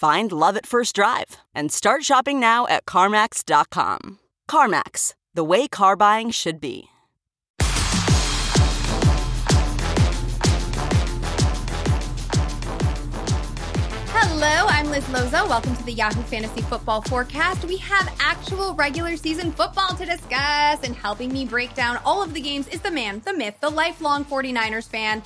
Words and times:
Find 0.00 0.32
love 0.32 0.56
at 0.56 0.64
first 0.64 0.94
drive 0.94 1.36
and 1.54 1.70
start 1.70 2.04
shopping 2.04 2.40
now 2.40 2.66
at 2.68 2.86
CarMax.com. 2.86 4.18
CarMax, 4.50 5.12
the 5.34 5.44
way 5.44 5.68
car 5.68 5.94
buying 5.94 6.30
should 6.30 6.58
be. 6.58 6.84
Hello, 14.40 14.66
I'm 14.68 14.88
Liz 14.90 15.04
Loza. 15.04 15.46
Welcome 15.46 15.76
to 15.76 15.84
the 15.84 15.92
Yahoo 15.92 16.22
Fantasy 16.22 16.62
Football 16.62 17.02
Forecast. 17.02 17.66
We 17.66 17.76
have 17.76 18.10
actual 18.20 18.72
regular 18.72 19.18
season 19.18 19.52
football 19.52 19.94
to 19.96 20.06
discuss, 20.06 20.82
and 20.82 20.96
helping 20.96 21.30
me 21.30 21.44
break 21.44 21.74
down 21.74 21.98
all 22.06 22.22
of 22.22 22.32
the 22.32 22.40
games 22.40 22.68
is 22.68 22.80
the 22.80 22.90
man, 22.90 23.20
the 23.26 23.34
myth, 23.34 23.56
the 23.60 23.68
lifelong 23.68 24.24
49ers 24.24 24.88
fan, 24.88 25.22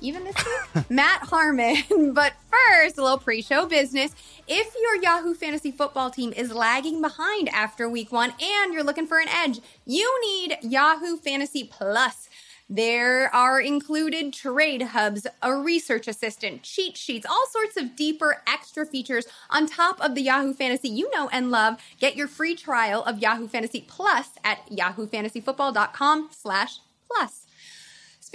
even 0.00 0.24
this 0.24 0.36
week, 0.36 0.84
Matt 0.90 1.22
Harmon. 1.22 1.76
But 2.14 2.34
first, 2.50 2.98
a 2.98 3.02
little 3.02 3.18
pre 3.18 3.42
show 3.42 3.66
business. 3.66 4.14
If 4.48 4.74
your 4.80 5.02
Yahoo 5.02 5.34
Fantasy 5.34 5.70
Football 5.70 6.10
team 6.10 6.32
is 6.32 6.52
lagging 6.52 7.02
behind 7.02 7.48
after 7.50 7.88
week 7.88 8.12
one 8.12 8.32
and 8.40 8.72
you're 8.72 8.84
looking 8.84 9.06
for 9.06 9.18
an 9.18 9.28
edge, 9.28 9.60
you 9.84 10.20
need 10.22 10.58
Yahoo 10.62 11.16
Fantasy 11.16 11.64
Plus. 11.64 12.28
There 12.68 13.32
are 13.32 13.60
included 13.60 14.32
trade 14.32 14.82
hubs, 14.82 15.26
a 15.40 15.54
research 15.54 16.08
assistant, 16.08 16.64
cheat 16.64 16.96
sheets, 16.96 17.24
all 17.28 17.46
sorts 17.50 17.76
of 17.76 17.94
deeper 17.94 18.42
extra 18.46 18.84
features 18.84 19.26
on 19.50 19.66
top 19.66 20.00
of 20.00 20.16
the 20.16 20.22
Yahoo 20.22 20.52
Fantasy 20.52 20.88
you 20.88 21.08
know 21.12 21.28
and 21.28 21.50
love. 21.52 21.76
Get 22.00 22.16
your 22.16 22.26
free 22.26 22.56
trial 22.56 23.04
of 23.04 23.20
Yahoo 23.20 23.46
Fantasy 23.46 23.84
Plus 23.86 24.30
at 24.42 24.68
yahoofantasyfootball.com 24.68 26.30
slash 26.32 26.80
plus. 27.08 27.45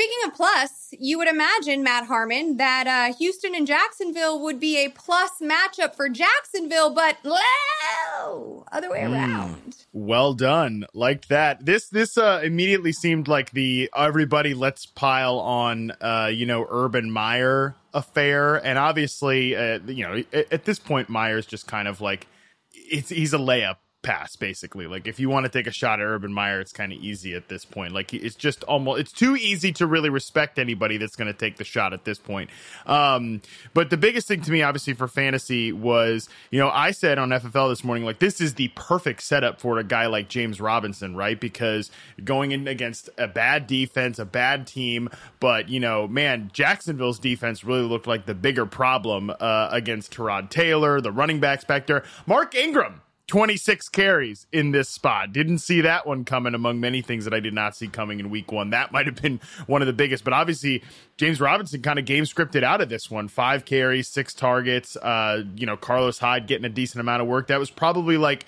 Speaking 0.02 0.18
of 0.30 0.34
plus, 0.34 0.94
you 0.98 1.20
would 1.20 1.28
imagine, 1.28 1.84
Matt 1.84 2.08
Harmon, 2.08 2.58
that 2.58 2.88
uh, 2.88 3.14
Houston 3.18 3.54
and 3.54 3.68
Jacksonville 3.68 4.42
would 4.42 4.60
be 4.60 4.84
a 4.84 4.90
plus 4.90 5.30
matchup 5.40 5.94
for 5.96 6.10
Jacksonville, 6.10 6.92
but 6.92 7.18
no, 7.24 8.66
other 8.72 8.90
way 8.90 9.06
Hmm. 9.06 9.14
around. 9.14 9.86
Well 9.94 10.34
done. 10.34 10.86
Like 10.96 11.28
that. 11.28 11.66
This 11.68 11.88
this 11.90 12.18
uh 12.18 12.42
immediately 12.44 12.94
seemed 12.94 13.28
like 13.28 13.52
the 13.52 13.92
everybody 13.96 14.56
let's 14.56 14.88
pile 14.88 15.38
on 15.38 15.92
uh 16.02 16.32
you 16.34 16.46
know 16.48 16.66
Urban 16.70 17.12
Meyer 17.12 17.76
affair 17.94 18.56
and 18.66 18.80
obviously 18.80 19.56
uh, 19.56 19.80
you 19.86 20.04
know 20.08 20.24
at, 20.34 20.52
at 20.54 20.66
this 20.66 20.80
point 20.80 21.10
Meyer's 21.10 21.46
just 21.46 21.68
kind 21.68 21.88
of 21.88 22.00
like 22.02 22.26
it's 22.74 23.10
he's 23.10 23.34
a 23.34 23.38
layup 23.38 23.76
pass 24.02 24.36
basically. 24.36 24.88
Like 24.88 25.08
if 25.08 25.20
you 25.20 25.30
want 25.30 25.46
to 25.46 25.52
take 25.52 25.68
a 25.68 25.72
shot 25.72 26.00
at 26.00 26.06
Urban 26.06 26.34
Meyer 26.34 26.60
it's 26.60 26.72
kind 26.72 26.92
of 26.92 27.00
easy 27.00 27.36
at 27.36 27.48
this 27.48 27.66
point. 27.66 27.94
Like 27.94 28.14
it's 28.14 28.36
just 28.36 28.64
almost 28.64 29.00
it's 29.00 29.12
too 29.12 29.36
easy 29.36 29.72
to 29.74 29.86
really 29.88 30.10
respect 30.10 30.60
anybody 30.60 30.98
that's 30.98 31.16
going 31.16 31.28
to 31.28 31.38
take 31.38 31.58
the 31.58 31.64
shot 31.64 31.94
at 31.94 32.04
this 32.06 32.18
point. 32.18 32.50
Um 32.86 33.42
but 33.74 33.90
the 33.90 33.98
biggest 33.98 34.28
thing 34.28 34.42
to 34.42 34.52
me 34.52 34.62
obviously 34.62 34.94
for 34.94 35.08
fantasy 35.08 35.72
was, 35.72 36.30
you 36.50 36.60
know, 36.60 36.70
I 36.70 36.92
said 36.92 37.20
on 37.20 37.30
FFL 37.30 37.70
this 37.70 37.84
morning 37.84 38.06
like 38.06 38.20
this 38.20 38.42
is 38.42 38.56
the 38.56 38.70
perfect 38.70 39.22
setup 39.22 39.60
for 39.60 39.78
a 39.78 39.84
guy 39.84 40.08
like 40.08 40.30
James 40.30 40.60
Robinson, 40.60 41.16
right? 41.16 41.40
Because 41.40 41.92
going 42.24 42.52
in 42.52 42.68
against 42.68 43.10
a 43.18 43.28
bad 43.28 43.68
defense, 43.68 44.20
a 44.20 44.26
bad 44.26 44.68
team, 44.68 45.10
but 45.40 45.70
you 45.70 45.80
know, 45.80 46.08
man, 46.08 46.50
Jacksonville's 46.54 47.20
defense 47.20 47.64
really 47.64 47.84
looked 47.84 48.08
like 48.08 48.26
the 48.26 48.36
bigger 48.36 48.66
problem 48.66 49.30
uh, 49.30 49.70
against 49.72 50.14
Tyrod 50.14 50.50
Taylor, 50.50 51.02
the 51.02 51.12
running 51.12 51.40
back 51.40 51.62
there. 51.88 52.04
Mark 52.26 52.56
Ingram 52.56 53.02
26 53.32 53.88
carries 53.88 54.46
in 54.52 54.72
this 54.72 54.90
spot. 54.90 55.32
Didn't 55.32 55.60
see 55.60 55.80
that 55.80 56.06
one 56.06 56.26
coming 56.26 56.54
among 56.54 56.82
many 56.82 57.02
things 57.02 57.24
that 57.24 57.34
I 57.34 57.40
did 57.40 57.54
not 57.54 57.78
see 57.78 57.88
coming 57.88 58.20
in 58.20 58.30
week 58.30 58.52
one. 58.52 58.72
That 58.72 58.92
might 58.92 59.06
have 59.06 59.22
been 59.22 59.40
one 59.68 59.82
of 59.82 59.86
the 59.86 59.94
biggest, 59.94 60.26
but 60.26 60.34
obviously 60.34 60.84
James 61.16 61.40
Robinson 61.40 61.82
kind 61.82 61.98
of 61.98 62.04
game 62.04 62.26
scripted 62.26 62.64
out 62.64 62.82
of 62.82 62.90
this 62.90 63.10
one. 63.10 63.30
Five 63.30 63.64
carries, 63.64 64.10
six 64.10 64.34
targets. 64.34 64.98
Uh, 64.98 65.44
you 65.56 65.66
know, 65.66 65.78
Carlos 65.78 66.20
Hyde 66.20 66.46
getting 66.46 66.66
a 66.66 66.70
decent 66.70 67.00
amount 67.00 67.22
of 67.22 67.30
work. 67.30 67.48
That 67.48 67.58
was 67.58 67.72
probably 67.72 68.18
like 68.18 68.46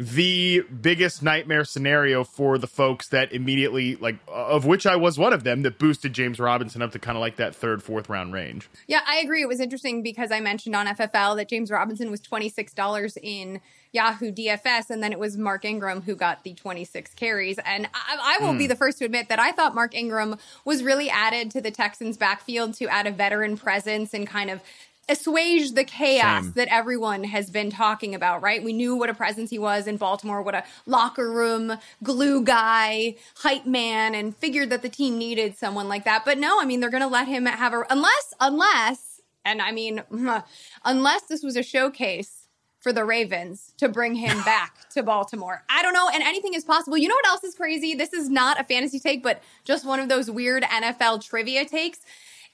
the 0.00 0.62
biggest 0.80 1.22
nightmare 1.22 1.62
scenario 1.62 2.24
for 2.24 2.56
the 2.56 2.66
folks 2.66 3.08
that 3.08 3.30
immediately 3.34 3.96
like 3.96 4.16
of 4.28 4.64
which 4.64 4.86
I 4.86 4.96
was 4.96 5.18
one 5.18 5.34
of 5.34 5.44
them 5.44 5.60
that 5.60 5.78
boosted 5.78 6.14
James 6.14 6.40
Robinson 6.40 6.80
up 6.80 6.92
to 6.92 6.98
kind 6.98 7.18
of 7.18 7.20
like 7.20 7.36
that 7.36 7.54
third 7.54 7.82
fourth 7.82 8.08
round 8.08 8.32
range. 8.32 8.70
Yeah, 8.86 9.00
I 9.06 9.18
agree. 9.18 9.42
It 9.42 9.48
was 9.48 9.60
interesting 9.60 10.02
because 10.02 10.32
I 10.32 10.40
mentioned 10.40 10.74
on 10.74 10.86
FFL 10.86 11.36
that 11.36 11.50
James 11.50 11.70
Robinson 11.70 12.10
was 12.10 12.22
$26 12.22 13.18
in 13.22 13.60
Yahoo 13.92 14.32
DFS, 14.32 14.88
and 14.88 15.02
then 15.02 15.12
it 15.12 15.18
was 15.18 15.36
Mark 15.36 15.66
Ingram 15.66 16.00
who 16.00 16.14
got 16.14 16.44
the 16.44 16.54
26 16.54 17.12
carries. 17.14 17.58
And 17.58 17.86
I, 17.92 18.38
I 18.40 18.44
will 18.44 18.56
be 18.56 18.64
hmm. 18.64 18.68
the 18.68 18.76
first 18.76 18.98
to 18.98 19.04
admit 19.04 19.28
that 19.28 19.38
I 19.38 19.52
thought 19.52 19.74
Mark 19.74 19.94
Ingram 19.94 20.36
was 20.64 20.82
really 20.82 21.10
added 21.10 21.50
to 21.50 21.60
the 21.60 21.70
Texans' 21.70 22.16
backfield 22.16 22.72
to 22.74 22.86
add 22.86 23.06
a 23.06 23.10
veteran 23.10 23.58
presence 23.58 24.14
and 24.14 24.26
kind 24.26 24.48
of 24.48 24.62
assuage 25.10 25.72
the 25.72 25.84
chaos 25.84 26.44
Same. 26.44 26.52
that 26.52 26.68
everyone 26.68 27.24
has 27.24 27.50
been 27.50 27.70
talking 27.70 28.14
about, 28.14 28.42
right? 28.42 28.62
We 28.62 28.72
knew 28.72 28.96
what 28.96 29.10
a 29.10 29.14
presence 29.14 29.50
he 29.50 29.58
was 29.58 29.86
in 29.86 29.96
Baltimore, 29.96 30.42
what 30.42 30.54
a 30.54 30.64
locker 30.86 31.30
room 31.30 31.76
glue 32.02 32.42
guy, 32.42 33.16
hype 33.36 33.66
man, 33.66 34.14
and 34.14 34.36
figured 34.36 34.70
that 34.70 34.82
the 34.82 34.88
team 34.88 35.18
needed 35.18 35.56
someone 35.56 35.88
like 35.88 36.04
that. 36.04 36.24
But 36.24 36.38
no, 36.38 36.60
I 36.60 36.64
mean, 36.64 36.80
they're 36.80 36.90
going 36.90 37.02
to 37.02 37.08
let 37.08 37.28
him 37.28 37.46
have 37.46 37.74
a, 37.74 37.84
unless, 37.90 38.34
unless, 38.40 39.20
and 39.44 39.60
I 39.60 39.72
mean, 39.72 40.02
unless 40.84 41.22
this 41.22 41.42
was 41.42 41.56
a 41.56 41.62
showcase 41.62 42.40
for 42.80 42.92
the 42.92 43.04
Ravens 43.04 43.74
to 43.76 43.88
bring 43.88 44.14
him 44.14 44.42
back 44.44 44.88
to 44.90 45.02
Baltimore. 45.02 45.64
I 45.68 45.82
don't 45.82 45.92
know, 45.92 46.08
and 46.12 46.22
anything 46.22 46.54
is 46.54 46.64
possible. 46.64 46.96
You 46.96 47.08
know 47.08 47.14
what 47.14 47.26
else 47.26 47.44
is 47.44 47.54
crazy? 47.54 47.94
This 47.94 48.12
is 48.12 48.28
not 48.28 48.60
a 48.60 48.64
fantasy 48.64 48.98
take, 48.98 49.22
but 49.22 49.42
just 49.64 49.84
one 49.84 50.00
of 50.00 50.08
those 50.08 50.30
weird 50.30 50.62
NFL 50.62 51.24
trivia 51.24 51.64
takes. 51.64 52.00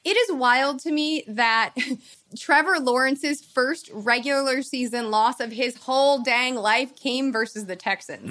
It 0.06 0.16
is 0.16 0.32
wild 0.32 0.78
to 0.82 0.92
me 0.92 1.24
that 1.26 1.74
Trevor 2.38 2.78
Lawrence's 2.78 3.44
first 3.44 3.90
regular 3.92 4.62
season 4.62 5.10
loss 5.10 5.40
of 5.40 5.50
his 5.50 5.76
whole 5.76 6.22
dang 6.22 6.54
life 6.54 6.94
came 6.94 7.32
versus 7.32 7.66
the 7.66 7.74
Texans. 7.74 8.30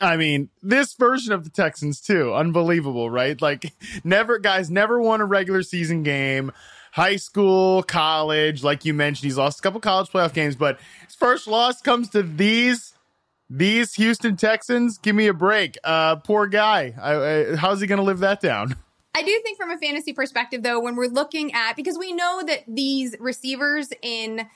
I 0.00 0.16
mean, 0.16 0.50
this 0.62 0.94
version 0.94 1.32
of 1.32 1.42
the 1.42 1.50
Texans 1.50 2.00
too, 2.00 2.32
unbelievable, 2.32 3.10
right? 3.10 3.40
Like 3.42 3.72
never 4.04 4.38
guys 4.38 4.70
never 4.70 5.00
won 5.00 5.20
a 5.20 5.24
regular 5.24 5.64
season 5.64 6.04
game. 6.04 6.52
High 6.92 7.16
school, 7.16 7.82
college, 7.82 8.62
like 8.62 8.84
you 8.84 8.94
mentioned, 8.94 9.24
he's 9.24 9.36
lost 9.36 9.58
a 9.58 9.62
couple 9.62 9.80
college 9.80 10.10
playoff 10.10 10.32
games, 10.32 10.54
but 10.54 10.78
his 11.04 11.16
first 11.16 11.48
loss 11.48 11.82
comes 11.82 12.08
to 12.10 12.22
these 12.22 12.94
these 13.50 13.94
Houston 13.94 14.36
Texans. 14.36 14.98
Give 14.98 15.16
me 15.16 15.26
a 15.26 15.34
break. 15.34 15.76
Uh 15.82 16.16
poor 16.16 16.46
guy. 16.46 16.94
I, 17.02 17.14
I, 17.14 17.56
how's 17.56 17.80
he 17.80 17.88
going 17.88 17.98
to 17.98 18.04
live 18.04 18.20
that 18.20 18.40
down? 18.40 18.76
I 19.16 19.22
do 19.22 19.40
think 19.44 19.56
from 19.56 19.70
a 19.70 19.78
fantasy 19.78 20.12
perspective, 20.12 20.62
though, 20.62 20.80
when 20.80 20.96
we're 20.96 21.06
looking 21.06 21.54
at 21.54 21.76
because 21.76 21.96
we 21.96 22.12
know 22.12 22.42
that 22.46 22.64
these 22.66 23.14
receivers 23.20 23.90
in 24.02 24.48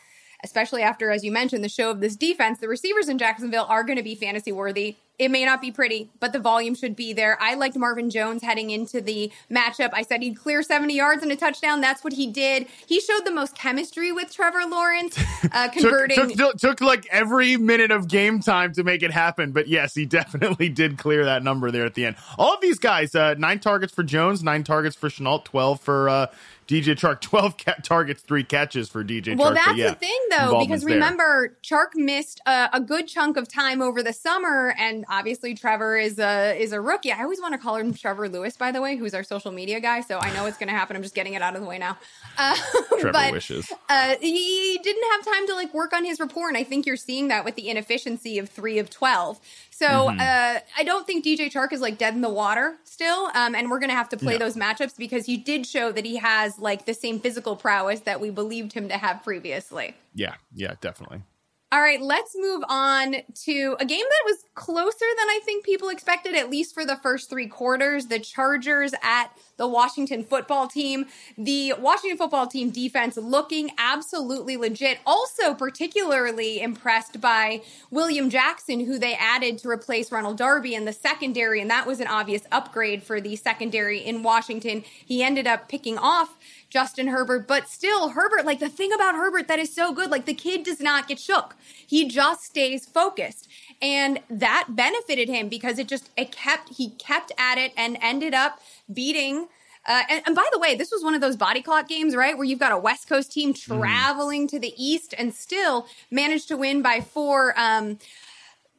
especially 0.45 0.83
after, 0.83 1.11
as 1.11 1.25
you 1.25 1.33
mentioned, 1.33 1.65
the 1.65 1.69
show 1.69 1.91
of 1.91 2.01
this 2.01 2.17
defense, 2.17 2.61
the 2.61 2.69
receivers 2.69 3.09
in 3.09 3.19
Jacksonville 3.19 3.67
are 3.69 3.83
going 3.83 3.97
to 3.97 4.05
be 4.05 4.15
fantasy 4.15 4.53
worthy. 4.53 4.97
It 5.19 5.33
may 5.33 5.45
not 5.45 5.61
be 5.61 5.73
pretty, 5.73 6.11
but 6.21 6.33
the 6.33 6.39
volume 6.39 6.77
should 6.77 6.95
be 6.95 7.13
there. 7.13 7.37
I 7.41 7.55
liked 7.55 7.77
Marvin 7.77 8.09
Jones 8.09 8.43
heading 8.43 8.71
into 8.71 9.01
the 9.01 9.33
matchup. 9.51 9.91
I 9.93 10.03
said 10.03 10.23
he'd 10.23 10.37
clear 10.37 10.63
70 10.63 10.95
yards 10.95 11.25
and 11.25 11.33
a 11.33 11.37
touchdown. 11.37 11.81
That's 11.81 12.05
what 12.05 12.13
he 12.13 12.29
did. 12.29 12.67
He 12.87 13.01
showed 13.01 13.25
the 13.25 13.33
most 13.33 13.57
chemistry 13.57 14.13
with 14.13 14.33
Trevor 14.33 14.65
Lawrence, 14.67 15.19
uh, 15.53 15.69
converting. 15.71 16.17
took, 16.37 16.37
took, 16.37 16.57
took, 16.59 16.81
like 16.81 17.07
every 17.11 17.57
minute 17.57 17.91
of 17.91 18.07
game 18.07 18.39
time 18.39 18.73
to 18.75 18.85
make 18.85 19.03
it 19.03 19.11
happen. 19.11 19.51
But 19.51 19.67
yes, 19.67 19.95
he 19.95 20.07
definitely 20.19 20.69
did 20.69 20.99
clear 20.99 21.25
that 21.25 21.43
number 21.43 21.71
there 21.73 21.85
at 21.85 21.95
the 21.95 22.07
end. 22.07 22.17
All 22.39 22.55
of 22.55 22.61
these 22.61 22.79
guys, 22.79 23.15
uh, 23.15 23.35
nine 23.35 23.59
targets 23.59 23.93
for 23.93 24.05
Jones, 24.05 24.45
nine 24.45 24.63
targets 24.63 24.95
for 24.95 25.09
Shenault, 25.09 25.45
12 25.45 25.81
for 25.81 26.09
uh, 26.09 26.27
DJ 26.69 26.95
Chark, 26.95 27.21
12 27.23 27.57
ca- 27.57 27.75
targets, 27.83 28.23
three 28.23 28.45
catches 28.45 28.89
for 28.89 29.03
DJ 29.03 29.37
well, 29.37 29.51
Chark. 29.51 29.55
that's 29.55 29.79
yeah, 29.79 29.91
the 29.91 29.97
thing, 29.97 30.19
though, 30.31 30.61
because 30.61 30.85
remember, 30.85 31.49
there. 31.49 31.79
Chark 31.79 31.95
missed 31.95 32.41
a, 32.47 32.69
a, 32.75 32.81
good 32.81 33.09
chunk 33.09 33.37
of 33.37 33.49
time 33.49 33.83
over 33.83 34.03
the 34.03 34.13
summer, 34.13 34.75
and 34.79 35.05
obviously 35.09 35.55
Trevor 35.55 35.97
is 35.97 36.19
a 36.19 36.61
is 36.61 36.73
a 36.73 36.81
rookie. 36.81 37.13
I 37.13 37.23
always 37.23 37.41
want 37.41 37.55
to 37.55 37.59
call 37.59 37.77
him 37.77 37.95
Trevor 37.95 38.29
Lewis, 38.29 38.57
by 38.57 38.73
the 38.73 38.81
way, 38.81 38.97
who's 38.97 39.15
our 39.15 39.23
social 39.23 39.51
media 39.51 39.81
guy. 39.81 40.01
So 40.01 40.19
I 40.19 40.33
know 40.35 40.47
it's 40.47 40.59
going 40.59 40.69
to 40.69 40.75
happen. 40.75 40.97
I'm 40.97 41.03
just 41.03 41.15
getting 41.15 41.35
it 41.35 41.43
out 41.43 41.55
of 41.55 41.63
the 41.63 41.67
way 41.67 41.79
now. 41.79 41.99
Uh, 42.37 42.57
Trevor 42.89 43.13
but, 43.13 43.33
wishes. 43.33 43.73
Uh, 43.89 44.17
he 44.21 44.79
didn't 44.83 45.05
have 45.13 45.25
time 45.25 45.47
to 45.47 45.55
like 45.55 45.73
work 45.75 45.93
on 45.93 46.05
his 46.05 46.21
rapport, 46.21 46.49
and 46.49 46.57
I 46.57 46.65
think 46.65 46.87
you're 46.87 46.97
seeing 46.97 47.29
that 47.29 47.45
with 47.45 47.57
the 47.57 47.69
inefficiency 47.69 48.39
of 48.39 48.49
three 48.49 48.79
of 48.79 48.91
twelve. 48.91 49.41
So 49.71 49.87
mm-hmm. 49.87 50.19
uh, 50.19 50.61
I 50.77 50.85
don't 50.85 51.07
think 51.07 51.25
DJ 51.25 51.53
Chark 51.53 51.73
is 51.73 51.81
like 51.81 51.99
dead 51.99 52.15
in 52.15 52.21
the 52.21 52.29
water 52.29 52.77
still, 52.85 53.31
um, 53.35 53.55
and 53.55 53.71
we're 53.71 53.79
going 53.79 53.91
to 53.91 53.97
have 53.97 54.09
to 54.09 54.17
play 54.17 54.33
no. 54.35 54.39
those 54.41 54.57
matchups 54.57 54.97
because 54.97 55.25
he 55.25 55.37
did 55.37 55.67
show 55.67 55.93
that 55.93 56.05
he 56.05 56.17
has 56.17 56.59
like 56.59 56.85
the 56.85 56.95
same 56.95 57.21
physical 57.21 57.55
prowess 57.55 58.01
that 58.01 58.21
we 58.21 58.31
believed 58.31 58.73
him 58.73 58.89
to 58.89 58.99
have 58.99 59.23
previously. 59.23 59.95
Yeah, 60.15 60.35
yeah, 60.53 60.75
definitely. 60.81 61.23
All 61.71 61.83
right, 61.83 62.01
let's 62.01 62.35
move 62.35 62.65
on 62.67 63.17
to 63.45 63.77
a 63.79 63.85
game 63.85 64.01
that 64.01 64.23
was 64.25 64.39
closer 64.55 65.05
than 65.19 65.29
I 65.29 65.41
think 65.45 65.67
people 65.67 65.91
expected, 65.91 66.35
at 66.35 66.49
least 66.49 66.73
for 66.73 66.87
the 66.87 66.97
first 66.97 67.29
three 67.29 67.47
quarters. 67.47 68.07
The 68.07 68.19
Chargers 68.19 68.95
at 69.03 69.37
the 69.59 69.69
Washington 69.69 70.25
football 70.25 70.67
team. 70.67 71.05
The 71.37 71.75
Washington 71.79 72.17
football 72.17 72.47
team 72.47 72.71
defense 72.71 73.19
looking 73.19 73.73
absolutely 73.77 74.57
legit. 74.57 75.01
Also, 75.05 75.53
particularly 75.53 76.63
impressed 76.63 77.21
by 77.21 77.61
William 77.91 78.31
Jackson, 78.31 78.87
who 78.87 78.99
they 78.99 79.13
added 79.15 79.59
to 79.59 79.69
replace 79.69 80.11
Ronald 80.11 80.39
Darby 80.39 80.75
in 80.75 80.87
the 80.87 80.93
secondary. 80.95 81.61
And 81.61 81.71
that 81.71 81.87
was 81.87 82.01
an 82.01 82.07
obvious 82.07 82.45
upgrade 82.51 83.03
for 83.03 83.21
the 83.21 83.37
secondary 83.37 83.99
in 83.99 84.23
Washington. 84.23 84.85
He 85.05 85.23
ended 85.23 85.47
up 85.47 85.69
picking 85.69 85.99
off 85.99 86.39
Justin 86.71 87.09
Herbert, 87.09 87.47
but 87.47 87.69
still, 87.69 88.11
Herbert, 88.11 88.45
like 88.45 88.61
the 88.61 88.69
thing 88.69 88.93
about 88.93 89.15
Herbert 89.15 89.49
that 89.49 89.59
is 89.59 89.75
so 89.75 89.93
good, 89.93 90.11
like 90.11 90.27
the 90.27 90.35
kid 90.35 90.65
does 90.65 90.81
not 90.81 91.09
get 91.09 91.19
shook. 91.19 91.57
He 91.87 92.09
just 92.09 92.45
stays 92.45 92.87
focused. 92.87 93.49
And 93.81 94.21
that 94.29 94.69
benefited 94.71 95.29
him 95.29 95.49
because 95.49 95.79
it 95.79 95.89
just, 95.89 96.11
it 96.17 96.33
kept, 96.33 96.75
he 96.75 96.91
kept 96.91 97.33
at 97.39 97.59
it 97.59 97.73
and 97.77 97.97
ended 98.01 98.35
up 98.35 98.61
beating 98.93 99.49
uh, 99.89 100.03
and, 100.11 100.23
and, 100.27 100.37
by 100.37 100.47
the 100.53 100.59
way, 100.59 100.75
this 100.75 100.91
was 100.91 101.03
one 101.03 101.15
of 101.15 101.23
those 101.23 101.35
body 101.35 101.63
clock 101.63 101.89
games, 101.89 102.15
right? 102.15 102.37
Where 102.37 102.45
you've 102.45 102.59
got 102.59 102.73
a 102.73 102.79
West 102.79 103.09
Coast 103.09 103.33
team 103.33 103.55
mm-hmm. 103.55 103.79
traveling 103.81 104.47
mm. 104.47 104.51
to 104.51 104.59
the 104.59 104.75
East 104.77 105.15
and 105.17 105.33
still 105.35 105.87
managed 106.11 106.49
to 106.49 106.59
win 106.59 106.83
by 106.83 107.01
four. 107.01 107.55
Um, 107.57 107.99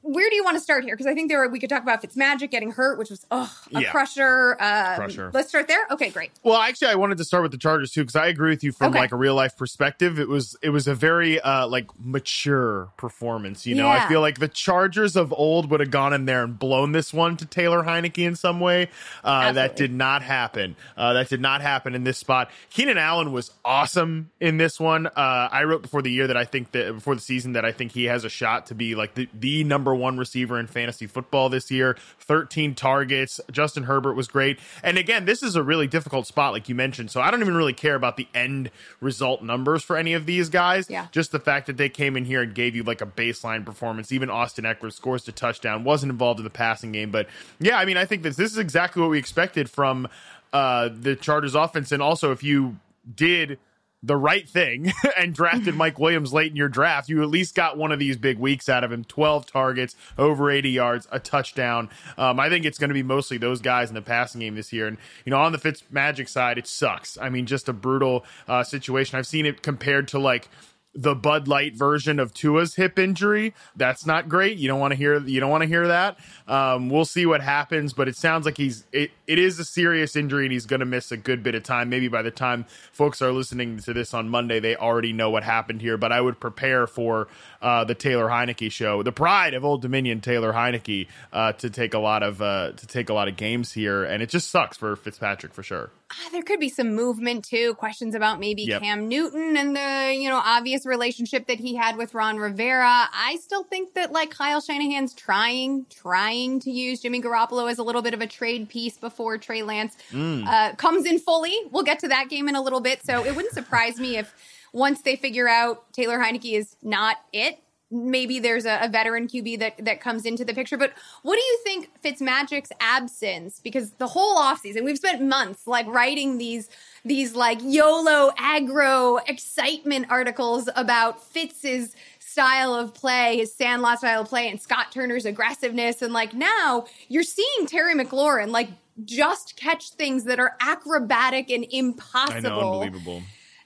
where 0.01 0.29
do 0.29 0.35
you 0.35 0.43
want 0.43 0.55
to 0.55 0.61
start 0.61 0.83
here? 0.83 0.95
Because 0.95 1.07
I 1.07 1.13
think 1.13 1.29
there 1.29 1.39
were, 1.39 1.49
we 1.49 1.59
could 1.59 1.69
talk 1.69 1.83
about 1.83 2.01
Fitzmagic 2.01 2.51
getting 2.51 2.71
hurt, 2.71 2.97
which 2.97 3.09
was 3.09 3.25
oh 3.31 3.53
a 3.75 3.81
yeah. 3.81 3.91
crusher. 3.91 4.55
Um, 4.59 4.95
crusher. 4.95 5.31
Let's 5.33 5.49
start 5.49 5.67
there. 5.67 5.85
Okay, 5.91 6.09
great. 6.09 6.31
Well, 6.43 6.57
actually, 6.57 6.89
I 6.89 6.95
wanted 6.95 7.17
to 7.17 7.25
start 7.25 7.43
with 7.43 7.51
the 7.51 7.57
Chargers 7.57 7.91
too 7.91 8.01
because 8.01 8.15
I 8.15 8.27
agree 8.27 8.51
with 8.51 8.63
you 8.63 8.71
from 8.71 8.91
okay. 8.91 8.99
like 8.99 9.11
a 9.11 9.15
real 9.15 9.35
life 9.35 9.57
perspective. 9.57 10.19
It 10.19 10.27
was 10.27 10.57
it 10.61 10.69
was 10.69 10.87
a 10.87 10.95
very 10.95 11.39
uh, 11.39 11.67
like 11.67 11.87
mature 11.99 12.91
performance. 12.97 13.65
You 13.65 13.75
know, 13.75 13.87
yeah. 13.87 14.05
I 14.05 14.09
feel 14.09 14.21
like 14.21 14.39
the 14.39 14.47
Chargers 14.47 15.15
of 15.15 15.33
old 15.33 15.69
would 15.69 15.79
have 15.79 15.91
gone 15.91 16.13
in 16.13 16.25
there 16.25 16.43
and 16.43 16.57
blown 16.57 16.91
this 16.91 17.13
one 17.13 17.37
to 17.37 17.45
Taylor 17.45 17.83
Heinicke 17.83 18.25
in 18.25 18.35
some 18.35 18.59
way. 18.59 18.89
Uh, 19.23 19.51
that 19.51 19.75
did 19.75 19.93
not 19.93 20.21
happen. 20.21 20.75
Uh, 20.97 21.13
that 21.13 21.29
did 21.29 21.41
not 21.41 21.61
happen 21.61 21.93
in 21.93 22.03
this 22.03 22.17
spot. 22.17 22.49
Keenan 22.69 22.97
Allen 22.97 23.31
was 23.31 23.51
awesome 23.63 24.31
in 24.39 24.57
this 24.57 24.79
one. 24.79 25.07
Uh, 25.07 25.49
I 25.51 25.65
wrote 25.65 25.81
before 25.81 26.01
the 26.01 26.11
year 26.11 26.27
that 26.27 26.37
I 26.37 26.45
think 26.45 26.71
that 26.71 26.93
before 26.95 27.15
the 27.15 27.21
season 27.21 27.53
that 27.53 27.65
I 27.65 27.71
think 27.71 27.91
he 27.91 28.05
has 28.05 28.23
a 28.23 28.29
shot 28.29 28.67
to 28.67 28.75
be 28.75 28.95
like 28.95 29.13
the 29.13 29.27
the 29.33 29.63
number 29.63 29.98
one 29.99 30.17
receiver 30.17 30.59
in 30.59 30.67
fantasy 30.67 31.05
football 31.05 31.49
this 31.49 31.69
year. 31.69 31.97
13 32.19 32.75
targets. 32.75 33.39
Justin 33.51 33.83
Herbert 33.83 34.15
was 34.15 34.27
great. 34.27 34.59
And 34.83 34.97
again, 34.97 35.25
this 35.25 35.43
is 35.43 35.55
a 35.55 35.63
really 35.63 35.87
difficult 35.87 36.25
spot, 36.27 36.53
like 36.53 36.69
you 36.69 36.75
mentioned. 36.75 37.11
So 37.11 37.21
I 37.21 37.29
don't 37.29 37.41
even 37.41 37.55
really 37.55 37.73
care 37.73 37.95
about 37.95 38.17
the 38.17 38.27
end 38.33 38.71
result 39.01 39.43
numbers 39.43 39.83
for 39.83 39.97
any 39.97 40.13
of 40.13 40.25
these 40.25 40.49
guys. 40.49 40.89
Yeah. 40.89 41.07
Just 41.11 41.31
the 41.31 41.39
fact 41.39 41.67
that 41.67 41.77
they 41.77 41.89
came 41.89 42.17
in 42.17 42.25
here 42.25 42.41
and 42.41 42.55
gave 42.55 42.75
you 42.75 42.83
like 42.83 43.01
a 43.01 43.05
baseline 43.05 43.65
performance. 43.65 44.11
Even 44.11 44.29
Austin 44.29 44.65
Ekeler 44.65 44.91
scores 44.91 45.27
a 45.27 45.31
touchdown, 45.31 45.83
wasn't 45.83 46.11
involved 46.11 46.39
in 46.39 46.43
the 46.43 46.49
passing 46.49 46.91
game. 46.91 47.11
But 47.11 47.27
yeah, 47.59 47.77
I 47.77 47.85
mean, 47.85 47.97
I 47.97 48.05
think 48.05 48.23
that 48.23 48.35
this 48.35 48.51
is 48.51 48.57
exactly 48.57 49.01
what 49.01 49.11
we 49.11 49.19
expected 49.19 49.69
from 49.69 50.07
uh, 50.53 50.89
the 50.91 51.15
Chargers 51.15 51.55
offense. 51.55 51.91
And 51.91 52.01
also, 52.01 52.31
if 52.31 52.43
you 52.43 52.77
did 53.15 53.59
the 54.01 54.15
right 54.15 54.47
thing 54.47 54.91
and 55.17 55.33
drafted 55.33 55.75
Mike 55.75 55.99
Williams 55.99 56.31
late 56.33 56.51
in 56.51 56.55
your 56.55 56.69
draft, 56.69 57.09
you 57.09 57.21
at 57.21 57.29
least 57.29 57.55
got 57.55 57.77
one 57.77 57.91
of 57.91 57.99
these 57.99 58.17
big 58.17 58.39
weeks 58.39 58.69
out 58.69 58.83
of 58.83 58.91
him 58.91 59.03
12 59.03 59.45
targets, 59.45 59.95
over 60.17 60.49
80 60.49 60.69
yards, 60.69 61.07
a 61.11 61.19
touchdown. 61.19 61.89
Um, 62.17 62.39
I 62.39 62.49
think 62.49 62.65
it's 62.65 62.77
going 62.77 62.89
to 62.89 62.93
be 62.93 63.03
mostly 63.03 63.37
those 63.37 63.61
guys 63.61 63.89
in 63.89 63.95
the 63.95 64.01
passing 64.01 64.41
game 64.41 64.55
this 64.55 64.71
year. 64.71 64.87
And, 64.87 64.97
you 65.25 65.31
know, 65.31 65.39
on 65.39 65.51
the 65.51 65.57
Fitz 65.57 65.83
Magic 65.89 66.29
side, 66.29 66.57
it 66.57 66.67
sucks. 66.67 67.17
I 67.17 67.29
mean, 67.29 67.45
just 67.45 67.67
a 67.67 67.73
brutal 67.73 68.25
uh, 68.47 68.63
situation. 68.63 69.19
I've 69.19 69.27
seen 69.27 69.45
it 69.45 69.61
compared 69.61 70.07
to 70.09 70.19
like, 70.19 70.49
the 70.95 71.13
Bud 71.13 71.47
Light 71.47 71.75
version 71.75 72.19
of 72.19 72.33
Tua's 72.33 72.75
hip 72.75 72.97
injury. 72.97 73.53
That's 73.75 74.05
not 74.05 74.27
great. 74.27 74.57
You 74.57 74.67
don't 74.67 74.79
want 74.79 74.91
to 74.91 74.97
hear 74.97 75.19
you 75.19 75.39
don't 75.39 75.51
want 75.51 75.61
to 75.61 75.67
hear 75.67 75.87
that. 75.87 76.17
Um, 76.47 76.89
we'll 76.89 77.05
see 77.05 77.25
what 77.25 77.41
happens, 77.41 77.93
but 77.93 78.07
it 78.07 78.15
sounds 78.15 78.45
like 78.45 78.57
he's 78.57 78.85
it, 78.91 79.11
it 79.27 79.37
is 79.37 79.59
a 79.59 79.65
serious 79.65 80.15
injury 80.15 80.45
and 80.45 80.51
he's 80.51 80.65
going 80.65 80.79
to 80.79 80.85
miss 80.85 81.11
a 81.11 81.17
good 81.17 81.43
bit 81.43 81.53
of 81.53 81.63
time. 81.63 81.89
Maybe 81.89 82.07
by 82.07 82.23
the 82.23 82.31
time 82.31 82.65
folks 82.91 83.21
are 83.21 83.31
listening 83.31 83.77
to 83.79 83.93
this 83.93 84.13
on 84.13 84.29
Monday, 84.29 84.59
they 84.59 84.75
already 84.75 85.13
know 85.13 85.29
what 85.29 85.43
happened 85.43 85.81
here. 85.81 85.97
But 85.97 86.11
I 86.11 86.21
would 86.21 86.39
prepare 86.39 86.87
for 86.87 87.27
uh, 87.61 87.83
the 87.83 87.95
Taylor 87.95 88.27
Heinicke 88.27 88.71
show, 88.71 89.03
the 89.03 89.11
pride 89.11 89.53
of 89.53 89.63
Old 89.63 89.81
Dominion, 89.81 90.21
Taylor 90.21 90.53
Heinicke, 90.53 91.07
uh, 91.31 91.53
to 91.53 91.69
take 91.69 91.93
a 91.93 91.99
lot 91.99 92.23
of 92.23 92.41
uh, 92.41 92.71
to 92.71 92.87
take 92.87 93.09
a 93.09 93.13
lot 93.13 93.27
of 93.27 93.37
games 93.37 93.73
here, 93.73 94.03
and 94.03 94.23
it 94.23 94.29
just 94.29 94.49
sucks 94.49 94.75
for 94.75 94.95
Fitzpatrick 94.95 95.53
for 95.53 95.61
sure. 95.61 95.91
Ah, 96.11 96.29
there 96.31 96.41
could 96.41 96.59
be 96.59 96.69
some 96.69 96.95
movement 96.95 97.45
too. 97.45 97.75
Questions 97.75 98.15
about 98.15 98.39
maybe 98.39 98.63
yep. 98.63 98.81
Cam 98.81 99.07
Newton 99.07 99.55
and 99.55 99.75
the 99.75 100.15
you 100.15 100.27
know 100.27 100.41
obvious 100.43 100.85
relationship 100.85 101.45
that 101.47 101.59
he 101.59 101.75
had 101.75 101.97
with 101.97 102.15
Ron 102.15 102.37
Rivera. 102.37 103.07
I 103.13 103.37
still 103.41 103.63
think 103.63 103.93
that 103.93 104.11
like 104.11 104.31
Kyle 104.31 104.59
Shanahan's 104.59 105.13
trying 105.13 105.85
trying 105.89 106.59
to 106.61 106.71
use 106.71 107.01
Jimmy 107.01 107.21
Garoppolo 107.21 107.69
as 107.69 107.77
a 107.77 107.83
little 107.83 108.01
bit 108.01 108.15
of 108.15 108.21
a 108.21 108.27
trade 108.27 108.69
piece 108.69 108.97
before 108.97 109.37
Trey 109.37 109.61
Lance 109.61 109.95
mm. 110.11 110.47
uh, 110.47 110.73
comes 110.75 111.05
in 111.05 111.19
fully. 111.19 111.55
We'll 111.71 111.83
get 111.83 111.99
to 111.99 112.07
that 112.07 112.29
game 112.29 112.49
in 112.49 112.55
a 112.55 112.61
little 112.61 112.81
bit. 112.81 113.03
So 113.03 113.23
it 113.23 113.35
wouldn't 113.35 113.53
surprise 113.53 113.99
me 113.99 114.17
if 114.17 114.33
once 114.73 115.01
they 115.01 115.15
figure 115.15 115.47
out 115.47 115.93
Taylor 115.93 116.17
Heinicke 116.17 116.53
is 116.53 116.75
not 116.81 117.17
it, 117.33 117.59
maybe 117.91 118.39
there's 118.39 118.65
a, 118.65 118.79
a, 118.83 118.89
veteran 118.89 119.27
QB 119.27 119.59
that, 119.59 119.83
that 119.83 119.99
comes 119.99 120.25
into 120.25 120.45
the 120.45 120.53
picture. 120.53 120.77
But 120.77 120.93
what 121.23 121.35
do 121.35 121.41
you 121.41 121.59
think 121.63 121.89
Fitzmagic's 122.03 122.71
absence? 122.79 123.59
Because 123.59 123.91
the 123.91 124.07
whole 124.07 124.37
offseason, 124.37 124.83
we've 124.83 124.97
spent 124.97 125.21
months 125.21 125.65
like 125.65 125.87
writing 125.87 126.37
these 126.37 126.69
these 127.05 127.33
like 127.33 127.59
YOLO 127.61 128.31
aggro 128.37 129.19
excitement 129.27 130.07
articles 130.09 130.69
about 130.75 131.23
Fitz's 131.23 131.95
style 132.19 132.75
of 132.75 132.93
play, 132.93 133.37
his 133.37 133.53
Sandlot 133.53 133.99
style 133.99 134.21
of 134.21 134.27
play, 134.27 134.49
and 134.49 134.61
Scott 134.61 134.91
Turner's 134.91 135.25
aggressiveness. 135.25 136.01
And 136.01 136.13
like 136.13 136.33
now 136.33 136.85
you're 137.07 137.23
seeing 137.23 137.65
Terry 137.65 137.95
McLaurin 137.95 138.49
like 138.49 138.69
just 139.05 139.55
catch 139.55 139.91
things 139.91 140.25
that 140.25 140.39
are 140.39 140.55
acrobatic 140.61 141.49
and 141.49 141.65
impossible. 141.71 142.37
I 142.37 142.39
know, 142.41 142.59
unbelievable. 142.59 143.23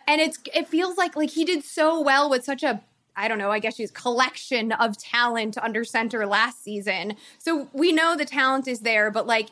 And 0.07 0.21
it's 0.21 0.39
it 0.53 0.67
feels 0.67 0.97
like 0.97 1.15
like 1.15 1.31
he 1.31 1.43
did 1.43 1.63
so 1.63 1.99
well 1.99 2.29
with 2.29 2.45
such 2.45 2.63
a 2.63 2.81
I 3.15 3.27
don't 3.27 3.37
know, 3.37 3.51
I 3.51 3.59
guess 3.59 3.75
she's 3.75 3.91
collection 3.91 4.71
of 4.73 4.97
talent 4.97 5.57
under 5.57 5.83
center 5.83 6.25
last 6.25 6.63
season. 6.63 7.15
So 7.37 7.69
we 7.73 7.91
know 7.91 8.15
the 8.15 8.25
talent 8.25 8.67
is 8.67 8.79
there, 8.79 9.11
but 9.11 9.27
like 9.27 9.49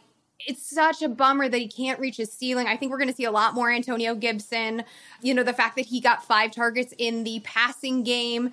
it's 0.48 0.68
such 0.68 1.02
a 1.02 1.10
bummer 1.10 1.48
that 1.48 1.58
he 1.58 1.68
can't 1.68 2.00
reach 2.00 2.18
his 2.18 2.32
ceiling. 2.32 2.68
I 2.68 2.76
think 2.76 2.92
we're 2.92 2.98
going 2.98 3.10
to 3.10 3.16
see 3.16 3.26
a 3.26 3.32
lot 3.32 3.54
more 3.54 3.72
Antonio 3.72 4.16
Gibson. 4.16 4.84
You 5.22 5.34
know, 5.34 5.44
the 5.44 5.54
fact 5.54 5.76
that 5.76 5.86
he 5.86 6.00
got 6.00 6.26
five 6.26 6.52
targets 6.52 6.94
in 6.98 7.24
the 7.24 7.42
passing 7.44 8.04
game 8.04 8.52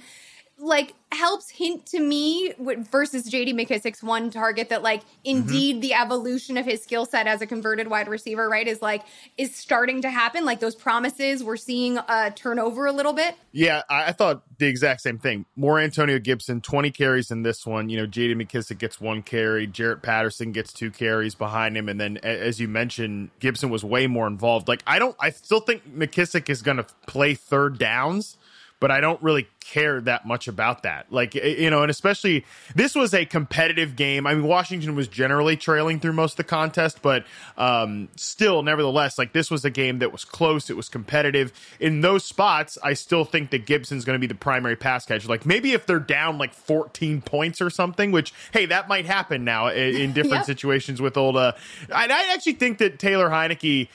like 0.60 0.94
helps 1.12 1.48
hint 1.48 1.86
to 1.86 2.00
me 2.00 2.52
versus 2.58 3.30
JD 3.30 3.54
McKissick's 3.54 4.02
one 4.02 4.30
target 4.30 4.68
that 4.68 4.82
like 4.82 5.02
indeed 5.24 5.76
mm-hmm. 5.76 5.80
the 5.80 5.94
evolution 5.94 6.56
of 6.56 6.66
his 6.66 6.82
skill 6.82 7.06
set 7.06 7.26
as 7.26 7.40
a 7.40 7.46
converted 7.46 7.88
wide 7.88 8.08
receiver, 8.08 8.48
right, 8.48 8.66
is 8.66 8.82
like 8.82 9.04
is 9.36 9.54
starting 9.54 10.02
to 10.02 10.10
happen. 10.10 10.44
Like 10.44 10.60
those 10.60 10.74
promises, 10.74 11.42
we're 11.44 11.56
seeing 11.56 11.98
uh 11.98 12.30
turn 12.30 12.58
over 12.58 12.86
a 12.86 12.92
little 12.92 13.12
bit. 13.12 13.36
Yeah, 13.52 13.82
I, 13.88 14.12
thought 14.12 14.42
the 14.58 14.66
exact 14.66 15.00
same 15.00 15.18
thing. 15.18 15.46
More 15.56 15.78
Antonio 15.80 16.18
Gibson, 16.18 16.60
20 16.60 16.90
carries 16.90 17.30
in 17.30 17.42
this 17.42 17.64
one. 17.66 17.88
You 17.88 17.98
know, 17.98 18.06
JD 18.06 18.34
McKissick 18.34 18.78
gets 18.78 19.00
one 19.00 19.22
carry, 19.22 19.66
Jaret 19.66 20.02
Patterson 20.02 20.52
gets 20.52 20.72
two 20.72 20.90
carries 20.90 21.34
behind 21.34 21.76
him, 21.76 21.88
and 21.88 22.00
then 22.00 22.18
as 22.18 22.60
you 22.60 22.68
mentioned, 22.68 23.30
Gibson 23.40 23.70
was 23.70 23.84
way 23.84 24.06
more 24.06 24.26
involved. 24.26 24.68
Like 24.68 24.82
I 24.86 24.98
don't 24.98 25.16
I 25.20 25.30
still 25.30 25.60
think 25.60 25.88
McKissick 25.96 26.48
is 26.48 26.62
gonna 26.62 26.86
play 27.06 27.34
third 27.34 27.78
downs 27.78 28.36
but 28.80 28.90
I 28.90 29.00
don't 29.00 29.20
really 29.23 29.49
care 29.61 30.00
that 30.02 30.26
much 30.26 30.49
about 30.49 30.85
that. 30.85 31.12
Like, 31.12 31.35
you 31.35 31.68
know, 31.68 31.82
and 31.82 31.90
especially 31.90 32.44
this 32.75 32.94
was 32.94 33.12
a 33.12 33.25
competitive 33.25 33.97
game. 33.97 34.26
I 34.26 34.35
mean, 34.35 34.44
Washington 34.44 34.94
was 34.94 35.08
generally 35.08 35.56
trailing 35.56 36.00
through 36.00 36.12
most 36.12 36.32
of 36.32 36.37
the 36.38 36.44
contest, 36.44 37.02
but 37.02 37.25
um, 37.56 38.08
still, 38.16 38.62
nevertheless, 38.62 39.18
like 39.18 39.32
this 39.32 39.50
was 39.50 39.64
a 39.64 39.70
game 39.70 39.99
that 39.99 40.12
was 40.12 40.25
close. 40.25 40.70
It 40.70 40.76
was 40.76 40.88
competitive. 40.88 41.52
In 41.80 42.00
those 42.00 42.25
spots, 42.25 42.78
I 42.82 42.94
still 42.94 43.25
think 43.25 43.50
that 43.50 43.66
Gibson's 43.66 44.04
going 44.04 44.14
to 44.14 44.20
be 44.20 44.26
the 44.26 44.38
primary 44.38 44.76
pass 44.76 45.04
catcher. 45.04 45.28
Like, 45.28 45.44
maybe 45.44 45.73
if 45.73 45.87
they're 45.87 45.99
down 45.99 46.38
like 46.38 46.54
14 46.54 47.20
points 47.23 47.61
or 47.61 47.70
something, 47.70 48.12
which, 48.12 48.32
hey, 48.52 48.66
that 48.66 48.88
might 48.88 49.06
happen 49.06 49.44
now 49.44 49.68
in, 49.68 49.97
in 49.97 50.12
different 50.14 50.37
yep. 50.37 50.47
situations 50.47 51.02
with 51.02 51.16
old. 51.16 51.37
Uh, 51.37 51.52
I, 51.92 52.06
I 52.06 52.32
actually 52.32 52.54
think 52.54 52.78
that 52.78 52.99
Taylor 52.99 53.28
Heinicke, 53.28 53.88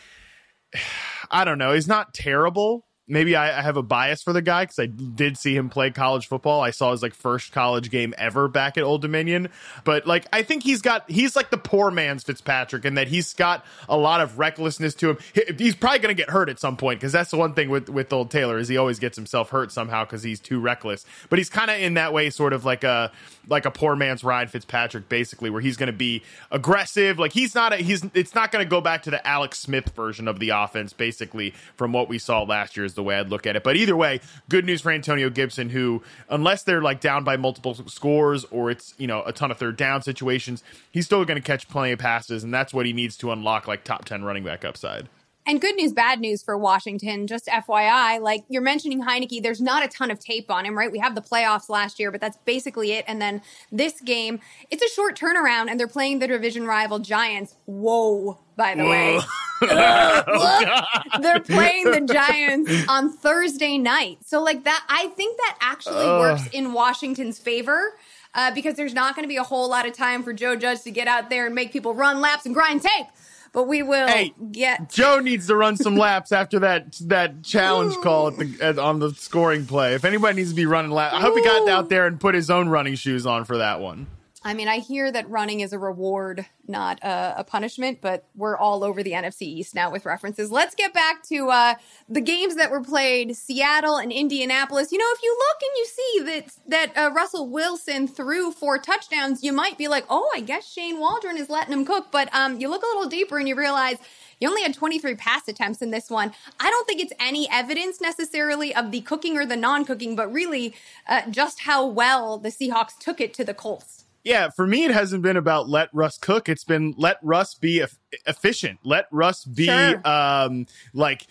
I 1.32 1.46
don't 1.46 1.58
know, 1.58 1.74
he's 1.74 1.88
not 1.88 2.14
terrible 2.14 2.86
maybe 3.08 3.36
I, 3.36 3.60
I, 3.60 3.62
have 3.62 3.76
a 3.76 3.84
bias 3.84 4.24
for 4.24 4.32
the 4.32 4.42
guy 4.42 4.64
because 4.64 4.80
I 4.80 4.86
did 4.86 5.38
see 5.38 5.56
him 5.56 5.70
play 5.70 5.92
college 5.92 6.28
football. 6.28 6.62
I 6.62 6.72
saw 6.72 6.92
his 6.92 7.02
like 7.02 7.14
first 7.14 7.52
college 7.52 7.90
game 7.92 8.14
ever 8.18 8.48
back 8.48 8.78
at 8.78 8.84
Old 8.84 9.02
Dominion. 9.02 9.50
But 9.84 10.08
like 10.08 10.26
I 10.32 10.44
think 10.44 10.64
he's 10.64 10.82
got 10.82 11.10
he's 11.10 11.36
like 11.36 11.50
the 11.50 11.58
poor 11.58 11.92
man's 11.92 12.24
Fitzpatrick 12.24 12.86
and 12.86 12.98
that 12.98 13.08
he's 13.08 13.34
got 13.34 13.66
a 13.90 13.98
lot 13.98 14.22
of 14.22 14.40
recklessness 14.40 14.96
to 14.96 15.12
him. 15.12 15.18
he's 15.58 15.76
probably 15.76 16.00
going 16.00 16.16
to 16.16 16.22
get 16.22 16.30
hurt 16.30 16.50
at 16.50 16.60
some 16.60 16.78
point 16.78 17.00
because 17.00 17.12
that's 17.12 17.32
the 17.32 17.38
one 17.38 17.54
thing 17.54 17.70
with 17.70 17.90
with 17.90 18.12
old 18.14 18.32
Taylor 18.32 18.58
is 18.58 18.68
he 18.68 18.78
always 18.78 19.00
gets 19.00 19.18
himself 19.18 19.50
hurt 19.50 19.72
somehow 19.72 20.06
because 20.06 20.24
he's 20.24 20.40
too 20.40 20.60
reckless. 20.60 21.06
But 21.30 21.40
he's 21.40 21.50
kind 21.50 21.70
of 21.70 21.80
in 21.80 21.96
that 21.96 22.14
way, 22.14 22.30
sort 22.30 22.54
of 22.54 22.64
like 22.64 22.84
a 22.84 23.12
like 23.50 23.66
a 23.66 23.72
poor 23.72 23.96
man's 23.96 24.24
Ryan 24.24 24.48
Fitzpatrick, 24.48 25.10
basically, 25.10 25.50
where 25.50 25.62
he's 25.62 25.76
going 25.76 25.88
to 25.88 25.94
be 25.94 26.24
aggressive. 26.52 27.20
Like 27.20 27.34
he's 27.34 27.54
not 27.54 27.74
a, 27.74 27.78
he's 27.78 28.06
it's 28.14 28.34
not 28.34 28.52
going 28.52 28.66
to 28.66 28.70
go 28.70 28.80
back 28.80 29.04
to 29.04 29.12
the 29.12 29.26
Alex 29.28 29.60
Smith 29.60 29.90
version 29.90 30.30
of 30.30 30.40
the 30.40 30.50
offense, 30.50 30.94
basically 30.94 31.54
from 31.76 31.92
what 31.92 32.08
we 32.08 32.18
saw 32.18 32.44
last 32.44 32.78
year 32.78 32.86
is 32.94 32.96
the 32.96 33.04
way 33.04 33.16
I'd 33.16 33.30
look 33.30 33.46
at 33.46 33.56
it. 33.56 33.64
But 33.64 33.76
either 33.76 33.96
way, 33.98 34.22
good 34.50 34.66
news 34.66 34.82
for 34.82 34.92
Antonio 34.92 35.30
Gibson, 35.30 35.70
who 35.70 36.02
unless 36.30 36.64
they're 36.64 36.82
like 36.82 37.02
down 37.02 37.24
by 37.24 37.38
multiple 37.38 37.74
scores 37.88 38.46
or 38.46 38.72
it's 38.72 38.94
you 38.98 39.08
know 39.08 39.24
a 39.24 39.34
ton 39.34 39.52
of 39.52 39.58
third 39.58 39.76
down 39.78 40.02
situations, 40.02 40.64
he's 40.92 41.06
still 41.06 41.26
going 41.26 41.40
to 41.40 41.46
catch 41.46 41.68
plenty 41.68 41.92
of 41.92 42.00
passes, 42.00 42.44
and 42.44 42.54
that's 42.54 42.74
what 42.74 42.86
he 42.86 42.94
needs 42.94 43.18
to 43.18 43.32
unlock 43.32 43.68
like 43.68 43.84
top 43.84 44.06
ten 44.06 44.24
running 44.24 44.44
back 44.44 44.64
upside. 44.64 45.10
And 45.46 45.60
good 45.60 45.76
news, 45.76 45.92
bad 45.92 46.22
news 46.22 46.42
for 46.42 46.58
Washington. 46.58 47.28
Just 47.28 47.48
FYI, 47.48 48.22
like 48.22 48.46
you're 48.48 48.62
mentioning 48.62 49.04
Heinicke, 49.04 49.44
there's 49.44 49.60
not 49.60 49.84
a 49.84 49.90
ton 49.90 50.10
of 50.10 50.20
tape 50.20 50.50
on 50.50 50.66
him, 50.66 50.78
right? 50.78 50.90
We 50.90 51.00
have 51.00 51.16
the 51.16 51.22
playoffs 51.22 51.70
last 51.70 52.00
year, 52.00 52.12
but 52.12 52.22
that's 52.22 52.38
basically 52.46 52.94
it. 52.94 53.04
And 53.08 53.22
then 53.22 53.42
this 53.70 54.00
game, 54.00 54.40
it's 54.72 54.82
a 54.82 54.88
short 54.88 55.20
turnaround, 55.20 55.70
and 55.70 55.78
they're 55.78 55.88
playing 55.88 56.20
the 56.20 56.28
division 56.28 56.66
rival 56.66 57.00
Giants. 57.00 57.58
Whoa, 57.66 58.40
by 58.56 58.76
the 58.76 58.84
Whoa. 58.84 58.90
way. 58.90 59.20
they're 61.22 61.40
playing 61.42 61.92
the 61.92 62.02
Giants 62.02 62.72
on 62.88 63.12
Thursday 63.12 63.78
night. 63.78 64.20
So, 64.26 64.42
like 64.42 64.64
that, 64.64 64.86
I 64.88 65.08
think 65.08 65.38
that 65.38 65.58
actually 65.60 66.06
uh. 66.06 66.20
works 66.20 66.48
in 66.54 66.72
Washington's 66.74 67.38
favor. 67.38 67.98
Uh, 68.36 68.50
because 68.50 68.74
there's 68.74 68.96
not 68.96 69.14
going 69.16 69.24
to 69.24 69.30
be 69.30 69.38
a 69.38 69.44
whole 69.44 69.70
lot 69.70 69.86
of 69.86 69.94
time 69.94 70.24
for 70.24 70.34
Joe 70.34 70.56
Judge 70.56 70.82
to 70.82 70.90
get 70.90 71.08
out 71.08 71.30
there 71.30 71.46
and 71.46 71.54
make 71.54 71.72
people 71.72 71.94
run 71.94 72.20
laps 72.20 72.48
and 72.48 72.56
grind 72.56 72.82
tape 72.82 73.06
but 73.54 73.68
we 73.68 73.84
will 73.84 74.08
hey, 74.08 74.34
get. 74.52 74.90
Joe 74.90 75.20
needs 75.20 75.48
to 75.48 75.56
run 75.56 75.78
some 75.78 75.96
laps 75.98 76.32
after 76.32 76.60
that 76.60 76.94
that 77.06 77.44
challenge 77.44 77.96
call 77.98 78.28
at 78.28 78.38
the 78.38 78.58
at, 78.62 78.78
on 78.78 79.00
the 79.00 79.12
scoring 79.12 79.66
play. 79.66 79.94
If 79.94 80.04
anybody 80.04 80.36
needs 80.36 80.50
to 80.50 80.56
be 80.56 80.66
running 80.66 80.92
laps, 80.92 81.14
I 81.14 81.22
hope 81.22 81.38
he 81.38 81.44
got 81.44 81.70
out 81.70 81.90
there 81.90 82.08
and 82.08 82.20
put 82.20 82.36
his 82.36 82.50
own 82.50 82.68
running 82.68 82.96
shoes 82.96 83.26
on 83.26 83.46
for 83.46 83.60
that 83.60 83.80
one. 83.80 84.08
I 84.46 84.54
mean, 84.54 84.68
I 84.68 84.80
hear 84.80 85.10
that 85.10 85.30
running 85.30 85.62
is 85.62 85.72
a 85.72 85.80
reward, 85.80 86.46
not 86.68 87.00
a, 87.02 87.36
a, 87.38 87.44
punishment, 87.46 88.00
but 88.02 88.26
we're 88.36 88.58
all 88.58 88.84
over 88.84 89.02
the 89.02 89.14
NFC 89.14 89.44
East 89.44 89.74
now 89.74 89.90
with 89.90 90.06
references. 90.06 90.52
Let's 90.52 90.76
get 90.76 90.94
back 90.94 91.24
to 91.30 91.50
uh, 91.50 91.76
the 92.10 92.20
games 92.20 92.56
that 92.56 92.70
were 92.70 92.82
played: 92.82 93.38
Seattle 93.38 93.98
and 93.98 94.12
Indianapolis. 94.12 94.92
You 94.92 94.98
know, 94.98 95.06
if 95.12 95.24
you 95.24 95.38
look 95.38 95.62
and 95.62 95.72
you 95.78 95.86
see 95.86 96.20
that 96.26 96.58
that 96.68 96.98
uh, 96.98 97.14
Russell 97.14 97.48
Wilson 97.48 98.06
threw 98.06 98.52
four 98.52 98.78
touchdowns, 98.78 99.44
you 99.44 99.54
might 99.54 99.78
be 99.78 99.88
like, 99.88 100.06
"Oh, 100.10 100.30
I 100.36 100.42
guess 100.42 100.70
Shane 100.70 101.00
Waldron 101.00 101.38
is 101.38 101.50
letting 101.50 101.72
him 101.72 101.86
cook." 101.86 102.08
But 102.12 102.34
um, 102.36 102.60
you 102.60 102.70
look 102.70 102.84
a 102.84 102.88
little 102.88 103.08
deeper 103.10 103.38
and 103.38 103.48
you 103.48 103.56
realize. 103.56 103.98
You 104.40 104.50
only 104.50 104.64
had 104.64 104.74
23 104.74 105.16
pass 105.16 105.48
attempts 105.48 105.82
in 105.82 105.92
this 105.92 106.10
one. 106.10 106.34
I 106.60 106.70
don't 106.70 106.86
think 106.86 107.00
it's 107.00 107.14
any 107.18 107.48
evidence 107.50 108.02
necessarily 108.02 108.76
of 108.76 108.92
the 108.92 109.00
cooking 109.00 109.38
or 109.38 109.46
the 109.46 109.56
non 109.56 109.86
cooking, 109.86 110.18
but 110.18 110.34
really 110.34 110.76
uh, 111.08 111.22
just 111.30 111.62
how 111.62 111.86
well 111.86 112.38
the 112.40 112.50
Seahawks 112.50 112.98
took 113.00 113.22
it 113.22 113.34
to 113.36 113.46
the 113.46 113.54
Colts. 113.54 114.03
Yeah, 114.24 114.50
for 114.50 114.66
me, 114.66 114.86
it 114.86 114.92
hasn't 114.92 115.22
been 115.22 115.38
about 115.38 115.68
let 115.68 115.90
Russ 115.94 116.18
cook. 116.18 116.48
It's 116.48 116.64
been 116.64 116.94
let 116.98 117.18
Russ 117.22 117.56
be 117.56 117.82
e- 117.82 118.18
efficient. 118.26 118.80
Let 118.84 119.08
Russ 119.12 119.44
be 119.44 119.66
sure. 119.66 120.02
um, 120.08 120.66
like 120.94 121.28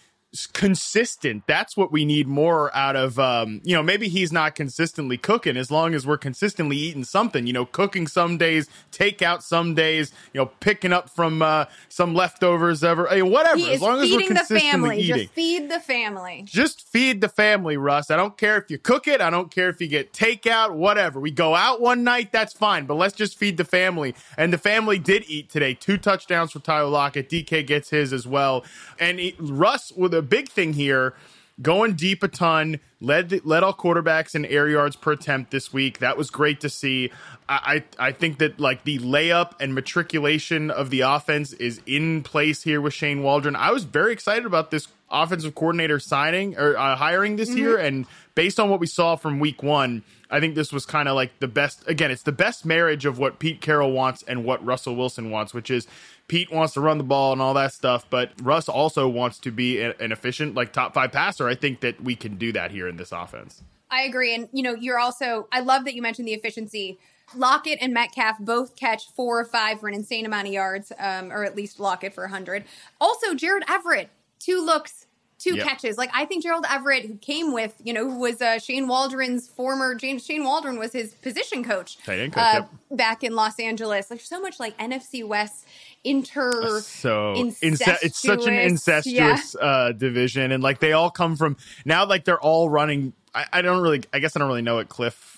consistent. 0.53 1.45
That's 1.47 1.77
what 1.77 1.93
we 1.93 2.05
need 2.05 2.27
more 2.27 2.75
out 2.75 2.97
of. 2.97 3.19
Um, 3.19 3.61
you 3.65 3.75
know, 3.75 3.83
maybe 3.83 4.09
he's 4.09 4.33
not 4.33 4.55
consistently 4.55 5.19
cooking. 5.19 5.57
As 5.57 5.71
long 5.71 5.95
as 5.95 6.07
we're 6.07 6.19
consistently 6.19 6.77
eating 6.77 7.05
something, 7.05 7.47
you 7.47 7.53
know, 7.53 7.67
cooking 7.67 8.07
some 8.07 8.39
days, 8.39 8.69
takeout 8.91 9.43
some 9.43 9.75
days, 9.75 10.11
you 10.33 10.41
know, 10.41 10.47
picking 10.61 10.93
up 10.93 11.11
from 11.11 11.43
uh, 11.43 11.67
some 11.89 12.15
leftovers, 12.15 12.83
ever, 12.83 13.07
hey, 13.09 13.23
whatever. 13.23 13.59
He 13.59 13.73
as 13.73 13.83
long 13.83 14.01
as 14.01 14.11
we're 14.11 14.27
consistently 14.27 14.59
the 14.59 14.71
family. 14.71 15.01
eating, 15.01 15.17
just 15.17 15.33
feed 15.35 15.71
the 15.71 15.81
family. 15.81 16.43
Just 16.47 16.89
feed 16.89 17.21
the 17.21 17.29
family, 17.29 17.77
Russ. 17.77 18.11
I 18.11 18.17
don't 18.17 18.39
care 18.39 18.57
if 18.57 18.71
you 18.71 18.79
cook 18.79 19.07
it. 19.07 19.21
I 19.21 19.29
don't 19.29 19.51
care 19.51 19.69
if 19.69 19.81
you 19.81 19.89
get 19.89 20.13
takeout, 20.13 20.73
whatever. 20.73 21.21
We 21.21 21.31
go 21.31 21.55
out 21.55 21.81
one 21.81 22.05
night, 22.05 22.33
that's 22.33 22.55
fine. 22.55 22.87
But 22.87 22.95
let's 22.95 23.15
just 23.15 23.37
feed 23.37 23.59
the 23.59 23.65
family. 23.65 24.15
And 24.39 24.53
the 24.53 24.59
family 24.59 24.99
did 24.99 25.25
eat 25.29 25.51
today. 25.51 25.75
Two 25.75 25.99
touchdowns 25.99 26.53
for 26.53 26.61
Tyler 26.61 26.89
Lockett. 26.89 27.29
DK 27.29 27.67
gets 27.67 27.91
his 27.91 28.15
as 28.15 28.27
well. 28.27 28.65
And 28.99 29.19
he, 29.19 29.35
Russ 29.39 29.93
with 29.93 30.15
a 30.15 30.22
the 30.23 30.29
big 30.29 30.49
thing 30.49 30.73
here 30.73 31.15
going 31.61 31.95
deep 31.95 32.23
a 32.23 32.29
ton, 32.29 32.79
led 33.01 33.45
led 33.45 33.63
all 33.63 33.75
quarterbacks 33.75 34.35
in 34.35 34.47
air 34.47 34.69
yards 34.69 34.97
per 34.97 35.13
attempt 35.13 35.51
this 35.51 35.73
week. 35.73 35.99
That 35.99 36.17
was 36.17 36.31
great 36.31 36.61
to 36.61 36.69
see. 36.69 37.11
I, 37.49 37.83
I, 37.99 38.09
I 38.09 38.13
think 38.13 38.39
that 38.39 38.61
like 38.61 38.85
the 38.85 38.99
layup 39.01 39.55
and 39.61 39.75
matriculation 39.75 40.71
of 40.71 40.91
the 40.91 41.01
offense 41.01 41.53
is 41.55 41.81
in 41.87 42.23
place 42.23 42.63
here 42.63 42.81
with 42.81 42.95
Shane 42.95 43.23
Waldron. 43.23 43.57
I 43.57 43.73
was 43.73 43.85
very 43.85 44.13
excited 44.13 44.47
about 44.47 44.71
this 44.71 44.89
offensive 45.11 45.55
coordinator 45.55 45.99
signing 45.99 46.57
or 46.57 46.77
uh, 46.77 46.97
hiring 46.97 47.37
this 47.37 47.51
mm-hmm. 47.51 47.59
year, 47.59 47.77
and 47.77 48.07
based 48.35 48.61
on 48.61 48.71
what 48.71 48.81
we 48.81 48.87
saw 48.87 49.17
from 49.17 49.41
week 49.41 49.63
one, 49.63 50.05
I 50.33 50.41
think 50.41 50.55
this 50.55 50.73
was 50.73 50.87
kind 50.87 51.09
of 51.09 51.15
like 51.15 51.39
the 51.39 51.47
best. 51.47 51.87
Again, 51.87 52.11
it's 52.11 52.23
the 52.23 52.33
best 52.33 52.65
marriage 52.65 53.05
of 53.05 53.19
what 53.19 53.39
Pete 53.39 53.61
Carroll 53.61 53.93
wants 53.93 54.25
and 54.25 54.45
what 54.45 54.65
Russell 54.65 54.97
Wilson 54.97 55.31
wants, 55.31 55.53
which 55.53 55.71
is 55.71 55.87
Pete 56.27 56.51
wants 56.51 56.73
to 56.73 56.81
run 56.81 56.97
the 56.97 57.05
ball 57.05 57.33
and 57.35 57.43
all 57.43 57.53
that 57.53 57.75
stuff, 57.75 58.07
but 58.09 58.33
Russ 58.43 58.67
also 58.69 59.07
wants 59.07 59.39
to 59.41 59.51
be 59.51 59.83
an 59.83 60.13
efficient, 60.13 60.55
like 60.55 60.73
top 60.73 60.95
five 60.95 61.13
passer. 61.13 61.47
I 61.47 61.55
think 61.55 61.81
that 61.81 62.03
we 62.03 62.17
can 62.17 62.37
do 62.37 62.53
that 62.53 62.71
here 62.71 62.89
in 62.89 62.97
this 62.97 63.13
offense. 63.13 63.63
I 63.91 64.03
agree. 64.05 64.35
And, 64.35 64.49
you 64.53 64.63
know, 64.63 64.75
you're 64.75 64.99
also, 64.99 65.47
I 65.53 65.61
love 65.61 65.85
that 65.85 65.95
you 65.95 66.01
mentioned 66.01 66.27
the 66.27 66.33
efficiency. 66.33 66.99
Lockett 67.37 67.79
and 67.83 67.93
Metcalf 67.93 68.39
both 68.41 68.77
catch 68.77 69.11
four 69.11 69.41
or 69.41 69.45
five 69.45 69.81
for 69.81 69.89
an 69.89 69.95
insane 69.95 70.25
amount 70.25 70.47
of 70.47 70.55
yards, 70.55 70.91
um, 70.99 71.31
or 71.31 71.45
at 71.45 71.55
least 71.55 71.79
Lockett 71.79 72.15
for 72.15 72.25
100. 72.25 72.65
Also, 72.99 73.35
Gerald 73.35 73.65
Everett, 73.69 74.09
two 74.39 74.65
looks, 74.65 75.02
two 75.43 75.57
yep. 75.57 75.67
catches. 75.67 75.99
Like 75.99 76.11
I 76.15 76.25
think 76.25 76.43
Gerald 76.43 76.65
Everett, 76.71 77.05
who 77.05 77.17
came 77.17 77.53
with, 77.53 77.75
you 77.83 77.93
know, 77.93 78.09
who 78.09 78.19
was 78.19 78.41
uh, 78.41 78.59
Shane 78.59 78.87
Waldron's 78.87 79.49
former 79.49 79.95
James 79.95 80.25
Shane 80.25 80.45
Waldron 80.45 80.79
was 80.79 80.93
his 80.93 81.15
position 81.15 81.65
coach, 81.65 81.99
coach 82.05 82.33
uh, 82.37 82.53
yep. 82.55 82.71
back 82.91 83.25
in 83.25 83.35
Los 83.35 83.59
Angeles. 83.59 84.11
Like 84.11 84.21
so 84.21 84.41
much 84.41 84.61
like 84.61 84.77
NFC 84.79 85.27
West 85.27 85.67
inter 86.05 86.81
so 86.81 87.35
incestuous. 87.35 88.03
it's 88.03 88.21
such 88.21 88.47
an 88.47 88.55
incestuous 88.55 89.55
yeah. 89.57 89.65
uh, 89.65 89.93
division 89.93 90.51
and 90.51 90.61
like 90.61 90.81
they 90.81 90.93
all 90.93 91.11
come 91.11 91.37
from 91.37 91.57
now 91.85 92.05
like 92.05 92.25
they're 92.25 92.41
all 92.41 92.69
running 92.69 93.13
I, 93.33 93.47
I, 93.53 93.63
don't 93.63 93.81
really 93.83 94.03
i 94.13 94.19
guess 94.19 94.35
i 94.35 94.41
don't 94.41 94.49
really 94.49 94.63
know 94.63 94.75
what 94.75 94.89
cliff 94.89 95.32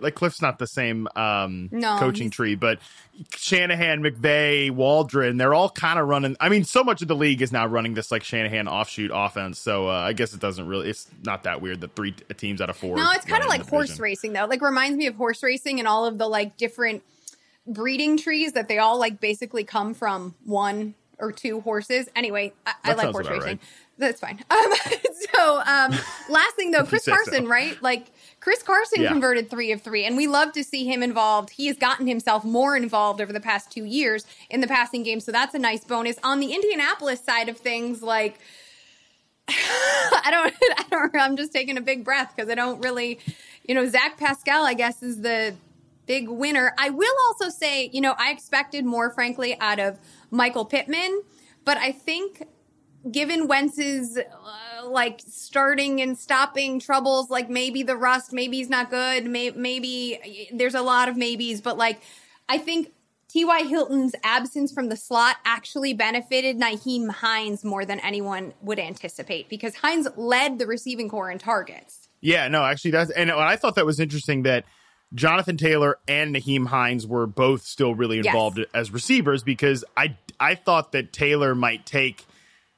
like 0.00 0.14
cliff's 0.14 0.40
not 0.40 0.58
the 0.58 0.66
same 0.66 1.08
um 1.16 1.68
no, 1.72 1.98
coaching 1.98 2.30
tree 2.30 2.54
but 2.54 2.78
shanahan 3.36 4.02
mcvay 4.02 4.70
waldron 4.70 5.36
they're 5.36 5.54
all 5.54 5.68
kind 5.68 5.98
of 5.98 6.08
running 6.08 6.36
i 6.40 6.48
mean 6.48 6.64
so 6.64 6.82
much 6.82 7.02
of 7.02 7.08
the 7.08 7.16
league 7.16 7.42
is 7.42 7.52
now 7.52 7.66
running 7.66 7.94
this 7.94 8.10
like 8.10 8.22
shanahan 8.22 8.68
offshoot 8.68 9.10
offense 9.12 9.58
so 9.58 9.88
uh, 9.88 9.92
i 9.92 10.12
guess 10.12 10.32
it 10.32 10.40
doesn't 10.40 10.66
really 10.66 10.88
it's 10.88 11.08
not 11.24 11.42
that 11.42 11.60
weird 11.60 11.80
that 11.80 11.94
three 11.94 12.12
teams 12.36 12.60
out 12.60 12.70
of 12.70 12.76
four 12.76 12.96
no 12.96 13.10
it's 13.12 13.24
kind 13.24 13.42
of 13.42 13.48
like 13.48 13.68
horse 13.68 13.98
racing 13.98 14.32
though 14.32 14.46
like 14.46 14.62
reminds 14.62 14.96
me 14.96 15.06
of 15.06 15.14
horse 15.14 15.42
racing 15.42 15.78
and 15.78 15.86
all 15.86 16.06
of 16.06 16.18
the 16.18 16.26
like 16.26 16.56
different 16.56 17.02
breeding 17.66 18.16
trees 18.16 18.52
that 18.52 18.68
they 18.68 18.78
all 18.78 18.98
like 18.98 19.20
basically 19.20 19.64
come 19.64 19.94
from 19.94 20.34
one 20.44 20.94
or 21.22 21.32
two 21.32 21.60
horses. 21.60 22.08
Anyway, 22.14 22.52
I, 22.66 22.74
I 22.84 22.94
like 22.94 23.10
horse 23.10 23.28
racing. 23.28 23.42
Right. 23.42 23.60
That's 23.98 24.20
fine. 24.20 24.44
Um, 24.50 24.72
so, 25.34 25.58
um, 25.60 25.94
last 26.28 26.56
thing 26.56 26.72
though, 26.72 26.84
Chris 26.88 27.06
Carson, 27.06 27.44
so. 27.44 27.48
right? 27.48 27.80
Like 27.80 28.06
Chris 28.42 28.60
Carson 28.60 29.02
yeah. 29.02 29.08
converted 29.08 29.48
three 29.48 29.70
of 29.70 29.82
three, 29.82 30.04
and 30.04 30.16
we 30.16 30.26
love 30.26 30.52
to 30.52 30.64
see 30.64 30.84
him 30.84 31.00
involved. 31.00 31.50
He 31.50 31.68
has 31.68 31.76
gotten 31.76 32.08
himself 32.08 32.44
more 32.44 32.76
involved 32.76 33.20
over 33.20 33.32
the 33.32 33.38
past 33.38 33.70
two 33.70 33.84
years 33.84 34.26
in 34.50 34.60
the 34.60 34.66
passing 34.66 35.04
game, 35.04 35.20
so 35.20 35.30
that's 35.30 35.54
a 35.54 35.60
nice 35.60 35.84
bonus. 35.84 36.16
On 36.24 36.40
the 36.40 36.52
Indianapolis 36.52 37.22
side 37.22 37.48
of 37.48 37.56
things, 37.56 38.02
like 38.02 38.40
I 39.48 40.28
don't, 40.32 40.52
I 40.76 40.84
don't, 40.90 41.16
I'm 41.16 41.36
just 41.36 41.52
taking 41.52 41.76
a 41.76 41.80
big 41.80 42.04
breath 42.04 42.32
because 42.34 42.50
I 42.50 42.56
don't 42.56 42.82
really, 42.82 43.20
you 43.64 43.76
know, 43.76 43.86
Zach 43.86 44.18
Pascal, 44.18 44.64
I 44.64 44.74
guess, 44.74 45.04
is 45.04 45.20
the 45.20 45.54
big 46.06 46.28
winner. 46.28 46.74
I 46.78 46.90
will 46.90 47.14
also 47.28 47.48
say, 47.48 47.90
you 47.92 48.00
know, 48.00 48.16
I 48.18 48.32
expected 48.32 48.84
more, 48.84 49.10
frankly, 49.10 49.56
out 49.60 49.78
of 49.78 50.00
Michael 50.32 50.64
Pittman, 50.64 51.22
but 51.64 51.76
I 51.76 51.92
think 51.92 52.42
given 53.08 53.46
Wentz's 53.46 54.18
uh, 54.18 54.22
like 54.84 55.20
starting 55.26 56.00
and 56.00 56.18
stopping 56.18 56.78
troubles. 56.80 57.30
Like 57.30 57.48
maybe 57.48 57.82
the 57.82 57.96
rust, 57.96 58.32
maybe 58.32 58.58
he's 58.58 58.70
not 58.70 58.90
good. 58.90 59.26
May- 59.26 59.50
maybe 59.50 60.48
there's 60.52 60.74
a 60.74 60.82
lot 60.82 61.08
of 61.08 61.16
maybes, 61.16 61.60
but 61.60 61.76
like 61.76 62.00
I 62.48 62.58
think 62.58 62.92
T.Y. 63.28 63.62
Hilton's 63.62 64.14
absence 64.22 64.72
from 64.72 64.90
the 64.90 64.96
slot 64.96 65.36
actually 65.46 65.94
benefited 65.94 66.58
Nyheim 66.58 67.08
Hines 67.08 67.64
more 67.64 67.86
than 67.86 67.98
anyone 68.00 68.52
would 68.60 68.78
anticipate 68.78 69.48
because 69.48 69.76
Hines 69.76 70.06
led 70.16 70.58
the 70.58 70.66
receiving 70.66 71.08
corps 71.08 71.30
in 71.30 71.38
targets. 71.38 72.08
Yeah, 72.20 72.48
no, 72.48 72.62
actually, 72.62 72.90
that's 72.90 73.10
and 73.10 73.30
I 73.30 73.56
thought 73.56 73.76
that 73.76 73.86
was 73.86 73.98
interesting 74.00 74.42
that 74.42 74.64
Jonathan 75.14 75.56
Taylor 75.56 75.98
and 76.06 76.34
Nyheim 76.34 76.66
Hines 76.66 77.06
were 77.06 77.26
both 77.26 77.62
still 77.62 77.94
really 77.94 78.18
involved 78.18 78.58
yes. 78.58 78.66
as 78.74 78.90
receivers 78.90 79.42
because 79.42 79.84
I 79.96 80.16
I 80.38 80.54
thought 80.54 80.92
that 80.92 81.12
Taylor 81.12 81.54
might 81.54 81.86
take 81.86 82.26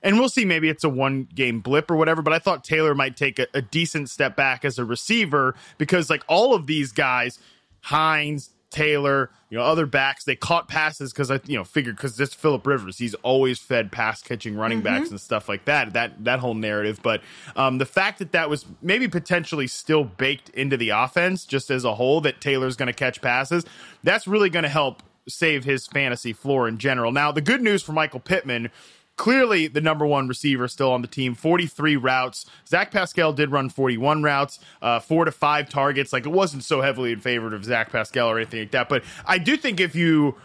and 0.05 0.19
we'll 0.19 0.29
see 0.29 0.45
maybe 0.45 0.69
it's 0.69 0.85
a 0.85 0.89
one 0.89 1.27
game 1.35 1.61
blip 1.61 1.91
or 1.91 1.97
whatever 1.97 2.23
but 2.23 2.33
i 2.33 2.39
thought 2.39 2.63
taylor 2.63 2.95
might 2.95 3.17
take 3.17 3.39
a, 3.41 3.49
a, 3.55 3.63
decent 3.63 4.09
step 4.09 4.37
back 4.37 4.65
as 4.65 4.79
a 4.79 4.85
receiver 4.85 5.57
because 5.79 6.09
like 6.09 6.23
all 6.29 6.55
of 6.55 6.69
these 6.69 6.93
guys 6.93 7.41
hines 7.81 8.51
Taylor, 8.75 9.31
you 9.51 9.57
know, 9.57 9.63
other 9.63 9.87
backs, 9.87 10.25
they 10.25 10.35
caught 10.35 10.67
passes 10.67 11.13
because 11.13 11.31
I, 11.31 11.39
you 11.47 11.57
know, 11.57 11.63
figured 11.63 11.95
because 11.95 12.17
this 12.17 12.35
Philip 12.35 12.67
Rivers, 12.67 12.99
he's 12.99 13.15
always 13.17 13.61
fed 13.61 13.93
pass 13.93 14.21
catching 14.21 14.57
running 14.57 14.79
mm-hmm. 14.79 14.97
backs 14.97 15.11
and 15.11 15.21
stuff 15.21 15.49
like 15.49 15.65
that. 15.67 15.93
That 15.93 16.25
that 16.25 16.41
whole 16.41 16.55
narrative, 16.55 16.99
but 17.01 17.23
um, 17.55 17.79
the 17.79 17.87
fact 17.87 18.19
that 18.19 18.33
that 18.33 18.51
was 18.51 18.67
maybe 18.83 19.07
potentially 19.07 19.69
still 19.69 20.03
baked 20.03 20.49
into 20.51 20.77
the 20.77 20.89
offense, 20.89 21.47
just 21.47 21.71
as 21.71 21.85
a 21.85 21.95
whole, 21.95 22.21
that 22.23 22.41
Taylor's 22.41 22.75
going 22.75 22.89
to 22.89 22.93
catch 22.93 23.23
passes, 23.23 23.65
that's 24.03 24.27
really 24.27 24.51
going 24.51 24.65
to 24.65 24.69
help 24.69 25.05
save 25.29 25.63
his 25.63 25.87
fantasy 25.87 26.33
floor 26.33 26.67
in 26.67 26.77
general. 26.79 27.13
Now, 27.13 27.31
the 27.31 27.41
good 27.41 27.63
news 27.63 27.81
for 27.81 27.93
Michael 27.93 28.21
Pittman 28.21 28.73
clearly 29.17 29.67
the 29.67 29.81
number 29.81 30.07
one 30.07 30.29
receiver 30.29 30.69
still 30.69 30.93
on 30.93 31.03
the 31.03 31.09
team. 31.09 31.35
43 31.35 31.97
routes. 31.97 32.47
Zach 32.67 32.91
pascal 32.91 33.33
did 33.33 33.51
run 33.51 33.69
41 33.69 34.23
routes 34.23 34.59
uh, 34.83 35.01
four 35.01 35.25
to 35.25 35.33
five 35.33 35.69
targets. 35.69 36.13
Like 36.13 36.27
it 36.27 36.33
wasn't 36.33 36.65
so 36.65 36.81
heavily 36.81 37.13
in 37.13 37.21
favor 37.21 37.55
of 37.55 37.65
zach 37.65 37.91
pascal 37.91 38.29
or 38.29 38.39
anything 38.39 38.61
like 38.61 38.71
that. 38.73 38.89
But 38.89 39.05
i 39.27 39.39
do 39.39 39.57
think 39.57 39.81
if 39.81 39.95
you 39.95 40.37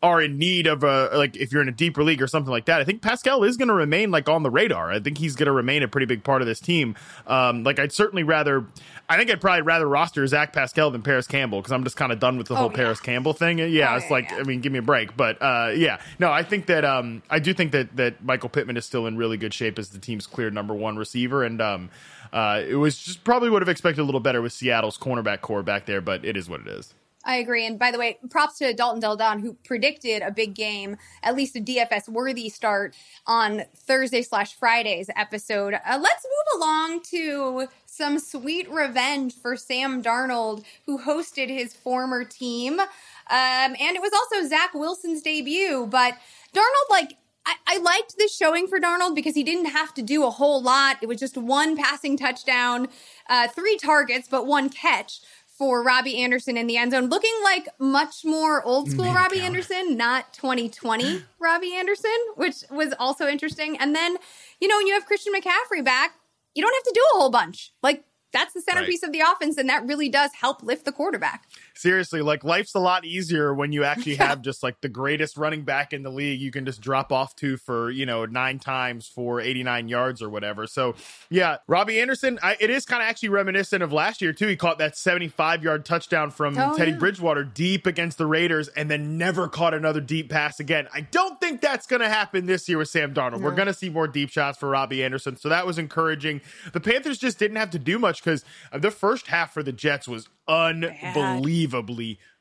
are 0.00 0.22
in 0.22 0.38
need 0.38 0.68
of 0.68 0.84
a 0.84 1.10
like 1.14 1.36
if 1.36 1.52
you're 1.52 1.62
in 1.62 1.68
a 1.68 1.72
deeper 1.72 2.04
league 2.04 2.22
or 2.22 2.28
something 2.28 2.50
like 2.50 2.66
that. 2.66 2.80
I 2.80 2.84
think 2.84 3.02
Pascal 3.02 3.42
is 3.42 3.56
going 3.56 3.68
to 3.68 3.74
remain 3.74 4.10
like 4.10 4.28
on 4.28 4.44
the 4.44 4.50
radar. 4.50 4.92
I 4.92 5.00
think 5.00 5.18
he's 5.18 5.34
going 5.34 5.46
to 5.46 5.52
remain 5.52 5.82
a 5.82 5.88
pretty 5.88 6.06
big 6.06 6.22
part 6.22 6.40
of 6.40 6.46
this 6.46 6.60
team. 6.60 6.94
Um, 7.26 7.64
like 7.64 7.80
I'd 7.80 7.90
certainly 7.90 8.22
rather, 8.22 8.64
I 9.08 9.16
think 9.16 9.30
I'd 9.30 9.40
probably 9.40 9.62
rather 9.62 9.88
roster 9.88 10.24
Zach 10.26 10.52
Pascal 10.52 10.92
than 10.92 11.02
Parris 11.02 11.26
Campbell 11.26 11.60
because 11.60 11.72
I'm 11.72 11.82
just 11.82 11.96
kind 11.96 12.12
of 12.12 12.20
done 12.20 12.38
with 12.38 12.46
the 12.46 12.54
oh, 12.54 12.58
whole 12.58 12.70
yeah. 12.70 12.76
Parris 12.76 13.00
Campbell 13.00 13.32
thing. 13.32 13.58
Yeah, 13.58 13.64
oh, 13.64 13.96
it's 13.96 14.04
yeah, 14.04 14.10
like 14.10 14.30
yeah. 14.30 14.38
I 14.38 14.42
mean, 14.44 14.60
give 14.60 14.72
me 14.72 14.78
a 14.78 14.82
break. 14.82 15.16
But 15.16 15.42
uh, 15.42 15.72
yeah, 15.74 16.00
no, 16.20 16.30
I 16.30 16.44
think 16.44 16.66
that 16.66 16.84
um, 16.84 17.22
I 17.28 17.40
do 17.40 17.52
think 17.52 17.72
that 17.72 17.96
that 17.96 18.22
Michael 18.22 18.50
Pittman 18.50 18.76
is 18.76 18.86
still 18.86 19.06
in 19.06 19.16
really 19.16 19.36
good 19.36 19.52
shape 19.52 19.78
as 19.80 19.88
the 19.88 19.98
team's 19.98 20.28
clear 20.28 20.50
number 20.50 20.74
one 20.74 20.96
receiver, 20.96 21.42
and 21.42 21.60
um, 21.60 21.90
uh, 22.32 22.62
it 22.64 22.76
was 22.76 22.98
just 22.98 23.24
probably 23.24 23.50
would 23.50 23.62
have 23.62 23.68
expected 23.68 24.02
a 24.02 24.04
little 24.04 24.20
better 24.20 24.40
with 24.40 24.52
Seattle's 24.52 24.96
cornerback 24.96 25.40
corps 25.40 25.64
back 25.64 25.86
there, 25.86 26.00
but 26.00 26.24
it 26.24 26.36
is 26.36 26.48
what 26.48 26.60
it 26.60 26.68
is. 26.68 26.94
I 27.24 27.36
agree. 27.36 27.66
And 27.66 27.78
by 27.78 27.90
the 27.90 27.98
way, 27.98 28.18
props 28.30 28.58
to 28.58 28.72
Dalton 28.72 29.00
Del 29.00 29.16
Don, 29.16 29.40
who 29.40 29.54
predicted 29.64 30.22
a 30.22 30.30
big 30.30 30.54
game, 30.54 30.96
at 31.22 31.34
least 31.34 31.56
a 31.56 31.60
DFS 31.60 32.08
worthy 32.08 32.48
start 32.48 32.96
on 33.26 33.64
Thursday 33.76 34.22
slash 34.22 34.54
Friday's 34.54 35.10
episode. 35.16 35.74
Uh, 35.74 35.98
let's 36.00 36.24
move 36.24 36.60
along 36.60 37.02
to 37.10 37.66
some 37.86 38.18
sweet 38.18 38.70
revenge 38.70 39.34
for 39.34 39.56
Sam 39.56 40.02
Darnold, 40.02 40.64
who 40.86 41.00
hosted 41.00 41.48
his 41.48 41.74
former 41.74 42.24
team. 42.24 42.78
Um, 42.80 42.86
and 43.30 43.96
it 43.96 44.00
was 44.00 44.12
also 44.12 44.48
Zach 44.48 44.72
Wilson's 44.72 45.20
debut. 45.20 45.86
But 45.90 46.14
Darnold, 46.54 46.90
like, 46.90 47.16
I, 47.44 47.54
I 47.66 47.78
liked 47.78 48.16
this 48.18 48.34
showing 48.34 48.66
for 48.66 48.78
Darnold 48.78 49.14
because 49.14 49.34
he 49.34 49.42
didn't 49.42 49.70
have 49.70 49.94
to 49.94 50.02
do 50.02 50.24
a 50.24 50.30
whole 50.30 50.62
lot. 50.62 50.98
It 51.00 51.06
was 51.06 51.18
just 51.18 51.36
one 51.36 51.76
passing 51.76 52.16
touchdown, 52.16 52.88
uh, 53.28 53.48
three 53.48 53.76
targets, 53.76 54.28
but 54.30 54.46
one 54.46 54.68
catch 54.68 55.20
for 55.58 55.82
Robbie 55.82 56.22
Anderson 56.22 56.56
in 56.56 56.68
the 56.68 56.76
end 56.76 56.92
zone, 56.92 57.08
looking 57.08 57.34
like 57.42 57.68
much 57.80 58.24
more 58.24 58.62
old 58.62 58.88
oh 58.88 58.90
school 58.92 59.12
Robbie 59.12 59.40
Anderson, 59.40 59.96
not 59.96 60.32
2020 60.32 61.24
Robbie 61.40 61.74
Anderson, 61.74 62.16
which 62.36 62.62
was 62.70 62.94
also 62.98 63.26
interesting. 63.26 63.76
And 63.78 63.94
then, 63.94 64.16
you 64.60 64.68
know, 64.68 64.76
when 64.76 64.86
you 64.86 64.94
have 64.94 65.04
Christian 65.04 65.32
McCaffrey 65.34 65.84
back, 65.84 66.14
you 66.54 66.62
don't 66.62 66.74
have 66.74 66.84
to 66.84 66.92
do 66.94 67.02
a 67.14 67.18
whole 67.18 67.30
bunch. 67.30 67.72
Like 67.82 68.04
that's 68.32 68.54
the 68.54 68.60
centerpiece 68.60 69.02
right. 69.02 69.08
of 69.08 69.12
the 69.12 69.20
offense, 69.20 69.56
and 69.56 69.68
that 69.68 69.86
really 69.86 70.08
does 70.08 70.30
help 70.38 70.62
lift 70.62 70.84
the 70.84 70.92
quarterback. 70.92 71.48
Seriously, 71.78 72.22
like 72.22 72.42
life's 72.42 72.74
a 72.74 72.80
lot 72.80 73.04
easier 73.04 73.54
when 73.54 73.70
you 73.70 73.84
actually 73.84 74.16
have 74.16 74.42
just 74.42 74.64
like 74.64 74.80
the 74.80 74.88
greatest 74.88 75.36
running 75.36 75.62
back 75.62 75.92
in 75.92 76.02
the 76.02 76.10
league. 76.10 76.40
You 76.40 76.50
can 76.50 76.66
just 76.66 76.80
drop 76.80 77.12
off 77.12 77.36
to 77.36 77.56
for 77.56 77.88
you 77.88 78.04
know 78.04 78.24
nine 78.26 78.58
times 78.58 79.06
for 79.06 79.40
89 79.40 79.86
yards 79.88 80.20
or 80.20 80.28
whatever. 80.28 80.66
So 80.66 80.96
yeah, 81.30 81.58
Robbie 81.68 82.00
Anderson, 82.00 82.40
I, 82.42 82.56
it 82.58 82.68
is 82.68 82.84
kind 82.84 83.00
of 83.00 83.08
actually 83.08 83.28
reminiscent 83.28 83.84
of 83.84 83.92
last 83.92 84.20
year 84.20 84.32
too. 84.32 84.48
He 84.48 84.56
caught 84.56 84.78
that 84.78 84.96
75 84.96 85.62
yard 85.62 85.84
touchdown 85.84 86.32
from 86.32 86.58
oh, 86.58 86.76
Teddy 86.76 86.90
yeah. 86.90 86.98
Bridgewater 86.98 87.44
deep 87.44 87.86
against 87.86 88.18
the 88.18 88.26
Raiders, 88.26 88.66
and 88.66 88.90
then 88.90 89.16
never 89.16 89.46
caught 89.46 89.72
another 89.72 90.00
deep 90.00 90.30
pass 90.30 90.58
again. 90.58 90.88
I 90.92 91.02
don't 91.02 91.40
think 91.40 91.60
that's 91.60 91.86
going 91.86 92.02
to 92.02 92.08
happen 92.08 92.46
this 92.46 92.68
year 92.68 92.78
with 92.78 92.88
Sam 92.88 93.14
Darnold. 93.14 93.38
No. 93.38 93.44
We're 93.44 93.54
going 93.54 93.66
to 93.68 93.74
see 93.74 93.88
more 93.88 94.08
deep 94.08 94.30
shots 94.30 94.58
for 94.58 94.68
Robbie 94.68 95.04
Anderson, 95.04 95.36
so 95.36 95.48
that 95.48 95.64
was 95.64 95.78
encouraging. 95.78 96.40
The 96.72 96.80
Panthers 96.80 97.18
just 97.18 97.38
didn't 97.38 97.58
have 97.58 97.70
to 97.70 97.78
do 97.78 98.00
much 98.00 98.24
because 98.24 98.44
uh, 98.72 98.78
the 98.78 98.90
first 98.90 99.28
half 99.28 99.54
for 99.54 99.62
the 99.62 99.72
Jets 99.72 100.08
was 100.08 100.28
unbelievable. 100.48 101.22
bad. 101.22 101.67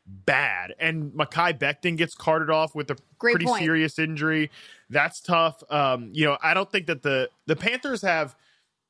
Bad. 0.05 0.73
And 0.79 1.11
Mekhi 1.11 1.57
Becton 1.59 1.97
gets 1.97 2.15
carted 2.15 2.49
off 2.49 2.73
with 2.75 2.89
a 2.91 2.97
Great 3.19 3.33
pretty 3.33 3.45
point. 3.45 3.63
serious 3.63 3.99
injury. 3.99 4.51
That's 4.89 5.19
tough. 5.19 5.63
Um, 5.69 6.11
you 6.13 6.25
know, 6.25 6.37
I 6.41 6.53
don't 6.53 6.71
think 6.71 6.87
that 6.87 7.03
the 7.03 7.29
the 7.45 7.55
Panthers 7.55 8.01
have– 8.01 8.35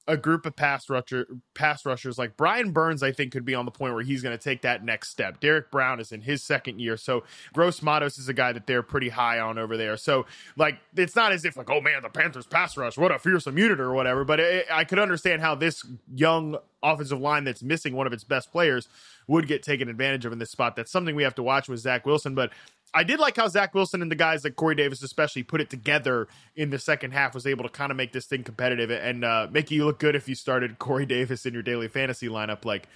a 0.08 0.16
group 0.16 0.46
of 0.46 0.56
pass 0.56 0.90
rusher 0.90 1.28
pass 1.54 1.86
rushers 1.86 2.18
like 2.18 2.38
Brian 2.38 2.72
Burns, 2.72 3.04
I 3.04 3.12
think 3.12 3.32
could 3.32 3.46
be 3.46 3.56
on 3.56 3.66
the 3.66 3.72
point 3.72 3.94
where 3.94 4.04
he's 4.04 4.22
going 4.22 4.38
to 4.38 4.42
take 4.42 4.62
that 4.62 4.84
next 4.84 5.10
step. 5.10 5.40
Derrick 5.40 5.70
Brown 5.70 6.00
is 6.00 6.12
in 6.12 6.22
his 6.22 6.44
second 6.44 6.80
year, 6.80 6.96
so 6.98 7.24
Gross 7.54 7.82
Matos 7.82 8.18
is 8.18 8.30
a 8.30 8.34
guy 8.34 8.52
that 8.54 8.68
they're 8.68 8.84
pretty 8.84 9.10
high 9.10 9.40
on 9.40 9.58
over 9.58 9.76
there. 9.76 9.98
So 9.98 10.26
like 10.56 10.80
it's 10.96 11.16
not 11.16 11.32
as 11.32 11.44
if 11.46 11.58
like 11.58 11.70
oh 11.70 11.82
man 11.82 12.04
the 12.04 12.10
Panthers 12.10 12.48
pass 12.48 12.78
rush 12.78 12.98
what 12.98 13.12
a 13.12 13.20
fearsome 13.20 13.58
unit 13.58 13.80
or 13.80 13.94
whatever, 13.94 14.24
but 14.24 14.40
it, 14.40 14.68
I 14.72 14.84
could 14.84 15.00
understand 15.00 15.42
how 15.42 15.56
this 15.56 15.86
young 16.14 16.58
offensive 16.84 17.20
line 17.20 17.44
that's 17.44 17.64
missing 17.64 17.96
one 17.96 18.08
of 18.08 18.14
its 18.14 18.24
best 18.24 18.52
players 18.52 18.88
would 19.28 19.48
get 19.48 19.64
taken 19.64 19.90
advantage 19.90 20.26
of 20.26 20.32
in 20.32 20.40
this 20.40 20.52
spot. 20.52 20.76
That's 20.76 20.92
something 20.92 21.16
we 21.16 21.24
have 21.24 21.36
to 21.36 21.44
watch 21.44 21.68
with 21.68 21.80
Zach 21.80 22.06
Wilson, 22.06 22.34
but 22.34 22.52
I 22.98 23.04
did 23.04 23.20
like 23.20 23.38
how 23.38 23.48
Zach 23.48 23.76
Wilson 23.76 24.02
and 24.02 24.10
the 24.10 24.16
guys 24.16 24.44
like 24.44 24.56
Corey 24.56 24.74
Davis, 24.74 25.04
especially, 25.04 25.44
put 25.44 25.62
it 25.62 25.70
together 25.70 26.28
in 26.56 26.72
the 26.72 26.80
second 26.80 27.12
half, 27.12 27.36
was 27.36 27.46
able 27.46 27.64
to 27.64 27.70
kind 27.70 27.92
of 27.92 27.96
make 27.96 28.12
this 28.12 28.26
thing 28.26 28.44
competitive 28.44 28.90
and 28.90 29.24
uh, 29.24 29.48
make 29.52 29.70
you 29.70 29.86
look 29.86 30.00
good 30.00 30.16
if 30.16 30.28
you 30.28 30.34
started 30.34 30.80
Corey 30.80 31.06
Davis 31.18 31.46
in 31.46 31.54
your 31.54 31.62
daily 31.62 31.88
fantasy 31.88 32.28
lineup. 32.28 32.66
Like, 32.66 32.88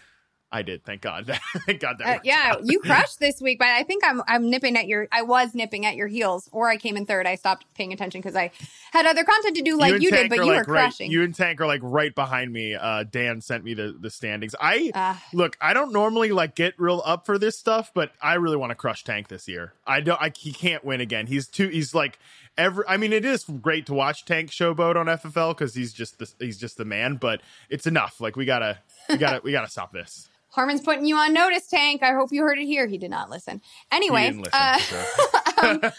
I 0.51 0.63
did. 0.63 0.83
Thank 0.83 1.01
God. 1.01 1.25
thank 1.65 1.79
God 1.79 1.97
that. 1.99 2.17
Uh, 2.17 2.19
yeah, 2.23 2.55
you 2.61 2.79
crushed 2.85 3.19
this 3.19 3.39
week, 3.39 3.57
but 3.59 3.69
I 3.69 3.83
think 3.83 4.03
I'm 4.05 4.21
I'm 4.27 4.49
nipping 4.49 4.75
at 4.75 4.87
your. 4.87 5.07
I 5.11 5.21
was 5.21 5.55
nipping 5.55 5.85
at 5.85 5.95
your 5.95 6.07
heels, 6.07 6.49
or 6.51 6.69
I 6.69 6.77
came 6.77 6.97
in 6.97 7.05
third. 7.05 7.25
I 7.25 7.35
stopped 7.35 7.65
paying 7.73 7.93
attention 7.93 8.19
because 8.21 8.35
I 8.35 8.51
had 8.91 9.05
other 9.05 9.23
content 9.23 9.55
to 9.55 9.61
do, 9.61 9.77
like 9.77 9.93
you, 9.93 9.99
you 9.99 10.11
did. 10.11 10.29
But 10.29 10.39
you 10.39 10.47
like 10.47 10.57
were 10.59 10.63
crushing. 10.65 11.05
Right, 11.05 11.11
you 11.11 11.23
and 11.23 11.33
Tank 11.33 11.61
are 11.61 11.67
like 11.67 11.79
right 11.83 12.13
behind 12.13 12.51
me. 12.51 12.75
Uh, 12.75 13.03
Dan 13.03 13.39
sent 13.39 13.63
me 13.63 13.73
the 13.73 13.95
the 13.97 14.09
standings. 14.09 14.53
I 14.59 14.91
uh, 14.93 15.15
look. 15.33 15.57
I 15.61 15.73
don't 15.73 15.93
normally 15.93 16.31
like 16.31 16.55
get 16.55 16.73
real 16.77 17.01
up 17.05 17.25
for 17.25 17.37
this 17.37 17.57
stuff, 17.57 17.91
but 17.93 18.11
I 18.21 18.33
really 18.33 18.57
want 18.57 18.71
to 18.71 18.75
crush 18.75 19.03
Tank 19.05 19.29
this 19.29 19.47
year. 19.47 19.73
I 19.87 20.01
don't. 20.01 20.21
I 20.21 20.33
he 20.35 20.51
can't 20.51 20.83
win 20.83 20.99
again. 20.99 21.27
He's 21.27 21.47
too. 21.47 21.69
He's 21.69 21.95
like 21.95 22.19
every. 22.57 22.83
I 22.89 22.97
mean, 22.97 23.13
it 23.13 23.23
is 23.23 23.45
great 23.45 23.85
to 23.85 23.93
watch 23.93 24.25
Tank 24.25 24.49
showboat 24.49 24.97
on 24.97 25.05
FFL 25.05 25.57
because 25.57 25.75
he's 25.75 25.93
just 25.93 26.19
the 26.19 26.29
he's 26.39 26.57
just 26.57 26.75
the 26.75 26.85
man. 26.85 27.15
But 27.15 27.41
it's 27.69 27.87
enough. 27.87 28.19
Like 28.19 28.35
we 28.35 28.43
gotta 28.43 28.79
we 29.07 29.17
gotta 29.17 29.39
we 29.43 29.53
gotta 29.53 29.69
stop 29.69 29.93
this. 29.93 30.27
Harmon's 30.51 30.81
putting 30.81 31.05
you 31.05 31.15
on 31.15 31.33
notice, 31.33 31.67
Tank. 31.67 32.03
I 32.03 32.13
hope 32.13 32.31
you 32.31 32.41
heard 32.41 32.59
it 32.59 32.65
here. 32.65 32.85
He 32.85 32.97
did 32.97 33.09
not 33.09 33.29
listen. 33.29 33.61
Anyway, 33.91 34.31
listen, 34.31 34.45
uh, 34.53 34.77
sure. 34.77 34.99
um, 35.63 35.79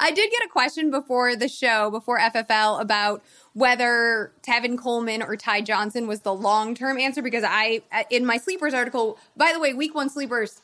I 0.00 0.10
did 0.10 0.30
get 0.30 0.44
a 0.44 0.48
question 0.50 0.90
before 0.90 1.36
the 1.36 1.48
show, 1.48 1.90
before 1.90 2.18
FFL, 2.18 2.80
about 2.80 3.22
whether 3.52 4.32
Tevin 4.42 4.78
Coleman 4.78 5.22
or 5.22 5.36
Ty 5.36 5.60
Johnson 5.60 6.06
was 6.06 6.20
the 6.20 6.34
long 6.34 6.74
term 6.74 6.98
answer 6.98 7.22
because 7.22 7.44
I, 7.46 7.82
in 8.10 8.24
my 8.24 8.38
sleepers 8.38 8.72
article, 8.72 9.18
by 9.36 9.52
the 9.52 9.60
way, 9.60 9.74
week 9.74 9.94
one 9.94 10.08
sleepers 10.08 10.62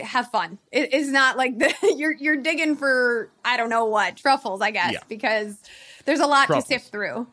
have 0.00 0.30
fun. 0.30 0.58
It 0.72 0.92
is 0.92 1.10
not 1.10 1.36
like 1.36 1.58
the 1.58 1.72
you're 1.96 2.12
you're 2.12 2.36
digging 2.36 2.76
for 2.76 3.30
I 3.44 3.56
don't 3.56 3.70
know 3.70 3.86
what 3.86 4.16
truffles, 4.16 4.60
I 4.60 4.70
guess, 4.70 4.92
yeah. 4.92 5.00
because 5.08 5.58
there's 6.04 6.20
a 6.20 6.26
lot 6.26 6.46
truffles. 6.46 6.64
to 6.64 6.68
sift 6.68 6.92
through. 6.92 7.26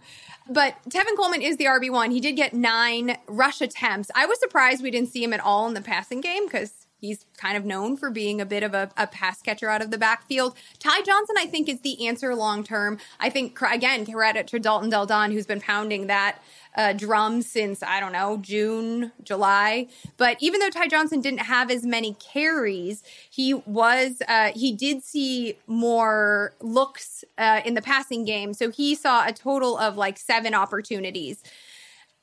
But 0.47 0.75
Tevin 0.89 1.17
Coleman 1.17 1.41
is 1.41 1.57
the 1.57 1.65
RB1. 1.65 2.11
He 2.11 2.19
did 2.19 2.33
get 2.33 2.53
nine 2.53 3.17
rush 3.27 3.61
attempts. 3.61 4.11
I 4.15 4.25
was 4.25 4.39
surprised 4.39 4.83
we 4.83 4.91
didn't 4.91 5.09
see 5.09 5.23
him 5.23 5.33
at 5.33 5.39
all 5.39 5.67
in 5.67 5.73
the 5.73 5.81
passing 5.81 6.21
game 6.21 6.45
because 6.45 6.84
He's 7.05 7.25
kind 7.37 7.57
of 7.57 7.65
known 7.65 7.97
for 7.97 8.09
being 8.09 8.41
a 8.41 8.45
bit 8.45 8.63
of 8.63 8.73
a, 8.73 8.89
a 8.97 9.07
pass 9.07 9.41
catcher 9.41 9.69
out 9.69 9.81
of 9.81 9.91
the 9.91 9.97
backfield. 9.97 10.55
Ty 10.79 11.01
Johnson, 11.03 11.35
I 11.37 11.45
think, 11.45 11.69
is 11.69 11.81
the 11.81 12.07
answer 12.07 12.33
long 12.35 12.63
term. 12.63 12.97
I 13.19 13.29
think, 13.29 13.59
again, 13.61 14.05
credit 14.05 14.47
to 14.47 14.59
Dalton 14.59 14.89
Del 14.89 15.05
Don, 15.05 15.31
who's 15.31 15.45
been 15.45 15.61
pounding 15.61 16.07
that 16.07 16.39
uh, 16.75 16.93
drum 16.93 17.41
since, 17.41 17.81
I 17.81 17.99
don't 17.99 18.11
know, 18.11 18.37
June, 18.41 19.11
July. 19.23 19.87
But 20.17 20.37
even 20.41 20.59
though 20.59 20.69
Ty 20.69 20.87
Johnson 20.87 21.21
didn't 21.21 21.39
have 21.39 21.71
as 21.71 21.85
many 21.85 22.15
carries, 22.15 23.03
he 23.29 23.53
was, 23.53 24.21
uh, 24.27 24.51
he 24.53 24.73
did 24.73 25.03
see 25.03 25.57
more 25.67 26.53
looks 26.59 27.23
uh, 27.37 27.61
in 27.63 27.75
the 27.75 27.81
passing 27.81 28.25
game. 28.25 28.53
So 28.53 28.71
he 28.71 28.95
saw 28.95 29.25
a 29.25 29.31
total 29.31 29.77
of 29.77 29.95
like 29.95 30.17
seven 30.17 30.53
opportunities. 30.53 31.43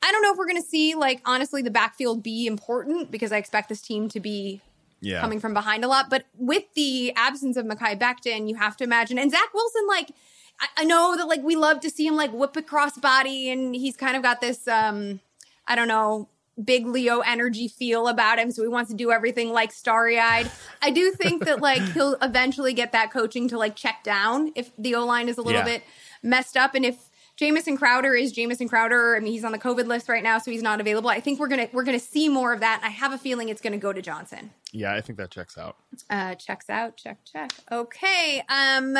I 0.05 0.11
don't 0.11 0.21
know 0.21 0.33
if 0.33 0.37
we're 0.37 0.47
going 0.47 0.61
to 0.61 0.67
see, 0.67 0.95
like, 0.95 1.21
honestly, 1.25 1.61
the 1.61 1.71
backfield 1.71 2.21
be 2.21 2.45
important 2.45 3.09
because 3.09 3.31
I 3.31 3.37
expect 3.37 3.69
this 3.69 3.81
team 3.81 4.09
to 4.09 4.19
be 4.19 4.61
yeah. 5.03 5.21
coming 5.21 5.39
from 5.39 5.53
behind 5.53 5.83
a 5.83 5.87
lot. 5.87 6.09
But 6.09 6.25
with 6.37 6.63
the 6.75 7.13
absence 7.15 7.57
of 7.57 7.65
Mekhi 7.65 7.99
Becton, 7.99 8.49
you 8.49 8.55
have 8.55 8.77
to 8.77 8.83
imagine, 8.83 9.17
and 9.19 9.31
Zach 9.31 9.53
Wilson, 9.53 9.87
like, 9.87 10.11
I, 10.59 10.67
I 10.77 10.83
know 10.85 11.15
that 11.17 11.27
like 11.27 11.43
we 11.43 11.55
love 11.55 11.79
to 11.81 11.89
see 11.89 12.07
him 12.07 12.15
like 12.15 12.31
whip 12.31 12.55
across 12.55 12.97
body, 12.97 13.49
and 13.49 13.75
he's 13.75 13.97
kind 13.97 14.15
of 14.15 14.23
got 14.23 14.41
this, 14.41 14.67
um, 14.67 15.19
I 15.67 15.75
don't 15.75 15.87
know, 15.87 16.29
big 16.63 16.85
Leo 16.85 17.19
energy 17.19 17.67
feel 17.67 18.07
about 18.07 18.39
him. 18.39 18.51
So 18.51 18.61
he 18.61 18.67
wants 18.67 18.91
to 18.91 18.97
do 18.97 19.11
everything 19.11 19.51
like 19.51 19.71
starry 19.71 20.19
eyed. 20.19 20.49
I 20.81 20.91
do 20.91 21.11
think 21.11 21.45
that 21.45 21.61
like 21.61 21.81
he'll 21.93 22.17
eventually 22.21 22.73
get 22.73 22.91
that 22.91 23.11
coaching 23.11 23.47
to 23.49 23.57
like 23.57 23.75
check 23.75 24.03
down 24.03 24.51
if 24.55 24.71
the 24.77 24.95
O 24.95 25.05
line 25.05 25.29
is 25.29 25.37
a 25.37 25.41
little 25.41 25.61
yeah. 25.61 25.77
bit 25.77 25.83
messed 26.21 26.55
up. 26.55 26.75
And 26.75 26.85
if 26.85 27.09
Jamison 27.35 27.77
Crowder 27.77 28.13
is 28.13 28.31
Jamison 28.31 28.69
Crowder. 28.69 29.15
I 29.15 29.19
mean, 29.19 29.33
he's 29.33 29.43
on 29.43 29.51
the 29.51 29.59
COVID 29.59 29.87
list 29.87 30.07
right 30.07 30.23
now, 30.23 30.37
so 30.37 30.51
he's 30.51 30.61
not 30.61 30.79
available. 30.79 31.09
I 31.09 31.19
think 31.19 31.39
we're 31.39 31.47
gonna 31.47 31.67
we're 31.73 31.83
gonna 31.83 31.99
see 31.99 32.29
more 32.29 32.53
of 32.53 32.59
that. 32.59 32.81
I 32.83 32.89
have 32.89 33.11
a 33.11 33.17
feeling 33.17 33.49
it's 33.49 33.61
gonna 33.61 33.77
go 33.77 33.91
to 33.91 34.01
Johnson. 34.01 34.51
Yeah, 34.73 34.93
I 34.93 35.01
think 35.01 35.19
that 35.19 35.29
checks 35.29 35.57
out. 35.57 35.77
Uh, 36.09 36.33
checks 36.35 36.69
out. 36.69 36.97
Check 36.97 37.19
check. 37.31 37.51
Okay. 37.71 38.43
Um, 38.49 38.97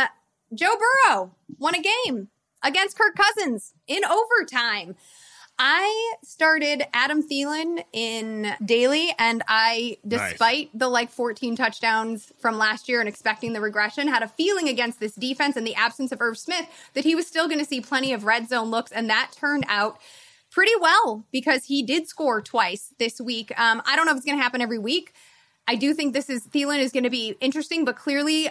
Joe 0.53 0.75
Burrow 0.77 1.31
won 1.57 1.73
a 1.75 1.81
game 1.81 2.29
against 2.63 2.97
Kirk 2.97 3.15
Cousins 3.15 3.73
in 3.87 4.03
overtime. 4.05 4.95
I 5.57 6.13
started 6.23 6.83
Adam 6.93 7.27
Thielen 7.27 7.83
in 7.91 8.53
daily, 8.63 9.13
and 9.19 9.43
I, 9.47 9.97
despite 10.07 10.73
nice. 10.73 10.79
the 10.79 10.87
like 10.87 11.11
14 11.11 11.55
touchdowns 11.55 12.31
from 12.39 12.57
last 12.57 12.87
year 12.89 12.99
and 12.99 13.09
expecting 13.09 13.53
the 13.53 13.61
regression, 13.61 14.07
had 14.07 14.23
a 14.23 14.27
feeling 14.27 14.67
against 14.67 14.99
this 14.99 15.13
defense 15.13 15.55
and 15.55 15.65
the 15.65 15.75
absence 15.75 16.11
of 16.11 16.21
Irv 16.21 16.37
Smith 16.37 16.67
that 16.93 17.03
he 17.03 17.13
was 17.13 17.27
still 17.27 17.47
going 17.47 17.59
to 17.59 17.65
see 17.65 17.81
plenty 17.81 18.13
of 18.13 18.25
red 18.25 18.47
zone 18.47 18.69
looks, 18.69 18.91
and 18.91 19.09
that 19.09 19.31
turned 19.35 19.65
out 19.67 19.99
pretty 20.51 20.73
well 20.79 21.25
because 21.31 21.65
he 21.65 21.81
did 21.81 22.07
score 22.07 22.41
twice 22.41 22.93
this 22.99 23.19
week. 23.19 23.51
Um, 23.59 23.81
I 23.85 23.95
don't 23.95 24.05
know 24.05 24.11
if 24.11 24.17
it's 24.17 24.25
going 24.25 24.37
to 24.37 24.43
happen 24.43 24.61
every 24.61 24.79
week. 24.79 25.13
I 25.67 25.75
do 25.75 25.93
think 25.93 26.13
this 26.13 26.29
is 26.29 26.45
Thielen 26.47 26.79
is 26.79 26.91
going 26.91 27.03
to 27.03 27.09
be 27.09 27.37
interesting, 27.39 27.85
but 27.85 27.95
clearly 27.95 28.49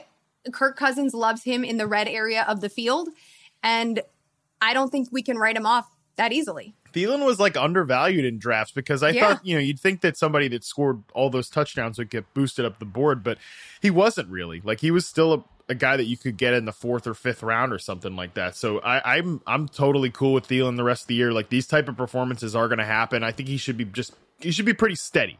Kirk 0.53 0.77
Cousins 0.77 1.14
loves 1.14 1.44
him 1.44 1.64
in 1.64 1.77
the 1.77 1.87
red 1.87 2.09
area 2.09 2.44
of 2.48 2.61
the 2.61 2.68
field. 2.68 3.09
And 3.62 4.01
I 4.61 4.75
don't 4.75 4.90
think 4.90 5.09
we 5.12 5.22
can 5.22 5.37
write 5.37 5.57
him 5.57 5.66
off 5.66 5.88
that 6.16 6.33
easily. 6.33 6.75
Thielen 6.92 7.25
was 7.25 7.40
like 7.40 7.57
undervalued 7.57 8.25
in 8.25 8.38
drafts 8.38 8.72
because 8.72 9.03
I 9.03 9.11
yeah. 9.11 9.35
thought, 9.35 9.46
you 9.46 9.55
know, 9.55 9.61
you'd 9.61 9.81
think 9.81 10.03
that 10.03 10.16
somebody 10.16 10.48
that 10.48 10.64
scored 10.64 11.03
all 11.14 11.31
those 11.31 11.48
touchdowns 11.48 11.98
would 11.98 12.11
get 12.11 12.33
boosted 12.35 12.64
up 12.64 12.79
the 12.79 12.85
board, 12.85 13.22
but 13.22 13.38
he 13.81 13.90
wasn't 13.90 14.29
really. 14.29 14.61
Like 14.62 14.81
he 14.81 14.90
was 14.90 15.07
still 15.07 15.33
a, 15.33 15.44
a 15.70 15.75
guy 15.75 15.96
that 15.96 16.05
you 16.05 16.18
could 16.18 16.37
get 16.37 16.53
in 16.53 16.66
the 16.66 16.72
fourth 16.72 17.07
or 17.07 17.14
fifth 17.14 17.42
round 17.42 17.72
or 17.72 17.79
something 17.79 18.14
like 18.14 18.35
that. 18.35 18.57
So 18.57 18.81
I, 18.81 19.16
I'm 19.16 19.40
I'm 19.46 19.68
totally 19.68 20.11
cool 20.11 20.35
with 20.35 20.46
Thielen 20.46 20.77
the 20.77 20.85
rest 20.85 21.03
of 21.03 21.09
the 21.09 21.14
year. 21.14 21.33
Like 21.33 21.48
these 21.48 21.66
type 21.66 21.88
of 21.88 21.96
performances 21.96 22.55
are 22.55 22.68
going 22.68 22.79
to 22.79 22.85
happen. 22.85 23.22
I 23.22 23.33
think 23.33 23.48
he 23.48 23.57
should 23.57 23.79
be 23.79 23.87
just 23.87 24.14
he 24.38 24.51
should 24.51 24.66
be 24.66 24.75
pretty 24.75 24.96
steady 24.96 25.38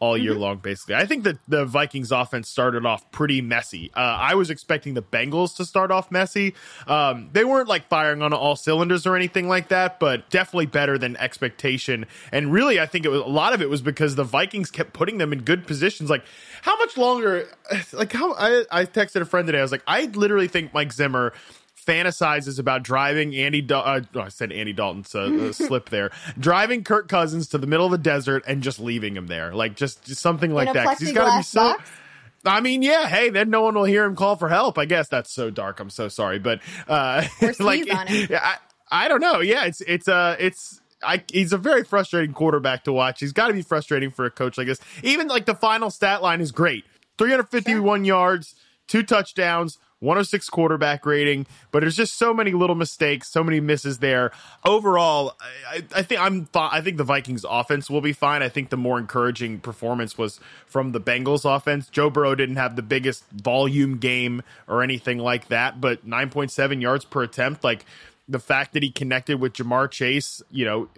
all 0.00 0.18
year 0.18 0.32
mm-hmm. 0.32 0.40
long, 0.40 0.56
basically. 0.58 0.94
I 0.96 1.06
think 1.06 1.24
that 1.24 1.38
the 1.48 1.64
Vikings 1.64 2.12
offense 2.12 2.48
started 2.48 2.84
off 2.84 3.10
pretty 3.10 3.40
messy. 3.40 3.90
Uh, 3.94 4.00
I 4.00 4.34
was 4.34 4.50
expecting 4.50 4.94
the 4.94 5.02
Bengals 5.02 5.56
to 5.56 5.64
start 5.64 5.90
off 5.90 6.10
messy. 6.10 6.54
Um, 6.86 7.30
they 7.32 7.44
weren't 7.44 7.68
like 7.68 7.88
firing 7.88 8.22
on 8.22 8.32
all 8.32 8.56
cylinders 8.56 9.06
or 9.06 9.16
anything 9.16 9.48
like 9.48 9.68
that, 9.68 10.00
but 10.00 10.28
definitely 10.30 10.66
better 10.66 10.98
than 10.98 11.16
expectation. 11.16 12.06
And 12.32 12.52
really, 12.52 12.80
I 12.80 12.86
think 12.86 13.04
it 13.04 13.08
was 13.08 13.20
a 13.20 13.24
lot 13.24 13.52
of 13.52 13.62
it 13.62 13.70
was 13.70 13.82
because 13.82 14.14
the 14.16 14.24
Vikings 14.24 14.70
kept 14.70 14.92
putting 14.92 15.18
them 15.18 15.32
in 15.32 15.42
good 15.42 15.66
positions. 15.66 16.10
Like, 16.10 16.24
how 16.62 16.76
much 16.78 16.96
longer? 16.96 17.48
Like, 17.92 18.12
how 18.12 18.34
I, 18.34 18.64
I 18.70 18.84
texted 18.86 19.20
a 19.20 19.24
friend 19.24 19.46
today. 19.46 19.58
I 19.58 19.62
was 19.62 19.70
like, 19.70 19.82
I 19.86 20.06
literally 20.06 20.48
think 20.48 20.74
Mike 20.74 20.92
Zimmer 20.92 21.32
fantasizes 21.84 22.58
about 22.58 22.82
driving 22.82 23.34
Andy. 23.34 23.60
Dal- 23.60 23.82
uh, 23.84 24.00
oh, 24.14 24.20
I 24.20 24.28
said 24.28 24.52
Andy 24.52 24.72
Dalton's 24.72 25.14
uh, 25.14 25.52
slip 25.52 25.90
there. 25.90 26.10
Driving 26.38 26.84
Kirk 26.84 27.08
Cousins 27.08 27.48
to 27.48 27.58
the 27.58 27.66
middle 27.66 27.86
of 27.86 27.92
the 27.92 27.98
desert 27.98 28.44
and 28.46 28.62
just 28.62 28.80
leaving 28.80 29.16
him 29.16 29.26
there, 29.26 29.54
like 29.54 29.76
just, 29.76 30.04
just 30.04 30.20
something 30.20 30.52
like 30.52 30.72
that. 30.72 30.84
Because 30.84 30.98
he's 31.00 31.12
got 31.12 31.32
to 31.32 31.38
be 31.38 31.42
so. 31.42 31.60
Box? 31.60 31.90
I 32.46 32.60
mean, 32.60 32.82
yeah, 32.82 33.06
hey, 33.06 33.30
then 33.30 33.50
no 33.50 33.62
one 33.62 33.74
will 33.74 33.84
hear 33.84 34.04
him 34.04 34.16
call 34.16 34.36
for 34.36 34.48
help. 34.48 34.78
I 34.78 34.84
guess 34.84 35.08
that's 35.08 35.32
so 35.32 35.50
dark. 35.50 35.80
I'm 35.80 35.90
so 35.90 36.08
sorry, 36.08 36.38
but 36.38 36.60
uh, 36.86 37.24
like, 37.58 37.86
I, 37.90 38.56
I 38.90 39.08
don't 39.08 39.20
know. 39.20 39.40
Yeah, 39.40 39.64
it's 39.64 39.80
it's 39.80 40.08
uh 40.08 40.36
it's 40.38 40.80
I, 41.02 41.22
he's 41.32 41.52
a 41.52 41.58
very 41.58 41.84
frustrating 41.84 42.34
quarterback 42.34 42.84
to 42.84 42.92
watch. 42.92 43.20
He's 43.20 43.32
got 43.32 43.48
to 43.48 43.54
be 43.54 43.62
frustrating 43.62 44.10
for 44.10 44.24
a 44.24 44.30
coach 44.30 44.58
like 44.58 44.66
this. 44.66 44.80
Even 45.02 45.28
like 45.28 45.46
the 45.46 45.54
final 45.54 45.90
stat 45.90 46.22
line 46.22 46.40
is 46.40 46.52
great: 46.52 46.84
351 47.18 48.00
sure. 48.00 48.04
yards, 48.04 48.54
two 48.88 49.02
touchdowns, 49.02 49.78
106 50.04 50.48
quarterback 50.50 51.06
rating, 51.06 51.46
but 51.70 51.80
there's 51.80 51.96
just 51.96 52.16
so 52.16 52.32
many 52.32 52.52
little 52.52 52.76
mistakes, 52.76 53.28
so 53.28 53.42
many 53.42 53.60
misses 53.60 53.98
there. 53.98 54.30
Overall, 54.64 55.36
I, 55.68 55.82
I 55.94 56.02
think 56.02 56.20
I'm 56.20 56.48
I 56.54 56.80
think 56.80 56.98
the 56.98 57.04
Vikings 57.04 57.44
offense 57.48 57.90
will 57.90 58.00
be 58.00 58.12
fine. 58.12 58.42
I 58.42 58.48
think 58.48 58.70
the 58.70 58.76
more 58.76 58.98
encouraging 58.98 59.60
performance 59.60 60.16
was 60.16 60.38
from 60.66 60.92
the 60.92 61.00
Bengals 61.00 61.44
offense. 61.44 61.88
Joe 61.88 62.10
Burrow 62.10 62.34
didn't 62.34 62.56
have 62.56 62.76
the 62.76 62.82
biggest 62.82 63.24
volume 63.30 63.98
game 63.98 64.42
or 64.68 64.82
anything 64.82 65.18
like 65.18 65.48
that, 65.48 65.80
but 65.80 66.06
9.7 66.06 66.80
yards 66.80 67.04
per 67.04 67.22
attempt, 67.22 67.64
like 67.64 67.84
the 68.28 68.38
fact 68.38 68.72
that 68.72 68.82
he 68.82 68.90
connected 68.90 69.38
with 69.38 69.52
Ja'Marr 69.54 69.90
Chase, 69.90 70.42
you 70.50 70.64
know, 70.64 70.88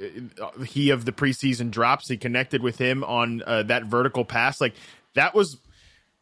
he 0.64 0.90
of 0.90 1.04
the 1.04 1.12
preseason 1.12 1.70
drops, 1.70 2.08
he 2.08 2.16
connected 2.16 2.62
with 2.62 2.78
him 2.78 3.02
on 3.04 3.42
uh, 3.46 3.62
that 3.64 3.84
vertical 3.84 4.24
pass, 4.24 4.60
like 4.60 4.74
that 5.14 5.34
was 5.34 5.58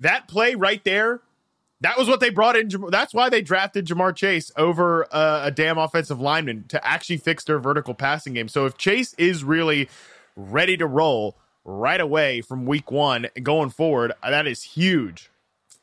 that 0.01 0.29
play 0.29 0.55
right 0.55 0.83
there 0.85 1.21
that 1.81 1.99
was 1.99 2.09
what 2.09 2.21
they 2.21 2.31
brought 2.31 2.57
in. 2.57 2.71
That's 2.91 3.13
why 3.13 3.29
they 3.29 3.43
drafted 3.43 3.87
Ja'Marr 3.87 4.15
Chase 4.15 4.51
over 4.57 5.07
uh, 5.13 5.43
a 5.45 5.51
damn 5.51 5.79
offensive 5.79 6.21
lineman 6.21 6.65
to 6.69 6.87
actually 6.87 7.19
fix 7.19 7.45
their 7.45 7.59
vertical 7.59 7.95
passing 7.95 8.33
game. 8.35 8.49
So 8.49 8.67
if 8.67 8.79
Chase 8.79 9.15
is 9.15 9.45
really 9.45 9.89
ready 10.37 10.77
to 10.77 10.87
roll 10.87 11.37
right 11.65 12.01
away 12.01 12.41
from 12.41 12.67
week 12.67 12.91
one 12.91 13.29
going 13.43 13.71
forward, 13.71 14.13
that 14.23 14.47
is 14.47 14.63
huge, 14.63 15.31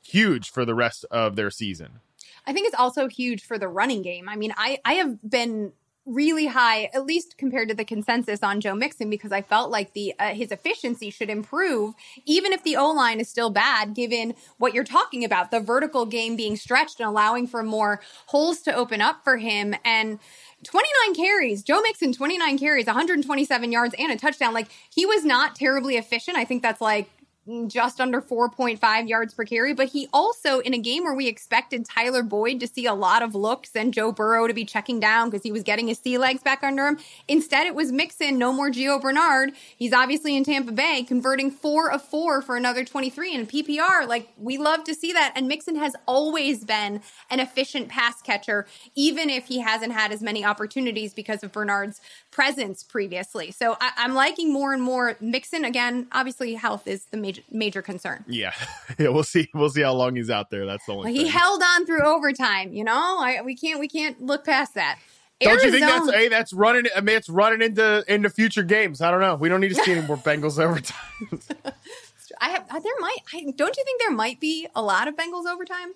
huge 0.04 0.49
for 0.49 0.65
the 0.65 0.75
rest 0.75 1.06
of 1.12 1.36
their 1.36 1.51
season. 1.51 1.99
I 2.47 2.54
think 2.54 2.67
it's 2.67 2.80
also 2.80 3.08
huge 3.08 3.45
for 3.45 3.60
the 3.60 3.67
running 3.67 4.01
game. 4.01 4.27
I 4.27 4.36
mean, 4.36 4.54
I, 4.58 4.80
I 4.84 4.93
have 4.93 5.21
been 5.30 5.73
really 6.06 6.48
high, 6.48 6.90
at 6.94 7.06
least 7.06 7.38
compared 7.38 7.70
to 7.70 7.76
the 7.76 7.86
consensus 7.86 8.42
on 8.42 8.60
Joe 8.60 8.74
Mixon, 8.74 9.10
because 9.10 9.32
I 9.32 9.42
felt 9.42 9.70
like 9.70 9.94
the 9.94 10.14
uh, 10.20 10.30
his 10.30 10.52
efficiency 10.52 11.10
should 11.10 11.30
improve, 11.30 11.94
even 12.26 12.54
if 12.54 12.64
the 12.64 12.76
O 12.76 12.90
line 12.90 13.20
is 13.20 13.30
still 13.30 13.50
bad. 13.50 13.94
Given 13.94 14.34
what 14.58 14.74
you're 14.74 14.84
talking 14.84 15.24
about, 15.24 15.52
the 15.52 15.60
vertical 15.60 16.06
game 16.06 16.36
being 16.36 16.56
stretched 16.56 17.00
and 17.00 17.08
allowing 17.08 17.48
for 17.48 17.64
more 17.64 18.02
holes 18.28 18.62
to 18.62 18.74
open 18.74 19.02
up 19.02 19.24
for 19.24 19.38
him, 19.38 19.76
and 19.86 20.20
29 20.64 21.16
carries, 21.16 21.64
Joe 21.64 21.82
Mixon 21.82 22.14
29 22.14 22.58
carries, 22.58 22.86
127 22.86 23.72
yards 23.72 23.96
and 23.98 24.12
a 24.12 24.18
touchdown. 24.18 24.54
Like 24.54 24.68
he 24.94 25.06
was 25.06 25.24
not 25.24 25.56
terribly 25.56 25.98
efficient. 25.98 26.38
I 26.38 26.46
think 26.46 26.62
that's 26.62 26.82
like 26.82 27.10
just 27.67 27.99
under 27.99 28.21
4.5 28.21 29.10
yards 29.10 29.34
per 29.34 29.43
carry. 29.45 29.73
But 29.73 29.89
he 29.89 30.08
also, 30.13 30.60
in 30.60 30.73
a 30.73 30.77
game 30.77 31.04
where 31.04 31.15
we 31.15 31.27
expected 31.27 31.86
Tyler 31.86 32.21
Boyd 32.23 32.60
to 32.60 32.67
see 32.67 32.86
a 32.86 32.93
lot 32.93 33.23
of 33.23 33.34
looks 33.34 33.75
and 33.75 33.93
Joe 33.93 34.12
Burrow 34.12 34.47
to 34.47 34.54
be 34.54 34.63
checking 34.63 34.99
down 34.99 35.30
because 35.30 35.43
he 35.43 35.51
was 35.51 35.63
getting 35.63 35.88
his 35.88 35.97
sea 35.97 36.17
legs 36.17 36.43
back 36.43 36.63
under 36.63 36.88
him, 36.88 36.99
instead 37.27 37.65
it 37.65 37.73
was 37.73 37.91
Mixon, 37.91 38.38
no 38.38 38.54
more 38.54 38.69
Gio 38.69 39.01
Bernard. 39.01 39.54
He's 39.75 39.93
obviously 39.93 40.36
in 40.38 40.43
Tampa 40.43 40.71
Bay, 40.71 41.04
converting 41.04 41.49
four 41.49 41.91
of 41.91 42.04
four 42.04 42.41
for 42.41 42.56
another 42.56 42.86
23 42.86 43.34
in 43.34 43.47
PPR. 43.47 44.08
Like, 44.08 44.30
we 44.38 44.58
love 44.58 44.84
to 44.84 44.93
see 44.93 45.12
that. 45.13 45.34
And 45.36 45.47
Mixon 45.47 45.75
has 45.77 45.95
always 46.06 46.63
been 46.63 47.01
an 47.30 47.39
efficient 47.39 47.89
pass 47.89 48.21
catcher, 48.21 48.67
even 48.95 49.30
if 49.30 49.47
he 49.47 49.60
hasn't 49.60 49.93
had 49.93 50.12
as 50.12 50.21
many 50.21 50.45
opportunities 50.45 51.13
because 51.13 51.43
of 51.43 51.51
Bernard's 51.51 52.01
presence 52.30 52.84
previously. 52.84 53.51
So 53.51 53.77
I- 53.82 53.93
I'm 53.97 54.13
liking 54.13 54.54
more 54.54 54.73
and 54.73 54.82
more 54.82 55.17
Mixon. 55.19 55.65
Again, 55.65 56.08
obviously, 56.12 56.54
health 56.54 56.88
is 56.88 57.06
the 57.06 57.17
major 57.17 57.40
major 57.49 57.82
concern. 57.82 58.25
Yeah, 58.27 58.54
yeah, 58.99 59.10
we'll 59.10 59.23
see. 59.23 59.49
We'll 59.54 59.69
see 59.69 59.82
how 59.82 59.93
long 59.93 60.15
he's 60.15 60.30
out 60.30 60.49
there. 60.49 60.65
That's 60.65 60.86
the 60.86 60.93
only. 60.93 61.06
Well, 61.06 61.13
he 61.13 61.27
held 61.27 61.62
on 61.62 61.86
through 61.86 62.04
overtime. 62.04 62.73
You 62.73 62.84
know, 62.84 63.17
I, 63.19 63.41
we 63.43 63.56
can't 63.56 63.80
we 63.80 63.88
can't 63.88 64.21
look 64.21 64.45
past 64.45 64.75
that. 64.75 64.99
Don't 65.41 65.54
Arizona, 65.54 65.71
you 65.71 65.80
think 65.80 65.91
that's 65.91 66.12
hey 66.12 66.27
that's 66.27 66.54
running? 66.54 66.86
I 66.95 67.01
mean, 67.01 67.17
it's 67.17 67.30
running 67.30 67.62
into 67.62 68.04
into 68.08 68.30
future 68.30 68.63
games. 68.63 69.01
I 69.01 69.10
don't 69.10 69.21
know. 69.21 69.36
We 69.36 69.49
don't 69.49 69.62
need 69.62 69.69
to 69.69 69.75
see 69.75 69.91
any 69.97 70.06
more 70.06 70.17
Bengals 70.17 70.60
overtime. 70.60 70.97
I 72.39 72.49
have 72.49 72.65
uh, 72.69 72.80
there 72.80 72.93
might. 72.99 73.17
I, 73.34 73.51
don't 73.56 73.75
you 73.75 73.84
think 73.84 74.01
there 74.01 74.12
might 74.12 74.39
be 74.39 74.67
a 74.75 74.82
lot 74.82 75.08
of 75.08 75.15
Bengals 75.15 75.45
overtime? 75.45 75.93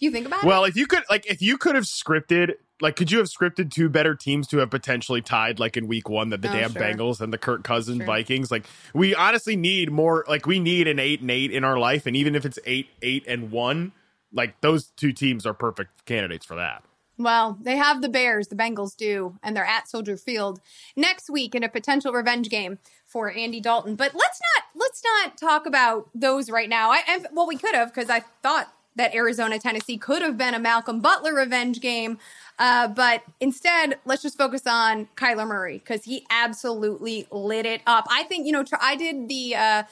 You 0.00 0.10
think 0.10 0.26
about 0.26 0.44
well, 0.44 0.58
it? 0.58 0.60
Well, 0.60 0.64
if 0.66 0.76
you 0.76 0.86
could, 0.86 1.02
like, 1.10 1.26
if 1.26 1.42
you 1.42 1.58
could 1.58 1.74
have 1.74 1.84
scripted, 1.84 2.54
like, 2.80 2.94
could 2.94 3.10
you 3.10 3.18
have 3.18 3.26
scripted 3.26 3.72
two 3.72 3.88
better 3.88 4.14
teams 4.14 4.46
to 4.48 4.58
have 4.58 4.70
potentially 4.70 5.20
tied, 5.20 5.58
like, 5.58 5.76
in 5.76 5.88
week 5.88 6.08
one, 6.08 6.28
that 6.30 6.42
the 6.42 6.48
Oh, 6.48 6.52
damn 6.52 6.72
sure. 6.72 6.82
Bengals 6.82 7.20
and 7.20 7.32
the 7.32 7.38
Kirk 7.38 7.64
Cousins 7.64 7.98
Sure. 7.98 8.06
Vikings? 8.06 8.50
Like, 8.50 8.66
we 8.94 9.14
honestly 9.14 9.56
need 9.56 9.90
more, 9.90 10.24
like, 10.28 10.46
we 10.46 10.60
need 10.60 10.86
an 10.86 10.98
eight 10.98 11.20
and 11.20 11.30
eight 11.30 11.50
in 11.50 11.64
our 11.64 11.78
life. 11.78 12.06
And 12.06 12.14
even 12.16 12.36
if 12.36 12.44
it's 12.44 12.58
eight, 12.64 12.88
eight 13.02 13.24
and 13.26 13.50
one, 13.50 13.92
like, 14.32 14.60
those 14.60 14.90
two 14.96 15.12
teams 15.12 15.44
are 15.46 15.54
perfect 15.54 16.04
candidates 16.06 16.46
for 16.46 16.54
that. 16.54 16.84
Well, 17.20 17.58
they 17.60 17.76
have 17.76 18.00
the 18.00 18.08
Bears, 18.08 18.46
the 18.46 18.54
Bengals 18.54 18.96
do, 18.96 19.36
and 19.42 19.56
they're 19.56 19.64
at 19.64 19.88
Soldier 19.88 20.16
Field 20.16 20.60
next 20.94 21.28
week 21.28 21.56
in 21.56 21.64
a 21.64 21.68
potential 21.68 22.12
revenge 22.12 22.48
game 22.48 22.78
for 23.06 23.32
Andy 23.32 23.60
Dalton. 23.60 23.96
But 23.96 24.14
let's 24.14 24.40
not 24.54 24.64
let's 24.80 25.02
not 25.02 25.36
talk 25.36 25.66
about 25.66 26.10
those 26.14 26.48
right 26.48 26.68
now. 26.68 26.92
I, 26.92 27.02
I 27.08 27.24
well, 27.32 27.48
we 27.48 27.56
could 27.56 27.74
have 27.74 27.92
because 27.92 28.08
I 28.08 28.20
thought 28.44 28.72
that 28.98 29.14
Arizona 29.14 29.58
Tennessee 29.58 29.96
could 29.96 30.20
have 30.20 30.36
been 30.36 30.52
a 30.52 30.58
Malcolm 30.58 31.00
Butler 31.00 31.34
revenge 31.34 31.80
game. 31.80 32.18
Uh, 32.58 32.88
but 32.88 33.22
instead, 33.40 33.98
let's 34.04 34.20
just 34.20 34.36
focus 34.36 34.62
on 34.66 35.08
Kyler 35.16 35.46
Murray 35.46 35.78
because 35.78 36.04
he 36.04 36.26
absolutely 36.28 37.26
lit 37.30 37.64
it 37.64 37.80
up. 37.86 38.06
I 38.10 38.24
think 38.24 38.46
you 38.46 38.52
know 38.52 38.64
I 38.80 38.96
did 38.96 39.28
the 39.28 39.54
uh, 39.56 39.82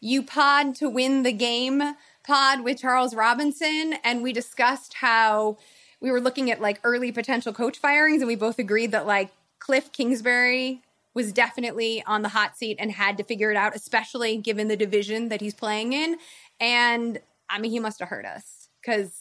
you 0.00 0.22
pod 0.22 0.74
to 0.76 0.88
win 0.88 1.24
the 1.24 1.32
game 1.32 1.82
pod 2.24 2.62
with 2.62 2.78
Charles 2.78 3.14
Robinson, 3.14 3.94
and 4.04 4.22
we 4.22 4.32
discussed 4.32 4.94
how 4.94 5.58
we 6.00 6.10
were 6.10 6.20
looking 6.20 6.50
at 6.50 6.60
like 6.60 6.80
early 6.84 7.12
potential 7.12 7.52
coach 7.52 7.78
firings, 7.78 8.22
and 8.22 8.28
we 8.28 8.36
both 8.36 8.58
agreed 8.58 8.92
that 8.92 9.06
like 9.06 9.30
Cliff 9.58 9.92
Kingsbury 9.92 10.82
was 11.14 11.32
definitely 11.32 12.02
on 12.06 12.22
the 12.22 12.30
hot 12.30 12.56
seat 12.56 12.76
and 12.80 12.92
had 12.92 13.16
to 13.18 13.24
figure 13.24 13.50
it 13.50 13.56
out, 13.56 13.76
especially 13.76 14.36
given 14.36 14.68
the 14.68 14.76
division 14.76 15.28
that 15.28 15.40
he's 15.40 15.54
playing 15.54 15.92
in. 15.92 16.16
And 16.58 17.20
I 17.52 17.58
mean, 17.58 17.70
he 17.70 17.78
must 17.78 18.00
have 18.00 18.08
hurt 18.08 18.24
us 18.24 18.68
because 18.80 19.14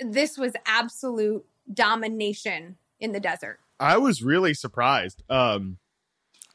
this 0.00 0.36
was 0.36 0.52
absolute 0.66 1.44
domination 1.72 2.76
in 2.98 3.12
the 3.12 3.20
desert. 3.20 3.60
I 3.78 3.98
was 3.98 4.22
really 4.22 4.54
surprised. 4.54 5.22
Um, 5.30 5.78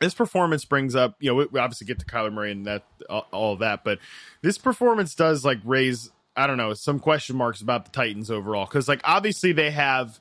this 0.02 0.13
performance 0.13 0.65
brings 0.65 0.96
up, 0.96 1.15
you 1.20 1.30
know, 1.30 1.48
we, 1.52 1.60
obviously 1.60 1.88
get 1.88 2.00
to 2.00 2.06
Kyler 2.06 2.34
Murray 2.34 2.52
and 2.52 2.65
that 2.65 2.84
all, 3.10 3.28
all 3.32 3.54
of 3.54 3.60
that, 3.60 3.84
but 3.84 4.00
this 4.41 4.58
performance 4.58 5.15
does 5.15 5.46
like 5.46 5.60
raise, 5.63 6.12
I 6.36 6.48
don't 6.48 6.58
know, 6.58 6.74
some 6.74 7.00
question 7.00 7.38
marks 7.38 7.62
about 7.62 7.86
the 7.86 7.91
Titans 7.91 8.30
overall 8.30 8.65
because 8.65 8.88
like 8.88 9.02
obviously 9.04 9.54
they 9.54 9.72
have 9.72 10.20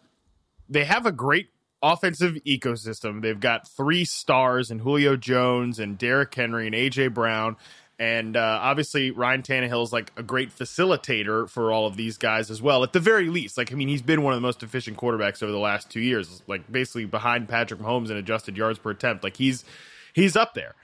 they 0.68 0.84
have 0.84 1.06
a 1.06 1.12
great 1.12 1.48
offensive 1.82 2.34
ecosystem. 2.46 3.22
They've 3.22 3.40
got 3.40 3.66
three 3.66 4.04
stars 4.04 4.70
and 4.70 4.80
Julio 4.82 5.16
Jones 5.16 5.78
and 5.78 5.98
Derrick 5.98 6.34
Henry 6.34 6.66
and 6.66 6.74
AJ 6.74 7.14
Brown. 7.14 7.56
And 8.00 8.34
uh, 8.34 8.58
obviously, 8.62 9.10
Ryan 9.10 9.42
Tannehill 9.42 9.82
is 9.84 9.92
like 9.92 10.10
a 10.16 10.22
great 10.22 10.56
facilitator 10.56 11.46
for 11.46 11.70
all 11.70 11.86
of 11.86 11.98
these 11.98 12.16
guys 12.16 12.50
as 12.50 12.62
well. 12.62 12.82
At 12.82 12.94
the 12.94 12.98
very 12.98 13.28
least, 13.28 13.58
like 13.58 13.70
I 13.70 13.74
mean, 13.74 13.88
he's 13.88 14.00
been 14.00 14.22
one 14.22 14.32
of 14.32 14.38
the 14.38 14.46
most 14.46 14.62
efficient 14.62 14.96
quarterbacks 14.96 15.42
over 15.42 15.52
the 15.52 15.58
last 15.58 15.90
two 15.90 16.00
years. 16.00 16.42
Like 16.46 16.72
basically 16.72 17.04
behind 17.04 17.46
Patrick 17.46 17.78
Mahomes 17.78 18.10
in 18.10 18.16
adjusted 18.16 18.56
yards 18.56 18.78
per 18.78 18.90
attempt. 18.90 19.22
Like 19.22 19.36
he's 19.36 19.66
he's 20.14 20.34
up 20.34 20.54
there. 20.54 20.74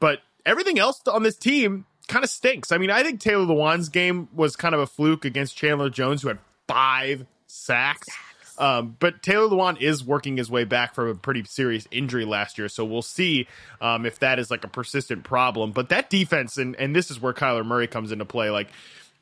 But 0.00 0.22
everything 0.44 0.76
else 0.80 1.00
on 1.06 1.22
this 1.22 1.36
team 1.36 1.86
kind 2.08 2.24
of 2.24 2.30
stinks. 2.30 2.72
I 2.72 2.78
mean, 2.78 2.90
I 2.90 3.04
think 3.04 3.20
Taylor 3.20 3.46
Lewan's 3.46 3.88
game 3.88 4.28
was 4.34 4.56
kind 4.56 4.74
of 4.74 4.80
a 4.80 4.88
fluke 4.88 5.24
against 5.24 5.56
Chandler 5.56 5.88
Jones, 5.88 6.22
who 6.22 6.28
had 6.28 6.38
five 6.66 7.26
sacks. 7.46 8.08
Um, 8.58 8.96
but 8.98 9.22
Taylor 9.22 9.48
Lewan 9.48 9.80
is 9.80 10.04
working 10.04 10.36
his 10.36 10.50
way 10.50 10.64
back 10.64 10.94
from 10.94 11.08
a 11.08 11.14
pretty 11.14 11.44
serious 11.44 11.86
injury 11.90 12.24
last 12.24 12.58
year, 12.58 12.68
so 12.68 12.84
we'll 12.84 13.02
see 13.02 13.46
um, 13.80 14.06
if 14.06 14.18
that 14.20 14.38
is 14.38 14.50
like 14.50 14.64
a 14.64 14.68
persistent 14.68 15.24
problem. 15.24 15.72
But 15.72 15.88
that 15.90 16.10
defense, 16.10 16.56
and 16.56 16.74
and 16.76 16.94
this 16.94 17.10
is 17.10 17.20
where 17.20 17.32
Kyler 17.32 17.64
Murray 17.64 17.86
comes 17.86 18.12
into 18.12 18.24
play, 18.24 18.50
like 18.50 18.68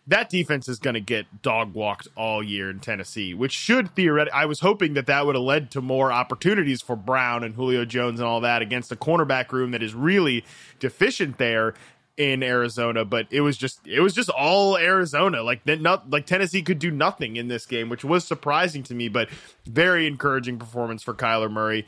that 0.06 0.28
defense 0.28 0.68
is 0.68 0.78
going 0.78 0.94
to 0.94 1.00
get 1.00 1.42
dog 1.42 1.72
walked 1.72 2.08
all 2.14 2.42
year 2.42 2.68
in 2.68 2.78
Tennessee, 2.78 3.32
which 3.32 3.52
should 3.52 3.94
theoretically. 3.94 4.38
I 4.38 4.44
was 4.44 4.60
hoping 4.60 4.94
that 4.94 5.06
that 5.06 5.24
would 5.24 5.34
have 5.34 5.44
led 5.44 5.70
to 5.72 5.80
more 5.80 6.12
opportunities 6.12 6.82
for 6.82 6.94
Brown 6.94 7.42
and 7.42 7.54
Julio 7.54 7.84
Jones 7.84 8.20
and 8.20 8.28
all 8.28 8.40
that 8.42 8.60
against 8.60 8.92
a 8.92 8.96
cornerback 8.96 9.50
room 9.50 9.70
that 9.70 9.82
is 9.82 9.94
really 9.94 10.44
deficient 10.78 11.38
there 11.38 11.74
in 12.16 12.42
Arizona, 12.42 13.04
but 13.04 13.26
it 13.30 13.40
was 13.40 13.56
just 13.56 13.86
it 13.86 14.00
was 14.00 14.14
just 14.14 14.28
all 14.30 14.76
Arizona. 14.76 15.42
Like 15.42 15.64
that, 15.64 15.80
not 15.80 16.10
like 16.10 16.26
Tennessee 16.26 16.62
could 16.62 16.78
do 16.78 16.90
nothing 16.90 17.36
in 17.36 17.48
this 17.48 17.66
game, 17.66 17.88
which 17.88 18.04
was 18.04 18.24
surprising 18.24 18.82
to 18.84 18.94
me, 18.94 19.08
but 19.08 19.28
very 19.66 20.06
encouraging 20.06 20.58
performance 20.58 21.02
for 21.02 21.14
Kyler 21.14 21.50
Murray. 21.50 21.86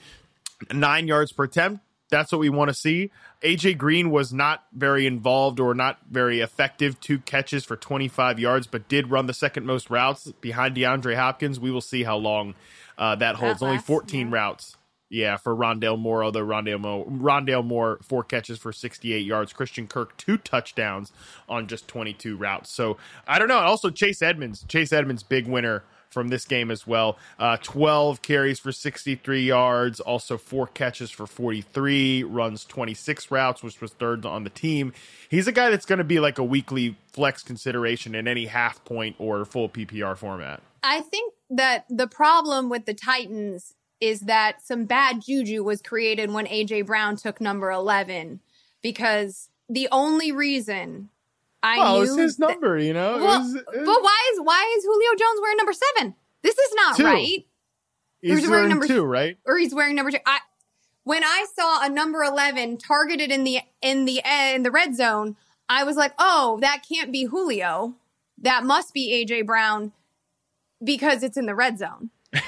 Nine 0.72 1.06
yards 1.06 1.32
per 1.32 1.44
attempt. 1.44 1.82
That's 2.08 2.30
what 2.30 2.38
we 2.38 2.48
want 2.48 2.68
to 2.68 2.74
see. 2.74 3.10
AJ 3.42 3.78
Green 3.78 4.10
was 4.10 4.32
not 4.32 4.64
very 4.72 5.06
involved 5.06 5.58
or 5.58 5.74
not 5.74 5.98
very 6.08 6.40
effective. 6.40 7.00
Two 7.00 7.18
catches 7.18 7.64
for 7.64 7.76
25 7.76 8.38
yards, 8.38 8.66
but 8.66 8.88
did 8.88 9.10
run 9.10 9.26
the 9.26 9.34
second 9.34 9.66
most 9.66 9.90
routes 9.90 10.32
behind 10.40 10.76
DeAndre 10.76 11.16
Hopkins. 11.16 11.58
We 11.58 11.70
will 11.70 11.80
see 11.80 12.04
how 12.04 12.16
long 12.16 12.54
uh, 12.96 13.16
that 13.16 13.36
holds. 13.36 13.60
Only 13.60 13.76
lasts, 13.76 13.88
14 13.88 14.28
yeah. 14.28 14.34
routes. 14.34 14.76
Yeah, 15.08 15.36
for 15.36 15.54
Rondale 15.54 15.98
Moore, 15.98 16.24
although 16.24 16.44
Rondale 16.44 16.80
Moore, 16.80 17.06
Rondale 17.06 17.64
Moore, 17.64 17.98
four 18.02 18.24
catches 18.24 18.58
for 18.58 18.72
68 18.72 19.24
yards. 19.24 19.52
Christian 19.52 19.86
Kirk, 19.86 20.16
two 20.16 20.36
touchdowns 20.36 21.12
on 21.48 21.68
just 21.68 21.86
22 21.86 22.36
routes. 22.36 22.70
So 22.70 22.96
I 23.26 23.38
don't 23.38 23.48
know. 23.48 23.58
Also, 23.58 23.90
Chase 23.90 24.20
Edmonds. 24.20 24.64
Chase 24.66 24.92
Edmonds, 24.92 25.22
big 25.22 25.46
winner 25.46 25.84
from 26.16 26.28
this 26.28 26.44
game 26.44 26.70
as 26.70 26.86
well. 26.86 27.18
Uh, 27.38 27.56
12 27.62 28.22
carries 28.22 28.58
for 28.58 28.72
63 28.72 29.42
yards, 29.42 30.00
also 30.00 30.38
four 30.38 30.66
catches 30.66 31.10
for 31.10 31.26
43, 31.26 32.22
runs 32.24 32.64
26 32.64 33.30
routes, 33.30 33.62
which 33.62 33.80
was 33.80 33.92
third 33.92 34.24
on 34.24 34.42
the 34.42 34.50
team. 34.50 34.92
He's 35.28 35.46
a 35.46 35.52
guy 35.52 35.70
that's 35.70 35.86
going 35.86 35.98
to 35.98 36.04
be 36.04 36.18
like 36.18 36.38
a 36.38 36.44
weekly 36.44 36.96
flex 37.12 37.42
consideration 37.42 38.14
in 38.14 38.26
any 38.26 38.46
half 38.46 38.84
point 38.84 39.16
or 39.18 39.44
full 39.44 39.68
PPR 39.68 40.16
format. 40.16 40.62
I 40.82 41.00
think 41.00 41.34
that 41.50 41.84
the 41.90 42.06
problem 42.06 42.70
with 42.70 42.86
the 42.86 42.94
Titans 42.94 43.74
is 44.00 44.20
that 44.20 44.60
some 44.62 44.84
bad 44.84 45.22
juju 45.22 45.62
was 45.64 45.80
created 45.82 46.30
when 46.32 46.46
AJ 46.46 46.86
Brown 46.86 47.16
took 47.16 47.40
number 47.40 47.70
11 47.70 48.40
because 48.82 49.48
the 49.68 49.88
only 49.90 50.32
reason 50.32 51.08
I 51.62 51.78
well, 51.78 52.02
it's 52.02 52.14
his 52.16 52.36
that- 52.36 52.48
number, 52.50 52.78
you 52.78 52.92
know? 52.92 53.16
It 53.16 53.22
well, 53.22 53.40
was- 53.40 53.54
it 53.54 53.64
but 53.66 54.02
why 54.02 54.30
is 54.34 54.40
why 54.40 54.74
is 54.78 54.84
Julio 54.84 55.10
Jones 55.18 55.40
wearing 55.40 55.56
number 55.56 55.72
7? 55.96 56.14
This 56.42 56.56
is 56.56 56.74
not 56.74 56.96
Two. 56.96 57.04
right. 57.04 57.46
he's 58.20 58.30
wearing 58.40 58.50
wearing 58.50 58.68
number- 58.68 58.86
two, 58.86 59.02
right? 59.02 59.38
Or 59.46 59.58
he's 59.58 59.74
wearing 59.74 59.96
number 59.96 60.10
2. 60.12 60.18
I 60.26 60.38
when 61.04 61.22
I 61.24 61.46
saw 61.54 61.84
a 61.84 61.88
number 61.88 62.22
11 62.22 62.78
targeted 62.78 63.30
in 63.30 63.44
the 63.44 63.60
in 63.80 64.04
the 64.04 64.20
eh, 64.24 64.54
in 64.54 64.62
the 64.62 64.70
red 64.70 64.94
zone, 64.96 65.36
I 65.68 65.84
was 65.84 65.96
like, 65.96 66.12
"Oh, 66.18 66.58
that 66.60 66.84
can't 66.88 67.10
be 67.12 67.24
Julio. 67.24 67.94
That 68.38 68.64
must 68.64 68.92
be 68.92 69.10
AJ 69.24 69.46
Brown 69.46 69.92
because 70.84 71.22
it's 71.22 71.36
in 71.36 71.46
the 71.46 71.54
red 71.54 71.78
zone." 71.78 72.10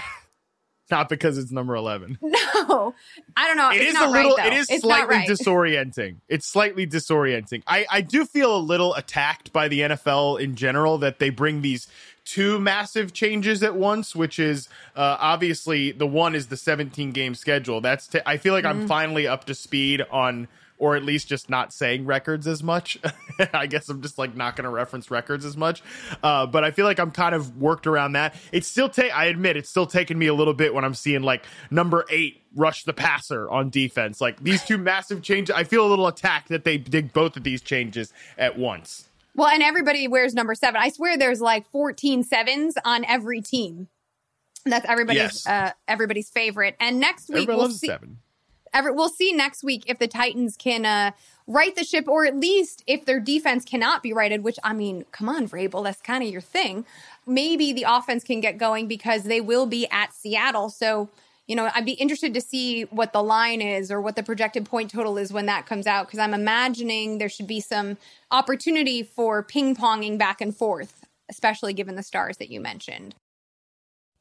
Not 0.90 1.08
because 1.08 1.36
it's 1.38 1.50
number 1.50 1.74
11. 1.74 2.18
No, 2.68 2.94
I 3.36 3.46
don't 3.46 3.56
know. 3.56 3.70
It 3.70 3.80
it's 3.82 3.94
is 3.94 4.00
a 4.00 4.08
little. 4.08 4.36
Right, 4.36 4.52
it 4.52 4.56
is 4.58 4.68
it's 4.68 4.82
slightly 4.82 5.16
right. 5.16 5.28
disorienting. 5.28 6.16
It's 6.28 6.46
slightly 6.46 6.86
disorienting. 6.86 7.62
I 7.66 7.86
I 7.90 8.00
do 8.00 8.24
feel 8.26 8.54
a 8.56 8.58
little 8.58 8.94
attacked 8.94 9.52
by 9.52 9.68
the 9.68 9.80
NFL 9.80 10.40
in 10.40 10.54
general 10.56 10.98
that 10.98 11.18
they 11.18 11.30
bring 11.30 11.62
these 11.62 11.88
two 12.24 12.58
massive 12.58 13.12
changes 13.12 13.62
at 13.62 13.74
once, 13.76 14.14
which 14.14 14.38
is 14.38 14.68
uh, 14.96 15.16
obviously 15.20 15.92
the 15.92 16.06
one 16.06 16.34
is 16.34 16.48
the 16.48 16.56
17 16.56 17.12
game 17.12 17.34
schedule. 17.34 17.80
That's 17.80 18.06
t- 18.08 18.20
I 18.26 18.36
feel 18.36 18.52
like 18.54 18.64
Mm-hmm. 18.64 18.82
I'm 18.82 18.88
finally 18.88 19.26
up 19.26 19.44
to 19.46 19.54
speed 19.54 20.02
on. 20.10 20.48
Or 20.78 20.94
at 20.94 21.02
least 21.02 21.26
just 21.28 21.50
not 21.50 21.72
saying 21.72 22.06
records 22.06 22.46
as 22.46 22.62
much. 22.62 22.98
I 23.52 23.66
guess 23.66 23.88
I'm 23.88 24.00
just 24.00 24.16
like 24.16 24.36
not 24.36 24.54
going 24.54 24.64
to 24.64 24.70
reference 24.70 25.10
records 25.10 25.44
as 25.44 25.56
much. 25.56 25.82
Uh, 26.22 26.46
but 26.46 26.62
I 26.62 26.70
feel 26.70 26.84
like 26.84 27.00
I'm 27.00 27.10
kind 27.10 27.34
of 27.34 27.56
worked 27.56 27.86
around 27.88 28.12
that. 28.12 28.36
It's 28.52 28.68
still 28.68 28.88
take. 28.88 29.12
I 29.16 29.24
admit 29.26 29.56
it's 29.56 29.68
still 29.68 29.86
taking 29.86 30.18
me 30.18 30.28
a 30.28 30.34
little 30.34 30.54
bit 30.54 30.72
when 30.74 30.84
I'm 30.84 30.94
seeing 30.94 31.22
like 31.22 31.44
number 31.70 32.04
eight 32.10 32.42
rush 32.54 32.84
the 32.84 32.92
passer 32.92 33.50
on 33.50 33.70
defense. 33.70 34.20
Like 34.20 34.40
these 34.42 34.64
two 34.64 34.78
massive 34.78 35.20
changes. 35.22 35.52
I 35.54 35.64
feel 35.64 35.84
a 35.84 35.90
little 35.90 36.06
attacked 36.06 36.48
that 36.50 36.64
they 36.64 36.78
did 36.78 37.12
both 37.12 37.36
of 37.36 37.42
these 37.42 37.60
changes 37.60 38.12
at 38.36 38.56
once. 38.56 39.08
well, 39.34 39.48
and 39.48 39.62
everybody 39.64 40.06
wears 40.06 40.32
number 40.32 40.54
seven. 40.54 40.80
I 40.80 40.90
swear 40.90 41.18
there's 41.18 41.40
like 41.40 41.68
14 41.72 42.22
sevens 42.22 42.74
on 42.84 43.04
every 43.04 43.40
team. 43.40 43.88
That's 44.64 44.86
everybody's 44.88 45.20
Yes. 45.22 45.46
uh, 45.46 45.70
everybody's 45.88 46.30
favorite. 46.30 46.76
And 46.78 47.00
next 47.00 47.28
week 47.28 47.38
Everybody 47.48 47.58
we'll 47.58 47.70
see. 47.70 47.86
seven. 47.88 48.18
Every, 48.72 48.92
we'll 48.92 49.08
see 49.08 49.32
next 49.32 49.62
week 49.62 49.84
if 49.86 49.98
the 49.98 50.08
Titans 50.08 50.56
can 50.56 50.84
uh, 50.84 51.12
right 51.46 51.74
the 51.74 51.84
ship, 51.84 52.08
or 52.08 52.26
at 52.26 52.36
least 52.36 52.82
if 52.86 53.04
their 53.04 53.20
defense 53.20 53.64
cannot 53.64 54.02
be 54.02 54.12
righted. 54.12 54.42
Which 54.44 54.58
I 54.62 54.72
mean, 54.72 55.04
come 55.12 55.28
on, 55.28 55.48
Vrabel, 55.48 55.84
that's 55.84 56.02
kind 56.02 56.22
of 56.22 56.30
your 56.30 56.40
thing. 56.40 56.84
Maybe 57.26 57.72
the 57.72 57.84
offense 57.88 58.24
can 58.24 58.40
get 58.40 58.58
going 58.58 58.88
because 58.88 59.24
they 59.24 59.40
will 59.40 59.66
be 59.66 59.86
at 59.90 60.12
Seattle. 60.12 60.70
So 60.70 61.08
you 61.48 61.56
know, 61.56 61.70
I'd 61.74 61.86
be 61.86 61.92
interested 61.92 62.34
to 62.34 62.42
see 62.42 62.82
what 62.84 63.14
the 63.14 63.22
line 63.22 63.62
is 63.62 63.90
or 63.90 64.02
what 64.02 64.16
the 64.16 64.22
projected 64.22 64.66
point 64.66 64.90
total 64.90 65.16
is 65.16 65.32
when 65.32 65.46
that 65.46 65.64
comes 65.64 65.86
out 65.86 66.06
because 66.06 66.18
I'm 66.18 66.34
imagining 66.34 67.16
there 67.16 67.30
should 67.30 67.46
be 67.46 67.60
some 67.60 67.96
opportunity 68.30 69.02
for 69.02 69.42
ping 69.42 69.74
ponging 69.74 70.18
back 70.18 70.42
and 70.42 70.54
forth, 70.54 71.06
especially 71.30 71.72
given 71.72 71.96
the 71.96 72.02
stars 72.02 72.36
that 72.36 72.50
you 72.50 72.60
mentioned. 72.60 73.14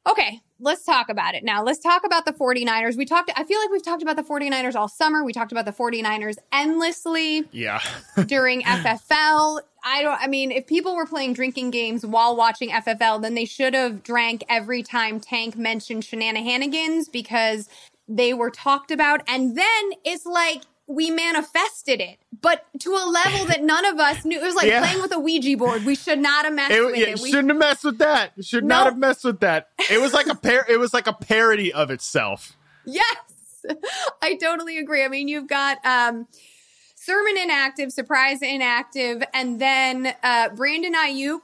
Okay, 0.08 0.40
let's 0.58 0.84
talk 0.84 1.10
about 1.10 1.34
it 1.34 1.44
now. 1.44 1.62
Let's 1.62 1.80
talk 1.80 2.04
about 2.04 2.24
the 2.24 2.32
49ers. 2.32 2.96
We 2.96 3.04
talked, 3.04 3.30
I 3.36 3.44
feel 3.44 3.60
like 3.60 3.70
we've 3.70 3.84
talked 3.84 4.02
about 4.02 4.16
the 4.16 4.22
49ers 4.22 4.74
all 4.74 4.88
summer. 4.88 5.22
We 5.22 5.34
talked 5.34 5.52
about 5.52 5.66
the 5.66 5.72
49ers 5.72 6.36
endlessly. 6.50 7.44
Yeah. 7.52 7.80
during 8.26 8.62
FFL. 8.62 9.60
I 9.84 10.02
don't, 10.02 10.20
I 10.20 10.26
mean, 10.26 10.50
if 10.50 10.66
people 10.66 10.96
were 10.96 11.06
playing 11.06 11.34
drinking 11.34 11.70
games 11.70 12.04
while 12.04 12.36
watching 12.36 12.70
FFL, 12.70 13.22
then 13.22 13.34
they 13.34 13.44
should 13.44 13.74
have 13.74 14.02
drank 14.02 14.44
every 14.48 14.82
time 14.82 15.20
Tank 15.20 15.56
mentioned 15.56 16.04
shenanigans 16.04 17.08
because 17.08 17.68
they 18.08 18.32
were 18.34 18.50
talked 18.50 18.90
about. 18.90 19.22
And 19.28 19.56
then 19.56 19.92
it's 20.04 20.26
like, 20.26 20.62
we 20.88 21.10
manifested 21.10 22.00
it, 22.00 22.18
but 22.40 22.64
to 22.80 22.90
a 22.90 23.04
level 23.10 23.44
that 23.46 23.62
none 23.62 23.84
of 23.84 23.98
us 24.00 24.24
knew. 24.24 24.40
It 24.40 24.42
was 24.42 24.54
like 24.54 24.66
Yeah. 24.68 24.80
playing 24.80 25.02
with 25.02 25.12
a 25.12 25.18
Ouija 25.18 25.54
board. 25.56 25.84
We 25.84 25.94
should 25.94 26.18
not 26.18 26.46
have 26.46 26.54
messed 26.54 26.72
It, 26.72 26.80
with 26.84 26.96
yeah, 26.96 27.06
it. 27.08 27.20
We, 27.20 27.30
shouldn't 27.30 27.50
have 27.50 27.58
messed 27.58 27.84
with 27.84 27.98
that. 27.98 28.32
Should 28.40 28.64
not 28.64 28.86
have 28.86 28.96
messed 28.96 29.22
with 29.22 29.40
that. 29.40 29.68
It 29.90 30.00
was 30.00 30.14
like 30.14 30.26
a 30.28 30.34
par- 30.34 30.64
It 30.66 30.78
was 30.78 30.94
like 30.94 31.06
a 31.06 31.12
parody 31.12 31.72
of 31.72 31.90
itself. 31.90 32.56
Yes, 32.86 33.16
I 34.22 34.36
totally 34.36 34.78
agree. 34.78 35.04
I 35.04 35.08
mean, 35.08 35.28
you've 35.28 35.46
got 35.46 35.84
um, 35.84 36.26
Sermon 36.94 37.36
inactive, 37.36 37.92
Surprise 37.92 38.40
inactive, 38.40 39.22
and 39.34 39.60
then 39.60 40.14
uh, 40.22 40.48
Brandon 40.50 40.94
Aiyuk. 40.94 41.40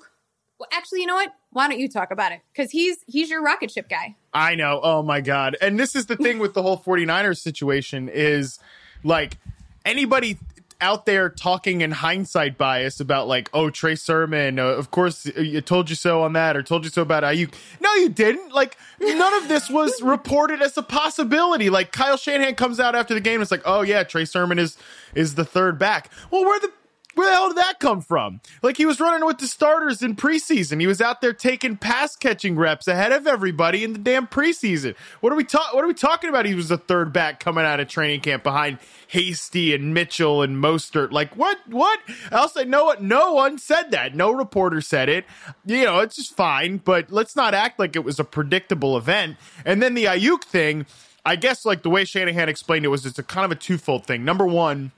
Well, 0.59 0.69
actually, 0.73 1.01
you 1.01 1.07
know 1.07 1.17
what? 1.17 1.35
Why 1.51 1.69
don't 1.69 1.79
you 1.79 1.89
talk 1.89 2.11
about 2.11 2.33
it? 2.33 2.41
Because 2.53 2.71
he's 2.71 2.97
he's 3.07 3.29
your 3.29 3.43
rocket 3.43 3.71
ship 3.71 3.89
guy. 3.91 4.17
I 4.33 4.55
know. 4.55 4.81
Oh 4.83 5.03
my 5.03 5.21
god. 5.21 5.57
And 5.61 5.79
this 5.79 5.95
is 5.95 6.07
the 6.07 6.17
thing 6.17 6.39
with 6.39 6.55
the 6.55 6.63
whole 6.63 6.79
49ers 6.79 7.39
situation 7.39 8.09
is 8.09 8.59
like 9.05 9.39
anybody 9.85 10.39
out 10.81 11.07
there 11.07 11.31
talking 11.31 11.81
in 11.81 11.91
hindsight 11.91 12.59
bias 12.59 13.01
about 13.01 13.29
like, 13.29 13.49
oh, 13.55 13.71
Trey 13.71 13.95
Sermon, 13.95 14.59
uh, 14.59 14.65
of 14.65 14.91
course, 14.91 15.27
you 15.37 15.61
told 15.61 15.89
you 15.89 15.97
so 15.97 16.23
on 16.23 16.35
that, 16.35 16.57
or 16.57 16.63
told 16.63 16.85
you 16.85 16.91
so 16.91 17.03
about 17.03 17.23
Aiyuk. 17.23 17.55
No, 17.81 17.93
you 17.95 18.09
didn't. 18.09 18.53
Like, 18.53 18.77
none 19.01 19.35
of 19.35 19.49
this 19.49 19.71
was 19.71 20.03
reported 20.03 20.61
as 20.61 20.77
a 20.77 20.83
possibility. 20.83 21.71
Like, 21.71 21.93
Kyle 21.93 22.17
Shanahan 22.17 22.55
comes 22.55 22.81
out 22.81 22.95
after 22.95 23.15
the 23.15 23.21
game, 23.21 23.35
and 23.35 23.43
it's 23.43 23.51
like, 23.51 23.63
oh 23.65 23.83
yeah, 23.83 24.03
Trey 24.03 24.25
Sermon 24.25 24.59
is 24.59 24.77
is 25.15 25.37
the 25.37 25.45
third 25.45 25.79
back. 25.79 26.11
Well, 26.31 26.45
where 26.45 26.61
the 26.61 26.71
where 27.15 27.29
the 27.29 27.35
hell 27.35 27.49
did 27.49 27.57
that 27.59 27.81
come 27.81 28.01
from? 28.01 28.41
Like 28.63 28.77
he 28.77 28.87
was 28.87 29.01
running 29.01 29.25
with 29.27 29.39
the 29.39 29.47
starters 29.47 30.03
in 30.03 30.17
preseason. 30.17 30.81
He 30.81 30.87
was 30.87 31.01
out 31.01 31.21
there 31.21 31.33
taking 31.33 31.77
pass 31.77 32.17
catching 32.17 32.57
reps 32.57 32.89
ahead 32.89 33.13
of 33.13 33.27
everybody 33.27 33.85
in 33.85 33.93
the 33.93 33.99
damn 33.99 34.27
preseason. 34.27 34.95
What 35.21 35.33
are 35.33 35.37
we 35.37 35.45
talking? 35.45 35.75
What 35.77 35.85
are 35.85 35.89
we 35.89 35.95
talking 35.95 36.29
about? 36.31 36.47
He 36.47 36.55
was 36.55 36.69
the 36.69 36.79
third 36.79 37.13
back 37.13 37.41
coming 37.41 37.65
out 37.65 37.81
of 37.81 37.89
training 37.89 38.21
camp 38.21 38.43
behind 38.43 38.79
Hasty 39.09 39.75
and 39.75 39.95
Mitchell 39.95 40.43
and 40.43 40.57
Mostert. 40.57 41.13
Like 41.13 41.37
what? 41.37 41.59
What? 41.69 41.99
I'll 42.33 42.49
say 42.49 42.65
no. 42.65 42.85
one- 42.87 43.07
No 43.09 43.33
one 43.35 43.59
said 43.59 43.91
that. 43.93 44.15
No 44.15 44.33
reporter 44.33 44.81
said 44.81 45.09
it. 45.09 45.25
You 45.65 45.85
know, 45.85 46.01
it's 46.01 46.17
just 46.17 46.37
fine. 46.37 46.79
But 46.79 47.11
let's 47.13 47.37
not 47.37 47.55
act 47.55 47.79
like 47.79 47.97
it 47.97 48.05
was 48.05 48.19
a 48.19 48.25
predictable 48.25 48.97
event. 48.97 49.37
And 49.65 49.83
then 49.83 49.95
the 49.95 50.05
Aiyuk 50.05 50.45
thing. 50.45 50.87
I 51.27 51.37
guess 51.37 51.65
like 51.65 51.83
the 51.83 51.89
way 51.89 52.05
Shanahan 52.05 52.51
explained 52.51 52.85
it 52.85 52.89
was 52.89 53.07
it's 53.07 53.19
a 53.19 53.23
kind 53.23 53.47
of 53.47 53.51
a 53.53 53.55
twofold 53.55 54.05
thing. 54.07 54.27
Number 54.27 54.47
one 54.47 54.93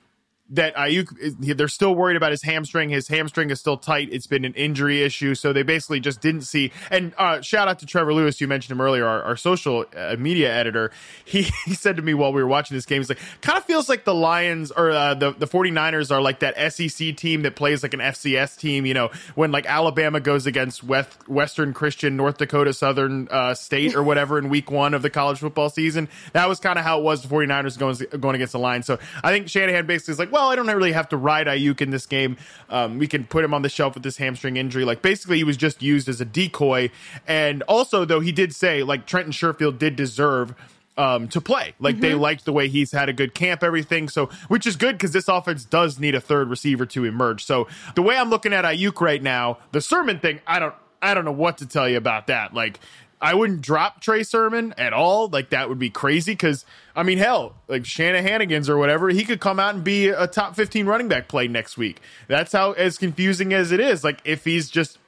that 0.49 0.75
Aiyuk, 0.75 1.57
they're 1.57 1.67
still 1.67 1.93
worried 1.93 2.15
about 2.15 2.31
his 2.31 2.43
hamstring. 2.43 2.89
His 2.89 3.07
hamstring 3.07 3.49
is 3.49 3.59
still 3.59 3.77
tight. 3.77 4.09
It's 4.11 4.27
been 4.27 4.45
an 4.45 4.53
injury 4.53 5.03
issue. 5.03 5.35
So 5.35 5.51
they 5.51 5.63
basically 5.63 5.99
just 5.99 6.21
didn't 6.21 6.41
see. 6.41 6.71
And 6.89 7.13
uh, 7.17 7.41
shout 7.41 7.67
out 7.67 7.79
to 7.79 7.85
Trevor 7.85 8.13
Lewis. 8.13 8.39
You 8.39 8.47
mentioned 8.47 8.71
him 8.71 8.81
earlier, 8.81 9.05
our, 9.05 9.23
our 9.23 9.35
social 9.35 9.85
uh, 9.95 10.15
media 10.17 10.53
editor. 10.53 10.91
He, 11.27 11.45
he 11.65 11.73
said 11.73 11.97
to 11.97 12.01
me 12.01 12.13
while 12.13 12.31
we 12.31 12.41
were 12.41 12.47
watching 12.47 12.75
this 12.77 12.85
game, 12.85 13.01
he's 13.01 13.09
like, 13.09 13.19
kind 13.41 13.57
of 13.57 13.65
feels 13.65 13.89
like 13.89 14.05
the 14.05 14.13
Lions 14.13 14.71
or 14.71 14.91
uh, 14.91 15.13
the, 15.13 15.33
the 15.33 15.45
49ers 15.45 16.09
are 16.09 16.21
like 16.21 16.39
that 16.39 16.71
SEC 16.71 17.17
team 17.17 17.41
that 17.41 17.55
plays 17.55 17.83
like 17.83 17.93
an 17.93 17.99
FCS 17.99 18.57
team, 18.57 18.85
you 18.85 18.93
know, 18.93 19.09
when 19.35 19.51
like 19.51 19.65
Alabama 19.65 20.21
goes 20.21 20.45
against 20.45 20.83
West, 20.83 21.27
Western 21.27 21.73
Christian, 21.73 22.15
North 22.15 22.37
Dakota 22.37 22.73
Southern 22.73 23.27
uh, 23.29 23.53
State 23.55 23.93
or 23.93 24.03
whatever 24.03 24.39
in 24.39 24.47
week 24.47 24.71
one 24.71 24.93
of 24.93 25.01
the 25.01 25.09
college 25.09 25.39
football 25.39 25.69
season. 25.69 26.07
That 26.31 26.47
was 26.47 26.61
kind 26.61 26.79
of 26.79 26.85
how 26.85 26.99
it 26.99 27.03
was 27.03 27.23
the 27.23 27.27
49ers 27.27 27.77
going, 27.77 28.21
going 28.21 28.35
against 28.35 28.53
the 28.53 28.59
Lions. 28.59 28.85
So 28.85 28.97
I 29.21 29.31
think 29.31 29.49
Shanahan 29.49 29.85
basically 29.85 30.13
is 30.13 30.19
like, 30.19 30.31
well, 30.37 30.49
I 30.51 30.55
don't 30.55 30.67
really 30.67 30.91
have 30.91 31.09
to 31.09 31.17
ride 31.17 31.47
Aiyuk 31.47 31.81
in 31.81 31.89
this 31.89 32.05
game. 32.05 32.37
Um, 32.69 32.99
we 32.99 33.07
can 33.07 33.25
put 33.25 33.43
him 33.43 33.55
on 33.55 33.63
the 33.63 33.69
shelf 33.69 33.95
with 33.95 34.03
this 34.03 34.17
hamstring 34.17 34.55
injury. 34.55 34.85
Like 34.85 35.01
basically, 35.01 35.37
he 35.37 35.43
was 35.43 35.57
just 35.57 35.81
used 35.81 36.07
as 36.07 36.21
a 36.21 36.25
decoy. 36.25 36.91
And 37.27 37.63
also, 37.63 38.05
though, 38.05 38.19
he 38.19 38.31
did 38.31 38.53
say 38.53 38.83
like 38.83 39.07
Trenton 39.07 39.31
Sherfield 39.31 39.79
did 39.79 39.95
deserve 39.95 40.53
um, 40.95 41.27
to 41.29 41.41
play. 41.41 41.73
Like 41.79 41.99
they 41.99 42.13
liked 42.13 42.45
the 42.45 42.53
way 42.53 42.67
he's 42.67 42.91
had 42.91 43.09
a 43.09 43.13
good 43.13 43.33
camp, 43.33 43.63
everything. 43.63 44.09
So, 44.09 44.27
which 44.47 44.67
is 44.67 44.75
good 44.75 44.93
because 44.95 45.11
this 45.11 45.27
offense 45.27 45.65
does 45.65 45.99
need 45.99 46.13
a 46.13 46.21
third 46.21 46.49
receiver 46.49 46.85
to 46.87 47.03
emerge. 47.03 47.43
So, 47.43 47.67
the 47.95 48.03
way 48.03 48.15
I'm 48.15 48.29
looking 48.29 48.53
at 48.53 48.63
Aiyuk 48.63 49.01
right 49.01 49.21
now, 49.21 49.57
the 49.71 49.81
Sermon 49.81 50.19
thing, 50.19 50.39
I 50.45 50.59
don't, 50.59 50.75
I 51.01 51.15
don't 51.15 51.25
know 51.25 51.31
what 51.31 51.57
to 51.59 51.65
tell 51.65 51.89
you 51.89 51.97
about 51.97 52.27
that. 52.27 52.53
Like, 52.53 52.79
I 53.19 53.33
wouldn't 53.33 53.61
drop 53.61 54.01
Trey 54.01 54.23
Sermon 54.23 54.73
at 54.77 54.93
all. 54.93 55.27
Like 55.27 55.49
that 55.49 55.69
would 55.69 55.79
be 55.79 55.89
crazy 55.89 56.33
because 56.33 56.65
I 56.95 57.03
mean, 57.03 57.17
hell, 57.17 57.55
like 57.67 57.83
Shanahanigans 57.83 58.69
or 58.69 58.77
whatever, 58.77 59.09
he 59.09 59.23
could 59.25 59.39
come 59.39 59.59
out 59.59 59.75
and 59.75 59.83
be 59.83 60.09
a 60.09 60.27
top 60.27 60.55
15 60.55 60.85
running 60.85 61.07
back 61.07 61.27
play 61.27 61.47
next 61.47 61.77
week. 61.77 61.99
That's 62.27 62.51
how 62.51 62.73
as 62.73 62.97
confusing 62.97 63.53
as 63.53 63.71
it 63.71 63.79
is. 63.79 64.03
Like 64.03 64.19
if 64.23 64.45
he's 64.45 64.69
just 64.69 64.99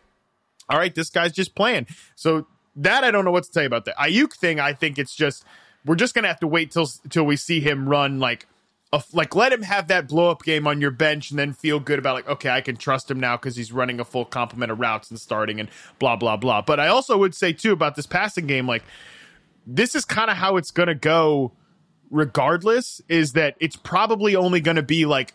all 0.69 0.77
right, 0.77 0.93
this 0.93 1.09
guy's 1.09 1.33
just 1.33 1.55
playing. 1.55 1.87
So 2.15 2.47
that 2.75 3.03
I 3.03 3.11
don't 3.11 3.25
know 3.25 3.31
what 3.31 3.43
to 3.43 3.51
tell 3.51 3.63
you 3.63 3.67
about 3.67 3.85
the 3.85 3.93
Aiyuk 3.99 4.33
thing. 4.33 4.59
I 4.59 4.73
think 4.73 4.97
it's 4.97 5.15
just 5.15 5.43
we're 5.85 5.95
just 5.95 6.13
gonna 6.15 6.27
have 6.27 6.39
to 6.39 6.47
wait 6.47 6.71
till 6.71 6.87
till 7.09 7.25
we 7.25 7.35
see 7.35 7.59
him 7.59 7.87
run 7.87 8.19
like 8.19 8.47
a, 8.91 9.03
like 9.13 9.35
let 9.35 9.53
him 9.53 9.61
have 9.61 9.87
that 9.87 10.07
blow 10.07 10.31
up 10.31 10.43
game 10.43 10.65
on 10.65 10.81
your 10.81 10.91
bench 10.91 11.29
and 11.29 11.37
then 11.37 11.53
feel 11.53 11.79
good 11.79 11.99
about 11.99 12.15
like 12.15 12.27
okay 12.27 12.49
I 12.49 12.61
can 12.61 12.75
trust 12.75 13.09
him 13.09 13.19
now 13.19 13.37
because 13.37 13.55
he's 13.55 13.71
running 13.71 13.99
a 13.99 14.05
full 14.05 14.25
complement 14.25 14.71
of 14.71 14.79
routes 14.79 15.09
and 15.11 15.19
starting 15.19 15.59
and 15.59 15.69
blah 15.99 16.15
blah 16.15 16.37
blah. 16.37 16.61
But 16.61 16.79
I 16.79 16.87
also 16.87 17.17
would 17.17 17.35
say 17.35 17.53
too 17.53 17.71
about 17.71 17.95
this 17.95 18.07
passing 18.07 18.47
game 18.47 18.67
like 18.67 18.83
this 19.67 19.93
is 19.93 20.05
kind 20.05 20.31
of 20.31 20.37
how 20.37 20.57
it's 20.57 20.71
gonna 20.71 20.95
go 20.95 21.51
regardless 22.09 23.01
is 23.07 23.33
that 23.33 23.55
it's 23.59 23.75
probably 23.75 24.35
only 24.35 24.59
gonna 24.59 24.81
be 24.81 25.05
like 25.05 25.33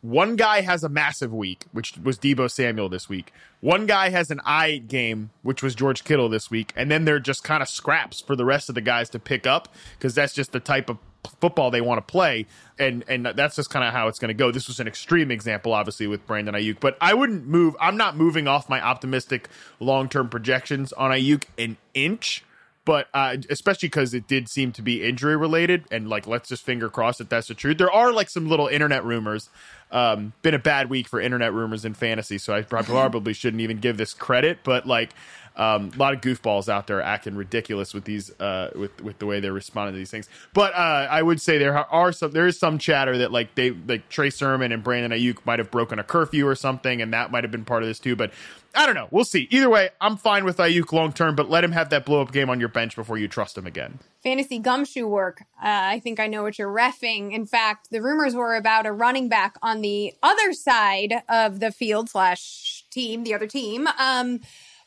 one 0.00 0.36
guy 0.36 0.60
has 0.60 0.84
a 0.84 0.88
massive 0.88 1.32
week, 1.32 1.64
which 1.72 1.96
was 1.98 2.18
Deebo 2.18 2.50
Samuel 2.50 2.88
this 2.88 3.08
week. 3.08 3.32
One 3.60 3.86
guy 3.86 4.10
has 4.10 4.30
an 4.30 4.40
I 4.44 4.78
game, 4.78 5.30
which 5.42 5.62
was 5.62 5.74
George 5.74 6.04
Kittle 6.04 6.28
this 6.28 6.50
week, 6.50 6.72
and 6.76 6.90
then 6.90 7.04
they're 7.04 7.18
just 7.18 7.42
kind 7.42 7.62
of 7.62 7.68
scraps 7.68 8.20
for 8.20 8.36
the 8.36 8.44
rest 8.44 8.68
of 8.68 8.74
the 8.74 8.80
guys 8.80 9.10
to 9.10 9.18
pick 9.18 9.46
up 9.46 9.68
because 9.98 10.14
that's 10.14 10.32
just 10.32 10.52
the 10.52 10.60
type 10.60 10.88
of 10.88 10.98
football 11.40 11.70
they 11.70 11.80
want 11.80 11.98
to 11.98 12.12
play, 12.12 12.46
and 12.78 13.04
and 13.08 13.26
that's 13.26 13.56
just 13.56 13.70
kind 13.70 13.84
of 13.84 13.92
how 13.92 14.08
it's 14.08 14.18
going 14.18 14.28
to 14.28 14.34
go. 14.34 14.50
This 14.50 14.68
was 14.68 14.80
an 14.80 14.86
extreme 14.86 15.30
example, 15.30 15.72
obviously, 15.72 16.06
with 16.06 16.26
Brandon 16.26 16.54
Aiyuk, 16.54 16.78
but 16.80 16.96
I 17.00 17.14
wouldn't 17.14 17.46
move. 17.46 17.74
I'm 17.80 17.96
not 17.96 18.16
moving 18.16 18.46
off 18.46 18.68
my 18.68 18.80
optimistic 18.80 19.48
long 19.80 20.08
term 20.08 20.28
projections 20.28 20.92
on 20.92 21.10
Aiyuk 21.10 21.44
an 21.58 21.76
inch 21.94 22.44
but 22.86 23.08
uh, 23.12 23.36
especially 23.50 23.88
because 23.88 24.14
it 24.14 24.26
did 24.26 24.48
seem 24.48 24.72
to 24.72 24.80
be 24.80 25.04
injury 25.04 25.36
related 25.36 25.84
and 25.90 26.08
like 26.08 26.26
let's 26.26 26.48
just 26.48 26.62
finger 26.62 26.88
cross 26.88 27.18
that 27.18 27.28
that's 27.28 27.48
the 27.48 27.54
truth. 27.54 27.76
There 27.76 27.92
are 27.92 28.12
like 28.12 28.30
some 28.30 28.48
little 28.48 28.68
internet 28.68 29.04
rumors. 29.04 29.50
Um 29.92 30.32
been 30.42 30.54
a 30.54 30.58
bad 30.58 30.88
week 30.88 31.06
for 31.06 31.20
internet 31.20 31.52
rumors 31.52 31.84
in 31.84 31.94
fantasy 31.94 32.38
so 32.38 32.52
i 32.52 32.62
probably 32.62 33.32
shouldn't 33.40 33.60
even 33.60 33.78
give 33.78 33.96
this 33.96 34.12
credit 34.14 34.58
but 34.64 34.84
like 34.84 35.10
um, 35.56 35.90
a 35.94 35.98
lot 35.98 36.12
of 36.12 36.20
goofballs 36.20 36.68
out 36.68 36.86
there 36.86 37.00
acting 37.00 37.34
ridiculous 37.34 37.94
with 37.94 38.04
these 38.04 38.30
uh, 38.40 38.70
with 38.74 39.00
with 39.02 39.18
the 39.18 39.26
way 39.26 39.40
they're 39.40 39.52
responding 39.52 39.94
to 39.94 39.98
these 39.98 40.10
things. 40.10 40.28
But 40.52 40.74
uh, 40.74 41.08
I 41.10 41.22
would 41.22 41.40
say 41.40 41.58
there 41.58 41.76
are 41.76 42.12
some 42.12 42.32
there 42.32 42.46
is 42.46 42.58
some 42.58 42.78
chatter 42.78 43.18
that 43.18 43.32
like 43.32 43.54
they 43.54 43.70
like 43.70 44.08
Trey 44.08 44.30
Sermon 44.30 44.72
and 44.72 44.82
Brandon 44.82 45.18
Aiyuk 45.18 45.44
might 45.46 45.58
have 45.58 45.70
broken 45.70 45.98
a 45.98 46.04
curfew 46.04 46.46
or 46.46 46.54
something, 46.54 47.00
and 47.00 47.12
that 47.12 47.30
might 47.30 47.44
have 47.44 47.50
been 47.50 47.64
part 47.64 47.82
of 47.82 47.88
this 47.88 47.98
too. 47.98 48.16
But 48.16 48.32
I 48.74 48.84
don't 48.84 48.94
know. 48.94 49.08
We'll 49.10 49.24
see. 49.24 49.48
Either 49.50 49.70
way, 49.70 49.88
I'm 50.00 50.18
fine 50.18 50.44
with 50.44 50.58
Aiyuk 50.58 50.92
long 50.92 51.12
term, 51.12 51.34
but 51.34 51.48
let 51.48 51.64
him 51.64 51.72
have 51.72 51.88
that 51.90 52.04
blow 52.04 52.20
up 52.20 52.32
game 52.32 52.50
on 52.50 52.60
your 52.60 52.68
bench 52.68 52.94
before 52.94 53.16
you 53.16 53.26
trust 53.26 53.56
him 53.56 53.66
again. 53.66 53.98
fantasy 54.22 54.58
gumshoe 54.58 55.06
work. 55.06 55.42
Uh, 55.56 55.94
I 55.96 56.00
think 56.00 56.20
I 56.20 56.26
know 56.26 56.42
what 56.42 56.58
you're 56.58 56.72
refing. 56.72 57.32
In 57.32 57.46
fact, 57.46 57.88
the 57.90 58.02
rumors 58.02 58.34
were 58.34 58.54
about 58.54 58.84
a 58.84 58.92
running 58.92 59.30
back 59.30 59.56
on 59.62 59.80
the 59.80 60.12
other 60.22 60.52
side 60.52 61.14
of 61.28 61.60
the 61.60 61.72
field 61.72 62.10
slash 62.10 62.84
team, 62.90 63.24
the 63.24 63.32
other 63.32 63.46
team. 63.46 63.86
Um, 63.98 64.40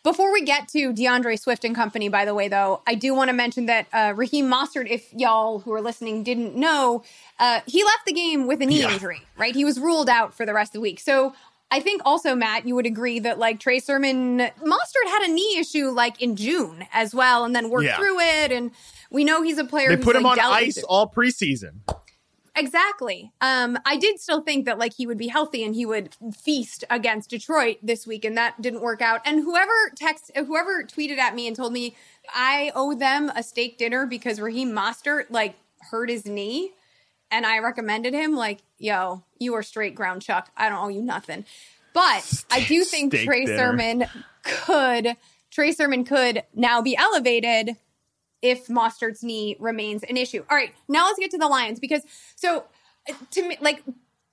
before 0.04 0.32
we 0.32 0.44
get 0.44 0.68
to 0.70 0.94
DeAndre 0.94 1.40
Swift 1.40 1.66
and 1.66 1.76
company, 1.76 2.08
by 2.10 2.26
the 2.26 2.34
way, 2.34 2.48
though, 2.48 2.82
I 2.88 2.96
do 2.96 3.14
want 3.14 3.30
to 3.30 3.34
mention 3.34 3.66
that 3.66 3.88
uh, 3.92 4.14
Raheem 4.16 4.50
Mostert, 4.50 4.90
if 4.90 5.14
y'all 5.14 5.60
who 5.60 5.74
are 5.74 5.82
listening 5.82 6.24
didn't 6.24 6.56
know, 6.56 7.04
uh, 7.40 7.62
he 7.66 7.84
left 7.84 8.06
the 8.06 8.14
game 8.14 8.48
with 8.48 8.62
a 8.62 8.66
knee 8.66 8.80
Yeah. 8.82 8.94
injury, 8.94 9.22
right? 9.38 9.54
He 9.54 9.66
was 9.66 9.80
ruled 9.80 10.10
out 10.10 10.34
for 10.34 10.46
the 10.46 10.54
rest 10.54 10.70
of 10.70 10.74
the 10.74 10.82
week. 10.82 11.00
So 11.00 11.34
I 11.72 11.80
think 11.82 12.02
also, 12.06 12.34
Matt, 12.34 12.66
you 12.66 12.76
would 12.76 12.86
agree 12.88 13.20
that 13.20 13.38
like 13.38 13.60
Trey 13.60 13.80
Sermon, 13.80 14.40
Mostert 14.40 15.08
had 15.08 15.22
a 15.30 15.32
knee 15.32 15.58
issue 15.60 15.90
like 15.90 16.22
in 16.22 16.36
June 16.36 16.86
as 16.94 17.14
well, 17.14 17.44
and 17.46 17.56
then 17.56 17.70
worked 17.70 17.86
Yeah. 17.86 17.98
through 17.98 18.20
it. 18.22 18.52
And 18.52 18.72
we 19.12 19.24
know 19.24 19.42
he's 19.44 19.58
a 19.58 19.66
player 19.66 19.90
They 19.96 20.02
put 20.02 20.16
him 20.16 20.24
like, 20.24 20.40
on 20.40 20.54
ice 20.54 20.82
all 20.84 21.08
preseason. 21.10 21.82
Exactly. 22.56 23.32
Um, 23.42 23.78
I 23.86 23.98
did 23.98 24.20
still 24.20 24.42
think 24.42 24.66
that 24.66 24.78
like 24.78 24.94
he 24.94 25.08
would 25.08 25.18
be 25.18 25.28
healthy 25.28 25.64
and 25.64 25.76
he 25.76 25.86
would 25.86 26.16
feast 26.36 26.84
against 26.90 27.30
Detroit 27.30 27.78
this 27.82 28.06
week, 28.06 28.26
and 28.26 28.38
that 28.38 28.62
didn't 28.62 28.82
work 28.82 29.02
out. 29.02 29.22
And 29.26 29.40
whoever 29.42 29.72
text, 29.96 30.32
whoever 30.36 30.84
tweeted 30.84 31.18
at 31.18 31.36
me 31.36 31.48
and 31.48 31.56
told 31.56 31.74
me 31.74 31.96
I 32.34 32.72
owe 32.76 32.94
them 32.96 33.32
a 33.36 33.44
steak 33.44 33.78
dinner 33.78 34.06
because 34.06 34.40
Raheem 34.40 34.72
Mostert 34.72 35.26
like 35.30 35.56
hurt 35.92 36.10
his 36.10 36.26
knee, 36.26 36.72
and 37.32 37.46
I 37.46 37.60
recommended 37.60 38.14
him, 38.14 38.36
like, 38.36 38.60
yo, 38.78 39.24
you 39.40 39.54
are 39.56 39.64
straight 39.64 39.96
ground 39.96 40.22
chuck. 40.22 40.52
I 40.58 40.70
don't 40.70 40.84
owe 40.84 40.90
you 40.90 41.02
nothing. 41.02 41.46
But 41.94 42.44
I 42.52 42.64
do 42.64 42.84
think 42.84 43.14
Steak 43.14 43.26
Trey 43.26 43.46
dinner. 43.46 43.58
Sermon 43.58 44.06
could 44.44 45.16
Trey 45.52 45.72
Sermon 45.72 46.04
could 46.06 46.44
now 46.54 46.82
be 46.82 46.96
elevated 46.96 47.76
if 48.42 48.68
Mostert's 48.68 49.24
knee 49.24 49.56
remains 49.60 50.04
an 50.04 50.18
issue. 50.18 50.44
All 50.50 50.58
right, 50.58 50.74
now 50.88 51.06
let's 51.06 51.20
get 51.20 51.32
to 51.32 51.38
the 51.38 51.48
Lions 51.48 51.80
because 51.80 52.04
so 52.36 52.66
uh, 53.10 53.14
to 53.32 53.48
me, 53.48 53.58
like 53.62 53.84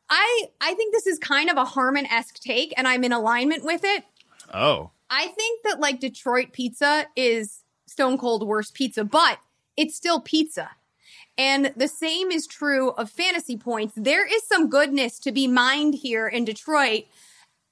I 0.09 0.45
I 0.61 0.75
think 0.75 0.95
this 0.95 1.07
is 1.07 1.19
kind 1.19 1.51
of 1.51 1.57
a 1.57 1.65
Harmon 1.65 2.07
esque 2.07 2.39
take, 2.39 2.73
and 2.77 2.87
I'm 2.87 3.05
in 3.05 3.13
alignment 3.13 3.65
with 3.65 3.83
it. 3.85 4.05
Oh, 4.53 4.91
I 5.11 5.29
think 5.29 5.63
that 5.65 5.81
like 5.81 6.01
Detroit 6.01 6.53
pizza 6.53 7.07
is 7.17 7.63
stone 7.87 8.19
cold 8.19 8.47
worst 8.47 8.75
pizza, 8.75 9.05
but 9.05 9.39
it's 9.77 9.97
still 9.97 10.21
pizza. 10.21 10.71
And 11.39 11.73
the 11.77 11.89
same 11.89 12.31
is 12.31 12.47
true 12.47 12.91
of 12.93 13.11
fantasy 13.11 13.59
points. 13.59 13.93
There 13.95 14.27
is 14.27 14.43
some 14.47 14.71
goodness 14.71 15.19
to 15.21 15.33
be 15.33 15.47
mined 15.47 15.95
here 15.95 16.27
in 16.27 16.47
Detroit 16.47 17.05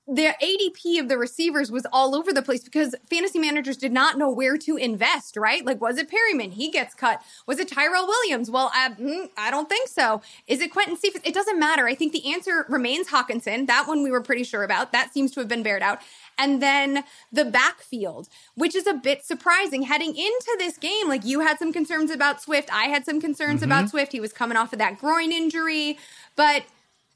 the 0.07 0.35
ADP 0.43 1.01
of 1.01 1.09
the 1.09 1.17
receivers 1.17 1.73
was 1.73 1.87
all 1.91 2.15
over 2.15 2.31
the 2.31 2.43
place 2.43 2.63
because 2.63 2.95
fantasy 3.09 3.39
managers 3.39 3.79
did 3.79 3.93
not 3.93 4.19
know 4.19 4.31
where 4.31 4.59
to 4.59 4.77
invest, 4.77 5.35
right? 5.35 5.65
Like, 5.65 5.81
was 5.81 5.97
it 5.97 6.11
Perriman? 6.11 6.53
He 6.53 6.71
gets 6.71 6.95
cut. 6.95 7.23
Was 7.47 7.59
it 7.59 7.69
Tyrell 7.69 8.07
Williams? 8.07 8.51
Well, 8.51 8.71
I, 8.75 8.91
mm, 8.91 9.31
I 9.39 9.51
don't 9.51 9.69
think 9.69 9.89
so. 9.89 10.21
Is 10.47 10.61
it 10.61 10.75
Quintez 10.75 10.99
Cephus? 10.99 11.23
It 11.25 11.33
doesn't 11.33 11.59
matter. 11.59 11.87
I 11.87 11.95
think 11.95 12.13
the 12.13 12.33
answer 12.35 12.67
remains 12.69 13.09
Hockenson. 13.09 13.67
That 13.67 13.89
one 13.89 14.03
we 14.03 14.11
were 14.11 14.21
pretty 14.21 14.45
sure 14.45 14.63
about. 14.63 14.93
That 14.93 15.15
seems 15.15 15.31
to 15.33 15.41
have 15.41 15.49
been 15.49 15.63
bared 15.63 15.83
out. 15.83 16.01
And 16.37 16.61
then 16.61 17.05
the 17.33 17.47
backfield, 17.47 18.29
which 18.57 18.75
is 18.75 18.87
a 18.87 18.95
bit 18.95 19.25
surprising 19.25 19.83
heading 19.83 20.11
into 20.11 20.57
this 20.59 20.77
game. 20.77 21.09
Like, 21.09 21.25
you 21.25 21.41
had 21.41 21.59
some 21.59 21.73
concerns 21.73 22.11
about 22.11 22.43
Swift. 22.43 22.69
I 22.71 22.85
had 22.85 23.07
some 23.07 23.23
concerns 23.23 23.63
mm-hmm. 23.63 23.73
about 23.73 23.89
Swift. 23.89 24.13
He 24.13 24.21
was 24.21 24.35
coming 24.35 24.59
off 24.59 24.75
of 24.75 24.79
that 24.81 24.99
groin 24.99 25.33
injury. 25.33 25.97
But 26.37 26.65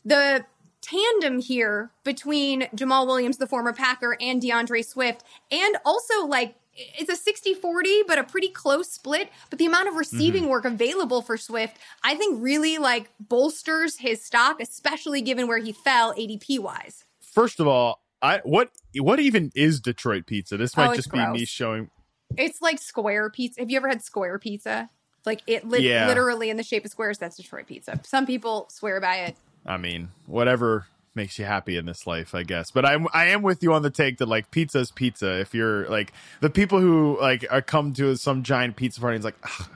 the 0.07 0.47
tandem 0.81 1.41
here 1.41 1.91
between 2.05 2.63
Jamaal 2.75 3.07
Williams, 3.07 3.39
the 3.39 3.47
former 3.47 3.73
Packer, 3.73 4.17
and 4.21 4.43
DeAndre 4.43 4.85
Swift, 4.85 5.25
and 5.51 5.77
also 5.85 6.27
like 6.27 6.55
it's 6.79 7.11
a 7.11 7.17
60 7.17 7.55
40, 7.55 8.03
but 8.07 8.19
a 8.19 8.25
pretty 8.25 8.49
close 8.49 8.91
split. 8.91 9.31
But 9.51 9.59
the 9.59 9.67
amount 9.67 9.89
of 9.89 9.97
receiving 9.97 10.43
mm-hmm. 10.43 10.51
work 10.51 10.65
available 10.65 11.23
for 11.23 11.37
Swift, 11.37 11.77
I 12.03 12.15
think 12.15 12.43
really 12.43 12.79
like 12.79 13.11
bolsters 13.21 13.99
his 13.99 14.23
stock, 14.23 14.61
especially 14.61 15.21
given 15.21 15.49
where 15.49 15.59
he 15.59 15.73
fell 15.73 16.15
ADP 16.15 16.61
wise. 16.61 17.05
First 17.21 17.61
of 17.61 17.67
all, 17.67 18.01
I 18.23 18.41
what 18.45 18.71
what 18.97 19.21
even 19.21 19.53
is 19.55 19.81
Detroit 19.81 20.27
pizza? 20.27 20.57
This 20.57 20.77
might 20.77 20.91
oh, 20.91 20.95
just 20.95 21.09
gross. 21.09 21.27
be 21.27 21.41
me 21.41 21.45
showing. 21.45 21.91
It's 22.37 22.61
like 22.61 22.79
square 22.79 23.31
pizza. 23.31 23.61
Have 23.61 23.71
you 23.71 23.77
ever 23.77 23.89
had 23.89 24.03
square 24.03 24.39
pizza? 24.39 24.89
Like 25.25 25.43
it 25.47 25.67
li- 25.67 25.89
yeah. 25.89 26.07
literally 26.07 26.51
in 26.51 26.57
the 26.57 26.63
shape 26.63 26.85
of 26.85 26.91
squares. 26.91 27.19
That's 27.19 27.37
Detroit 27.37 27.67
pizza. 27.67 28.01
Some 28.05 28.27
people 28.27 28.67
swear 28.71 29.01
by 29.01 29.17
it. 29.17 29.37
I 29.69 29.77
mean, 29.77 30.09
whatever 30.27 30.87
makes 31.15 31.39
you 31.39 31.45
happy 31.45 31.77
in 31.77 31.85
this 31.85 32.07
life, 32.07 32.35
I 32.35 32.43
guess. 32.43 32.71
But 32.71 32.87
I'm 32.87 33.07
I 33.13 33.27
am 33.27 33.43
with 33.43 33.63
you 33.63 33.75
on 33.75 33.83
the 33.83 33.91
take 33.91 34.19
that 34.19 34.27
like 34.27 34.51
pizza's 34.51 34.91
pizza. 34.91 35.39
If 35.39 35.55
you're 35.55 35.89
like 35.91 36.13
the 36.41 36.49
people 36.49 36.81
who 36.81 37.19
like 37.21 37.45
are 37.51 37.61
come 37.61 37.93
to 37.95 38.17
some 38.17 38.43
giant 38.43 38.77
pizza 38.77 39.01
party 39.01 39.17
and 39.17 39.25
it's 39.25 39.37
like 39.37 39.69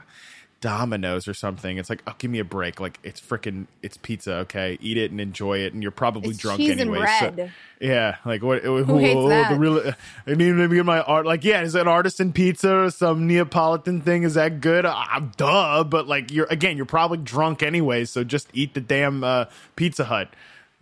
Domino's 0.63 1.27
or 1.27 1.33
something, 1.33 1.77
it's 1.77 1.89
like 1.89 2.01
oh 2.07 2.15
give 2.17 2.31
me 2.31 2.39
a 2.39 2.45
break. 2.45 2.79
Like 2.79 2.97
it's 3.03 3.19
freaking 3.19 3.67
it's 3.81 3.97
pizza. 3.97 4.35
Okay, 4.35 4.77
eat 4.79 4.97
it 4.97 5.11
and 5.11 5.19
enjoy 5.19 5.59
it, 5.59 5.73
and 5.73 5.83
you're 5.83 5.91
probably 5.91 6.29
it's 6.29 6.39
drunk 6.39 6.61
anyway. 6.61 7.05
So, 7.19 7.49
yeah, 7.81 8.15
like 8.25 8.41
what? 8.41 8.63
Who, 8.63 8.81
who 8.85 8.97
hates 8.97 9.27
that? 9.27 9.51
The 9.51 9.59
real, 9.59 9.93
I 10.25 10.33
mean, 10.35 10.57
maybe 10.57 10.81
my 10.81 11.01
art. 11.01 11.25
Like 11.25 11.43
yeah, 11.43 11.61
is 11.63 11.75
it 11.75 11.85
artisan 11.85 12.31
pizza 12.31 12.73
or 12.73 12.91
some 12.91 13.27
Neapolitan 13.27 13.99
thing? 13.99 14.23
Is 14.23 14.35
that 14.35 14.61
good? 14.61 14.85
Uh, 14.85 15.19
duh. 15.35 15.83
But 15.83 16.07
like 16.07 16.31
you're 16.31 16.47
again, 16.49 16.77
you're 16.77 16.85
probably 16.85 17.17
drunk 17.17 17.61
anyway. 17.61 18.05
So 18.05 18.23
just 18.23 18.47
eat 18.53 18.73
the 18.73 18.81
damn 18.81 19.21
uh, 19.25 19.45
Pizza 19.75 20.05
Hut 20.05 20.29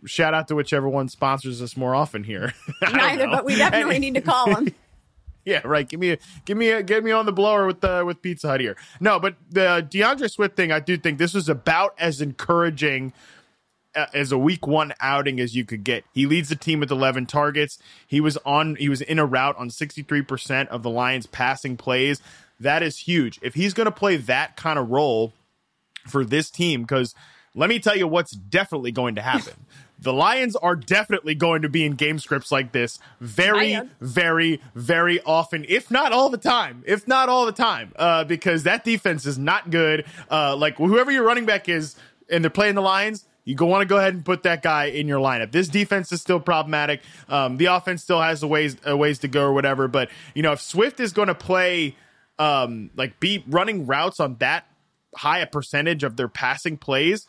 shout 0.05 0.33
out 0.33 0.47
to 0.47 0.55
whichever 0.55 0.89
one 0.89 1.09
sponsors 1.09 1.61
us 1.61 1.77
more 1.77 1.95
often 1.95 2.23
here. 2.23 2.53
Neither, 2.81 3.27
but 3.27 3.45
we 3.45 3.55
definitely 3.55 3.99
need 3.99 4.15
to 4.15 4.21
call 4.21 4.53
them. 4.53 4.67
yeah, 5.45 5.61
right. 5.65 5.87
Give 5.87 5.99
me 5.99 6.11
a, 6.11 6.17
give 6.45 6.57
me 6.57 6.69
a, 6.69 6.83
get 6.83 7.03
me 7.03 7.11
on 7.11 7.25
the 7.25 7.31
blower 7.31 7.67
with 7.67 7.81
the 7.81 8.01
uh, 8.01 8.05
with 8.05 8.21
Pizza 8.21 8.47
Hut 8.47 8.61
here. 8.61 8.75
No, 8.99 9.19
but 9.19 9.35
the 9.49 9.87
DeAndre 9.89 10.29
Swift 10.29 10.55
thing, 10.55 10.71
I 10.71 10.79
do 10.79 10.97
think 10.97 11.17
this 11.17 11.33
was 11.33 11.49
about 11.49 11.95
as 11.97 12.21
encouraging 12.21 13.13
uh, 13.95 14.05
as 14.13 14.31
a 14.31 14.37
week 14.37 14.67
one 14.67 14.93
outing 15.01 15.39
as 15.39 15.55
you 15.55 15.65
could 15.65 15.83
get. 15.83 16.03
He 16.13 16.25
leads 16.25 16.49
the 16.49 16.55
team 16.55 16.79
with 16.79 16.91
11 16.91 17.25
targets. 17.25 17.77
He 18.07 18.21
was 18.21 18.37
on, 18.45 18.75
he 18.75 18.89
was 18.89 19.01
in 19.01 19.19
a 19.19 19.25
route 19.25 19.57
on 19.57 19.69
63% 19.69 20.67
of 20.67 20.83
the 20.83 20.89
Lions 20.89 21.25
passing 21.25 21.77
plays. 21.77 22.21
That 22.59 22.83
is 22.83 22.99
huge. 22.99 23.39
If 23.41 23.55
he's 23.55 23.73
going 23.73 23.85
to 23.85 23.91
play 23.91 24.17
that 24.17 24.55
kind 24.55 24.77
of 24.77 24.89
role 24.89 25.33
for 26.07 26.23
this 26.23 26.49
team, 26.49 26.81
because 26.81 27.15
let 27.55 27.69
me 27.69 27.79
tell 27.79 27.97
you 27.97 28.07
what's 28.07 28.31
definitely 28.31 28.91
going 28.91 29.15
to 29.15 29.21
happen. 29.21 29.53
the 30.01 30.11
Lions 30.11 30.55
are 30.55 30.75
definitely 30.75 31.35
going 31.35 31.61
to 31.61 31.69
be 31.69 31.85
in 31.85 31.93
game 31.93 32.19
scripts 32.19 32.51
like 32.51 32.71
this 32.71 32.99
very, 33.19 33.79
very, 33.99 34.61
very 34.73 35.21
often, 35.21 35.65
if 35.69 35.91
not 35.91 36.11
all 36.11 36.29
the 36.29 36.37
time, 36.37 36.83
if 36.87 37.07
not 37.07 37.29
all 37.29 37.45
the 37.45 37.51
time, 37.51 37.93
uh, 37.95 38.23
because 38.23 38.63
that 38.63 38.83
defense 38.83 39.25
is 39.25 39.37
not 39.37 39.69
good. 39.69 40.05
Uh, 40.29 40.55
like 40.55 40.77
whoever 40.77 41.11
your 41.11 41.23
running 41.23 41.45
back 41.45 41.69
is, 41.69 41.95
and 42.29 42.43
they're 42.43 42.49
playing 42.49 42.75
the 42.75 42.81
Lions, 42.81 43.25
you 43.43 43.55
go 43.55 43.65
want 43.65 43.81
to 43.81 43.87
go 43.87 43.97
ahead 43.97 44.13
and 44.13 44.23
put 44.23 44.43
that 44.43 44.61
guy 44.61 44.85
in 44.85 45.07
your 45.07 45.19
lineup. 45.19 45.51
This 45.51 45.67
defense 45.67 46.11
is 46.11 46.21
still 46.21 46.39
problematic. 46.39 47.01
Um, 47.27 47.57
the 47.57 47.65
offense 47.65 48.03
still 48.03 48.21
has 48.21 48.43
a 48.43 48.47
ways 48.47 48.77
a 48.85 48.95
ways 48.95 49.19
to 49.19 49.27
go 49.27 49.43
or 49.43 49.53
whatever. 49.53 49.87
But 49.87 50.09
you 50.35 50.43
know, 50.43 50.51
if 50.51 50.61
Swift 50.61 50.99
is 50.99 51.11
going 51.11 51.27
to 51.27 51.35
play, 51.35 51.95
um, 52.37 52.91
like 52.95 53.19
be 53.19 53.43
running 53.47 53.87
routes 53.87 54.19
on 54.19 54.35
that 54.39 54.65
high 55.15 55.39
a 55.39 55.47
percentage 55.47 56.03
of 56.03 56.17
their 56.17 56.27
passing 56.27 56.77
plays, 56.77 57.27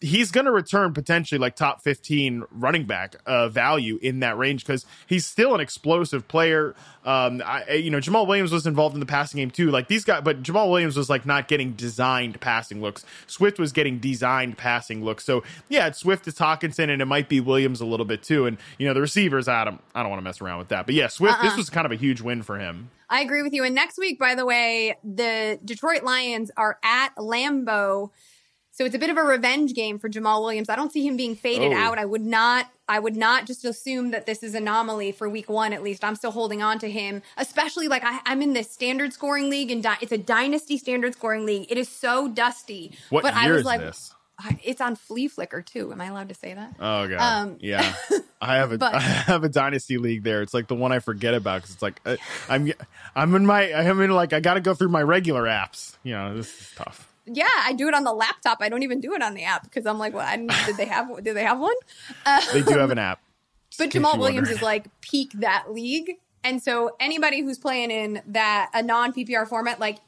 he's 0.00 0.30
going 0.30 0.46
to 0.46 0.50
return 0.50 0.94
potentially 0.94 1.38
like 1.38 1.54
top 1.54 1.82
15 1.82 2.44
running 2.50 2.84
back 2.84 3.16
uh, 3.26 3.48
value 3.48 3.98
in 4.00 4.20
that 4.20 4.36
range 4.38 4.64
because 4.64 4.86
he's 5.06 5.26
still 5.26 5.54
an 5.54 5.60
explosive 5.60 6.26
player. 6.26 6.74
Um, 7.04 7.42
I, 7.44 7.74
you 7.74 7.90
know, 7.90 7.98
Jamaal 7.98 8.26
Williams 8.26 8.52
was 8.52 8.66
involved 8.66 8.94
in 8.94 9.00
the 9.00 9.06
passing 9.06 9.38
game 9.38 9.50
too. 9.50 9.70
Like 9.70 9.88
these 9.88 10.04
guys, 10.04 10.22
but 10.24 10.42
Jamaal 10.42 10.70
Williams 10.70 10.96
was 10.96 11.10
like 11.10 11.26
not 11.26 11.48
getting 11.48 11.72
designed 11.72 12.40
passing 12.40 12.80
looks. 12.80 13.04
Swift 13.26 13.58
was 13.58 13.72
getting 13.72 13.98
designed 13.98 14.56
passing 14.56 15.04
looks. 15.04 15.24
So 15.24 15.42
yeah, 15.68 15.86
it's 15.86 15.98
Swift 15.98 16.26
is 16.26 16.34
Hockenson 16.34 16.90
and 16.90 17.02
it 17.02 17.06
might 17.06 17.28
be 17.28 17.40
Williams 17.40 17.80
a 17.80 17.86
little 17.86 18.06
bit 18.06 18.22
too. 18.22 18.46
And 18.46 18.56
you 18.78 18.88
know, 18.88 18.94
the 18.94 19.02
receivers, 19.02 19.48
Adam, 19.48 19.80
I 19.94 20.02
don't 20.02 20.10
want 20.10 20.20
to 20.20 20.24
mess 20.24 20.40
around 20.40 20.58
with 20.58 20.68
that. 20.68 20.86
But 20.86 20.94
yeah, 20.94 21.08
Swift, 21.08 21.38
uh-uh. 21.38 21.42
this 21.42 21.56
was 21.56 21.68
kind 21.68 21.84
of 21.84 21.92
a 21.92 21.96
huge 21.96 22.20
win 22.20 22.42
for 22.42 22.58
him. 22.58 22.90
I 23.10 23.20
agree 23.20 23.42
with 23.42 23.52
you. 23.52 23.64
And 23.64 23.74
next 23.74 23.98
week, 23.98 24.18
by 24.18 24.34
the 24.34 24.46
way, 24.46 24.96
the 25.02 25.58
Detroit 25.64 26.04
Lions 26.04 26.50
are 26.56 26.78
at 26.82 27.14
Lambeau 27.16 28.10
so 28.72 28.84
it's 28.84 28.94
a 28.94 28.98
bit 28.98 29.10
of 29.10 29.16
a 29.16 29.22
revenge 29.22 29.74
game 29.74 29.98
for 29.98 30.08
Jamaal 30.08 30.42
Williams. 30.42 30.68
I 30.68 30.76
don't 30.76 30.92
see 30.92 31.06
him 31.06 31.16
being 31.16 31.34
faded 31.34 31.72
oh. 31.72 31.76
out. 31.76 31.98
I 31.98 32.04
would 32.04 32.24
not 32.24 32.66
I 32.88 32.98
would 32.98 33.16
not 33.16 33.46
just 33.46 33.64
assume 33.64 34.10
that 34.10 34.26
this 34.26 34.42
is 34.42 34.54
anomaly 34.54 35.12
for 35.12 35.28
week 35.28 35.48
one 35.48 35.72
at 35.72 35.82
least. 35.82 36.04
I'm 36.04 36.16
still 36.16 36.32
holding 36.32 36.62
on 36.62 36.78
to 36.80 36.90
him, 36.90 37.22
especially 37.36 37.88
like 37.88 38.02
I, 38.04 38.20
am 38.26 38.42
in 38.42 38.52
this 38.52 38.70
standard 38.70 39.12
scoring 39.12 39.50
league 39.50 39.70
and 39.70 39.82
di- 39.82 39.98
it's 40.00 40.12
a 40.12 40.18
dynasty 40.18 40.76
standard 40.76 41.14
scoring 41.14 41.46
league. 41.46 41.66
It 41.70 41.78
is 41.78 41.88
so 41.88 42.28
dusty. 42.28 42.92
What 43.10 43.22
but 43.22 43.34
year 43.34 43.42
I 43.42 43.50
was 43.50 43.60
is 43.60 43.64
like, 43.64 43.80
this? 43.80 44.14
It's 44.64 44.80
on 44.80 44.96
Fleaflicker 44.96 45.64
too. 45.66 45.92
Am 45.92 46.00
I 46.00 46.06
allowed 46.06 46.30
to 46.30 46.34
say 46.34 46.54
that? 46.54 46.74
Oh 46.80 47.06
god, 47.06 47.20
um, 47.20 47.56
yeah. 47.60 47.94
I 48.40 48.56
have 48.56 48.72
a 48.72 48.78
but, 48.78 48.94
I 48.94 49.00
have 49.00 49.44
a 49.44 49.50
dynasty 49.50 49.98
league 49.98 50.22
there. 50.22 50.40
It's 50.40 50.54
like 50.54 50.66
the 50.66 50.74
one 50.74 50.92
I 50.92 51.00
forget 51.00 51.34
about 51.34 51.60
because 51.60 51.74
it's 51.74 51.82
like 51.82 52.00
I, 52.06 52.12
uh, 52.12 52.16
I'm 52.48 52.72
I'm 53.14 53.34
in 53.34 53.44
my 53.44 53.72
I'm 53.74 54.00
in 54.00 54.10
like 54.10 54.32
I 54.32 54.40
got 54.40 54.54
to 54.54 54.60
go 54.60 54.72
through 54.72 54.88
my 54.88 55.02
regular 55.02 55.42
apps. 55.42 55.96
You 56.02 56.14
know, 56.14 56.36
this 56.36 56.48
is 56.48 56.72
tough 56.74 57.09
yeah, 57.32 57.46
I 57.64 57.72
do 57.72 57.88
it 57.88 57.94
on 57.94 58.04
the 58.04 58.12
laptop. 58.12 58.58
I 58.60 58.68
don't 58.68 58.82
even 58.82 59.00
do 59.00 59.14
it 59.14 59.22
on 59.22 59.34
the 59.34 59.44
app 59.44 59.64
because 59.64 59.86
I'm 59.86 59.98
like, 59.98 60.14
well, 60.14 60.26
I 60.26 60.36
did 60.66 60.76
they 60.76 60.86
have 60.86 61.22
did 61.22 61.36
they 61.36 61.44
have 61.44 61.58
one? 61.58 61.74
Uh, 62.26 62.40
they 62.52 62.62
do 62.62 62.78
have 62.78 62.90
an 62.90 62.98
app. 62.98 63.20
But 63.78 63.90
Jamaal 63.90 64.18
Williams 64.18 64.50
is 64.50 64.62
like 64.62 64.88
peak 65.00 65.30
that 65.34 65.72
league, 65.72 66.16
and 66.42 66.60
so 66.60 66.96
anybody 66.98 67.40
who's 67.40 67.56
playing 67.56 67.92
in 67.92 68.20
that 68.26 68.68
a 68.74 68.82
non 68.82 69.12
PPR 69.12 69.48
format, 69.48 69.78
like, 69.78 69.98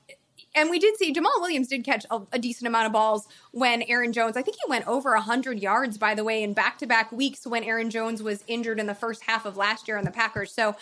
and 0.52 0.68
we 0.68 0.80
did 0.80 0.96
see 0.96 1.14
Jamaal 1.14 1.40
Williams 1.40 1.68
did 1.68 1.84
catch 1.84 2.04
a, 2.10 2.22
a 2.32 2.38
decent 2.40 2.66
amount 2.66 2.86
of 2.86 2.92
balls 2.92 3.28
when 3.52 3.82
Aaron 3.82 4.12
Jones. 4.12 4.36
I 4.36 4.42
think 4.42 4.56
he 4.56 4.68
went 4.68 4.86
over 4.88 5.14
hundred 5.16 5.60
yards, 5.60 5.96
by 5.96 6.14
the 6.14 6.24
way, 6.24 6.42
in 6.42 6.54
back 6.54 6.76
to 6.78 6.86
back 6.86 7.12
weeks 7.12 7.46
when 7.46 7.62
Aaron 7.62 7.88
Jones 7.88 8.20
was 8.20 8.42
injured 8.48 8.80
in 8.80 8.86
the 8.86 8.96
first 8.96 9.22
half 9.22 9.46
of 9.46 9.56
last 9.56 9.86
year 9.86 9.96
on 9.96 10.04
the 10.04 10.10
Packers. 10.10 10.52
So 10.52 10.74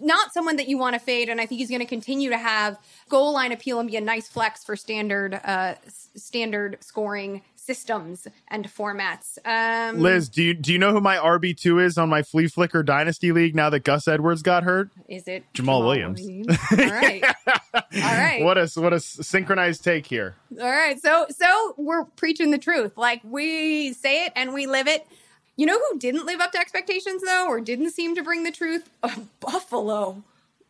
not 0.00 0.32
someone 0.32 0.56
that 0.56 0.68
you 0.68 0.78
want 0.78 0.94
to 0.94 1.00
fade, 1.00 1.28
and 1.28 1.40
I 1.40 1.46
think 1.46 1.58
he's 1.60 1.70
going 1.70 1.80
to 1.80 1.86
continue 1.86 2.30
to 2.30 2.38
have 2.38 2.78
goal 3.08 3.32
line 3.32 3.52
appeal 3.52 3.80
and 3.80 3.90
be 3.90 3.96
a 3.96 4.00
nice 4.00 4.28
flex 4.28 4.64
for 4.64 4.76
standard 4.76 5.40
uh, 5.44 5.74
standard 6.14 6.78
scoring 6.80 7.42
systems 7.68 8.26
and 8.48 8.66
formats. 8.66 9.36
Um, 9.44 10.00
Liz, 10.00 10.30
do 10.30 10.42
you 10.42 10.54
do 10.54 10.72
you 10.72 10.78
know 10.78 10.92
who 10.92 11.02
my 11.02 11.16
RB 11.16 11.54
two 11.54 11.78
is 11.78 11.98
on 11.98 12.08
my 12.08 12.22
Fleaflicker 12.22 12.84
Dynasty 12.84 13.30
League 13.30 13.54
now 13.54 13.68
that 13.68 13.80
Gus 13.80 14.08
Edwards 14.08 14.40
got 14.42 14.62
hurt? 14.62 14.90
Is 15.06 15.28
it 15.28 15.44
Jamal, 15.52 15.82
Jamaal 15.82 15.86
Williams? 15.86 16.20
Williams? 16.22 16.58
All 16.72 16.78
right, 16.78 17.22
all 17.74 17.82
right. 17.92 18.42
What 18.42 18.56
a 18.56 18.68
what 18.80 18.94
a 18.94 19.00
synchronized 19.00 19.84
take 19.84 20.06
here. 20.06 20.34
All 20.58 20.70
right, 20.70 20.98
so 21.00 21.26
so 21.28 21.74
we're 21.76 22.04
preaching 22.04 22.50
the 22.52 22.58
truth, 22.58 22.96
like 22.96 23.20
we 23.22 23.92
say 23.92 24.24
it 24.24 24.32
and 24.34 24.54
we 24.54 24.66
live 24.66 24.88
it. 24.88 25.06
You 25.58 25.66
know 25.66 25.78
who 25.78 25.98
didn't 25.98 26.24
live 26.24 26.40
up 26.40 26.52
to 26.52 26.58
expectations 26.58 27.22
though, 27.22 27.46
or 27.48 27.60
didn't 27.60 27.90
seem 27.90 28.14
to 28.14 28.22
bring 28.22 28.44
the 28.44 28.52
truth? 28.52 28.88
Uh, 29.02 29.14
Buffalo. 29.40 30.22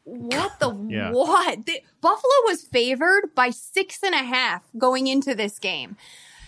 What 0.05 0.59
the 0.59 0.75
yeah. 0.89 1.13
what? 1.13 1.67
The, 1.67 1.83
Buffalo 2.01 2.33
was 2.47 2.63
favored 2.63 3.35
by 3.35 3.51
six 3.51 4.03
and 4.03 4.15
a 4.15 4.19
half 4.19 4.65
going 4.77 5.07
into 5.07 5.35
this 5.35 5.59
game, 5.59 5.97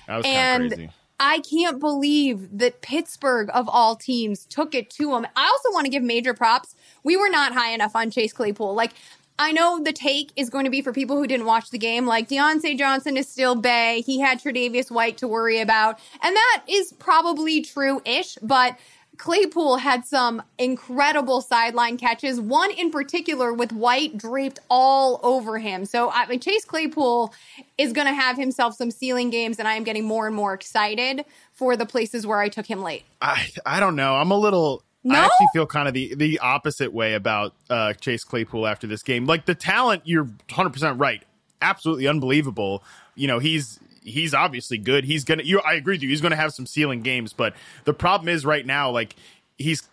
and 0.09 0.73
crazy. 0.73 0.91
I 1.19 1.41
can't 1.41 1.79
believe 1.79 2.59
that 2.59 2.81
Pittsburgh 2.81 3.51
of 3.53 3.69
all 3.69 3.97
teams 3.97 4.47
took 4.47 4.75
it 4.75 4.89
to 4.91 5.11
them. 5.11 5.27
I 5.37 5.47
also 5.47 5.73
want 5.73 5.85
to 5.85 5.91
give 5.91 6.03
major 6.03 6.33
props 6.33 6.75
we 7.03 7.17
were 7.17 7.29
not 7.29 7.53
high 7.53 7.73
enough 7.73 7.97
on 7.97 8.11
Chase 8.11 8.33
Claypool. 8.33 8.75
Like, 8.75 8.93
I 9.41 9.53
know 9.53 9.83
the 9.83 9.95
take 9.95 10.33
is 10.37 10.51
going 10.51 10.67
to 10.67 10.71
be 10.71 10.83
for 10.83 10.93
people 10.93 11.17
who 11.17 11.27
didn't 11.27 11.47
watch 11.47 11.71
the 11.71 11.79
game, 11.79 12.05
like 12.05 12.29
Diontae 12.29 12.77
Johnson 12.77 13.17
is 13.17 13.27
still 13.27 13.55
Bay. 13.55 14.03
He 14.05 14.21
had 14.21 14.39
Tre'Davious 14.39 14.91
White 14.91 15.17
to 15.17 15.27
worry 15.27 15.61
about. 15.61 15.99
And 16.23 16.37
that 16.37 16.63
is 16.69 16.93
probably 16.99 17.63
true 17.63 18.03
ish, 18.05 18.37
but 18.43 18.79
Claypool 19.17 19.79
had 19.79 20.05
some 20.05 20.43
incredible 20.59 21.41
sideline 21.41 21.97
catches, 21.97 22.39
one 22.39 22.71
in 22.71 22.91
particular 22.91 23.55
with 23.55 23.73
White 23.73 24.19
draped 24.19 24.59
all 24.69 25.21
over 25.23 25.59
him. 25.59 25.87
So 25.87 26.11
I 26.11 26.27
mean, 26.27 26.41
Chase 26.41 26.67
Claypool 26.67 27.33
is 27.79 27.95
going 27.95 28.09
to 28.09 28.15
have 28.15 28.37
himself 28.37 28.77
some 28.77 28.91
ceiling 28.91 29.31
games, 29.31 29.59
and 29.59 29.67
I 29.67 29.75
am 29.75 29.85
getting 29.85 30.05
more 30.05 30.27
and 30.27 30.37
more 30.37 30.53
excited 30.53 31.25
for 31.55 31.79
the 31.79 31.87
places 31.87 32.27
where 32.27 32.41
I 32.41 32.51
took 32.51 32.67
him 32.67 32.83
late. 32.83 33.05
I, 33.23 33.49
I 33.65 33.81
don't 33.81 33.97
know. 33.97 34.17
I'm 34.17 34.31
a 34.31 34.39
little 34.39 34.85
no? 35.03 35.15
I 35.15 35.25
actually 35.25 35.49
feel 35.53 35.67
kind 35.67 35.89
of 35.89 35.95
the 35.95 36.15
the 36.15 36.39
opposite 36.41 36.93
way 36.93 37.15
about 37.15 37.55
uh, 37.69 37.95
Chase 37.95 38.25
Claypool 38.25 38.67
after 38.67 38.87
this 38.87 39.03
game. 39.03 39.27
Like 39.27 39.47
the 39.47 39.55
talent, 39.55 40.03
you're 40.05 40.25
100 40.25 40.71
percent 40.71 40.99
right. 40.99 41.23
Absolutely 41.63 42.07
unbelievable. 42.07 42.83
You 43.15 43.29
know, 43.29 43.39
he's 43.39 43.81
he's 44.03 44.35
obviously 44.35 44.79
good. 44.79 45.05
He's 45.05 45.25
gonna. 45.25 45.43
You, 45.43 45.61
I 45.61 45.75
agree 45.75 45.95
with 45.95 46.03
you. 46.03 46.09
He's 46.09 46.21
gonna 46.21 46.37
have 46.37 46.53
some 46.53 46.67
ceiling 46.67 47.03
games, 47.03 47.33
but 47.33 47.55
the 47.85 47.95
problem 47.95 48.29
is 48.29 48.45
right 48.45 48.65
now, 48.65 48.91
like 48.91 49.17
he's 49.59 49.89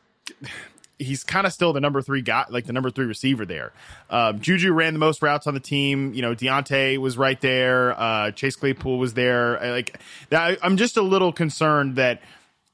he's 0.99 1.23
kind 1.23 1.45
of 1.45 1.53
still 1.53 1.73
the 1.73 1.79
number 1.79 2.01
three 2.01 2.21
guy, 2.21 2.45
like 2.49 2.65
the 2.65 2.73
number 2.73 2.89
three 2.89 3.05
receiver 3.05 3.45
there. 3.45 3.71
Um, 4.09 4.39
Juju 4.39 4.73
ran 4.73 4.93
the 4.93 4.99
most 4.99 5.21
routes 5.21 5.47
on 5.47 5.53
the 5.53 5.59
team. 5.59 6.13
You 6.13 6.21
know, 6.21 6.33
Diontae 6.35 6.97
was 6.97 7.17
right 7.17 7.39
there. 7.41 7.99
Uh, 7.99 8.31
Chase 8.31 8.55
Claypool 8.55 8.97
was 8.97 9.13
there. 9.13 9.61
I, 9.61 9.71
Like 9.71 9.99
that, 10.29 10.59
I'm 10.63 10.77
just 10.77 10.97
a 10.97 11.01
little 11.01 11.31
concerned 11.31 11.95
that 11.95 12.21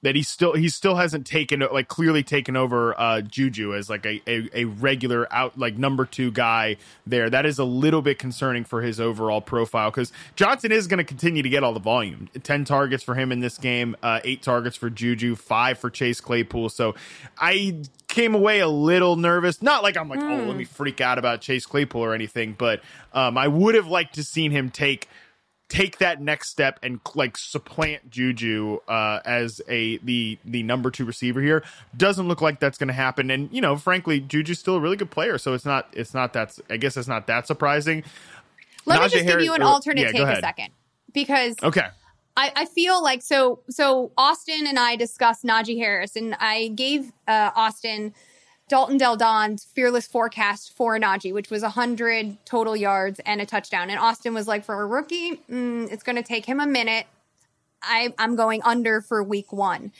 that 0.04 0.16
he 0.16 0.22
still 0.22 0.54
he 0.54 0.70
still 0.70 0.96
hasn't 0.96 1.26
taken 1.26 1.62
like 1.72 1.88
clearly 1.88 2.24
taken 2.24 2.56
over 2.56 3.00
uh, 3.00 3.22
Juju 3.22 3.74
as 3.74 3.90
like 3.90 4.06
a, 4.06 4.22
a, 4.28 4.50
a 4.54 4.66
regular 4.66 5.34
out 5.34 5.58
like 5.58 5.78
number 5.78 6.06
two 6.06 6.30
guy 6.30 6.76
there. 7.08 7.30
That 7.30 7.46
is 7.46 7.58
a 7.58 7.64
little 7.64 8.02
bit 8.02 8.20
concerning 8.20 8.66
for 8.66 8.82
his 8.82 9.00
overall 9.00 9.42
profile 9.42 9.90
because 9.90 10.12
Johnson 10.36 10.72
is 10.72 10.88
going 10.88 11.00
to 11.00 11.04
continue 11.04 11.42
to 11.42 11.50
get 11.50 11.64
all 11.64 11.74
the 11.74 11.80
volume. 11.80 12.30
Ten 12.44 12.66
targets 12.66 13.04
for 13.04 13.16
him 13.16 13.32
in 13.32 13.40
this 13.40 13.58
game, 13.58 13.96
uh, 14.04 14.20
eight 14.24 14.44
targets 14.44 14.76
for 14.76 14.90
Juju, 14.90 15.36
five 15.36 15.80
for 15.80 15.90
Chase 15.90 16.22
Claypool. 16.22 16.70
So 16.70 16.96
I 17.38 17.82
came 18.10 18.36
away 18.36 18.60
a 18.60 18.68
little 18.68 19.16
nervous. 19.16 19.62
Not 19.62 19.84
like 19.84 19.98
I'm 19.98 20.10
like, 20.10 20.20
mm. 20.20 20.44
oh, 20.44 20.44
let 20.46 20.58
me 20.58 20.66
freak 20.66 21.00
out 21.02 21.18
about 21.18 21.42
Chase 21.42 21.66
Claypool 21.66 22.02
or 22.02 22.14
anything, 22.14 22.56
but 22.58 22.82
um, 23.14 23.38
I 23.38 23.48
would 23.48 23.76
have 23.76 23.88
liked 23.88 24.16
to 24.16 24.24
seen 24.24 24.52
him 24.52 24.70
take 24.70 25.08
take 25.74 25.98
that 25.98 26.22
next 26.22 26.50
step 26.50 26.78
and 26.84 27.00
like 27.16 27.36
supplant 27.36 28.08
Juju 28.08 28.80
uh, 28.88 29.22
as 29.26 29.60
a 29.68 29.98
the 29.98 30.38
the 30.46 30.62
number 30.62 30.92
two 30.92 31.04
receiver 31.04 31.42
here. 31.42 31.64
Doesn't 31.98 32.28
look 32.28 32.42
like 32.42 32.60
that's 32.60 32.78
going 32.78 32.90
to 32.90 32.94
happen. 32.94 33.32
And 33.32 33.50
you 33.52 33.60
know, 33.60 33.76
frankly, 33.76 34.22
Juju's 34.22 34.60
still 34.60 34.76
a 34.76 34.80
really 34.80 34.98
good 34.98 35.10
player, 35.10 35.40
so 35.40 35.54
it's 35.54 35.66
not 35.66 35.90
it's 35.94 36.14
not 36.14 36.34
that 36.34 36.58
I 36.70 36.78
guess 36.78 36.96
it's 36.96 37.08
not 37.08 37.26
that 37.26 37.48
surprising. 37.48 38.04
Let 38.86 39.00
Najee 39.00 39.04
me 39.04 39.10
just 39.10 39.16
Harris, 39.24 39.36
give 39.36 39.42
you 39.46 39.54
an 39.56 39.64
alternate 39.64 40.02
yeah, 40.02 40.12
take 40.12 40.38
a 40.38 40.40
second 40.42 40.70
because 41.12 41.56
okay. 41.64 41.88
I, 42.38 42.52
I 42.56 42.66
feel 42.66 43.02
like 43.02 43.24
so 43.24 43.62
so 43.70 44.12
Austin 44.16 44.68
and 44.68 44.78
I 44.78 44.96
discussed 44.96 45.44
Najee 45.44 45.78
Harris 45.78 46.16
and 46.16 46.36
I 46.40 46.68
gave 46.68 47.12
uh, 47.28 47.50
Austin 47.56 48.14
Dalton 48.74 48.98
Del 48.98 49.16
Don's 49.16 49.66
fearless 49.66 50.08
forecast 50.08 50.76
for 50.76 50.98
Najee, 50.98 51.32
which 51.32 51.52
was 51.52 51.62
100 51.62 52.44
total 52.44 52.76
yards 52.76 53.22
and 53.24 53.40
a 53.40 53.46
touchdown. 53.46 53.92
And 53.92 54.00
Austin 54.00 54.34
was 54.34 54.48
like, 54.48 54.66
for 54.66 54.82
a 54.82 54.88
rookie, 54.88 55.36
mm, 55.48 55.92
it's 55.92 56.02
going 56.02 56.16
to 56.16 56.24
take 56.24 56.48
him 56.48 56.60
a 56.60 56.66
minute. 56.66 57.06
I, 57.84 58.16
I'm 58.18 58.36
going 58.36 58.64
under 58.64 59.00
for 59.00 59.22
week 59.22 59.54
one. 59.54 59.92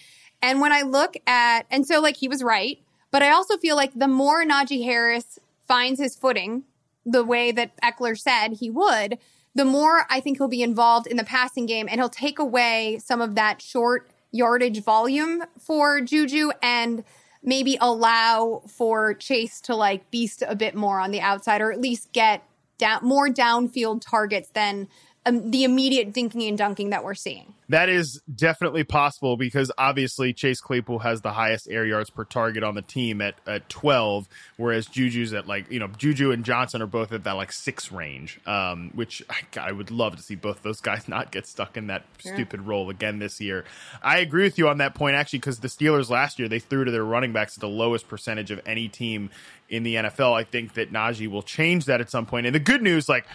And 0.42 0.60
when 0.60 0.72
I 0.72 0.82
look 0.82 1.14
at, 1.28 1.68
and 1.70 1.86
so 1.86 2.02
like 2.02 2.18
he 2.18 2.28
was 2.28 2.42
right, 2.42 2.80
but 3.12 3.22
I 3.22 3.30
also 3.30 3.58
feel 3.58 3.76
like 3.76 3.92
the 3.94 4.08
more 4.08 4.44
Najee 4.44 4.84
Harris 4.84 5.38
finds 5.68 6.00
his 6.00 6.16
footing, 6.16 6.64
the 7.06 7.24
way 7.24 7.52
that 7.52 7.78
Eckler 7.78 8.18
said 8.18 8.54
he 8.54 8.72
would, 8.72 9.20
the 9.54 9.66
more 9.66 10.08
I 10.10 10.20
think 10.20 10.40
he'll 10.40 10.48
be 10.48 10.64
involved 10.64 11.06
in 11.06 11.18
the 11.18 11.24
passing 11.24 11.68
game 11.68 11.88
and 11.88 12.02
he'll 12.02 12.10
take 12.10 12.40
away 12.40 13.00
some 13.06 13.22
of 13.22 13.36
that 13.36 13.62
short 13.62 14.10
yardage 14.32 14.82
volume 14.82 15.44
for 15.60 16.02
Juju 16.02 16.50
and 16.64 17.04
maybe 17.44 17.78
allow 17.82 18.62
for 18.68 19.14
Chase 19.14 19.62
to 19.62 19.76
like 19.76 20.10
beast 20.12 20.44
a 20.48 20.56
bit 20.56 20.76
more 20.76 21.00
on 21.00 21.12
the 21.12 21.22
outside 21.22 21.62
or 21.62 21.72
at 21.72 21.82
least 21.82 22.12
get 22.14 22.44
down 22.78 23.00
more 23.04 23.28
downfield 23.28 24.02
targets 24.02 24.50
than 24.54 24.88
um, 25.26 25.52
the 25.52 25.64
immediate 25.64 26.14
dinking 26.14 26.48
and 26.50 26.58
dunking 26.58 26.90
that 26.90 27.04
we're 27.04 27.14
seeing. 27.14 27.54
That 27.70 27.88
is 27.88 28.22
definitely 28.34 28.84
possible 28.84 29.38
because 29.38 29.72
obviously 29.78 30.34
Chase 30.34 30.60
Claypool 30.60 31.00
has 31.00 31.22
the 31.22 31.32
highest 31.32 31.70
air 31.70 31.86
yards 31.86 32.10
per 32.10 32.26
target 32.26 32.62
on 32.62 32.76
the 32.76 32.82
team 32.82 33.22
at, 33.22 33.36
at 33.48 33.70
12, 33.70 34.28
whereas 34.58 34.86
Juju's 34.86 35.34
at 35.34 35.48
like, 35.48 35.72
you 35.72 35.80
know, 35.80 35.88
Juju 35.88 36.32
and 36.32 36.44
Johnson 36.44 36.82
are 36.82 36.88
both 36.88 37.14
at 37.14 37.24
that 37.24 37.32
like 37.32 37.54
six 37.54 37.92
range, 37.92 38.40
um, 38.46 38.92
which 38.94 39.24
I, 39.30 39.70
I 39.70 39.72
would 39.72 39.92
love 39.92 40.18
to 40.18 40.22
see 40.22 40.36
both 40.36 40.62
those 40.62 40.82
guys 40.82 41.08
not 41.08 41.32
get 41.32 41.48
stuck 41.48 41.78
in 41.78 41.88
that 41.88 42.04
yeah. 42.24 42.34
stupid 42.34 42.62
role 42.62 42.90
again 42.90 43.20
this 43.20 43.40
year. 43.40 43.64
I 44.02 44.20
agree 44.20 44.44
with 44.44 44.58
you 44.58 44.68
on 44.68 44.80
that 44.80 44.94
point 44.94 45.16
actually 45.16 45.40
because 45.40 45.60
the 45.60 45.70
Steelers 45.70 46.10
last 46.10 46.38
year, 46.38 46.50
they 46.50 46.60
threw 46.60 46.84
to 46.84 46.92
their 46.92 47.06
running 47.06 47.32
backs 47.32 47.58
at 47.58 47.62
the 47.62 47.70
lowest 47.70 48.10
percentage 48.10 48.52
of 48.52 48.60
any 48.66 48.90
team 48.90 49.30
in 49.70 49.84
the 49.84 49.96
NFL. 49.96 50.34
I 50.34 50.44
think 50.44 50.74
that 50.74 50.92
Najee 50.92 51.30
will 51.30 51.42
change 51.42 51.86
that 51.86 52.02
at 52.02 52.10
some 52.10 52.26
point. 52.26 52.46
And 52.46 52.54
the 52.54 52.60
good 52.60 52.82
news, 52.82 53.08
like, 53.08 53.26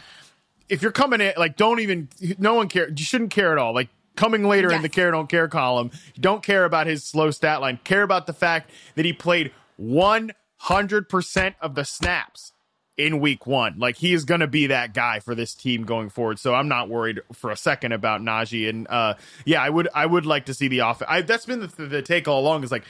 if 0.68 0.82
you're 0.82 0.92
coming 0.92 1.20
in, 1.20 1.32
like, 1.36 1.56
don't 1.56 1.80
even, 1.80 2.08
no 2.38 2.54
one 2.54 2.68
care. 2.68 2.88
You 2.88 3.04
shouldn't 3.04 3.30
care 3.30 3.52
at 3.52 3.58
all. 3.58 3.74
Like, 3.74 3.88
coming 4.18 4.44
later 4.44 4.68
yes. 4.68 4.76
in 4.76 4.82
the 4.82 4.88
care 4.88 5.10
don't 5.10 5.28
care 5.28 5.48
column, 5.48 5.90
don't 6.18 6.42
care 6.42 6.64
about 6.64 6.86
his 6.86 7.04
slow 7.04 7.30
stat 7.30 7.60
line. 7.60 7.78
Care 7.84 8.02
about 8.02 8.26
the 8.26 8.32
fact 8.32 8.70
that 8.96 9.04
he 9.04 9.12
played 9.12 9.52
100% 9.80 11.54
of 11.60 11.74
the 11.74 11.84
snaps 11.84 12.52
in 12.98 13.20
week 13.20 13.46
one. 13.46 13.78
Like 13.78 13.96
he 13.96 14.12
is 14.12 14.24
going 14.24 14.40
to 14.40 14.48
be 14.48 14.66
that 14.66 14.92
guy 14.92 15.20
for 15.20 15.34
this 15.34 15.54
team 15.54 15.84
going 15.84 16.10
forward. 16.10 16.40
So 16.40 16.52
I'm 16.52 16.68
not 16.68 16.88
worried 16.88 17.20
for 17.32 17.50
a 17.50 17.56
second 17.56 17.92
about 17.92 18.20
Najee. 18.20 18.68
And 18.68 18.88
uh, 18.88 19.14
yeah, 19.46 19.62
I 19.62 19.70
would 19.70 19.88
I 19.94 20.04
would 20.04 20.26
like 20.26 20.46
to 20.46 20.54
see 20.54 20.66
the 20.66 20.80
offense. 20.80 21.26
That's 21.26 21.46
been 21.46 21.60
the, 21.60 21.86
the 21.86 22.02
take 22.02 22.26
all 22.26 22.40
along. 22.40 22.64
Is 22.64 22.72
like 22.72 22.84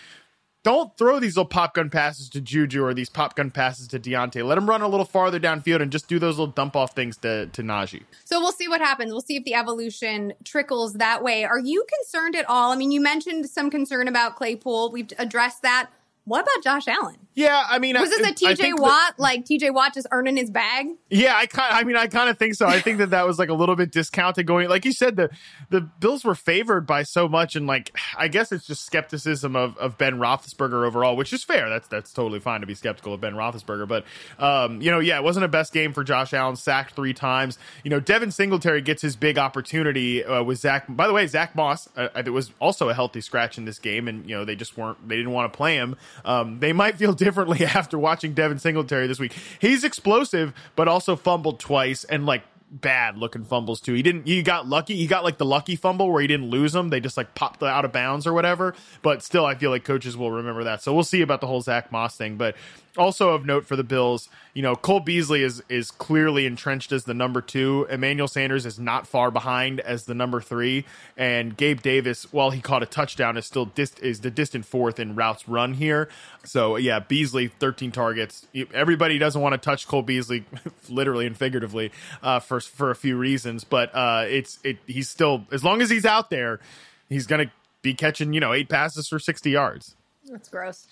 don't 0.68 0.94
throw 0.98 1.18
these 1.18 1.34
little 1.34 1.48
pop 1.48 1.72
gun 1.72 1.88
passes 1.88 2.28
to 2.28 2.42
Juju 2.42 2.84
or 2.84 2.92
these 2.92 3.08
pop 3.08 3.34
gun 3.34 3.50
passes 3.50 3.88
to 3.88 3.98
Diontae. 3.98 4.46
Let 4.46 4.58
him 4.58 4.68
run 4.68 4.82
a 4.82 4.88
little 4.88 5.06
farther 5.06 5.40
downfield 5.40 5.80
and 5.80 5.90
just 5.90 6.08
do 6.08 6.18
those 6.18 6.38
little 6.38 6.52
dump 6.52 6.76
off 6.76 6.94
things 6.94 7.16
to, 7.18 7.46
to 7.46 7.62
Najee. 7.62 8.02
So 8.26 8.38
we'll 8.38 8.52
see 8.52 8.68
what 8.68 8.82
happens. 8.82 9.10
We'll 9.10 9.22
see 9.22 9.36
if 9.36 9.44
the 9.44 9.54
evolution 9.54 10.34
trickles 10.44 10.92
that 10.94 11.22
way. 11.22 11.44
Are 11.44 11.58
you 11.58 11.86
concerned 11.98 12.36
at 12.36 12.46
all? 12.50 12.70
I 12.70 12.76
mean, 12.76 12.90
you 12.90 13.00
mentioned 13.00 13.48
some 13.48 13.70
concern 13.70 14.08
about 14.08 14.36
Claypool. 14.36 14.92
We've 14.92 15.08
addressed 15.18 15.62
that. 15.62 15.88
What 16.28 16.42
about 16.42 16.62
Josh 16.62 16.86
Allen? 16.86 17.16
Yeah, 17.34 17.64
I 17.70 17.78
mean, 17.78 17.98
was 17.98 18.10
this 18.10 18.26
a 18.26 18.32
TJ 18.34 18.78
Watt 18.78 19.14
that, 19.16 19.22
like 19.22 19.44
TJ 19.44 19.72
Watt 19.72 19.94
just 19.94 20.08
earning 20.10 20.36
his 20.36 20.50
bag? 20.50 20.88
Yeah, 21.08 21.36
I 21.36 21.46
kind. 21.46 21.72
I 21.72 21.84
mean, 21.84 21.96
I 21.96 22.08
kind 22.08 22.28
of 22.28 22.36
think 22.36 22.54
so. 22.54 22.66
I 22.66 22.80
think 22.80 22.98
that 22.98 23.10
that 23.10 23.26
was 23.26 23.38
like 23.38 23.48
a 23.48 23.54
little 23.54 23.76
bit 23.76 23.92
discounted 23.92 24.44
going. 24.44 24.68
Like 24.68 24.84
you 24.84 24.92
said, 24.92 25.16
the 25.16 25.30
the 25.70 25.80
Bills 25.80 26.24
were 26.24 26.34
favored 26.34 26.84
by 26.84 27.04
so 27.04 27.28
much, 27.28 27.54
and 27.56 27.66
like 27.66 27.96
I 28.16 28.28
guess 28.28 28.52
it's 28.52 28.66
just 28.66 28.84
skepticism 28.84 29.56
of, 29.56 29.78
of 29.78 29.96
Ben 29.96 30.18
Roethlisberger 30.18 30.84
overall, 30.84 31.16
which 31.16 31.32
is 31.32 31.44
fair. 31.44 31.70
That's 31.70 31.86
that's 31.86 32.12
totally 32.12 32.40
fine 32.40 32.60
to 32.60 32.66
be 32.66 32.74
skeptical 32.74 33.14
of 33.14 33.20
Ben 33.20 33.34
Roethlisberger, 33.34 33.86
but 33.86 34.04
um, 34.38 34.82
you 34.82 34.90
know, 34.90 34.98
yeah, 34.98 35.16
it 35.18 35.22
wasn't 35.22 35.44
a 35.44 35.48
best 35.48 35.72
game 35.72 35.92
for 35.92 36.02
Josh 36.04 36.34
Allen. 36.34 36.56
Sacked 36.56 36.96
three 36.96 37.14
times. 37.14 37.56
You 37.84 37.90
know, 37.90 38.00
Devin 38.00 38.32
Singletary 38.32 38.82
gets 38.82 39.00
his 39.00 39.14
big 39.14 39.38
opportunity 39.38 40.24
uh, 40.24 40.42
with 40.42 40.58
Zach. 40.58 40.84
By 40.88 41.06
the 41.06 41.12
way, 41.12 41.26
Zach 41.28 41.54
Moss, 41.54 41.88
uh, 41.96 42.08
it 42.16 42.30
was 42.30 42.50
also 42.58 42.88
a 42.88 42.94
healthy 42.94 43.20
scratch 43.20 43.58
in 43.58 43.64
this 43.64 43.78
game, 43.78 44.08
and 44.08 44.28
you 44.28 44.36
know 44.36 44.44
they 44.44 44.56
just 44.56 44.76
weren't. 44.76 45.08
They 45.08 45.16
didn't 45.16 45.32
want 45.32 45.52
to 45.52 45.56
play 45.56 45.76
him. 45.76 45.94
Um, 46.24 46.60
they 46.60 46.72
might 46.72 46.96
feel 46.96 47.12
differently 47.12 47.64
after 47.64 47.98
watching 47.98 48.34
Devin 48.34 48.58
Singletary 48.58 49.06
this 49.06 49.18
week. 49.18 49.34
He's 49.60 49.84
explosive, 49.84 50.52
but 50.76 50.88
also 50.88 51.16
fumbled 51.16 51.60
twice 51.60 52.04
and 52.04 52.26
like 52.26 52.42
bad 52.70 53.16
looking 53.16 53.44
fumbles 53.44 53.80
too. 53.80 53.94
He 53.94 54.02
didn't. 54.02 54.26
He 54.26 54.42
got 54.42 54.68
lucky. 54.68 54.96
He 54.96 55.06
got 55.06 55.24
like 55.24 55.38
the 55.38 55.44
lucky 55.44 55.76
fumble 55.76 56.10
where 56.10 56.20
he 56.20 56.26
didn't 56.26 56.50
lose 56.50 56.72
them. 56.72 56.90
They 56.90 57.00
just 57.00 57.16
like 57.16 57.34
popped 57.34 57.62
out 57.62 57.84
of 57.84 57.92
bounds 57.92 58.26
or 58.26 58.32
whatever. 58.32 58.74
But 59.02 59.22
still, 59.22 59.44
I 59.46 59.54
feel 59.54 59.70
like 59.70 59.84
coaches 59.84 60.16
will 60.16 60.30
remember 60.30 60.64
that. 60.64 60.82
So 60.82 60.94
we'll 60.94 61.04
see 61.04 61.22
about 61.22 61.40
the 61.40 61.46
whole 61.46 61.60
Zach 61.60 61.90
Moss 61.90 62.16
thing. 62.16 62.36
But 62.36 62.56
also 62.98 63.30
of 63.30 63.46
note 63.46 63.64
for 63.66 63.76
the 63.76 63.84
Bills, 63.84 64.28
you 64.54 64.62
know, 64.62 64.74
Cole 64.74 65.00
Beasley 65.00 65.42
is 65.42 65.62
is 65.68 65.90
clearly 65.90 66.44
entrenched 66.44 66.92
as 66.92 67.04
the 67.04 67.14
number 67.14 67.40
two. 67.40 67.86
Emmanuel 67.90 68.28
Sanders 68.28 68.66
is 68.66 68.78
not 68.78 69.06
far 69.06 69.30
behind 69.30 69.80
as 69.80 70.04
the 70.04 70.14
number 70.14 70.40
three, 70.40 70.84
and 71.16 71.56
Gabe 71.56 71.80
Davis, 71.80 72.32
while 72.32 72.50
he 72.50 72.60
caught 72.60 72.82
a 72.82 72.86
touchdown, 72.86 73.36
is 73.36 73.46
still 73.46 73.66
dist- 73.66 74.00
is 74.00 74.20
the 74.20 74.30
distant 74.30 74.64
fourth 74.64 74.98
in 74.98 75.14
routes 75.14 75.48
run 75.48 75.74
here. 75.74 76.08
So 76.44 76.76
yeah, 76.76 76.98
Beasley, 76.98 77.48
thirteen 77.48 77.92
targets. 77.92 78.46
Everybody 78.74 79.18
doesn't 79.18 79.40
want 79.40 79.52
to 79.52 79.58
touch 79.58 79.86
Cole 79.86 80.02
Beasley, 80.02 80.44
literally 80.88 81.26
and 81.26 81.36
figuratively, 81.36 81.92
uh, 82.22 82.40
for 82.40 82.60
for 82.60 82.90
a 82.90 82.96
few 82.96 83.16
reasons. 83.16 83.64
But 83.64 83.94
uh, 83.94 84.24
it's 84.28 84.58
it 84.64 84.78
he's 84.86 85.08
still 85.08 85.46
as 85.52 85.62
long 85.62 85.82
as 85.82 85.90
he's 85.90 86.04
out 86.04 86.30
there, 86.30 86.60
he's 87.08 87.26
gonna 87.26 87.52
be 87.82 87.94
catching 87.94 88.32
you 88.32 88.40
know 88.40 88.52
eight 88.52 88.68
passes 88.68 89.08
for 89.08 89.18
sixty 89.18 89.50
yards. 89.50 89.94
That's 90.26 90.48
gross. 90.48 90.86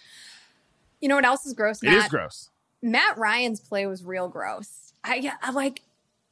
You 1.06 1.08
know 1.08 1.14
what 1.14 1.24
else 1.24 1.46
is 1.46 1.52
gross? 1.52 1.84
Matt? 1.84 1.92
It 1.94 1.96
is 1.98 2.08
gross. 2.08 2.50
Matt 2.82 3.16
Ryan's 3.16 3.60
play 3.60 3.86
was 3.86 4.02
real 4.02 4.26
gross. 4.26 4.92
I, 5.04 5.30
I 5.40 5.52
like, 5.52 5.82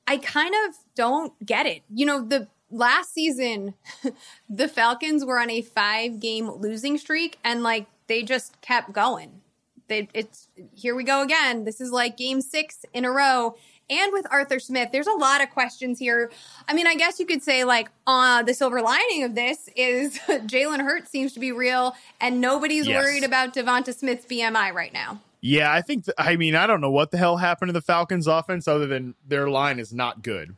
I 0.08 0.16
kind 0.16 0.52
of 0.66 0.74
don't 0.96 1.32
get 1.46 1.64
it. 1.64 1.82
You 1.94 2.06
know, 2.06 2.24
the 2.24 2.48
last 2.72 3.14
season, 3.14 3.74
the 4.50 4.66
Falcons 4.66 5.24
were 5.24 5.38
on 5.38 5.48
a 5.48 5.62
five 5.62 6.18
game 6.18 6.50
losing 6.50 6.98
streak 6.98 7.38
and 7.44 7.62
like 7.62 7.86
they 8.08 8.24
just 8.24 8.60
kept 8.62 8.92
going. 8.92 9.42
they, 9.86 10.08
it's 10.12 10.48
here 10.74 10.96
we 10.96 11.04
go 11.04 11.22
again. 11.22 11.62
This 11.62 11.80
is 11.80 11.92
like 11.92 12.16
game 12.16 12.40
six 12.40 12.84
in 12.92 13.04
a 13.04 13.12
row. 13.12 13.54
And 13.90 14.12
with 14.12 14.26
Arthur 14.30 14.58
Smith, 14.58 14.90
there's 14.92 15.06
a 15.06 15.12
lot 15.12 15.42
of 15.42 15.50
questions 15.50 15.98
here. 15.98 16.30
I 16.66 16.72
mean, 16.72 16.86
I 16.86 16.94
guess 16.94 17.20
you 17.20 17.26
could 17.26 17.42
say 17.42 17.64
like 17.64 17.90
uh, 18.06 18.42
the 18.42 18.54
silver 18.54 18.80
lining 18.80 19.24
of 19.24 19.34
this 19.34 19.68
is 19.76 20.18
Jalen 20.28 20.80
Hurts 20.80 21.10
seems 21.10 21.32
to 21.34 21.40
be 21.40 21.52
real, 21.52 21.94
and 22.20 22.40
nobody's 22.40 22.86
yes. 22.86 23.02
worried 23.02 23.24
about 23.24 23.54
Devonta 23.54 23.94
Smith's 23.94 24.26
BMI 24.26 24.72
right 24.72 24.92
now. 24.92 25.20
Yeah, 25.42 25.70
I 25.70 25.82
think. 25.82 26.06
Th- 26.06 26.14
I 26.16 26.36
mean, 26.36 26.54
I 26.54 26.66
don't 26.66 26.80
know 26.80 26.90
what 26.90 27.10
the 27.10 27.18
hell 27.18 27.36
happened 27.36 27.68
to 27.68 27.74
the 27.74 27.82
Falcons' 27.82 28.26
offense, 28.26 28.66
other 28.66 28.86
than 28.86 29.14
their 29.28 29.50
line 29.50 29.78
is 29.78 29.92
not 29.92 30.22
good. 30.22 30.56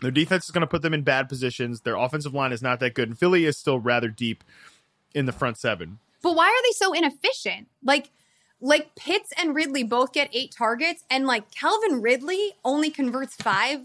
Their 0.00 0.12
defense 0.12 0.44
is 0.44 0.50
going 0.50 0.60
to 0.60 0.66
put 0.68 0.82
them 0.82 0.94
in 0.94 1.02
bad 1.02 1.28
positions. 1.28 1.80
Their 1.80 1.96
offensive 1.96 2.34
line 2.34 2.52
is 2.52 2.62
not 2.62 2.78
that 2.80 2.94
good, 2.94 3.08
and 3.08 3.18
Philly 3.18 3.46
is 3.46 3.56
still 3.56 3.80
rather 3.80 4.08
deep 4.08 4.44
in 5.14 5.26
the 5.26 5.32
front 5.32 5.58
seven. 5.58 5.98
But 6.22 6.36
why 6.36 6.46
are 6.46 6.62
they 6.62 6.72
so 6.72 6.92
inefficient? 6.92 7.68
Like 7.82 8.10
like 8.60 8.94
Pitts 8.94 9.32
and 9.38 9.54
Ridley 9.54 9.82
both 9.82 10.12
get 10.12 10.30
eight 10.32 10.52
targets, 10.56 11.04
and 11.10 11.26
like 11.26 11.50
Calvin 11.50 12.00
Ridley 12.00 12.52
only 12.64 12.90
converts 12.90 13.34
five 13.36 13.80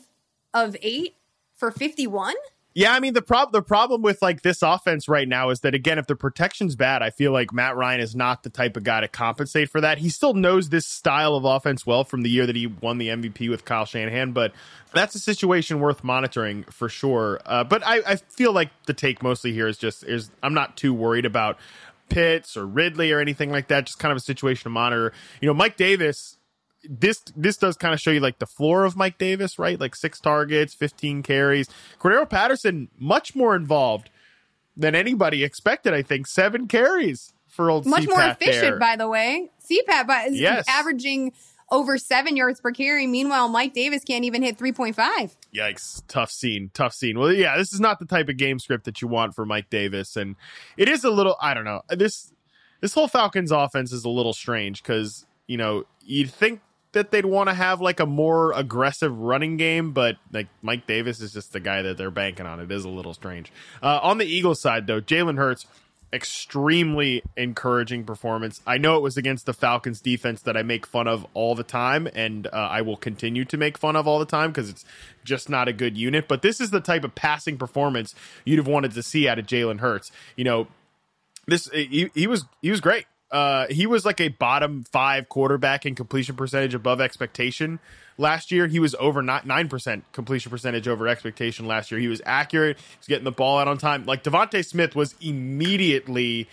of 0.53 0.76
eight 0.82 1.15
for 1.55 1.72
51. 1.72 2.34
Yeah, 2.74 2.93
I 2.93 3.01
mean 3.01 3.13
the 3.13 3.22
problem 3.22 3.51
the 3.51 3.61
problem 3.61 4.01
with 4.01 4.22
like 4.22 4.43
this 4.43 4.61
offense 4.61 5.09
right 5.09 5.28
now 5.28 5.49
is 5.49 5.59
that 5.59 5.76
again, 5.76 5.99
if 5.99 6.07
the 6.07 6.15
protection's 6.15 6.78
bad, 6.78 7.01
I 7.01 7.09
feel 7.09 7.34
like 7.34 7.51
Matt 7.51 7.76
Ryan 7.76 7.99
is 7.99 8.15
not 8.15 8.43
the 8.43 8.49
type 8.49 8.78
of 8.78 8.86
guy 8.86 9.01
to 9.01 9.09
compensate 9.09 9.69
for 9.69 9.82
that. 9.82 9.97
He 9.97 10.07
still 10.07 10.34
knows 10.34 10.69
this 10.69 10.88
style 10.88 11.36
of 11.36 11.43
offense 11.43 11.86
well 11.86 12.05
from 12.05 12.22
the 12.22 12.30
year 12.30 12.45
that 12.45 12.55
he 12.55 12.67
won 12.67 12.97
the 12.97 13.09
MVP 13.09 13.49
with 13.49 13.65
Kyle 13.65 13.84
Shanahan, 13.84 14.32
but 14.32 14.53
that's 14.93 15.15
a 15.15 15.19
situation 15.19 15.82
worth 15.82 16.01
monitoring 16.01 16.63
for 16.63 16.88
sure. 16.88 17.41
Uh, 17.45 17.65
but 17.65 17.86
I, 17.86 18.03
I 18.07 18.15
feel 18.15 18.53
like 18.53 18.69
the 18.86 18.93
take 18.93 19.22
mostly 19.22 19.51
here 19.51 19.67
is 19.67 19.78
just 19.78 20.05
is 20.05 20.32
I'm 20.41 20.53
not 20.53 20.78
too 20.78 20.93
worried 20.93 21.26
about 21.26 21.57
Pitts 22.12 22.55
or 22.55 22.66
Ridley 22.66 23.12
or 23.12 23.20
anything 23.20 23.51
like 23.51 23.68
that. 23.70 23.86
Just 23.86 23.99
kind 23.99 24.12
of 24.12 24.18
a 24.18 24.22
situation 24.22 24.64
to 24.64 24.70
monitor. 24.70 25.14
You 25.41 25.47
know, 25.47 25.53
Mike 25.53 25.78
Davis. 25.78 26.38
This 26.84 27.22
this 27.36 27.57
does 27.57 27.78
kind 27.78 27.93
of 27.93 27.99
show 27.99 28.09
you 28.09 28.20
like 28.20 28.39
the 28.39 28.47
floor 28.47 28.86
of 28.86 28.95
Mike 28.95 29.20
Davis, 29.20 29.59
right? 29.59 29.80
Like 29.80 29.95
six 29.95 30.20
targets, 30.20 30.74
fifteen 30.74 31.22
carries. 31.22 31.68
Cordarrelle 31.99 32.28
Patterson 32.28 32.89
much 32.97 33.36
more 33.36 33.55
involved 33.55 34.09
than 34.76 34.95
anybody 34.95 35.43
expected. 35.43 35.93
I 35.93 36.01
think 36.01 36.26
seven 36.26 36.68
carries 36.68 37.34
for 37.47 37.70
old 37.70 37.86
much 37.86 38.05
CPAT 38.05 38.09
more 38.09 38.24
efficient, 38.24 38.62
there. 38.62 38.80
by 38.80 38.95
the 38.95 39.07
way. 39.07 39.51
CPAT, 39.70 40.07
but 40.07 40.34
yes. 40.34 40.66
averaging 40.68 41.34
over 41.70 41.97
seven 41.97 42.36
yards 42.36 42.59
per 42.59 42.72
carry. 42.72 43.07
Meanwhile, 43.07 43.47
Mike 43.49 43.74
Davis 43.74 44.03
can't 44.03 44.26
even 44.26 44.41
hit 44.41 44.57
3.5. 44.57 45.36
Yikes. 45.55 46.01
Tough 46.07 46.31
scene. 46.31 46.71
Tough 46.73 46.93
scene. 46.93 47.19
Well, 47.19 47.31
yeah, 47.31 47.57
this 47.57 47.73
is 47.73 47.79
not 47.79 47.99
the 47.99 48.05
type 48.05 48.29
of 48.29 48.37
game 48.37 48.59
script 48.59 48.85
that 48.85 49.01
you 49.01 49.07
want 49.07 49.35
for 49.35 49.45
Mike 49.45 49.69
Davis. 49.69 50.15
And 50.15 50.35
it 50.77 50.87
is 50.87 51.03
a 51.03 51.09
little, 51.09 51.35
I 51.41 51.53
don't 51.53 51.65
know. 51.65 51.81
This, 51.89 52.33
this 52.79 52.93
whole 52.93 53.07
Falcons 53.07 53.51
offense 53.51 53.91
is 53.91 54.05
a 54.05 54.09
little 54.09 54.33
strange 54.33 54.81
because, 54.81 55.25
you 55.47 55.57
know, 55.57 55.85
you'd 56.03 56.31
think 56.31 56.61
that 56.93 57.11
they'd 57.11 57.25
want 57.25 57.49
to 57.49 57.53
have 57.53 57.79
like 57.79 57.99
a 57.99 58.05
more 58.05 58.51
aggressive 58.53 59.17
running 59.17 59.57
game, 59.57 59.91
but 59.91 60.17
like 60.31 60.47
Mike 60.61 60.87
Davis 60.87 61.21
is 61.21 61.33
just 61.33 61.53
the 61.53 61.59
guy 61.59 61.81
that 61.81 61.97
they're 61.97 62.11
banking 62.11 62.45
on. 62.45 62.59
It 62.59 62.71
is 62.71 62.83
a 62.83 62.89
little 62.89 63.13
strange. 63.13 63.51
Uh, 63.81 63.99
on 64.01 64.17
the 64.17 64.25
Eagles 64.25 64.59
side, 64.59 64.87
though, 64.87 64.99
Jalen 64.99 65.37
Hurts 65.37 65.65
extremely 66.14 67.24
encouraging 67.38 68.03
performance. 68.03 68.62
I 68.68 68.78
know 68.78 68.97
it 68.97 69.01
was 69.01 69.18
against 69.18 69.45
the 69.45 69.53
Falcons 69.53 70.01
defense 70.01 70.41
that 70.41 70.57
I 70.57 70.64
make 70.64 70.86
fun 70.86 71.07
of 71.07 71.26
all 71.34 71.55
the 71.55 71.64
time, 71.64 72.07
and 72.14 72.47
uh, 72.47 72.49
I 72.51 72.82
will 72.82 72.97
continue 72.97 73.45
to 73.45 73.57
make 73.57 73.78
fun 73.78 73.95
of 73.95 74.07
all 74.07 74.20
the 74.20 74.26
time 74.26 74.51
because 74.51 74.70
it's 74.70 74.86
just 75.24 75.49
not 75.49 75.68
a 75.68 75.74
good 75.74 75.97
unit. 75.97 76.28
But 76.28 76.41
this 76.41 76.59
is 76.59 76.70
the 76.70 76.82
type 76.82 77.03
of 77.03 77.16
passing 77.16 77.57
performance 77.57 78.14
you'd 78.45 78.57
have 78.57 78.68
wanted 78.68 78.91
to 78.93 79.03
see 79.03 79.28
out 79.28 79.39
of 79.39 79.45
Jalen 79.45 79.80
Hurts. 79.80 80.12
You 80.36 80.43
know, 80.43 80.68
this 81.47 81.70
he, 81.70 82.09
he 82.14 82.28
was 82.28 82.45
he 82.62 82.72
was 82.72 82.82
great. 82.82 83.05
Uh, 83.32 83.67
he 83.69 83.86
was 83.86 84.05
like 84.05 84.19
a 84.19 84.27
bottom 84.27 84.84
five 84.84 85.29
quarterback 85.29 85.86
in 85.86 85.95
completion 85.95 86.36
percentage 86.36 86.73
above 86.73 86.99
expectation 86.99 87.79
last 88.17 88.51
year. 88.51 88.67
He 88.67 88.79
was 88.79 88.93
over 88.99 89.21
nine 89.21 89.69
percent 89.69 90.03
completion 90.11 90.49
percentage 90.49 90.88
over 90.88 91.07
expectation 91.07 91.65
last 91.65 91.91
year. 91.91 91.99
He 91.99 92.07
was 92.07 92.21
accurate. 92.25 92.77
He's 92.97 93.07
getting 93.07 93.23
the 93.23 93.32
ball 93.32 93.59
out 93.59 93.67
on 93.67 93.77
time. 93.77 94.05
Like 94.05 94.23
DeVonta 94.23 94.65
Smith 94.65 94.95
was 94.95 95.15
immediately 95.21 96.47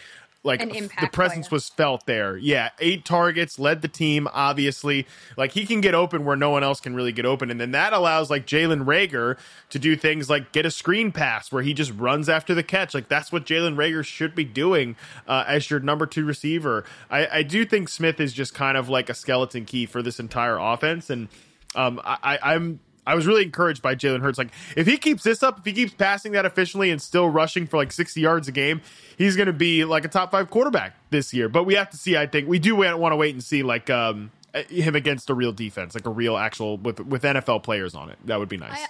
like 0.45 0.61
the 0.61 1.09
presence 1.13 1.49
player. 1.49 1.57
was 1.57 1.69
felt 1.69 2.07
there. 2.07 2.37
Yeah, 2.37 2.71
eight 2.79 3.05
targets, 3.05 3.59
led 3.59 3.83
the 3.83 3.89
team. 3.89 4.29
Obviously, 4.33 5.07
like 5.37 5.53
he 5.53 5.67
can 5.67 5.81
get 5.81 5.95
open 5.95 6.25
where 6.25 6.37
no 6.37 6.51
one 6.51 6.63
else 6.63 6.81
can 6.81 6.95
really 6.95 7.13
get 7.13 7.27
open, 7.27 7.51
and 7.51 7.61
then 7.61 7.73
that 7.73 7.93
allows 7.93 8.31
like 8.31 8.47
Jalen 8.47 8.85
Reagor 8.85 9.37
to 9.71 9.79
do 9.79 9.97
things 9.97 10.31
like 10.31 10.53
get 10.53 10.65
a 10.65 10.71
screen 10.71 11.11
pass 11.11 11.51
where 11.51 11.63
he 11.63 11.75
just 11.75 11.93
runs 11.93 12.29
after 12.29 12.55
the 12.55 12.63
catch. 12.63 12.95
Like 12.95 13.09
that's 13.09 13.33
what 13.33 13.47
Jalen 13.47 13.75
Reagor 13.75 14.05
should 14.05 14.35
be 14.35 14.45
doing 14.45 14.97
uh, 15.27 15.45
as 15.47 15.69
your 15.71 15.81
number 15.81 16.07
two 16.07 16.25
receiver. 16.25 16.85
I, 17.11 17.27
I 17.27 17.43
do 17.43 17.65
think 17.65 17.89
Smith 17.89 18.21
is 18.21 18.33
just 18.33 18.55
kind 18.55 18.77
of 18.77 18.89
like 18.89 19.11
a 19.11 19.15
skeleton 19.15 19.65
key 19.65 19.87
for 19.87 20.03
this 20.03 20.21
entire 20.21 20.57
offense, 20.57 21.11
and 21.11 21.29
um, 21.75 22.01
I, 22.05 22.39
I'm 22.43 22.81
I 23.09 23.15
was 23.15 23.27
really 23.27 23.43
encouraged 23.43 23.81
by 23.81 23.95
Jalen 23.95 24.21
Hurts. 24.21 24.37
Like, 24.37 24.53
if 24.77 24.87
he 24.87 24.99
keeps 24.99 25.23
this 25.23 25.43
up, 25.43 25.61
if 25.61 25.65
he 25.65 25.73
keeps 25.73 25.95
passing 25.95 26.33
that 26.33 26.45
efficiently 26.45 26.91
and 26.91 27.01
still 27.01 27.31
rushing 27.31 27.67
for 27.67 27.79
like 27.79 27.91
60 27.91 28.21
yards 28.21 28.49
a 28.49 28.53
game, 28.53 28.83
he's 29.17 29.35
going 29.35 29.47
to 29.47 29.55
be 29.55 29.87
like 29.87 30.05
a 30.05 30.09
top 30.09 30.31
five 30.31 30.51
quarterback 30.51 30.95
this 31.09 31.33
year. 31.33 31.49
But 31.49 31.65
we 31.65 31.75
have 31.75 31.89
to 31.91 31.97
see. 31.97 32.19
I 32.19 32.27
think 32.27 32.49
we 32.49 32.59
do 32.59 32.77
want 32.77 33.13
to 33.13 33.17
wait 33.17 33.35
and 33.35 33.43
see 33.43 33.63
like 33.63 33.89
um, 33.89 34.31
him 34.69 34.95
against 34.95 35.31
a 35.31 35.35
real 35.35 35.53
defense, 35.53 35.95
like 35.95 36.07
a 36.07 36.11
real 36.11 36.37
actual 36.37 36.77
with 36.77 37.01
with 37.01 37.23
NFL 37.23 37.63
players 37.63 37.95
on 37.95 38.11
it. 38.11 38.19
That 38.27 38.39
would 38.39 38.51
be 38.51 38.59
nice. 38.59 38.87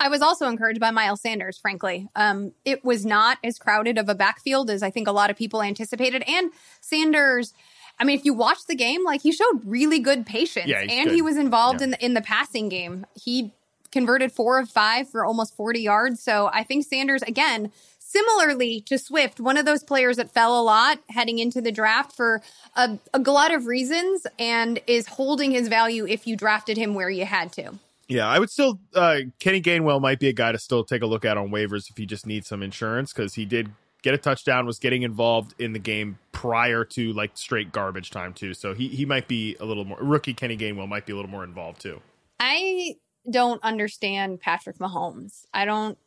I, 0.00 0.06
I 0.06 0.08
was 0.08 0.20
also 0.20 0.48
encouraged 0.48 0.80
by 0.80 0.90
Miles 0.90 1.20
Sanders. 1.20 1.56
Frankly, 1.56 2.08
um, 2.16 2.50
it 2.64 2.84
was 2.84 3.06
not 3.06 3.38
as 3.44 3.56
crowded 3.56 3.98
of 3.98 4.08
a 4.08 4.16
backfield 4.16 4.68
as 4.68 4.82
I 4.82 4.90
think 4.90 5.06
a 5.06 5.12
lot 5.12 5.30
of 5.30 5.36
people 5.36 5.62
anticipated, 5.62 6.24
and 6.26 6.50
Sanders 6.80 7.54
I 8.00 8.04
mean, 8.04 8.18
if 8.18 8.24
you 8.24 8.32
watch 8.32 8.66
the 8.66 8.74
game, 8.74 9.04
like 9.04 9.20
he 9.20 9.30
showed 9.30 9.60
really 9.64 10.00
good 10.00 10.24
patience, 10.24 10.66
yeah, 10.66 10.80
and 10.80 11.08
good. 11.08 11.14
he 11.14 11.20
was 11.20 11.36
involved 11.36 11.80
yeah. 11.80 11.84
in 11.84 11.90
the 11.90 12.04
in 12.04 12.14
the 12.14 12.22
passing 12.22 12.70
game. 12.70 13.04
He 13.14 13.52
converted 13.92 14.32
four 14.32 14.58
of 14.58 14.68
five 14.68 15.08
for 15.08 15.24
almost 15.24 15.56
forty 15.56 15.80
yards. 15.80 16.22
So 16.22 16.50
I 16.52 16.62
think 16.62 16.86
Sanders 16.86 17.22
again. 17.22 17.72
Similarly 17.98 18.80
to 18.86 18.98
Swift, 18.98 19.38
one 19.38 19.56
of 19.56 19.66
those 19.66 19.84
players 19.84 20.16
that 20.16 20.32
fell 20.32 20.60
a 20.60 20.64
lot 20.64 20.98
heading 21.10 21.38
into 21.38 21.60
the 21.60 21.70
draft 21.70 22.10
for 22.10 22.42
a, 22.74 22.98
a 23.14 23.20
glut 23.20 23.54
of 23.54 23.66
reasons 23.66 24.26
and 24.36 24.80
is 24.88 25.06
holding 25.06 25.52
his 25.52 25.68
value 25.68 26.08
if 26.08 26.26
you 26.26 26.34
drafted 26.34 26.76
him 26.76 26.94
where 26.94 27.08
you 27.08 27.24
had 27.24 27.52
to. 27.52 27.74
Yeah, 28.08 28.26
I 28.26 28.40
would 28.40 28.50
still. 28.50 28.80
Uh, 28.92 29.18
Kenny 29.38 29.62
Gainwell 29.62 30.00
might 30.00 30.18
be 30.18 30.26
a 30.26 30.32
guy 30.32 30.50
to 30.50 30.58
still 30.58 30.82
take 30.82 31.02
a 31.02 31.06
look 31.06 31.24
at 31.24 31.36
on 31.36 31.50
waivers 31.50 31.88
if 31.88 31.96
he 31.96 32.04
just 32.04 32.26
needs 32.26 32.48
some 32.48 32.64
insurance 32.64 33.12
because 33.12 33.34
he 33.34 33.44
did 33.44 33.70
get 34.02 34.12
a 34.12 34.18
touchdown, 34.18 34.66
was 34.66 34.80
getting 34.80 35.02
involved 35.02 35.54
in 35.60 35.72
the 35.72 35.78
game 35.78 36.18
prior 36.32 36.84
to 36.86 37.12
like 37.12 37.30
straight 37.34 37.70
garbage 37.70 38.10
time 38.10 38.32
too. 38.32 38.54
So 38.54 38.74
he 38.74 38.88
he 38.88 39.04
might 39.04 39.28
be 39.28 39.56
a 39.60 39.64
little 39.64 39.84
more 39.84 39.98
rookie 40.00 40.34
Kenny 40.34 40.56
Gainwell 40.56 40.88
might 40.88 41.06
be 41.06 41.12
a 41.12 41.16
little 41.16 41.30
more 41.30 41.44
involved 41.44 41.80
too. 41.80 42.00
I 42.40 42.96
don't 43.28 43.62
understand 43.62 44.40
Patrick 44.40 44.78
Mahomes. 44.78 45.44
I 45.52 45.64
don't 45.64 45.98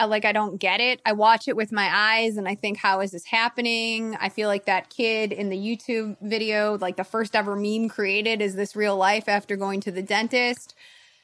like 0.00 0.24
I 0.24 0.32
don't 0.32 0.56
get 0.56 0.80
it. 0.80 1.00
I 1.04 1.12
watch 1.12 1.46
it 1.46 1.56
with 1.56 1.72
my 1.72 1.90
eyes 1.92 2.36
and 2.36 2.48
I 2.48 2.54
think 2.54 2.78
how 2.78 3.00
is 3.00 3.10
this 3.10 3.26
happening? 3.26 4.16
I 4.18 4.30
feel 4.30 4.48
like 4.48 4.64
that 4.64 4.88
kid 4.88 5.32
in 5.32 5.50
the 5.50 5.58
YouTube 5.58 6.16
video, 6.22 6.78
like 6.78 6.96
the 6.96 7.04
first 7.04 7.36
ever 7.36 7.54
meme 7.54 7.88
created 7.88 8.40
is 8.40 8.54
this 8.54 8.74
real 8.74 8.96
life 8.96 9.28
after 9.28 9.56
going 9.56 9.80
to 9.82 9.90
the 9.90 10.02
dentist. 10.02 10.74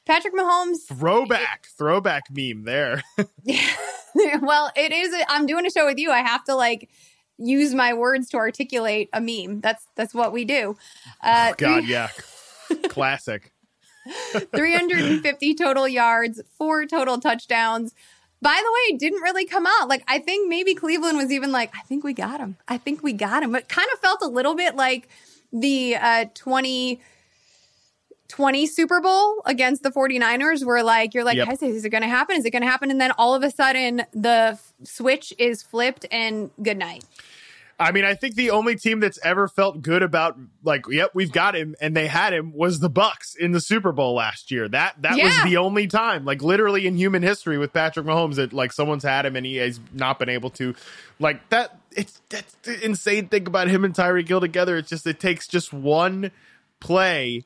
Patrick 0.05 0.35
Mahomes 0.35 0.85
throwback, 0.87 1.63
it, 1.63 1.69
throwback 1.77 2.25
meme 2.29 2.63
there. 2.63 3.01
well, 4.41 4.71
it 4.75 4.91
is. 4.91 5.13
A, 5.13 5.31
I'm 5.31 5.47
doing 5.47 5.65
a 5.65 5.71
show 5.71 5.85
with 5.85 5.97
you. 5.97 6.11
I 6.11 6.19
have 6.19 6.43
to 6.45 6.55
like 6.55 6.89
use 7.37 7.73
my 7.73 7.93
words 7.93 8.29
to 8.29 8.37
articulate 8.37 9.09
a 9.13 9.19
meme. 9.19 9.61
That's 9.61 9.85
that's 9.95 10.13
what 10.13 10.31
we 10.31 10.45
do. 10.45 10.77
Uh, 11.21 11.49
oh, 11.51 11.55
God, 11.57 11.83
yeah, 11.87 12.09
classic. 12.87 13.51
350 14.55 15.55
total 15.55 15.87
yards, 15.87 16.41
four 16.57 16.85
total 16.85 17.19
touchdowns. 17.19 17.93
By 18.41 18.61
the 18.61 18.71
way, 18.71 18.97
didn't 18.97 19.21
really 19.21 19.45
come 19.45 19.65
out. 19.65 19.87
Like 19.87 20.03
I 20.07 20.19
think 20.19 20.49
maybe 20.49 20.75
Cleveland 20.75 21.17
was 21.17 21.31
even 21.31 21.51
like, 21.51 21.73
I 21.75 21.81
think 21.81 22.03
we 22.03 22.13
got 22.13 22.39
him. 22.39 22.57
I 22.67 22.77
think 22.77 23.01
we 23.01 23.13
got 23.13 23.43
him. 23.43 23.55
It 23.55 23.69
kind 23.69 23.87
of 23.93 23.99
felt 23.99 24.21
a 24.21 24.27
little 24.27 24.55
bit 24.55 24.75
like 24.75 25.07
the 25.51 25.95
uh 25.95 26.25
20 26.33 27.01
20 28.27 28.65
Super 28.65 29.01
Bowl 29.01 29.41
against 29.45 29.83
the 29.83 29.91
49ers 29.91 30.65
where 30.65 30.83
like 30.83 31.13
you're 31.13 31.23
like, 31.23 31.37
yep. 31.37 31.47
is 31.61 31.85
it 31.85 31.89
going 31.89 32.01
to 32.01 32.09
happen? 32.09 32.35
Is 32.35 32.45
it 32.45 32.51
going 32.51 32.63
to 32.63 32.69
happen? 32.69 32.89
And 32.89 32.99
then 32.99 33.11
all 33.17 33.35
of 33.35 33.43
a 33.43 33.51
sudden 33.51 34.03
the 34.13 34.51
f- 34.53 34.73
switch 34.83 35.33
is 35.37 35.61
flipped 35.61 36.05
and 36.11 36.49
good 36.61 36.77
night. 36.77 37.05
I 37.77 37.91
mean, 37.91 38.05
I 38.05 38.13
think 38.13 38.35
the 38.35 38.51
only 38.51 38.77
team 38.77 39.01
that's 39.01 39.19
ever 39.21 39.49
felt 39.49 39.81
good 39.81 40.01
about 40.01 40.37
like, 40.63 40.85
yep, 40.89 41.11
we've 41.13 41.31
got 41.31 41.55
him, 41.55 41.75
and 41.81 41.95
they 41.95 42.07
had 42.07 42.33
him 42.33 42.53
was 42.53 42.79
the 42.79 42.89
Bucs 42.89 43.35
in 43.37 43.51
the 43.51 43.59
Super 43.59 43.91
Bowl 43.91 44.15
last 44.15 44.49
year. 44.49 44.69
That 44.69 45.01
that 45.01 45.17
yeah. 45.17 45.25
was 45.25 45.43
the 45.43 45.57
only 45.57 45.87
time, 45.87 46.23
like 46.23 46.41
literally 46.41 46.87
in 46.87 46.95
human 46.95 47.21
history, 47.21 47.57
with 47.57 47.73
Patrick 47.73 48.05
Mahomes 48.05 48.35
that 48.35 48.53
like 48.53 48.71
someone's 48.71 49.03
had 49.03 49.25
him 49.25 49.35
and 49.35 49.45
he 49.45 49.57
has 49.57 49.79
not 49.93 50.19
been 50.19 50.29
able 50.29 50.49
to, 50.51 50.73
like 51.19 51.49
that. 51.49 51.77
It's 51.91 52.21
that's 52.29 52.53
the 52.63 52.83
insane 52.83 53.27
thing 53.27 53.47
about 53.47 53.67
him 53.67 53.83
and 53.83 53.93
Tyreek 53.93 54.27
Hill 54.27 54.41
together. 54.41 54.77
It's 54.77 54.89
just 54.89 55.05
it 55.05 55.19
takes 55.19 55.47
just 55.47 55.73
one 55.73 56.31
play 56.79 57.43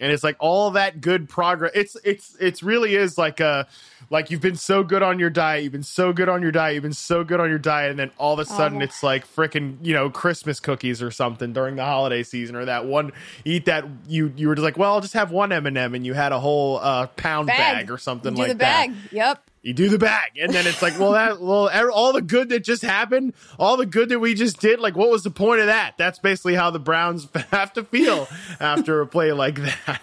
and 0.00 0.10
it's 0.10 0.24
like 0.24 0.36
all 0.40 0.70
that 0.72 1.00
good 1.00 1.28
progress 1.28 1.70
it's 1.74 1.96
it's 2.04 2.36
it's 2.40 2.62
really 2.62 2.94
is 2.94 3.16
like 3.18 3.38
a 3.40 3.66
like 4.08 4.30
you've 4.30 4.40
been 4.40 4.56
so 4.56 4.82
good 4.82 5.02
on 5.02 5.18
your 5.18 5.30
diet 5.30 5.62
you've 5.62 5.72
been 5.72 5.82
so 5.82 6.12
good 6.12 6.28
on 6.28 6.42
your 6.42 6.50
diet 6.50 6.74
you've 6.74 6.82
been 6.82 6.92
so 6.92 7.22
good 7.22 7.38
on 7.38 7.48
your 7.48 7.58
diet 7.58 7.90
and 7.90 7.98
then 7.98 8.10
all 8.18 8.32
of 8.32 8.38
a 8.38 8.44
sudden 8.44 8.78
Oh. 8.80 8.84
it's 8.84 9.02
like 9.02 9.26
freaking 9.26 9.76
you 9.82 9.92
know 9.94 10.10
christmas 10.10 10.58
cookies 10.58 11.02
or 11.02 11.10
something 11.10 11.52
during 11.52 11.76
the 11.76 11.84
holiday 11.84 12.22
season 12.22 12.56
or 12.56 12.64
that 12.64 12.86
one 12.86 13.12
eat 13.44 13.66
that 13.66 13.84
you 14.08 14.32
you 14.36 14.48
were 14.48 14.54
just 14.54 14.64
like 14.64 14.76
well 14.78 14.92
i'll 14.94 15.00
just 15.00 15.14
have 15.14 15.30
one 15.30 15.52
m&m 15.52 15.94
and 15.94 16.04
you 16.06 16.14
had 16.14 16.32
a 16.32 16.40
whole 16.40 16.78
uh 16.78 17.06
pound 17.08 17.46
bag, 17.46 17.90
or 17.90 17.98
something 17.98 18.34
like 18.34 18.48
the 18.48 18.54
that 18.54 18.88
bag. 18.88 18.94
Yep. 19.12 19.49
You 19.62 19.74
do 19.74 19.88
the 19.88 19.98
bag. 19.98 20.32
And 20.40 20.52
then 20.52 20.66
it's 20.66 20.82
like 20.82 20.98
well 20.98 21.12
that 21.12 21.40
well 21.40 21.70
all 21.90 22.12
the 22.12 22.22
good 22.22 22.48
that 22.50 22.64
just 22.64 22.82
happened 22.82 23.34
all 23.58 23.76
the 23.76 23.86
good 23.86 24.08
that 24.08 24.18
we 24.18 24.34
just 24.34 24.60
did 24.60 24.80
like 24.80 24.96
what 24.96 25.10
was 25.10 25.22
the 25.22 25.30
point 25.30 25.60
of 25.60 25.66
that? 25.66 25.94
That's 25.98 26.18
basically 26.18 26.54
how 26.54 26.70
the 26.70 26.78
browns 26.78 27.28
have 27.50 27.72
to 27.74 27.84
feel 27.84 28.28
after 28.58 29.00
a 29.00 29.06
play 29.06 29.32
like 29.32 29.56
that. 29.56 30.00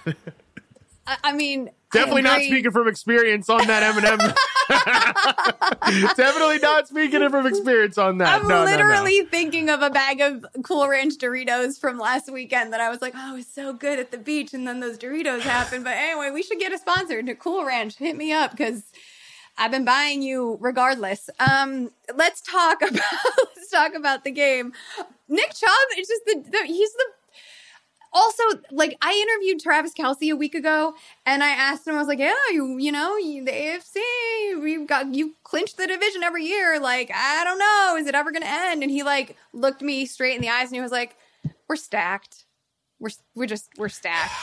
I, 1.05 1.17
I 1.23 1.31
mean, 1.33 1.69
I 1.69 1.71
definitely 1.91 2.23
not 2.23 2.41
speaking 2.41 2.71
from 2.71 2.87
experience 2.87 3.49
on 3.49 3.65
that 3.67 3.83
m&m 3.83 4.33
definitely 6.15 6.59
not 6.59 6.87
speaking 6.87 7.29
from 7.29 7.45
experience 7.47 7.97
on 7.97 8.17
that. 8.17 8.41
I'm 8.41 8.47
no, 8.47 8.65
no, 8.65 8.65
no. 8.65 8.71
literally 8.71 9.21
thinking 9.23 9.69
of 9.69 9.81
a 9.81 9.89
bag 9.89 10.19
of 10.19 10.45
Cool 10.63 10.87
Ranch 10.87 11.17
Doritos 11.17 11.79
from 11.79 11.97
last 11.97 12.31
weekend 12.31 12.73
that 12.73 12.81
I 12.81 12.89
was 12.89 13.01
like, 13.01 13.13
oh, 13.15 13.33
it 13.33 13.37
was 13.37 13.47
so 13.47 13.73
good 13.73 13.99
at 13.99 14.11
the 14.11 14.17
beach, 14.17 14.53
and 14.53 14.67
then 14.67 14.79
those 14.79 14.97
Doritos 14.97 15.41
happened. 15.41 15.83
But 15.85 15.93
anyway, 15.93 16.31
we 16.31 16.43
should 16.43 16.59
get 16.59 16.73
a 16.73 16.77
sponsor 16.77 17.21
to 17.23 17.35
Cool 17.35 17.63
Ranch. 17.63 17.95
Hit 17.95 18.17
me 18.17 18.33
up 18.33 18.51
because 18.51 18.83
I've 19.57 19.71
been 19.71 19.85
buying 19.85 20.21
you 20.21 20.57
regardless. 20.59 21.29
Um, 21.39 21.91
let's 22.13 22.41
talk 22.41 22.81
about 22.87 23.01
let's 23.55 23.69
talk 23.71 23.93
about 23.95 24.23
the 24.23 24.31
game. 24.31 24.73
Nick 25.27 25.53
Chubb, 25.53 25.71
is 25.97 26.07
just 26.07 26.25
the, 26.25 26.43
the 26.49 26.65
he's 26.65 26.93
the 26.93 27.05
also 28.13 28.43
like 28.71 28.97
I 29.01 29.13
interviewed 29.13 29.61
Travis 29.61 29.93
Kelce 29.93 30.31
a 30.31 30.35
week 30.35 30.55
ago, 30.55 30.93
and 31.25 31.43
I 31.43 31.49
asked 31.49 31.87
him, 31.87 31.95
I 31.95 31.99
was 31.99 32.07
like, 32.07 32.19
"Yeah, 32.19 32.33
you 32.51 32.77
you 32.77 32.91
know 32.91 33.17
you, 33.17 33.43
the 33.43 33.51
AFC, 33.51 34.61
we've 34.61 34.87
got 34.87 35.13
you 35.13 35.35
clinched 35.43 35.77
the 35.77 35.87
division 35.87 36.23
every 36.23 36.45
year. 36.45 36.79
Like 36.79 37.11
I 37.13 37.43
don't 37.43 37.59
know, 37.59 37.95
is 37.99 38.07
it 38.07 38.15
ever 38.15 38.31
going 38.31 38.43
to 38.43 38.49
end?" 38.49 38.83
And 38.83 38.91
he 38.91 39.03
like 39.03 39.35
looked 39.53 39.81
me 39.81 40.05
straight 40.05 40.35
in 40.35 40.41
the 40.41 40.49
eyes, 40.49 40.67
and 40.67 40.75
he 40.75 40.81
was 40.81 40.91
like, 40.91 41.15
"We're 41.67 41.75
stacked. 41.75 42.45
We're 42.99 43.09
we're 43.35 43.47
just 43.47 43.69
we're 43.77 43.89
stacked." 43.89 44.33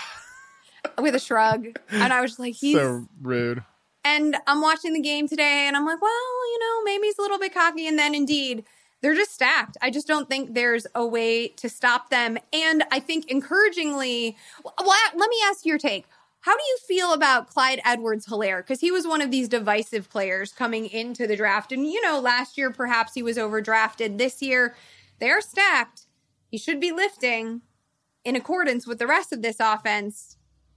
With 0.98 1.14
a 1.14 1.18
shrug, 1.18 1.66
and 1.90 2.12
I 2.12 2.20
was 2.20 2.38
like, 2.38 2.54
"He's 2.54 2.76
so 2.76 3.08
rude 3.22 3.64
and 4.04 4.36
I'm 4.46 4.60
watching 4.60 4.92
the 4.92 5.00
game 5.00 5.26
today 5.26 5.64
and 5.66 5.76
I'm 5.76 5.86
like, 5.86 6.00
well, 6.00 6.10
you 6.52 6.58
know, 6.58 6.84
maybe 6.84 7.06
he's 7.06 7.18
a 7.18 7.22
little 7.22 7.38
bit 7.38 7.54
cocky. 7.54 7.86
And 7.86 7.98
then 7.98 8.14
indeed, 8.14 8.64
they're 9.00 9.14
just 9.14 9.32
stacked. 9.32 9.76
I 9.82 9.90
just 9.90 10.06
don't 10.06 10.28
think 10.28 10.54
there's 10.54 10.86
a 10.94 11.06
way 11.06 11.48
to 11.48 11.68
stop 11.68 12.10
them. 12.10 12.38
And 12.52 12.84
I 12.90 13.00
think 13.00 13.30
encouragingly, 13.30 14.36
well, 14.64 14.96
let 15.14 15.28
me 15.28 15.36
ask 15.46 15.66
your 15.66 15.78
take. 15.78 16.06
How 16.40 16.54
do 16.54 16.62
you 16.62 16.78
feel 16.86 17.14
about 17.14 17.48
Clyde 17.48 17.80
Edwards 17.86 18.26
Hilaire? 18.26 18.62
Because 18.62 18.80
he 18.80 18.90
was 18.90 19.06
one 19.06 19.22
of 19.22 19.30
these 19.30 19.48
divisive 19.48 20.10
players 20.10 20.52
coming 20.52 20.86
into 20.86 21.26
the 21.26 21.36
draft. 21.36 21.72
And, 21.72 21.86
you 21.86 22.02
know, 22.02 22.20
last 22.20 22.58
year, 22.58 22.70
perhaps 22.70 23.14
he 23.14 23.22
was 23.22 23.38
overdrafted. 23.38 24.18
This 24.18 24.42
year, 24.42 24.76
they're 25.20 25.40
stacked. 25.40 26.06
He 26.50 26.58
should 26.58 26.80
be 26.80 26.92
lifting 26.92 27.62
in 28.24 28.36
accordance 28.36 28.86
with 28.86 28.98
the 28.98 29.06
rest 29.06 29.32
of 29.32 29.40
this 29.40 29.56
offense 29.58 30.33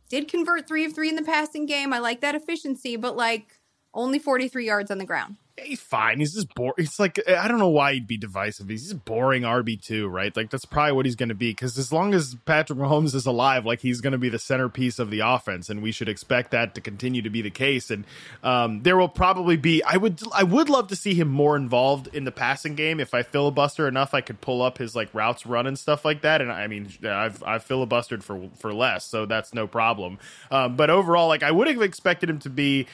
did 0.10 0.28
convert 0.28 0.68
three 0.68 0.86
of 0.86 0.94
three 0.94 1.10
in 1.10 1.16
the 1.16 1.24
passing 1.24 1.66
game. 1.66 1.94
I 1.94 2.00
like 2.00 2.22
that 2.22 2.36
efficiency, 2.36 2.96
but 2.96 3.16
like 3.16 3.57
only 3.98 4.20
43 4.20 4.66
yards 4.66 4.92
on 4.92 5.00
the 5.00 5.06
ground. 5.06 5.36
he's 5.62 5.82
fine. 5.82 6.20
He's 6.20 6.36
just 6.36 6.54
boring. 6.54 6.76
It's 6.78 7.00
like 7.00 7.20
I 7.28 7.48
don't 7.48 7.58
know 7.58 7.68
why 7.68 7.94
he'd 7.96 8.08
be 8.08 8.16
divisive. 8.16 8.70
He's 8.70 8.84
just 8.84 9.04
boring 9.06 9.42
RB 9.42 9.82
two, 9.82 10.08
right? 10.08 10.34
Like 10.36 10.52
that's 10.52 10.66
probably 10.66 10.92
what 10.92 11.06
he's 11.08 11.16
going 11.16 11.30
to 11.30 11.36
be. 11.36 11.50
Because 11.50 11.78
as 11.80 11.92
long 11.92 12.14
as 12.14 12.36
Patrick 12.46 12.78
Mahomes 12.78 13.16
is 13.16 13.26
alive, 13.26 13.66
like 13.66 13.82
he's 13.82 14.00
going 14.00 14.12
to 14.12 14.20
be 14.20 14.30
the 14.30 14.38
centerpiece 14.38 15.00
of 15.00 15.10
the 15.10 15.22
offense, 15.22 15.70
and 15.70 15.82
we 15.82 15.92
should 15.92 16.08
expect 16.08 16.52
that 16.52 16.76
to 16.76 16.82
continue 16.82 17.24
to 17.24 17.30
be 17.32 17.42
the 17.42 17.50
case. 17.50 17.90
And 17.90 18.06
um, 18.44 18.84
there 18.84 18.98
will 18.98 19.10
probably 19.10 19.58
be. 19.58 19.82
I 19.82 19.98
would. 19.98 20.22
I 20.32 20.44
would 20.44 20.70
love 20.70 20.90
to 20.90 20.96
see 20.96 21.16
him 21.16 21.28
more 21.28 21.56
involved 21.58 22.08
in 22.14 22.24
the 22.24 22.32
passing 22.32 22.76
game. 22.76 23.00
If 23.00 23.16
I 23.16 23.24
filibuster 23.24 23.88
enough, 23.88 24.14
I 24.14 24.22
could 24.22 24.40
pull 24.42 24.62
up 24.62 24.78
his 24.78 24.96
like 24.96 25.12
routes 25.12 25.48
run 25.48 25.66
and 25.66 25.78
stuff 25.78 26.06
like 26.06 26.22
that. 26.22 26.40
And 26.40 26.52
I 26.52 26.68
mean, 26.68 26.90
I've 27.04 27.42
I've 27.42 27.68
filibustered 27.68 28.22
for 28.22 28.50
for 28.60 28.72
less, 28.72 29.06
so 29.06 29.26
that's 29.26 29.56
no 29.56 29.66
problem. 29.66 30.20
Um, 30.52 30.76
but 30.76 30.92
overall, 30.92 31.28
like 31.28 31.42
I 31.42 31.50
would 31.50 31.68
have 31.68 31.82
expected 31.82 32.30
him 32.30 32.38
to 32.40 32.50
be 32.52 32.86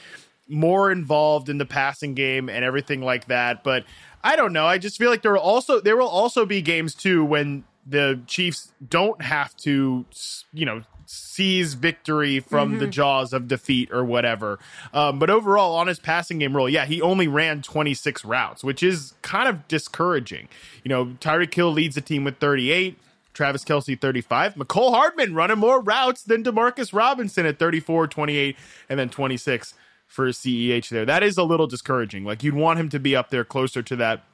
more 0.48 0.90
involved 0.90 1.48
in 1.48 1.58
the 1.58 1.66
passing 1.66 2.14
game 2.14 2.48
and 2.48 2.64
everything 2.64 3.00
like 3.00 3.26
that. 3.26 3.64
But 3.64 3.84
I 4.22 4.36
don't 4.36 4.52
know. 4.52 4.66
I 4.66 4.78
just 4.78 4.98
feel 4.98 5.10
like 5.10 5.22
there 5.22 5.32
will 5.32 5.40
also 5.40 5.80
there 5.80 5.96
will 5.96 6.08
also 6.08 6.46
be 6.46 6.62
games 6.62 6.94
too 6.94 7.24
when 7.24 7.64
the 7.86 8.20
Chiefs 8.26 8.72
don't 8.86 9.20
have 9.22 9.54
to, 9.58 10.04
you 10.52 10.64
know, 10.64 10.82
seize 11.06 11.74
victory 11.74 12.40
from 12.40 12.78
the 12.78 12.86
jaws 12.86 13.32
of 13.32 13.46
defeat 13.46 13.90
or 13.92 14.04
whatever. 14.04 14.58
Um, 14.94 15.18
but 15.18 15.28
overall, 15.28 15.76
on 15.76 15.86
his 15.86 15.98
passing 15.98 16.38
game 16.38 16.56
role, 16.56 16.68
yeah, 16.68 16.86
he 16.86 17.02
only 17.02 17.28
ran 17.28 17.60
26 17.60 18.24
routes, 18.24 18.64
which 18.64 18.82
is 18.82 19.14
kind 19.20 19.48
of 19.48 19.68
discouraging. 19.68 20.48
You 20.82 20.88
know, 20.88 21.06
Tyreek 21.20 21.52
Hill 21.52 21.72
leads 21.72 21.94
the 21.94 22.00
team 22.00 22.24
with 22.24 22.38
38. 22.38 22.98
Travis 23.34 23.64
Kelce 23.64 24.00
35. 24.00 24.54
Mecole 24.54 24.94
Hardman 24.94 25.34
running 25.34 25.58
more 25.58 25.80
routes 25.80 26.22
than 26.22 26.44
Demarcus 26.44 26.92
Robinson 26.92 27.44
at 27.46 27.58
34, 27.58 28.06
28, 28.06 28.56
and 28.88 28.98
then 28.98 29.08
26 29.08 29.74
for 30.06 30.26
a 30.26 30.30
CEH 30.30 30.88
there. 30.88 31.04
That 31.04 31.22
is 31.22 31.36
a 31.36 31.42
little 31.42 31.66
discouraging. 31.66 32.24
Like 32.24 32.42
you'd 32.42 32.54
want 32.54 32.78
him 32.78 32.88
to 32.90 33.00
be 33.00 33.16
up 33.16 33.30
there 33.30 33.44
closer 33.44 33.82
to 33.82 33.96
that 33.96 34.24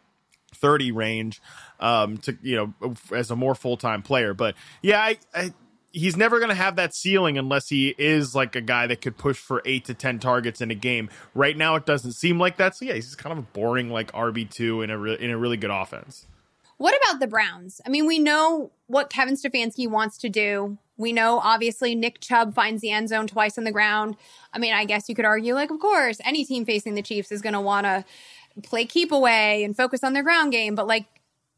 30 0.52 0.90
range 0.90 1.40
um 1.78 2.18
to 2.18 2.36
you 2.42 2.56
know 2.56 2.94
as 3.14 3.30
a 3.30 3.36
more 3.36 3.54
full-time 3.54 4.02
player. 4.02 4.34
But 4.34 4.54
yeah, 4.82 5.00
I, 5.00 5.18
I 5.34 5.54
he's 5.92 6.16
never 6.16 6.38
going 6.38 6.50
to 6.50 6.54
have 6.54 6.76
that 6.76 6.94
ceiling 6.94 7.38
unless 7.38 7.68
he 7.68 7.94
is 7.98 8.34
like 8.34 8.54
a 8.56 8.60
guy 8.60 8.86
that 8.86 9.00
could 9.00 9.16
push 9.16 9.38
for 9.38 9.62
8 9.64 9.84
to 9.86 9.94
10 9.94 10.18
targets 10.18 10.60
in 10.60 10.70
a 10.70 10.74
game. 10.74 11.10
Right 11.34 11.56
now 11.56 11.74
it 11.76 11.86
doesn't 11.86 12.12
seem 12.12 12.38
like 12.38 12.56
that. 12.58 12.76
So 12.76 12.84
yeah, 12.84 12.94
he's 12.94 13.14
kind 13.14 13.32
of 13.32 13.38
a 13.38 13.42
boring 13.42 13.90
like 13.90 14.12
RB2 14.12 14.84
in 14.84 14.90
a 14.90 14.98
re- 14.98 15.18
in 15.18 15.30
a 15.30 15.38
really 15.38 15.56
good 15.56 15.70
offense. 15.70 16.26
What 16.80 16.94
about 17.04 17.20
the 17.20 17.26
Browns? 17.26 17.82
I 17.84 17.90
mean, 17.90 18.06
we 18.06 18.18
know 18.18 18.70
what 18.86 19.10
Kevin 19.10 19.34
Stefanski 19.34 19.86
wants 19.86 20.16
to 20.16 20.30
do. 20.30 20.78
We 20.96 21.12
know, 21.12 21.38
obviously, 21.38 21.94
Nick 21.94 22.20
Chubb 22.20 22.54
finds 22.54 22.80
the 22.80 22.90
end 22.90 23.10
zone 23.10 23.26
twice 23.26 23.58
on 23.58 23.64
the 23.64 23.70
ground. 23.70 24.16
I 24.54 24.58
mean, 24.58 24.72
I 24.72 24.86
guess 24.86 25.06
you 25.06 25.14
could 25.14 25.26
argue, 25.26 25.52
like, 25.52 25.70
of 25.70 25.78
course, 25.78 26.22
any 26.24 26.42
team 26.42 26.64
facing 26.64 26.94
the 26.94 27.02
Chiefs 27.02 27.30
is 27.32 27.42
going 27.42 27.52
to 27.52 27.60
want 27.60 27.84
to 27.84 28.02
play 28.62 28.86
keep 28.86 29.12
away 29.12 29.62
and 29.62 29.76
focus 29.76 30.02
on 30.02 30.14
their 30.14 30.22
ground 30.22 30.52
game. 30.52 30.74
But, 30.74 30.86
like, 30.86 31.04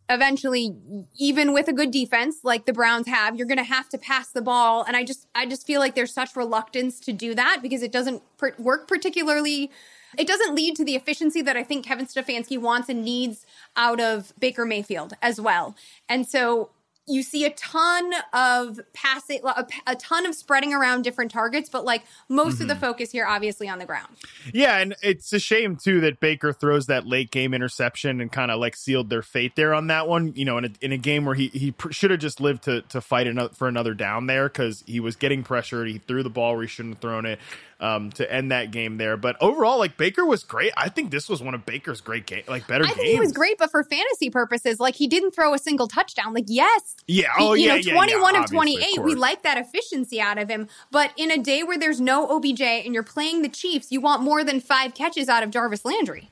eventually, 0.08 0.74
even 1.16 1.52
with 1.52 1.68
a 1.68 1.72
good 1.72 1.92
defense 1.92 2.38
like 2.42 2.66
the 2.66 2.72
Browns 2.72 3.06
have, 3.06 3.36
you're 3.36 3.46
going 3.46 3.58
to 3.58 3.62
have 3.62 3.88
to 3.90 3.98
pass 3.98 4.32
the 4.32 4.42
ball. 4.42 4.82
And 4.82 4.96
I 4.96 5.04
just, 5.04 5.28
I 5.36 5.46
just 5.46 5.64
feel 5.64 5.78
like 5.78 5.94
there's 5.94 6.12
such 6.12 6.34
reluctance 6.34 6.98
to 6.98 7.12
do 7.12 7.32
that 7.36 7.60
because 7.62 7.84
it 7.84 7.92
doesn't 7.92 8.24
work 8.58 8.88
particularly. 8.88 9.70
It 10.18 10.26
doesn't 10.26 10.54
lead 10.54 10.76
to 10.76 10.84
the 10.84 10.94
efficiency 10.94 11.42
that 11.42 11.56
I 11.56 11.64
think 11.64 11.84
Kevin 11.84 12.06
Stefanski 12.06 12.58
wants 12.58 12.88
and 12.88 13.04
needs 13.04 13.46
out 13.76 14.00
of 14.00 14.32
Baker 14.38 14.64
Mayfield 14.64 15.14
as 15.22 15.40
well. 15.40 15.74
And 16.08 16.26
so 16.26 16.70
you 17.08 17.22
see 17.22 17.44
a 17.44 17.50
ton 17.50 18.12
of 18.32 18.78
passing, 18.92 19.40
a, 19.86 19.96
ton 19.96 20.24
of 20.24 20.36
spreading 20.36 20.72
around 20.72 21.02
different 21.02 21.32
targets, 21.32 21.68
but 21.68 21.84
like 21.84 22.04
most 22.28 22.60
of 22.60 22.68
the 22.68 22.74
mm-hmm. 22.74 22.80
focus 22.80 23.10
here, 23.10 23.26
obviously 23.26 23.68
on 23.68 23.80
the 23.80 23.84
ground. 23.84 24.08
Yeah, 24.52 24.78
and 24.78 24.94
it's 25.02 25.32
a 25.32 25.40
shame 25.40 25.76
too 25.76 26.00
that 26.02 26.20
Baker 26.20 26.52
throws 26.52 26.86
that 26.86 27.04
late 27.04 27.32
game 27.32 27.54
interception 27.54 28.20
and 28.20 28.30
kind 28.30 28.52
of 28.52 28.60
like 28.60 28.76
sealed 28.76 29.10
their 29.10 29.22
fate 29.22 29.56
there 29.56 29.74
on 29.74 29.88
that 29.88 30.06
one. 30.06 30.32
You 30.36 30.44
know, 30.44 30.58
in 30.58 30.66
a, 30.66 30.70
in 30.80 30.92
a 30.92 30.96
game 30.96 31.24
where 31.24 31.34
he 31.34 31.48
he 31.48 31.72
pr- 31.72 31.90
should 31.90 32.12
have 32.12 32.20
just 32.20 32.40
lived 32.40 32.62
to 32.64 32.82
to 32.82 33.00
fight 33.00 33.26
another, 33.26 33.52
for 33.52 33.66
another 33.66 33.94
down 33.94 34.26
there 34.26 34.48
because 34.48 34.84
he 34.86 35.00
was 35.00 35.16
getting 35.16 35.42
pressured. 35.42 35.88
He 35.88 35.98
threw 35.98 36.22
the 36.22 36.30
ball 36.30 36.54
where 36.54 36.62
he 36.62 36.68
shouldn't 36.68 36.94
have 36.94 37.00
thrown 37.02 37.26
it 37.26 37.40
um, 37.82 38.10
to 38.12 38.32
end 38.32 38.50
that 38.52 38.70
game 38.70 38.96
there. 38.96 39.18
But 39.18 39.36
overall, 39.42 39.78
like 39.78 39.98
Baker 39.98 40.24
was 40.24 40.44
great. 40.44 40.72
I 40.76 40.88
think 40.88 41.10
this 41.10 41.28
was 41.28 41.42
one 41.42 41.52
of 41.52 41.66
Baker's 41.66 42.00
great 42.00 42.24
game, 42.26 42.44
like 42.48 42.66
better. 42.66 42.84
I 42.84 42.88
think 42.88 42.98
games. 43.00 43.10
he 43.12 43.20
was 43.20 43.32
great, 43.32 43.58
but 43.58 43.70
for 43.70 43.82
fantasy 43.84 44.30
purposes, 44.30 44.80
like 44.80 44.94
he 44.94 45.06
didn't 45.08 45.32
throw 45.32 45.52
a 45.52 45.58
single 45.58 45.88
touchdown. 45.88 46.32
Like, 46.32 46.44
yes, 46.46 46.94
Yeah. 47.06 47.26
he- 47.36 47.44
Oh 47.44 47.52
you 47.54 47.64
yeah. 47.66 47.68
know, 47.72 47.74
yeah, 47.76 47.92
21 47.92 48.08
yeah, 48.34 48.40
of 48.40 48.44
obviously, 48.44 48.76
28. 48.76 49.02
we 49.04 49.14
like 49.16 49.42
that 49.42 49.58
efficiency 49.58 50.20
out 50.20 50.38
of 50.38 50.48
him. 50.48 50.68
But 50.90 51.10
in 51.16 51.30
a 51.30 51.38
day 51.38 51.62
where 51.64 51.76
there's 51.76 52.00
no 52.00 52.26
OBJ 52.28 52.60
and 52.62 52.94
you're 52.94 53.02
playing 53.02 53.42
the 53.42 53.48
Chiefs, 53.48 53.90
you 53.90 54.00
want 54.00 54.22
more 54.22 54.44
than 54.44 54.60
five 54.60 54.94
catches 54.94 55.28
out 55.28 55.42
of 55.42 55.50
Jarvis 55.50 55.84
Landry. 55.84 56.30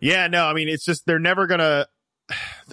Yeah, 0.00 0.28
no, 0.28 0.46
I 0.46 0.52
mean 0.54 0.68
it's 0.68 0.84
just 0.84 1.04
they're 1.06 1.18
never 1.18 1.46
gonna. 1.46 1.86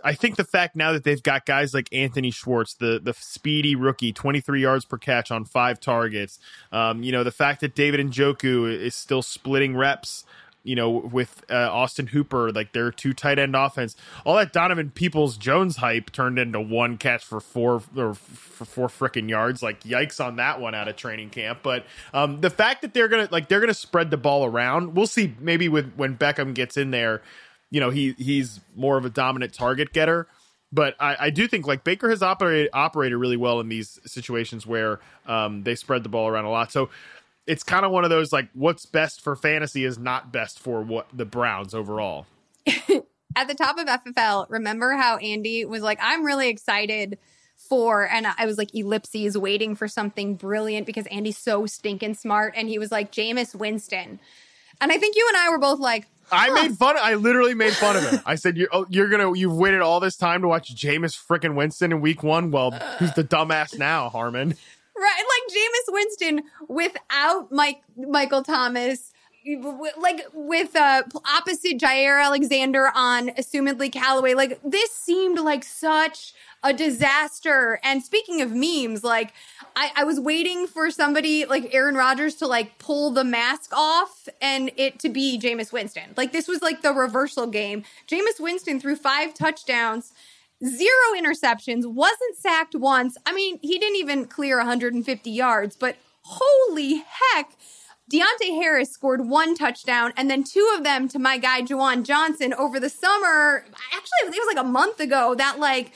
I 0.03 0.14
think 0.14 0.36
the 0.36 0.43
fact 0.43 0.76
now 0.76 0.93
that 0.93 1.03
they've 1.03 1.22
got 1.22 1.45
guys 1.45 1.74
like 1.74 1.89
Anthony 1.93 2.32
Schwartz, 2.32 2.76
the 2.76 2.99
the 3.01 3.14
speedy 3.14 3.76
rookie, 3.76 4.14
23 4.14 4.62
yards 4.62 4.86
per 4.86 4.97
catch 4.97 5.32
on 5.32 5.45
five 5.45 5.80
targets. 5.80 6.39
Um, 6.72 7.03
you 7.03 7.12
know, 7.12 7.24
the 7.24 7.32
fact 7.32 7.62
that 7.62 7.76
David 7.76 8.05
Njoku 8.05 8.72
is 8.72 8.95
still 8.95 9.22
splitting 9.22 9.76
reps. 9.76 10.26
You 10.62 10.76
know, 10.76 10.89
with 10.89 11.41
uh, 11.49 11.72
Austin 11.72 12.05
Hooper, 12.05 12.51
like 12.51 12.74
their 12.74 12.91
two 12.91 13.14
tight 13.14 13.39
end 13.39 13.55
offense, 13.55 13.95
all 14.26 14.36
that 14.36 14.51
Donovan 14.51 14.91
Peoples 14.91 15.38
Jones 15.38 15.78
hype 15.78 16.12
turned 16.12 16.38
into 16.38 16.60
one 16.60 16.97
catch 16.97 17.24
for 17.24 17.39
four 17.39 17.82
or 17.95 18.14
for 18.14 18.66
four 18.66 18.88
freaking 18.89 19.30
yards. 19.30 19.64
Like, 19.64 19.84
yikes 19.84 20.24
on 20.24 20.36
that 20.36 20.60
one 20.60 20.76
out 20.76 20.89
of 20.89 20.97
training 20.97 21.30
camp. 21.30 21.60
But 21.64 21.86
um, 22.14 22.41
the 22.41 22.49
fact 22.49 22.82
that 22.82 22.93
they're 22.93 23.07
gonna 23.07 23.30
like 23.32 23.47
they're 23.47 23.62
gonna 23.62 23.74
spread 23.74 24.12
the 24.12 24.18
ball 24.18 24.43
around, 24.45 24.95
we'll 24.95 25.07
see. 25.07 25.34
Maybe 25.39 25.70
with 25.70 25.93
when 25.95 26.18
Beckham 26.18 26.53
gets 26.53 26.76
in 26.76 26.91
there, 26.91 27.22
you 27.72 27.80
know 27.80 27.90
he 27.90 28.14
he's 28.18 28.60
more 28.76 28.98
of 28.98 29.06
a 29.06 29.10
dominant 29.10 29.54
target 29.54 29.94
getter 29.94 30.28
but 30.72 30.96
I, 31.00 31.16
I 31.20 31.30
do 31.30 31.48
think 31.48 31.66
like 31.66 31.84
Baker 31.84 32.10
has 32.10 32.22
operated 32.22 32.70
operated 32.74 33.18
really 33.18 33.38
well 33.38 33.60
in 33.60 33.70
these 33.70 34.00
situations 34.06 34.68
where 34.68 35.00
um, 35.26 35.64
they 35.64 35.76
spread 35.76 36.04
the 36.04 36.10
ball 36.10 36.28
around 36.28 36.46
a 36.46 36.52
lot. 36.52 36.72
So 36.72 36.90
it's 37.48 37.64
kind 37.64 37.86
of 37.86 37.92
one 37.92 38.04
of 38.04 38.10
those 38.10 38.32
like 38.32 38.50
what's 38.54 38.86
best 38.86 39.22
for 39.22 39.36
fantasy 39.36 39.84
is 39.84 39.98
not 39.98 40.32
best 40.32 40.60
for 40.60 40.82
what 40.82 41.08
the 41.14 41.26
Browns 41.26 41.74
overall. 41.74 42.28
At 43.36 43.48
the 43.48 43.56
top 43.56 43.78
of 43.78 43.88
FFL, 43.88 44.48
remember 44.50 44.94
how 44.94 45.18
Andy 45.18 45.66
was 45.66 45.82
like, 45.82 46.00
"I'm 46.02 46.24
really 46.24 46.50
excited." 46.50 47.18
for 47.68 48.08
and 48.08 48.26
I 48.26 48.46
was 48.46 48.58
like 48.58 48.74
ellipses 48.74 49.38
waiting 49.38 49.76
for 49.76 49.90
something 49.90 50.36
brilliant 50.36 50.88
because 50.88 51.06
Andy's 51.08 51.38
so 51.38 51.66
stinking 51.66 52.14
smart 52.14 52.54
and 52.56 52.70
he 52.70 52.80
was 52.80 52.90
like 52.90 53.12
Jameis 53.12 53.54
Winston. 53.54 54.22
And 54.80 54.92
I 54.94 54.98
think 54.98 55.18
you 55.18 55.28
and 55.28 55.36
I 55.36 55.50
were 55.50 55.58
both 55.58 55.78
like 55.78 56.08
I 56.32 56.50
made 56.50 56.78
fun. 56.78 56.96
I 57.00 57.16
literally 57.16 57.54
made 57.54 57.74
fun 57.74 57.96
of 57.96 58.10
him. 58.10 58.22
I 58.26 58.36
said, 58.36 58.58
"You're 58.58 58.70
oh, 58.72 58.86
you're 58.90 59.10
gonna 59.10 59.36
you've 59.36 59.56
waited 59.56 59.82
all 59.82 60.00
this 60.00 60.16
time 60.16 60.42
to 60.42 60.48
watch 60.48 60.74
Jameis 60.74 61.18
freaking 61.18 61.56
Winston 61.56 61.92
in 61.92 62.02
Week 62.02 62.24
One. 62.24 62.52
Well, 62.52 62.72
who's 62.72 63.14
the 63.14 63.24
dumbass 63.24 63.78
now, 63.78 64.10
Harmon?" 64.10 64.56
Right, 64.98 65.24
like 65.24 65.56
Jameis 65.56 65.94
Winston 65.94 66.42
without 66.68 67.52
Mike 67.52 67.82
Michael 67.96 68.44
Thomas, 68.44 69.14
like 69.98 70.22
with 70.34 70.76
uh 70.76 71.04
opposite 71.26 71.80
Jaire 71.80 72.24
Alexander 72.24 72.92
on 72.94 73.30
assumedly 73.30 73.92
Callaway. 73.92 74.34
Like 74.34 74.60
this 74.64 74.92
seemed 74.92 75.40
like 75.40 75.64
such 75.64 76.34
a 76.64 76.74
disaster. 76.74 77.80
And 77.84 78.04
speaking 78.04 78.42
of 78.42 78.52
memes, 78.52 79.04
like 79.04 79.34
I, 79.76 79.92
I 79.96 80.04
was 80.04 80.20
waiting 80.20 80.68
for 80.68 80.92
somebody 80.92 81.46
like 81.46 81.74
Aaron 81.74 81.96
Rodgers 81.96 82.36
to 82.36 82.48
like 82.48 82.78
pull 82.80 83.12
the 83.12 83.24
mask 83.24 83.72
off 83.74 84.28
and 84.42 84.72
it 84.76 85.00
to 85.00 85.10
be 85.10 85.40
Jameis 85.40 85.72
Winston. 85.72 86.14
Like 86.18 86.32
this 86.32 86.48
was 86.48 86.62
like 86.62 86.82
the 86.82 86.94
reversal 86.94 87.48
game. 87.48 87.84
Jameis 88.08 88.40
Winston 88.40 88.80
threw 88.80 88.96
five 88.96 89.34
touchdowns 89.34 90.12
zero 90.66 91.16
interceptions, 91.18 91.86
wasn't 91.86 92.36
sacked 92.38 92.76
once. 92.76 93.18
I 93.26 93.34
mean, 93.34 93.60
he 93.62 93.78
didn't 93.80 93.98
even 93.98 94.26
clear 94.26 94.58
150 94.58 95.30
yards, 95.30 95.76
but 95.76 95.96
holy 96.22 97.04
heck. 97.08 97.52
Deonte 98.10 98.55
Harris 98.55 98.91
scored 98.91 99.28
one 99.28 99.55
touchdown 99.55 100.14
and 100.18 100.30
then 100.30 100.43
two 100.43 100.68
of 100.76 100.84
them 100.84 101.07
to 101.10 101.20
my 101.20 101.38
guy, 101.38 101.62
Juwan 101.62 102.03
Johnson, 102.03 102.53
over 102.55 102.80
the 102.80 102.89
summer. 102.89 103.66
Actually, 103.93 104.36
it 104.36 104.41
was 104.45 104.55
like 104.55 104.64
a 104.64 104.68
month 104.68 104.99
ago 104.99 105.36
that 105.36 105.60
like 105.60 105.93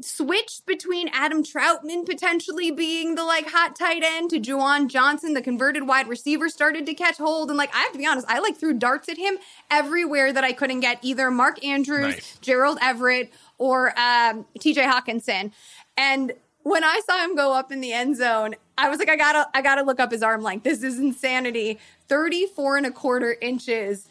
switched 0.00 0.66
between 0.66 1.08
Adam 1.12 1.42
Trautman 1.42 2.04
potentially 2.04 2.70
being 2.70 3.14
the 3.14 3.24
like 3.24 3.48
hot 3.48 3.76
tight 3.76 4.02
end 4.04 4.30
to 4.30 4.40
Juwan 4.40 4.88
Johnson, 4.88 5.34
the 5.34 5.42
converted 5.42 5.86
wide 5.86 6.08
receiver, 6.08 6.48
started 6.48 6.86
to 6.86 6.94
catch 6.94 7.18
hold. 7.18 7.48
And 7.50 7.56
like, 7.56 7.74
I 7.74 7.78
have 7.78 7.92
to 7.92 7.98
be 7.98 8.06
honest, 8.06 8.26
I 8.28 8.38
like 8.38 8.56
threw 8.56 8.74
darts 8.74 9.08
at 9.08 9.16
him 9.16 9.38
everywhere 9.70 10.32
that 10.32 10.44
I 10.44 10.52
couldn't 10.52 10.80
get 10.80 10.98
either 11.02 11.30
Mark 11.30 11.64
Andrews, 11.64 12.14
nice. 12.14 12.38
Gerald 12.40 12.78
Everett, 12.82 13.32
or 13.58 13.90
um, 13.90 14.46
TJ 14.58 14.90
Hockenson. 14.90 15.52
And 15.96 16.32
when 16.62 16.84
I 16.84 17.00
saw 17.06 17.24
him 17.24 17.36
go 17.36 17.52
up 17.52 17.70
in 17.70 17.80
the 17.80 17.92
end 17.92 18.16
zone, 18.16 18.56
I 18.78 18.88
was 18.88 18.98
like, 18.98 19.08
I 19.08 19.16
gotta, 19.16 19.48
I 19.54 19.62
gotta 19.62 19.82
look 19.82 20.00
up 20.00 20.12
his 20.12 20.22
arm 20.22 20.42
length. 20.42 20.64
This 20.64 20.82
is 20.82 20.98
insanity. 20.98 21.78
34 22.08 22.78
and 22.78 22.86
a 22.86 22.90
quarter 22.90 23.36
inches. 23.40 24.08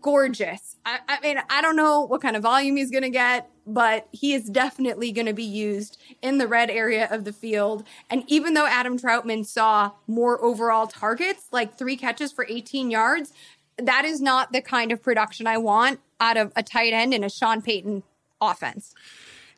Gorgeous. 0.00 0.76
I, 0.86 1.00
I 1.08 1.20
mean, 1.20 1.38
I 1.50 1.60
don't 1.60 1.76
know 1.76 2.00
what 2.00 2.22
kind 2.22 2.36
of 2.36 2.42
volume 2.42 2.76
he's 2.76 2.90
to 3.02 3.10
get 3.10 3.50
but 3.66 4.08
he 4.12 4.34
is 4.34 4.48
definitely 4.50 5.12
to 5.26 5.32
be 5.32 5.44
used 5.44 6.00
in 6.20 6.38
the 6.38 6.46
red 6.46 6.70
area 6.70 7.08
of 7.10 7.24
the 7.24 7.32
field. 7.32 7.84
And 8.10 8.24
even 8.26 8.54
though 8.54 8.66
Adam 8.66 8.98
Trautman 8.98 9.46
saw 9.46 9.92
more 10.06 10.42
overall 10.44 10.86
targets, 10.86 11.46
like 11.52 11.76
three 11.76 11.96
catches 11.96 12.32
for 12.32 12.46
18 12.48 12.90
yards, 12.90 13.32
that 13.78 14.04
is 14.04 14.20
not 14.20 14.52
the 14.52 14.60
kind 14.60 14.92
of 14.92 15.02
production 15.02 15.46
I 15.46 15.58
want 15.58 16.00
out 16.20 16.36
of 16.36 16.52
a 16.56 16.62
tight 16.62 16.92
end 16.92 17.14
in 17.14 17.24
a 17.24 17.30
Sean 17.30 17.62
Payton 17.62 18.02
offense. 18.40 18.94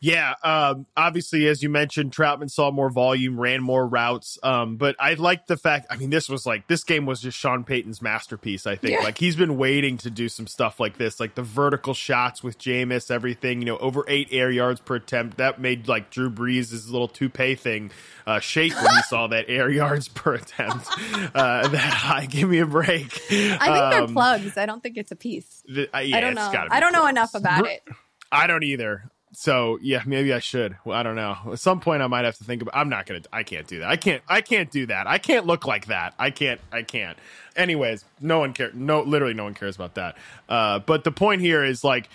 Yeah, 0.05 0.34
um, 0.42 0.84
obviously, 0.98 1.46
as 1.46 1.62
you 1.62 1.70
mentioned, 1.70 2.12
Trautman 2.12 2.50
saw 2.50 2.70
more 2.70 2.90
volume, 2.90 3.40
ran 3.40 3.62
more 3.62 3.86
routes. 3.86 4.38
Um, 4.42 4.76
but 4.76 4.96
I 5.00 5.14
like 5.14 5.46
the 5.46 5.57
fact. 5.57 5.86
I 5.88 5.96
mean, 5.96 6.11
this 6.11 6.28
was 6.28 6.44
like 6.44 6.66
this 6.66 6.84
game 6.84 7.07
was 7.07 7.22
just 7.22 7.38
Sean 7.38 7.64
Payton's 7.64 8.02
masterpiece. 8.02 8.66
I 8.66 8.76
think 8.76 8.98
yeah. 8.98 9.02
like 9.02 9.16
he's 9.16 9.34
been 9.34 9.57
waiting 9.57 9.96
to 9.96 10.11
do 10.11 10.28
some 10.28 10.46
stuff 10.46 10.78
like 10.78 10.98
this, 10.98 11.20
like 11.20 11.36
the 11.36 11.42
vertical 11.42 11.94
shots 11.94 12.42
with 12.42 12.59
Jameis, 12.59 13.11
everything. 13.11 13.61
You 13.61 13.64
know, 13.64 13.78
over 13.78 14.05
eight 14.07 14.28
air 14.30 14.50
yards 14.50 14.78
per 14.78 14.96
attempt. 14.96 15.38
That 15.38 15.59
made 15.59 15.88
like 15.88 16.11
Drew 16.11 16.28
Brees' 16.28 16.90
little 16.90 17.09
toupee 17.09 17.55
thing 17.55 17.90
uh, 18.26 18.40
shake 18.40 18.74
when 18.74 18.94
he 18.94 19.02
saw 19.09 19.26
that 19.28 19.46
air 19.48 19.70
yards 19.70 20.09
per 20.09 20.34
attempt 20.34 20.86
uh, 21.34 21.66
that 21.66 21.94
high. 21.94 22.26
Give 22.26 22.50
me 22.50 22.59
a 22.59 22.66
break. 22.66 23.11
I 23.30 23.57
think 23.57 23.62
um, 23.62 23.90
they're 23.90 24.07
plugs. 24.09 24.59
I 24.59 24.66
don't 24.66 24.82
think 24.82 24.98
it's 24.98 25.12
a 25.12 25.16
piece. 25.16 25.62
The, 25.66 25.88
uh, 25.96 26.00
yeah, 26.00 26.18
I 26.18 26.20
don't 26.20 26.34
know. 26.34 26.52
I 26.70 26.78
don't 26.78 26.92
know 26.92 27.07
enough 27.07 27.34
about 27.34 27.66
it. 27.66 27.82
I 28.30 28.46
don't 28.46 28.64
either 28.64 29.11
so 29.35 29.78
yeah, 29.82 30.03
maybe 30.07 30.32
I 30.32 30.39
should. 30.39 30.76
Well, 30.85 30.97
I 30.97 31.03
don't 31.03 31.16
know. 31.16 31.37
At 31.53 31.59
some 31.59 31.80
point, 31.80 32.03
I 32.03 32.07
might 32.07 32.24
have 32.24 32.39
to 32.39 32.45
think 32.45 32.62
about. 32.62 32.76
I'm 32.76 32.89
not 32.89 33.07
gonna. 33.07 33.20
I 33.32 33.43
can't 33.43 33.66
do 33.66 33.80
that. 33.80 33.89
I 33.89 33.97
can't. 33.97 34.22
I 34.28 34.41
can't 34.41 34.70
do 34.70 34.87
that. 34.87 35.07
I 35.07 35.18
can't 35.18 35.47
look 35.47 35.66
like 35.66 35.87
that. 35.87 36.14
I 36.18 36.30
can't. 36.30 36.61
I 36.72 36.82
can't. 36.82 37.18
Anyways, 37.57 38.05
no 38.20 38.39
one 38.39 38.53
cares. 38.53 38.74
No, 38.74 39.03
literally, 39.03 39.35
no 39.35 39.45
one 39.45 39.55
cares 39.55 39.76
about 39.76 39.97
that. 39.97 40.16
Uh, 40.49 40.78
but 40.78 41.05
the 41.05 41.12
point 41.12 41.41
here 41.41 41.64
is 41.64 41.85
like. 41.85 42.09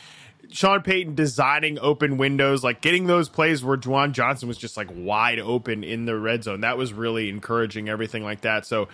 Sean 0.51 0.81
Payton 0.81 1.13
designing 1.13 1.77
open 1.77 2.17
windows, 2.17 2.63
like 2.63 2.81
getting 2.81 3.05
those 3.05 3.29
plays 3.29 3.63
where 3.63 3.77
Juwan 3.77 4.13
Johnson 4.13 4.47
was 4.47 4.57
just 4.57 4.77
like 4.77 4.87
wide 4.91 5.37
open 5.37 5.83
in 5.83 6.05
the 6.05 6.17
red 6.17 6.43
zone. 6.43 6.61
That 6.61 6.75
was 6.75 6.91
really 6.91 7.29
encouraging, 7.29 7.87
everything 7.87 8.23
like 8.23 8.41
that. 8.41 8.65
So 8.65 8.87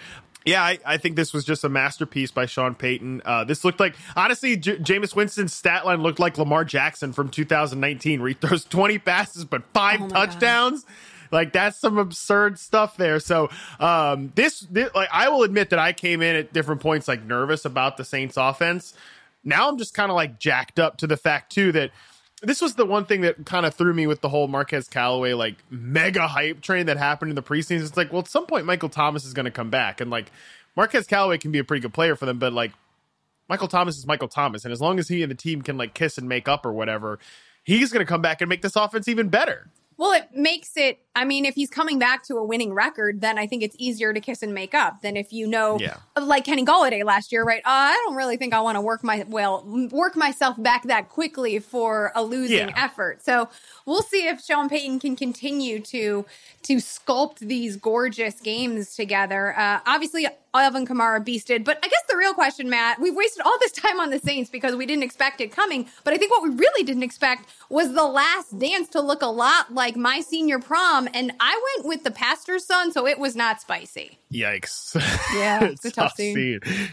yeah, 0.45 0.63
I, 0.63 0.79
I, 0.85 0.97
think 0.97 1.15
this 1.15 1.33
was 1.33 1.43
just 1.43 1.63
a 1.63 1.69
masterpiece 1.69 2.29
by 2.29 2.45
Sean 2.45 2.75
Payton. 2.75 3.23
Uh, 3.25 3.43
this 3.43 3.65
looked 3.65 3.79
like, 3.79 3.95
honestly, 4.15 4.55
J- 4.55 4.77
Jameis 4.77 5.15
Winston's 5.15 5.53
stat 5.53 5.85
line 5.85 6.03
looked 6.03 6.19
like 6.19 6.37
Lamar 6.37 6.63
Jackson 6.63 7.13
from 7.13 7.29
2019, 7.29 8.21
where 8.21 8.29
he 8.29 8.35
throws 8.35 8.63
20 8.69 8.99
passes 8.99 9.43
but 9.43 9.63
five 9.73 10.01
oh 10.01 10.07
touchdowns. 10.07 10.83
God. 10.83 10.93
Like 11.31 11.53
that's 11.53 11.79
some 11.79 11.97
absurd 11.97 12.59
stuff 12.59 12.95
there. 12.97 13.19
So 13.19 13.49
um, 13.79 14.31
this, 14.35 14.61
this, 14.61 14.93
like, 14.93 15.09
I 15.11 15.29
will 15.29 15.43
admit 15.43 15.71
that 15.71 15.79
I 15.79 15.91
came 15.91 16.21
in 16.21 16.35
at 16.35 16.53
different 16.53 16.81
points 16.81 17.07
like 17.07 17.23
nervous 17.23 17.65
about 17.65 17.97
the 17.97 18.05
Saints 18.05 18.37
offense. 18.37 18.93
Now 19.43 19.67
I'm 19.67 19.77
just 19.77 19.93
kind 19.93 20.11
of 20.11 20.15
like 20.15 20.39
jacked 20.39 20.79
up 20.79 20.97
to 20.97 21.07
the 21.07 21.17
fact 21.17 21.51
too 21.51 21.71
that 21.73 21.91
this 22.45 22.61
was 22.61 22.75
the 22.75 22.85
one 22.85 23.05
thing 23.05 23.21
that 23.21 23.45
kind 23.45 23.65
of 23.65 23.73
threw 23.73 23.93
me 23.93 24.07
with 24.07 24.21
the 24.21 24.29
whole 24.29 24.47
Marquez 24.47 24.87
Callaway 24.87 25.33
like 25.33 25.55
mega 25.69 26.27
hype 26.27 26.61
train 26.61 26.85
that 26.85 26.97
happened 26.97 27.31
in 27.31 27.35
the 27.35 27.43
preseason. 27.43 27.81
It's 27.81 27.97
like, 27.97 28.11
well, 28.11 28.21
at 28.21 28.27
some 28.27 28.45
point 28.45 28.65
Michael 28.65 28.89
Thomas 28.89 29.25
is 29.25 29.33
going 29.33 29.45
to 29.45 29.51
come 29.51 29.69
back, 29.69 30.01
and 30.01 30.09
like 30.09 30.31
Marquez 30.75 31.07
Callaway 31.07 31.37
can 31.37 31.51
be 31.51 31.59
a 31.59 31.63
pretty 31.63 31.81
good 31.81 31.93
player 31.93 32.15
for 32.15 32.25
them, 32.25 32.39
but 32.39 32.53
like 32.53 32.71
Michael 33.47 33.67
Thomas 33.67 33.97
is 33.97 34.07
Michael 34.07 34.27
Thomas, 34.27 34.65
and 34.65 34.71
as 34.71 34.81
long 34.81 34.99
as 34.99 35.07
he 35.07 35.21
and 35.21 35.29
the 35.31 35.35
team 35.35 35.61
can 35.61 35.77
like 35.77 35.93
kiss 35.93 36.17
and 36.17 36.27
make 36.27 36.47
up 36.47 36.65
or 36.65 36.73
whatever, 36.73 37.19
he's 37.63 37.91
going 37.91 38.05
to 38.05 38.09
come 38.09 38.21
back 38.21 38.41
and 38.41 38.49
make 38.49 38.61
this 38.61 38.75
offense 38.75 39.07
even 39.07 39.29
better. 39.29 39.69
Well, 39.97 40.11
it 40.11 40.35
makes 40.35 40.75
it. 40.75 40.99
I 41.15 41.23
mean, 41.23 41.45
if 41.45 41.55
he's 41.55 41.69
coming 41.69 41.97
back 41.97 42.23
to 42.25 42.35
a 42.35 42.43
winning 42.43 42.73
record, 42.73 43.21
then 43.21 43.37
I 43.37 43.47
think 43.47 43.63
it's 43.63 43.75
easier 43.79 44.13
to 44.13 44.19
kiss 44.19 44.43
and 44.43 44.53
make 44.53 44.73
up 44.73 45.01
than 45.01 45.15
if 45.15 45.31
you 45.31 45.47
know, 45.47 45.79
yeah. 45.79 45.97
like 46.19 46.43
Kenny 46.43 46.65
Golladay 46.65 47.05
last 47.05 47.31
year, 47.31 47.43
right? 47.43 47.59
Uh, 47.59 47.69
I 47.69 48.01
don't 48.05 48.15
really 48.15 48.35
think 48.35 48.53
I 48.53 48.59
want 48.59 48.75
to 48.75 48.81
work 48.81 49.03
my 49.03 49.23
well 49.27 49.63
work 49.91 50.17
myself 50.17 50.61
back 50.61 50.83
that 50.83 51.07
quickly 51.07 51.59
for 51.59 52.11
a 52.13 52.23
losing 52.23 52.69
yeah. 52.69 52.73
effort. 52.75 53.23
So 53.23 53.47
we'll 53.85 54.03
see 54.03 54.27
if 54.27 54.43
Sean 54.43 54.67
Payton 54.67 54.99
can 54.99 55.15
continue 55.15 55.79
to 55.79 56.25
to 56.63 56.75
sculpt 56.77 57.39
these 57.39 57.77
gorgeous 57.77 58.41
games 58.41 58.95
together. 58.95 59.57
Uh, 59.57 59.79
obviously, 59.85 60.27
Alvin 60.59 60.85
Kamara 60.85 61.25
beasted, 61.25 61.63
but 61.63 61.77
I 61.83 61.87
guess 61.87 62.01
the 62.09 62.17
real 62.17 62.33
question, 62.33 62.69
Matt, 62.69 62.99
we've 62.99 63.15
wasted 63.15 63.43
all 63.45 63.57
this 63.59 63.71
time 63.71 63.99
on 63.99 64.09
the 64.09 64.19
Saints 64.19 64.49
because 64.49 64.75
we 64.75 64.85
didn't 64.85 65.03
expect 65.03 65.41
it 65.41 65.51
coming. 65.51 65.87
But 66.03 66.13
I 66.13 66.17
think 66.17 66.31
what 66.31 66.43
we 66.43 66.49
really 66.49 66.83
didn't 66.83 67.03
expect 67.03 67.49
was 67.69 67.93
the 67.93 68.05
last 68.05 68.57
dance 68.57 68.87
to 68.89 69.01
look 69.01 69.21
a 69.21 69.27
lot 69.27 69.73
like 69.73 69.95
my 69.95 70.21
senior 70.21 70.59
prom, 70.59 71.07
and 71.13 71.31
I 71.39 71.75
went 71.75 71.87
with 71.87 72.03
the 72.03 72.11
pastor's 72.11 72.65
son, 72.65 72.91
so 72.91 73.07
it 73.07 73.19
was 73.19 73.35
not 73.35 73.61
spicy. 73.61 74.17
Yikes! 74.31 74.95
Yeah, 75.35 75.65
it's 75.65 75.83
a 75.83 75.91
tough, 75.91 76.11
tough 76.11 76.15
scene. 76.15 76.59
scene. 76.63 76.89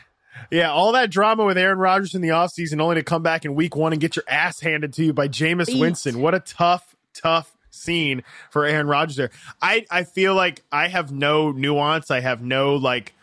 Yeah, 0.51 0.71
all 0.73 0.93
that 0.93 1.11
drama 1.11 1.45
with 1.45 1.59
Aaron 1.59 1.79
Rodgers 1.79 2.15
in 2.15 2.23
the 2.23 2.31
offseason 2.31 2.81
only 2.81 2.97
to 2.97 3.03
come 3.03 3.23
back 3.23 3.45
in 3.45 3.55
week 3.55 3.77
one 3.77 3.93
and 3.93 4.01
get 4.01 4.17
your 4.17 4.25
ass 4.29 4.61
handed 4.61 4.93
to 4.95 5.05
you 5.05 5.13
by 5.13 5.29
Jameis 5.29 5.67
Beat. 5.67 5.81
Winston. 5.81 6.21
What 6.21 6.35
a 6.35 6.41
tough, 6.41 6.97
tough 7.15 7.55
scene 7.71 8.23
for 8.51 8.65
Aaron 8.65 8.87
Rodgers 8.87 9.17
there. 9.17 9.31
I, 9.61 9.87
I 9.91 10.05
feel 10.05 10.35
like 10.35 10.63
I 10.73 10.89
have 10.89 11.13
no 11.13 11.53
nuance. 11.53 12.11
I 12.11 12.21
have 12.21 12.43
no 12.43 12.77
like, 12.77 13.15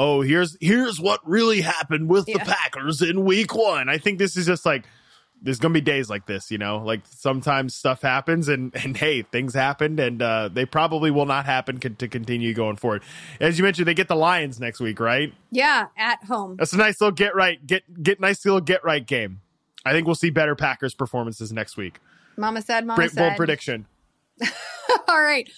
oh, 0.00 0.22
here's 0.22 0.56
here's 0.60 0.98
what 0.98 1.20
really 1.28 1.60
happened 1.60 2.08
with 2.08 2.26
yeah. 2.26 2.38
the 2.38 2.44
Packers 2.46 3.02
in 3.02 3.24
week 3.24 3.54
one. 3.54 3.90
I 3.90 3.98
think 3.98 4.18
this 4.18 4.34
is 4.34 4.46
just 4.46 4.64
like 4.64 4.84
there's 5.42 5.58
gonna 5.58 5.74
be 5.74 5.82
days 5.82 6.08
like 6.08 6.26
this, 6.26 6.50
you 6.50 6.56
know. 6.56 6.78
Like 6.78 7.02
sometimes 7.04 7.74
stuff 7.74 8.00
happens, 8.00 8.48
and 8.48 8.74
and 8.74 8.96
hey, 8.96 9.22
things 9.22 9.52
happened, 9.52 10.00
and 10.00 10.22
uh, 10.22 10.48
they 10.50 10.64
probably 10.64 11.10
will 11.10 11.26
not 11.26 11.44
happen 11.44 11.78
co- 11.78 11.90
to 11.90 12.08
continue 12.08 12.54
going 12.54 12.76
forward. 12.76 13.02
As 13.40 13.58
you 13.58 13.64
mentioned, 13.64 13.86
they 13.86 13.94
get 13.94 14.08
the 14.08 14.16
Lions 14.16 14.58
next 14.58 14.80
week, 14.80 14.98
right? 15.00 15.34
Yeah, 15.50 15.88
at 15.98 16.24
home. 16.24 16.56
That's 16.56 16.72
a 16.72 16.78
nice 16.78 16.98
little 17.00 17.12
get 17.12 17.34
right, 17.34 17.64
get 17.64 18.02
get 18.02 18.20
nice 18.20 18.44
little 18.44 18.60
get 18.60 18.82
right 18.82 19.06
game. 19.06 19.42
I 19.84 19.92
think 19.92 20.06
we'll 20.06 20.14
see 20.14 20.30
better 20.30 20.56
Packers 20.56 20.94
performances 20.94 21.52
next 21.52 21.76
week. 21.76 22.00
Mama 22.36 22.62
said, 22.62 22.86
Mama 22.86 23.08
said. 23.08 23.18
Bold 23.18 23.36
prediction. 23.36 23.86
all 25.08 25.22
right. 25.22 25.48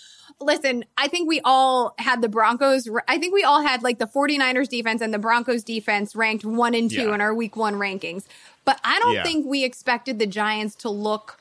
Listen, 0.44 0.84
I 0.96 1.08
think 1.08 1.28
we 1.28 1.40
all 1.44 1.94
had 1.98 2.22
the 2.22 2.28
Broncos. 2.28 2.88
I 3.08 3.18
think 3.18 3.34
we 3.34 3.44
all 3.44 3.62
had 3.62 3.82
like 3.82 3.98
the 3.98 4.06
49ers 4.06 4.68
defense 4.68 5.00
and 5.00 5.12
the 5.12 5.18
Broncos 5.18 5.62
defense 5.62 6.14
ranked 6.14 6.44
one 6.44 6.74
and 6.74 6.90
two 6.90 7.08
yeah. 7.08 7.14
in 7.14 7.20
our 7.20 7.34
week 7.34 7.56
one 7.56 7.74
rankings. 7.74 8.24
But 8.64 8.80
I 8.84 8.98
don't 9.00 9.14
yeah. 9.14 9.22
think 9.22 9.46
we 9.46 9.64
expected 9.64 10.18
the 10.18 10.26
Giants 10.26 10.74
to 10.76 10.90
look 10.90 11.38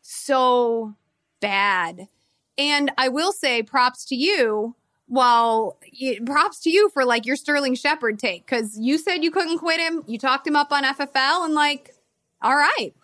so 0.00 0.94
bad. 1.40 2.08
And 2.56 2.92
I 2.96 3.08
will 3.08 3.32
say 3.32 3.62
props 3.62 4.04
to 4.06 4.16
you. 4.16 4.74
Well, 5.08 5.76
props 6.24 6.60
to 6.60 6.70
you 6.70 6.88
for 6.90 7.04
like 7.04 7.26
your 7.26 7.36
Sterling 7.36 7.74
Shepard 7.74 8.18
take 8.18 8.46
because 8.46 8.78
you 8.78 8.96
said 8.96 9.22
you 9.22 9.30
couldn't 9.30 9.58
quit 9.58 9.80
him. 9.80 10.02
You 10.06 10.18
talked 10.18 10.46
him 10.46 10.56
up 10.56 10.72
on 10.72 10.84
FFL 10.84 11.44
and 11.44 11.54
like, 11.54 11.94
all 12.40 12.56
right. 12.56 12.94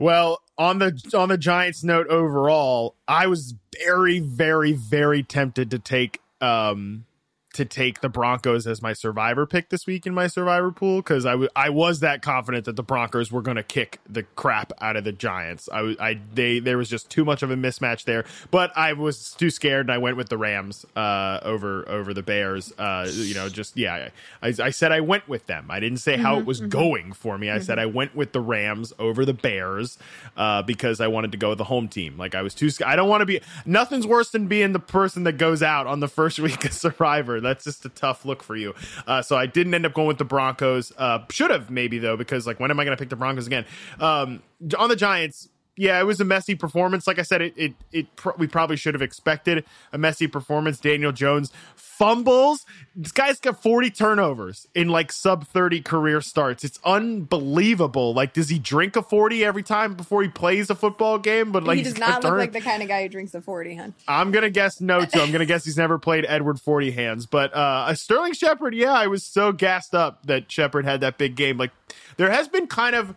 Well, 0.00 0.40
on 0.56 0.78
the 0.78 0.98
on 1.14 1.28
the 1.28 1.36
Giants 1.36 1.84
note 1.84 2.08
overall, 2.08 2.96
I 3.06 3.26
was 3.26 3.54
very, 3.84 4.18
very, 4.18 4.72
very 4.72 5.22
tempted 5.22 5.70
to 5.70 5.78
take 5.78 6.20
um 6.40 7.04
to 7.52 7.64
take 7.64 8.00
the 8.00 8.08
Broncos 8.08 8.66
as 8.66 8.80
my 8.80 8.92
survivor 8.92 9.44
pick 9.44 9.70
this 9.70 9.86
week 9.86 10.06
in 10.06 10.14
my 10.14 10.28
survivor 10.28 10.70
pool 10.70 10.98
because 10.98 11.26
I, 11.26 11.32
w- 11.32 11.48
I 11.56 11.70
was 11.70 12.00
that 12.00 12.22
confident 12.22 12.64
that 12.66 12.76
the 12.76 12.82
Broncos 12.82 13.32
were 13.32 13.42
going 13.42 13.56
to 13.56 13.64
kick 13.64 13.98
the 14.08 14.22
crap 14.22 14.72
out 14.80 14.96
of 14.96 15.02
the 15.02 15.12
Giants. 15.12 15.68
I, 15.72 15.76
w- 15.78 15.96
I 15.98 16.20
they 16.32 16.60
there 16.60 16.78
was 16.78 16.88
just 16.88 17.10
too 17.10 17.24
much 17.24 17.42
of 17.42 17.50
a 17.50 17.56
mismatch 17.56 18.04
there, 18.04 18.24
but 18.52 18.76
I 18.76 18.92
was 18.92 19.32
too 19.32 19.50
scared 19.50 19.86
and 19.86 19.92
I 19.92 19.98
went 19.98 20.16
with 20.16 20.28
the 20.28 20.38
Rams 20.38 20.86
uh, 20.94 21.40
over 21.42 21.88
over 21.88 22.14
the 22.14 22.22
Bears. 22.22 22.72
Uh, 22.78 23.10
you 23.12 23.34
know, 23.34 23.48
just 23.48 23.76
yeah, 23.76 24.10
I, 24.42 24.54
I 24.60 24.70
said 24.70 24.92
I 24.92 25.00
went 25.00 25.28
with 25.28 25.46
them. 25.46 25.66
I 25.70 25.80
didn't 25.80 25.98
say 25.98 26.14
mm-hmm, 26.14 26.22
how 26.22 26.38
it 26.38 26.46
was 26.46 26.60
mm-hmm. 26.60 26.68
going 26.68 27.12
for 27.12 27.36
me. 27.36 27.50
I 27.50 27.54
mm-hmm. 27.54 27.64
said 27.64 27.78
I 27.80 27.86
went 27.86 28.14
with 28.14 28.32
the 28.32 28.40
Rams 28.40 28.92
over 28.98 29.24
the 29.24 29.34
Bears 29.34 29.98
uh, 30.36 30.62
because 30.62 31.00
I 31.00 31.08
wanted 31.08 31.32
to 31.32 31.38
go 31.38 31.48
with 31.48 31.58
the 31.58 31.64
home 31.64 31.88
team. 31.88 32.16
Like 32.16 32.36
I 32.36 32.42
was 32.42 32.54
too. 32.54 32.70
I 32.86 32.94
don't 32.94 33.08
want 33.08 33.22
to 33.22 33.26
be. 33.26 33.40
Nothing's 33.66 34.06
worse 34.06 34.30
than 34.30 34.46
being 34.46 34.72
the 34.72 34.78
person 34.78 35.24
that 35.24 35.32
goes 35.32 35.64
out 35.64 35.88
on 35.88 35.98
the 35.98 36.08
first 36.08 36.38
week 36.38 36.64
of 36.64 36.72
Survivor. 36.72 37.39
That's 37.42 37.64
just 37.64 37.84
a 37.84 37.88
tough 37.88 38.24
look 38.24 38.42
for 38.42 38.56
you. 38.56 38.74
Uh, 39.06 39.22
so 39.22 39.36
I 39.36 39.46
didn't 39.46 39.74
end 39.74 39.86
up 39.86 39.92
going 39.94 40.08
with 40.08 40.18
the 40.18 40.24
Broncos. 40.24 40.92
Uh, 40.96 41.20
should 41.30 41.50
have 41.50 41.70
maybe 41.70 41.98
though, 41.98 42.16
because 42.16 42.46
like 42.46 42.60
when 42.60 42.70
am 42.70 42.80
I 42.80 42.84
going 42.84 42.96
to 42.96 43.00
pick 43.00 43.10
the 43.10 43.16
Broncos 43.16 43.46
again? 43.46 43.64
Um, 43.98 44.42
on 44.78 44.88
the 44.88 44.96
Giants, 44.96 45.48
yeah, 45.80 45.98
it 45.98 46.04
was 46.04 46.20
a 46.20 46.26
messy 46.26 46.54
performance. 46.54 47.06
Like 47.06 47.18
I 47.18 47.22
said, 47.22 47.40
it 47.40 47.54
it, 47.56 47.72
it 47.90 48.14
pr- 48.14 48.36
we 48.36 48.46
probably 48.46 48.76
should 48.76 48.92
have 48.92 49.00
expected 49.00 49.64
a 49.94 49.96
messy 49.98 50.26
performance. 50.26 50.78
Daniel 50.78 51.10
Jones 51.10 51.50
fumbles. 51.74 52.66
This 52.94 53.12
guy's 53.12 53.40
got 53.40 53.62
40 53.62 53.88
turnovers 53.88 54.68
in 54.74 54.90
like 54.90 55.10
sub 55.10 55.46
30 55.46 55.80
career 55.80 56.20
starts. 56.20 56.64
It's 56.64 56.78
unbelievable. 56.84 58.12
Like, 58.12 58.34
does 58.34 58.50
he 58.50 58.58
drink 58.58 58.94
a 58.94 59.02
40 59.02 59.42
every 59.42 59.62
time 59.62 59.94
before 59.94 60.22
he 60.22 60.28
plays 60.28 60.68
a 60.68 60.74
football 60.74 61.18
game? 61.18 61.50
But 61.50 61.64
like, 61.64 61.78
he 61.78 61.82
does 61.82 61.96
not 61.96 62.22
look 62.24 62.36
like 62.36 62.52
the 62.52 62.60
kind 62.60 62.82
of 62.82 62.88
guy 62.88 63.04
who 63.04 63.08
drinks 63.08 63.34
a 63.34 63.40
40, 63.40 63.76
hun. 63.76 63.94
I'm 64.06 64.32
gonna 64.32 64.50
guess 64.50 64.82
no 64.82 65.06
to. 65.06 65.22
I'm 65.22 65.32
gonna 65.32 65.46
guess 65.46 65.64
he's 65.64 65.78
never 65.78 65.98
played 65.98 66.26
Edward 66.28 66.60
40 66.60 66.90
hands. 66.90 67.24
But 67.24 67.56
uh, 67.56 67.86
a 67.88 67.96
Sterling 67.96 68.34
Shepard, 68.34 68.74
yeah, 68.74 68.92
I 68.92 69.06
was 69.06 69.24
so 69.24 69.52
gassed 69.52 69.94
up 69.94 70.26
that 70.26 70.52
Shepard 70.52 70.84
had 70.84 71.00
that 71.00 71.16
big 71.16 71.36
game. 71.36 71.56
Like, 71.56 71.70
there 72.18 72.30
has 72.30 72.48
been 72.48 72.66
kind 72.66 72.94
of 72.94 73.14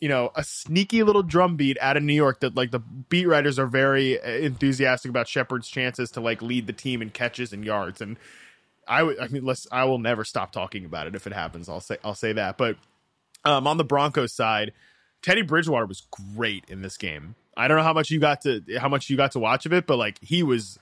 you 0.00 0.08
know 0.08 0.32
a 0.34 0.42
sneaky 0.42 1.02
little 1.02 1.22
drum 1.22 1.56
beat 1.56 1.78
out 1.80 1.96
of 1.96 2.02
New 2.02 2.14
York 2.14 2.40
that 2.40 2.56
like 2.56 2.70
the 2.70 2.78
beat 2.78 3.26
writers 3.26 3.58
are 3.58 3.66
very 3.66 4.18
enthusiastic 4.22 5.10
about 5.10 5.28
Shepard's 5.28 5.68
chances 5.68 6.10
to 6.12 6.20
like 6.20 6.40
lead 6.42 6.66
the 6.66 6.72
team 6.72 7.02
in 7.02 7.10
catches 7.10 7.52
and 7.52 7.64
yards. 7.64 8.00
And 8.00 8.16
I 8.88 9.02
I 9.02 9.28
mean 9.28 9.44
let's 9.44 9.66
I 9.70 9.84
will 9.84 9.98
never 9.98 10.24
stop 10.24 10.52
talking 10.52 10.84
about 10.84 11.06
it 11.06 11.14
if 11.14 11.26
it 11.26 11.32
happens. 11.32 11.68
I'll 11.68 11.80
say 11.80 11.98
I'll 12.02 12.14
say 12.14 12.32
that. 12.32 12.56
But 12.56 12.76
um, 13.44 13.66
on 13.66 13.76
the 13.76 13.84
Broncos 13.84 14.32
side 14.32 14.72
Teddy 15.22 15.42
Bridgewater 15.42 15.86
was 15.86 16.06
great 16.34 16.64
in 16.68 16.80
this 16.80 16.96
game. 16.96 17.34
I 17.56 17.68
don't 17.68 17.76
know 17.76 17.82
how 17.82 17.92
much 17.92 18.10
you 18.10 18.18
got 18.18 18.40
to 18.42 18.62
how 18.78 18.88
much 18.88 19.10
you 19.10 19.18
got 19.18 19.32
to 19.32 19.38
watch 19.38 19.66
of 19.66 19.72
it 19.74 19.86
but 19.86 19.96
like 19.96 20.18
he 20.22 20.42
was 20.42 20.78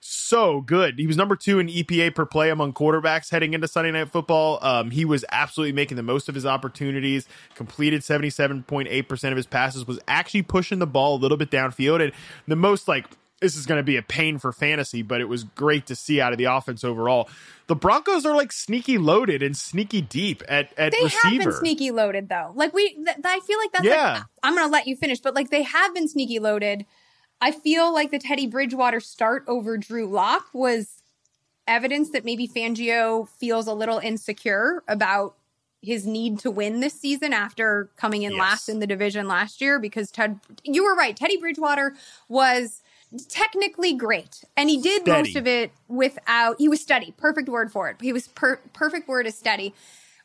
so 0.00 0.60
good. 0.62 0.98
He 0.98 1.06
was 1.06 1.16
number 1.16 1.36
two 1.36 1.58
in 1.58 1.68
EPA 1.68 2.14
per 2.14 2.24
play 2.24 2.50
among 2.50 2.72
quarterbacks 2.72 3.30
heading 3.30 3.54
into 3.54 3.68
Sunday 3.68 3.90
Night 3.90 4.10
Football. 4.10 4.58
Um, 4.62 4.90
he 4.90 5.04
was 5.04 5.24
absolutely 5.30 5.72
making 5.72 5.96
the 5.96 6.02
most 6.02 6.28
of 6.28 6.34
his 6.34 6.46
opportunities. 6.46 7.28
Completed 7.54 8.02
seventy 8.02 8.30
seven 8.30 8.62
point 8.62 8.88
eight 8.90 9.08
percent 9.08 9.32
of 9.32 9.36
his 9.36 9.46
passes. 9.46 9.86
Was 9.86 10.00
actually 10.08 10.42
pushing 10.42 10.78
the 10.78 10.86
ball 10.86 11.16
a 11.16 11.20
little 11.20 11.36
bit 11.36 11.50
downfield. 11.50 12.02
And 12.02 12.12
the 12.48 12.56
most 12.56 12.88
like 12.88 13.06
this 13.40 13.56
is 13.56 13.66
going 13.66 13.78
to 13.78 13.82
be 13.84 13.96
a 13.96 14.02
pain 14.02 14.38
for 14.38 14.52
fantasy, 14.52 15.02
but 15.02 15.20
it 15.20 15.24
was 15.28 15.44
great 15.44 15.86
to 15.86 15.96
see 15.96 16.20
out 16.20 16.32
of 16.32 16.38
the 16.38 16.44
offense 16.44 16.84
overall. 16.84 17.28
The 17.68 17.74
Broncos 17.74 18.26
are 18.26 18.34
like 18.34 18.52
sneaky 18.52 18.98
loaded 18.98 19.42
and 19.42 19.56
sneaky 19.56 20.02
deep 20.02 20.42
at 20.48 20.72
at 20.78 20.92
they 20.92 21.04
receiver. 21.04 21.28
have 21.28 21.38
been 21.38 21.52
sneaky 21.52 21.90
loaded 21.90 22.28
though. 22.28 22.52
Like 22.54 22.74
we, 22.74 22.94
th- 22.94 23.16
I 23.24 23.40
feel 23.40 23.58
like 23.58 23.72
that's 23.72 23.84
yeah. 23.84 24.12
Like, 24.14 24.22
I'm 24.42 24.54
going 24.54 24.66
to 24.66 24.72
let 24.72 24.86
you 24.86 24.96
finish, 24.96 25.20
but 25.20 25.34
like 25.34 25.50
they 25.50 25.62
have 25.62 25.94
been 25.94 26.08
sneaky 26.08 26.38
loaded 26.38 26.84
I 27.40 27.52
feel 27.52 27.92
like 27.92 28.10
the 28.10 28.18
Teddy 28.18 28.46
Bridgewater 28.46 29.00
start 29.00 29.44
over 29.46 29.78
Drew 29.78 30.06
Lock 30.06 30.46
was 30.52 31.02
evidence 31.66 32.10
that 32.10 32.24
maybe 32.24 32.46
Fangio 32.48 33.28
feels 33.28 33.66
a 33.66 33.72
little 33.72 33.98
insecure 33.98 34.82
about 34.88 35.36
his 35.82 36.06
need 36.06 36.38
to 36.40 36.50
win 36.50 36.80
this 36.80 36.92
season 36.92 37.32
after 37.32 37.88
coming 37.96 38.22
in 38.22 38.32
yes. 38.32 38.40
last 38.40 38.68
in 38.68 38.80
the 38.80 38.86
division 38.86 39.26
last 39.26 39.60
year 39.60 39.78
because 39.78 40.10
Ted 40.10 40.38
you 40.62 40.84
were 40.84 40.94
right 40.94 41.16
Teddy 41.16 41.38
Bridgewater 41.38 41.94
was 42.28 42.82
technically 43.28 43.94
great 43.94 44.44
and 44.56 44.68
he 44.68 44.80
did 44.80 45.02
steady. 45.02 45.22
most 45.22 45.36
of 45.36 45.46
it 45.46 45.72
without 45.88 46.56
he 46.58 46.68
was 46.68 46.82
steady 46.82 47.14
perfect 47.16 47.48
word 47.48 47.72
for 47.72 47.88
it 47.88 47.96
he 48.00 48.12
was 48.12 48.28
per, 48.28 48.56
perfect 48.74 49.08
word 49.08 49.26
is 49.26 49.36
steady 49.36 49.74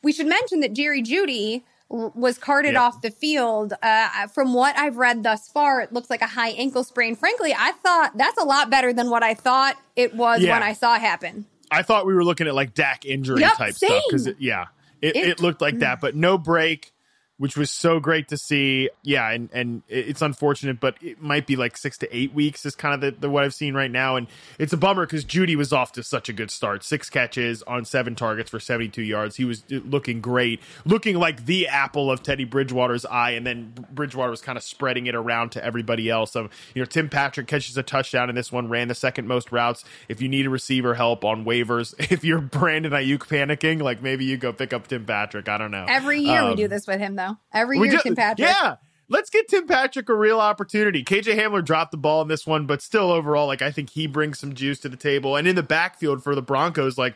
we 0.03 0.11
should 0.11 0.27
mention 0.27 0.59
that 0.59 0.73
Jerry 0.73 1.01
Jeudy 1.01 1.63
was 1.89 2.37
carted 2.37 2.73
yep. 2.73 2.81
off 2.81 3.01
the 3.01 3.11
field. 3.11 3.73
Uh, 3.81 4.27
from 4.27 4.53
what 4.53 4.77
I've 4.77 4.97
read 4.97 5.23
thus 5.23 5.47
far, 5.47 5.81
it 5.81 5.93
looks 5.93 6.09
like 6.09 6.21
a 6.21 6.27
high 6.27 6.49
ankle 6.49 6.83
sprain. 6.83 7.15
Frankly, 7.15 7.53
I 7.57 7.71
thought 7.71 8.17
that's 8.17 8.37
a 8.37 8.45
lot 8.45 8.69
better 8.69 8.91
than 8.93 9.09
what 9.09 9.23
I 9.23 9.33
thought 9.33 9.77
it 9.95 10.15
was 10.15 10.41
yeah. 10.41 10.53
when 10.53 10.63
I 10.63 10.73
saw 10.73 10.95
it 10.95 11.01
happen. 11.01 11.45
I 11.71 11.83
thought 11.83 12.05
we 12.05 12.13
were 12.13 12.23
looking 12.23 12.47
at 12.47 12.55
like 12.55 12.73
Dak 12.73 13.05
injury 13.05 13.41
yep, 13.41 13.55
type 13.55 13.73
same. 13.73 13.89
stuff 13.89 14.03
because 14.09 14.29
yeah, 14.39 14.65
it, 15.01 15.15
it, 15.15 15.27
it, 15.27 15.39
looked 15.39 15.61
like 15.61 15.79
that, 15.79 16.01
but 16.01 16.15
no 16.15 16.37
break 16.37 16.93
which 17.37 17.57
was 17.57 17.69
so 17.69 17.99
great 17.99 18.29
to 18.29 18.37
see. 18.37 18.89
Yeah, 19.03 19.29
and 19.29 19.49
and 19.51 19.83
it's 19.89 20.21
unfortunate, 20.21 20.79
but 20.79 20.95
it 21.01 21.21
might 21.21 21.45
be 21.45 21.55
like 21.55 21.77
six 21.77 21.97
to 21.99 22.15
eight 22.15 22.33
weeks 22.33 22.65
is 22.65 22.75
kind 22.75 22.93
of 22.93 23.01
the, 23.01 23.19
the 23.19 23.29
what 23.29 23.43
I've 23.43 23.53
seen 23.53 23.73
right 23.73 23.91
now, 23.91 24.15
and 24.15 24.27
it's 24.57 24.71
a 24.71 24.77
bummer 24.77 25.05
because 25.05 25.25
Jeudy 25.25 25.55
was 25.55 25.73
off 25.73 25.91
to 25.93 26.03
such 26.03 26.29
a 26.29 26.33
good 26.33 26.49
start. 26.49 26.83
Six 26.83 27.09
catches 27.09 27.61
on 27.63 27.83
seven 27.83 28.15
targets 28.15 28.49
for 28.49 28.59
seventy 28.59 28.89
two 28.89 29.03
yards. 29.03 29.35
He 29.35 29.43
was 29.43 29.63
looking 29.69 30.21
great, 30.21 30.61
looking 30.85 31.17
like 31.17 31.45
the 31.45 31.67
apple 31.67 32.09
of 32.09 32.23
Teddy 32.23 32.45
Bridgewater's 32.45 33.05
eye, 33.05 33.31
and 33.31 33.45
then 33.45 33.73
Bridgewater 33.91 34.31
was 34.31 34.41
kind 34.41 34.57
of 34.57 34.63
spreading 34.63 35.07
it 35.07 35.15
around 35.15 35.51
to 35.51 35.63
everybody 35.63 36.09
else. 36.09 36.35
Um, 36.35 36.49
you 36.73 36.81
know, 36.81 36.85
Tim 36.85 37.09
Patrick 37.09 37.47
catches 37.47 37.77
a 37.77 37.83
touchdown 37.83 38.29
in 38.29 38.35
this 38.35 38.51
one, 38.51 38.69
ran 38.69 38.87
the 38.87 38.95
second 38.95 39.27
most 39.27 39.51
routes. 39.51 39.83
If 40.07 40.21
you 40.21 40.29
need 40.29 40.45
a 40.45 40.49
receiver 40.49 40.93
help 40.93 41.25
on 41.25 41.43
waivers, 41.43 41.93
if 42.11 42.23
you're 42.23 42.39
Brandon 42.39 42.93
Aiyuk 42.93 43.19
panicking, 43.19 43.81
like 43.81 44.01
maybe 44.01 44.23
you 44.23 44.37
go 44.37 44.53
pick 44.53 44.71
up 44.71 44.87
Tim 44.87 45.05
Patrick. 45.05 45.49
I 45.49 45.57
don't 45.57 45.71
know. 45.71 45.85
Every 45.89 46.21
year 46.21 46.41
um, 46.41 46.51
we 46.51 46.55
do 46.55 46.69
this 46.69 46.87
with 46.87 46.99
him 46.99 47.15
though 47.17 47.24
Every 47.53 47.77
year, 47.79 47.99
Tim 47.99 48.15
Patrick. 48.15 48.49
Yeah. 48.49 48.75
Let's 49.07 49.29
get 49.29 49.47
Tim 49.47 49.67
Patrick 49.67 50.09
a 50.09 50.15
real 50.15 50.39
opportunity. 50.39 51.03
KJ 51.03 51.37
Hamler 51.37 51.63
dropped 51.63 51.91
the 51.91 51.97
ball 51.97 52.23
in 52.23 52.27
this 52.27 52.47
one, 52.47 52.65
but 52.65 52.81
still 52.81 53.11
overall, 53.11 53.45
like 53.45 53.61
I 53.61 53.71
think 53.71 53.91
he 53.91 54.07
brings 54.07 54.39
some 54.39 54.55
juice 54.55 54.79
to 54.79 54.89
the 54.89 54.97
table. 54.97 55.35
And 55.35 55.47
in 55.47 55.55
the 55.55 55.63
backfield 55.63 56.23
for 56.23 56.33
the 56.33 56.41
Broncos, 56.41 56.97
like 56.97 57.13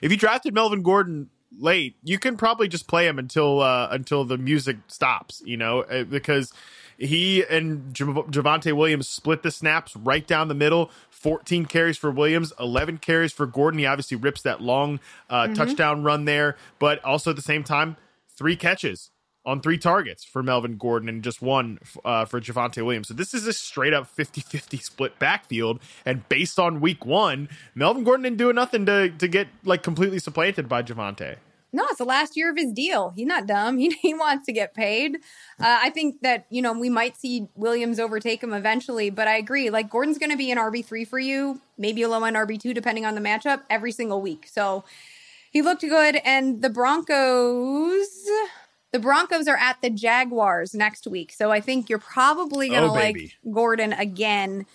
if 0.00 0.12
you 0.12 0.16
drafted 0.16 0.54
Melvin 0.54 0.82
Gordon 0.82 1.30
late, 1.58 1.96
you 2.04 2.18
can 2.18 2.36
probably 2.36 2.68
just 2.68 2.86
play 2.86 3.08
him 3.08 3.18
until 3.18 3.60
uh 3.60 3.88
until 3.90 4.24
the 4.24 4.38
music 4.38 4.76
stops, 4.86 5.42
you 5.44 5.56
know, 5.56 5.80
uh, 5.80 6.04
because 6.04 6.52
he 6.96 7.44
and 7.44 7.92
Javonte 7.92 8.72
Williams 8.72 9.08
split 9.08 9.42
the 9.42 9.50
snaps 9.50 9.96
right 9.96 10.26
down 10.26 10.48
the 10.48 10.54
middle. 10.54 10.90
14 11.10 11.66
carries 11.66 11.96
for 11.96 12.10
Williams, 12.10 12.52
11 12.60 12.98
carries 12.98 13.32
for 13.32 13.46
Gordon. 13.46 13.78
He 13.78 13.86
obviously 13.86 14.16
rips 14.16 14.42
that 14.42 14.60
long 14.60 15.00
uh, 15.28 15.44
mm-hmm. 15.44 15.54
touchdown 15.54 16.04
run 16.04 16.24
there, 16.24 16.56
but 16.78 17.02
also 17.04 17.30
at 17.30 17.36
the 17.36 17.42
same 17.42 17.64
time, 17.64 17.96
three 18.36 18.56
catches 18.56 19.10
on 19.46 19.60
three 19.60 19.78
targets 19.78 20.24
for 20.24 20.42
Melvin 20.42 20.76
Gordon 20.76 21.08
and 21.08 21.22
just 21.22 21.42
one 21.42 21.78
uh, 22.04 22.24
for 22.24 22.40
Javonte 22.40 22.84
Williams. 22.84 23.08
So 23.08 23.14
this 23.14 23.34
is 23.34 23.46
a 23.46 23.52
straight 23.52 23.92
up 23.92 24.06
50 24.06 24.40
50 24.40 24.78
split 24.78 25.18
backfield. 25.18 25.80
And 26.06 26.26
based 26.28 26.58
on 26.58 26.80
week 26.80 27.04
one, 27.04 27.48
Melvin 27.74 28.04
Gordon 28.04 28.22
didn't 28.24 28.38
do 28.38 28.52
nothing 28.52 28.86
to, 28.86 29.10
to 29.10 29.28
get 29.28 29.48
like 29.64 29.82
completely 29.82 30.18
supplanted 30.18 30.68
by 30.68 30.82
Javonte. 30.82 31.36
No, 31.74 31.84
it's 31.88 31.98
the 31.98 32.04
last 32.04 32.36
year 32.36 32.52
of 32.52 32.56
his 32.56 32.72
deal. 32.72 33.10
He's 33.16 33.26
not 33.26 33.48
dumb. 33.48 33.78
He, 33.84 33.90
he 34.00 34.14
wants 34.14 34.46
to 34.46 34.52
get 34.52 34.74
paid. 34.74 35.16
Uh, 35.58 35.78
I 35.82 35.90
think 35.90 36.20
that, 36.22 36.46
you 36.48 36.62
know, 36.62 36.72
we 36.72 36.88
might 36.88 37.16
see 37.16 37.48
Williams 37.56 37.98
overtake 37.98 38.44
him 38.44 38.54
eventually, 38.54 39.10
but 39.10 39.26
I 39.26 39.36
agree. 39.36 39.70
Like, 39.70 39.90
Gordon's 39.90 40.18
going 40.18 40.30
to 40.30 40.36
be 40.36 40.52
an 40.52 40.58
RB3 40.58 41.06
for 41.06 41.18
you, 41.18 41.60
maybe 41.76 42.02
a 42.02 42.08
low 42.08 42.22
end 42.22 42.36
RB2, 42.36 42.74
depending 42.74 43.04
on 43.04 43.16
the 43.16 43.20
matchup, 43.20 43.62
every 43.68 43.90
single 43.90 44.22
week. 44.22 44.46
So 44.46 44.84
he 45.54 45.62
looked 45.62 45.80
good. 45.80 46.20
And 46.24 46.60
the 46.60 46.68
Broncos, 46.68 48.28
the 48.92 48.98
Broncos 48.98 49.48
are 49.48 49.56
at 49.56 49.80
the 49.80 49.88
Jaguars 49.88 50.74
next 50.74 51.06
week. 51.06 51.32
So 51.32 51.50
I 51.50 51.60
think 51.60 51.88
you're 51.88 51.98
probably 51.98 52.68
going 52.68 52.82
to 52.82 52.88
oh, 52.88 52.92
like 52.92 53.38
Gordon 53.50 53.94
again 53.94 54.66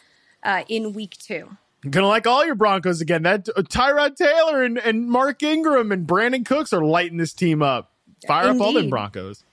uh, 0.42 0.64
in 0.68 0.94
week 0.94 1.18
two. 1.20 1.50
I'm 1.84 1.92
gonna 1.92 2.08
like 2.08 2.28
all 2.28 2.46
your 2.46 2.56
Broncos 2.56 3.00
again. 3.00 3.24
That 3.24 3.48
uh, 3.56 3.62
Tyrod 3.62 4.18
Taylor 4.18 4.64
and, 4.64 4.78
and 4.78 5.08
Mark 5.08 5.42
Ingram 5.42 5.94
and 5.94 6.06
Brandin 6.06 6.46
Cooks 6.46 6.74
are 6.74 6.84
lighting 6.84 7.18
this 7.18 7.32
team 7.32 7.62
up. 7.62 7.94
Fire 8.28 8.48
Indeed. 8.48 8.60
up 8.60 8.68
all 8.68 8.74
the 8.74 8.90
Broncos. 8.90 9.46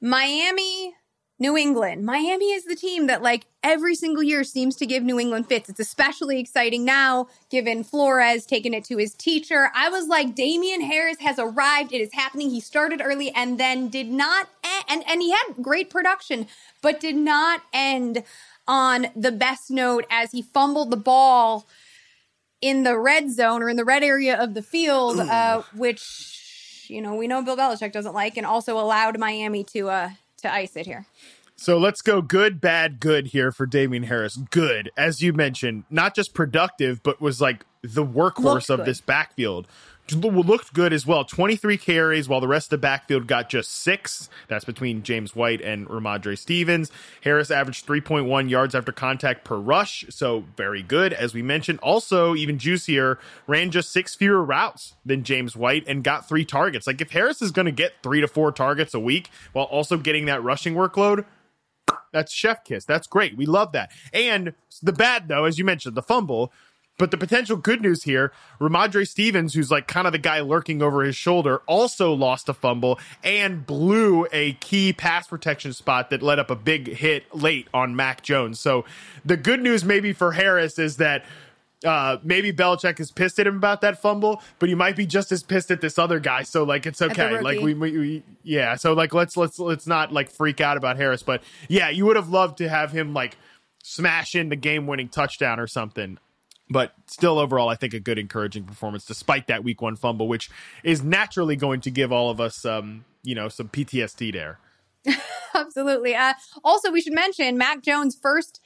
Miami 0.00 0.94
New 1.42 1.56
England. 1.56 2.06
Miami 2.06 2.52
is 2.52 2.64
the 2.66 2.76
team 2.76 3.08
that 3.08 3.20
like 3.20 3.46
every 3.64 3.96
single 3.96 4.22
year 4.22 4.44
seems 4.44 4.76
to 4.76 4.86
give 4.86 5.02
New 5.02 5.18
England 5.18 5.48
fits. 5.48 5.68
It's 5.68 5.80
especially 5.80 6.38
exciting 6.38 6.84
now 6.84 7.26
given 7.50 7.82
Flores 7.82 8.46
taking 8.46 8.72
it 8.72 8.84
to 8.84 8.96
his 8.96 9.12
teacher. 9.12 9.70
I 9.74 9.88
was 9.88 10.06
like 10.06 10.36
Damien 10.36 10.82
Harris 10.82 11.18
has 11.18 11.40
arrived. 11.40 11.92
It 11.92 12.00
is 12.00 12.12
happening. 12.12 12.48
He 12.50 12.60
started 12.60 13.02
early 13.04 13.32
and 13.32 13.58
then 13.58 13.88
did 13.88 14.08
not 14.08 14.50
end, 14.64 14.84
and 14.88 15.04
and 15.08 15.20
he 15.20 15.32
had 15.32 15.54
great 15.60 15.90
production 15.90 16.46
but 16.80 17.00
did 17.00 17.16
not 17.16 17.62
end 17.72 18.22
on 18.68 19.08
the 19.16 19.32
best 19.32 19.68
note 19.68 20.06
as 20.10 20.30
he 20.30 20.42
fumbled 20.42 20.92
the 20.92 20.96
ball 20.96 21.66
in 22.60 22.84
the 22.84 22.96
red 22.96 23.32
zone 23.32 23.64
or 23.64 23.68
in 23.68 23.76
the 23.76 23.84
red 23.84 24.04
area 24.04 24.40
of 24.40 24.54
the 24.54 24.62
field, 24.62 25.18
uh, 25.18 25.62
which 25.74 26.86
you 26.86 27.02
know 27.02 27.16
we 27.16 27.26
know 27.26 27.42
Bill 27.42 27.56
Belichick 27.56 27.90
doesn't 27.90 28.14
like, 28.14 28.36
and 28.36 28.46
also 28.46 28.78
allowed 28.78 29.18
Miami 29.18 29.64
to 29.64 29.90
uh, 29.90 30.10
to 30.42 30.52
ice 30.52 30.76
it 30.76 30.86
here. 30.86 31.06
So 31.56 31.78
let's 31.78 32.02
go 32.02 32.22
good, 32.22 32.60
bad, 32.60 32.98
good 32.98 33.28
here 33.28 33.52
for 33.52 33.66
Damien 33.66 34.04
Harris. 34.04 34.36
Good, 34.36 34.90
as 34.96 35.22
you 35.22 35.32
mentioned, 35.32 35.84
not 35.90 36.14
just 36.14 36.34
productive, 36.34 37.02
but 37.02 37.20
was 37.20 37.40
like 37.40 37.64
the 37.82 38.04
workhorse 38.04 38.42
Looked 38.42 38.70
of 38.70 38.78
good. 38.80 38.86
this 38.86 39.00
backfield. 39.00 39.68
Looked 40.10 40.74
good 40.74 40.92
as 40.92 41.06
well. 41.06 41.24
23 41.24 41.78
carries, 41.78 42.28
while 42.28 42.40
the 42.40 42.48
rest 42.48 42.66
of 42.66 42.70
the 42.70 42.78
backfield 42.78 43.26
got 43.26 43.48
just 43.48 43.70
six. 43.70 44.28
That's 44.48 44.64
between 44.64 45.04
James 45.04 45.36
White 45.36 45.60
and 45.60 45.86
Rhamondre 45.88 46.36
Stevens. 46.36 46.90
Harris 47.22 47.50
averaged 47.50 47.86
3.1 47.86 48.50
yards 48.50 48.74
after 48.74 48.92
contact 48.92 49.44
per 49.44 49.56
rush, 49.56 50.04
so 50.10 50.44
very 50.56 50.82
good, 50.82 51.12
as 51.12 51.32
we 51.32 51.40
mentioned. 51.40 51.78
Also, 51.80 52.34
even 52.34 52.58
juicier, 52.58 53.18
ran 53.46 53.70
just 53.70 53.92
six 53.92 54.14
fewer 54.14 54.42
routes 54.42 54.94
than 55.06 55.22
James 55.22 55.56
White 55.56 55.84
and 55.86 56.02
got 56.02 56.28
three 56.28 56.44
targets. 56.44 56.86
Like, 56.86 57.00
if 57.00 57.12
Harris 57.12 57.40
is 57.40 57.52
going 57.52 57.66
to 57.66 57.72
get 57.72 57.92
three 58.02 58.20
to 58.20 58.28
four 58.28 58.50
targets 58.52 58.94
a 58.94 59.00
week 59.00 59.30
while 59.52 59.66
also 59.66 59.96
getting 59.96 60.26
that 60.26 60.42
rushing 60.42 60.74
workload, 60.74 61.24
that's 62.12 62.32
chef 62.32 62.64
kiss. 62.64 62.84
That's 62.84 63.06
great. 63.06 63.36
We 63.36 63.46
love 63.46 63.72
that. 63.72 63.90
And 64.12 64.54
the 64.82 64.92
bad 64.92 65.28
though, 65.28 65.44
as 65.44 65.58
you 65.58 65.64
mentioned, 65.64 65.94
the 65.94 66.02
fumble. 66.02 66.52
But 66.98 67.10
the 67.10 67.16
potential 67.16 67.56
good 67.56 67.80
news 67.80 68.04
here, 68.04 68.32
Rhamondre 68.60 69.08
Stevens, 69.08 69.54
who's 69.54 69.70
like 69.70 69.88
kind 69.88 70.06
of 70.06 70.12
the 70.12 70.18
guy 70.18 70.40
lurking 70.40 70.82
over 70.82 71.02
his 71.02 71.16
shoulder, 71.16 71.62
also 71.66 72.12
lost 72.12 72.48
a 72.48 72.54
fumble 72.54 73.00
and 73.24 73.66
blew 73.66 74.26
a 74.30 74.52
key 74.54 74.92
pass 74.92 75.26
protection 75.26 75.72
spot 75.72 76.10
that 76.10 76.22
led 76.22 76.38
up 76.38 76.50
a 76.50 76.54
big 76.54 76.88
hit 76.88 77.34
late 77.34 77.66
on 77.72 77.96
Mac 77.96 78.22
Jones. 78.22 78.60
So 78.60 78.84
the 79.24 79.36
good 79.36 79.60
news 79.62 79.84
maybe 79.84 80.12
for 80.12 80.32
Harris 80.32 80.78
is 80.78 80.98
that 80.98 81.24
uh, 81.84 82.18
maybe 82.22 82.52
Belichick 82.52 83.00
is 83.00 83.10
pissed 83.10 83.38
at 83.38 83.46
him 83.46 83.56
about 83.56 83.80
that 83.80 84.00
fumble, 84.00 84.42
but 84.58 84.68
he 84.68 84.74
might 84.74 84.94
be 84.94 85.06
just 85.06 85.32
as 85.32 85.42
pissed 85.42 85.70
at 85.70 85.80
this 85.80 85.98
other 85.98 86.20
guy. 86.20 86.42
So 86.42 86.62
like 86.62 86.86
it's 86.86 87.02
okay. 87.02 87.40
Like 87.40 87.60
we, 87.60 87.74
we, 87.74 87.98
we 87.98 88.22
yeah. 88.42 88.76
So 88.76 88.92
like 88.92 89.14
let's 89.14 89.36
let's 89.36 89.58
let's 89.58 89.86
not 89.86 90.12
like 90.12 90.30
freak 90.30 90.60
out 90.60 90.76
about 90.76 90.96
Harris. 90.96 91.22
But 91.22 91.42
yeah, 91.68 91.88
you 91.88 92.06
would 92.06 92.16
have 92.16 92.28
loved 92.28 92.58
to 92.58 92.68
have 92.68 92.92
him 92.92 93.14
like 93.14 93.36
smash 93.82 94.34
in 94.34 94.48
the 94.48 94.56
game 94.56 94.86
winning 94.86 95.08
touchdown 95.08 95.58
or 95.58 95.66
something. 95.66 96.18
But 96.70 96.94
still, 97.06 97.38
overall, 97.38 97.68
I 97.68 97.74
think 97.74 97.92
a 97.92 98.00
good, 98.00 98.18
encouraging 98.18 98.64
performance 98.64 99.04
despite 99.04 99.46
that 99.48 99.62
week 99.62 99.82
one 99.82 99.96
fumble, 99.96 100.28
which 100.28 100.50
is 100.82 101.02
naturally 101.02 101.56
going 101.56 101.80
to 101.82 101.90
give 101.90 102.12
all 102.12 102.30
of 102.30 102.40
us, 102.40 102.64
um, 102.64 103.04
you 103.22 103.34
know, 103.34 103.48
some 103.48 103.68
PTSD 103.68 104.32
there. 104.32 104.58
Absolutely. 105.54 106.14
Uh, 106.14 106.34
also, 106.64 106.90
we 106.90 107.00
should 107.00 107.12
mention 107.12 107.58
Mac 107.58 107.82
Jones' 107.82 108.16
first 108.20 108.60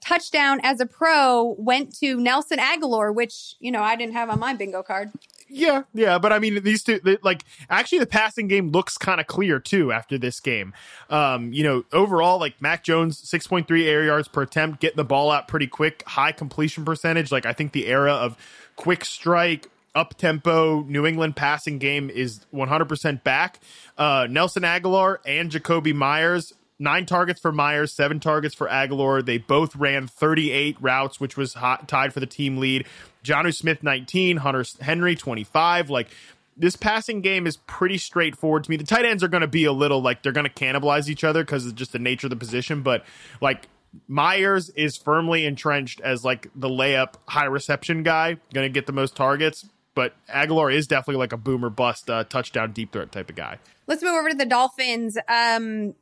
touchdown 0.00 0.60
as 0.62 0.80
a 0.80 0.86
pro 0.86 1.54
went 1.58 1.96
to 1.98 2.16
Nelson 2.16 2.58
Agholor, 2.58 3.14
which 3.14 3.56
you 3.60 3.70
know 3.70 3.82
I 3.82 3.96
didn't 3.96 4.14
have 4.14 4.30
on 4.30 4.38
my 4.38 4.54
bingo 4.54 4.82
card. 4.82 5.10
Yeah, 5.52 5.82
yeah, 5.92 6.18
but 6.18 6.32
I 6.32 6.38
mean, 6.38 6.62
these 6.62 6.84
two, 6.84 7.00
the, 7.02 7.18
like, 7.24 7.42
actually, 7.68 7.98
the 7.98 8.06
passing 8.06 8.46
game 8.46 8.70
looks 8.70 8.96
kind 8.96 9.20
of 9.20 9.26
clear 9.26 9.58
too 9.58 9.90
after 9.90 10.16
this 10.16 10.38
game. 10.38 10.72
Um, 11.08 11.52
you 11.52 11.64
know, 11.64 11.84
overall, 11.92 12.38
like 12.38 12.62
Mac 12.62 12.84
Jones, 12.84 13.18
six 13.18 13.48
point 13.48 13.66
three 13.66 13.88
air 13.88 14.04
yards 14.04 14.28
per 14.28 14.42
attempt, 14.42 14.80
getting 14.80 14.96
the 14.96 15.04
ball 15.04 15.28
out 15.28 15.48
pretty 15.48 15.66
quick, 15.66 16.04
high 16.06 16.30
completion 16.30 16.84
percentage. 16.84 17.32
Like, 17.32 17.46
I 17.46 17.52
think 17.52 17.72
the 17.72 17.88
era 17.88 18.12
of 18.12 18.36
quick 18.76 19.04
strike, 19.04 19.68
up 19.92 20.16
tempo 20.16 20.82
New 20.82 21.04
England 21.04 21.34
passing 21.34 21.78
game 21.78 22.10
is 22.10 22.46
one 22.52 22.68
hundred 22.68 22.88
percent 22.88 23.24
back. 23.24 23.58
Uh, 23.98 24.28
Nelson 24.30 24.62
Agholor 24.62 25.18
and 25.26 25.50
Jakobi 25.50 25.92
Meyers. 25.92 26.54
Nine 26.82 27.04
targets 27.04 27.38
for 27.38 27.52
Meyers, 27.52 27.92
seven 27.92 28.20
targets 28.20 28.54
for 28.54 28.66
Agholor. 28.66 29.22
They 29.22 29.36
both 29.36 29.76
ran 29.76 30.06
38 30.08 30.78
routes, 30.80 31.20
which 31.20 31.36
was 31.36 31.52
hot, 31.52 31.86
tied 31.86 32.14
for 32.14 32.20
the 32.20 32.26
team 32.26 32.56
lead. 32.56 32.86
Jonnu 33.22 33.54
Smith 33.54 33.82
19, 33.82 34.38
Hunter 34.38 34.64
Henry 34.80 35.14
25. 35.14 35.90
Like 35.90 36.08
this 36.56 36.76
passing 36.76 37.20
game 37.20 37.46
is 37.46 37.58
pretty 37.58 37.98
straightforward 37.98 38.64
to 38.64 38.70
me. 38.70 38.78
The 38.78 38.84
tight 38.84 39.04
ends 39.04 39.22
are 39.22 39.28
going 39.28 39.42
to 39.42 39.46
be 39.46 39.66
a 39.66 39.72
little 39.72 40.00
like 40.00 40.22
they're 40.22 40.32
going 40.32 40.46
to 40.46 40.52
cannibalize 40.52 41.10
each 41.10 41.22
other 41.22 41.44
because 41.44 41.66
of 41.66 41.74
just 41.74 41.92
the 41.92 41.98
nature 41.98 42.28
of 42.28 42.30
the 42.30 42.36
position. 42.36 42.82
But 42.82 43.04
like 43.42 43.68
Meyers 44.08 44.70
is 44.70 44.96
firmly 44.96 45.44
entrenched 45.44 46.00
as 46.00 46.24
like 46.24 46.48
the 46.54 46.68
layup 46.68 47.16
high 47.28 47.44
reception 47.44 48.02
guy, 48.02 48.38
going 48.54 48.66
to 48.66 48.72
get 48.72 48.86
the 48.86 48.92
most 48.94 49.14
targets. 49.14 49.66
But 49.94 50.14
Agholor 50.28 50.72
is 50.72 50.86
definitely 50.86 51.18
like 51.18 51.32
a 51.32 51.36
boomer 51.36 51.68
bust 51.68 52.08
uh, 52.08 52.24
touchdown 52.24 52.72
deep 52.72 52.92
threat 52.92 53.12
type 53.12 53.28
of 53.28 53.36
guy. 53.36 53.58
Let's 53.86 54.02
move 54.02 54.14
over 54.14 54.30
to 54.30 54.36
the 54.36 54.46
Dolphins. 54.46 55.18
Um, 55.28 55.94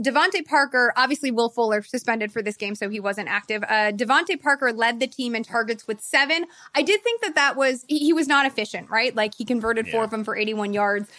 DeVante 0.00 0.46
Parker, 0.46 0.92
obviously 0.96 1.30
Will 1.30 1.50
Fuller 1.50 1.82
suspended 1.82 2.32
for 2.32 2.42
this 2.42 2.56
game, 2.56 2.74
so 2.74 2.88
he 2.88 3.00
wasn't 3.00 3.28
active. 3.28 3.62
Uh, 3.64 3.92
DeVante 3.92 4.40
Parker 4.40 4.72
led 4.72 5.00
the 5.00 5.06
team 5.06 5.34
in 5.34 5.42
targets 5.42 5.86
with 5.86 6.00
seven. 6.00 6.46
I 6.74 6.82
did 6.82 7.02
think 7.02 7.20
that 7.22 7.34
that 7.34 7.56
was, 7.56 7.84
he, 7.88 7.98
he 7.98 8.12
was 8.12 8.26
not 8.26 8.46
efficient, 8.46 8.88
right? 8.90 9.14
Like 9.14 9.34
he 9.34 9.44
converted 9.44 9.88
four 9.88 10.04
of 10.04 10.10
them 10.10 10.24
for 10.24 10.36
81 10.36 10.72
yards. 10.72 11.10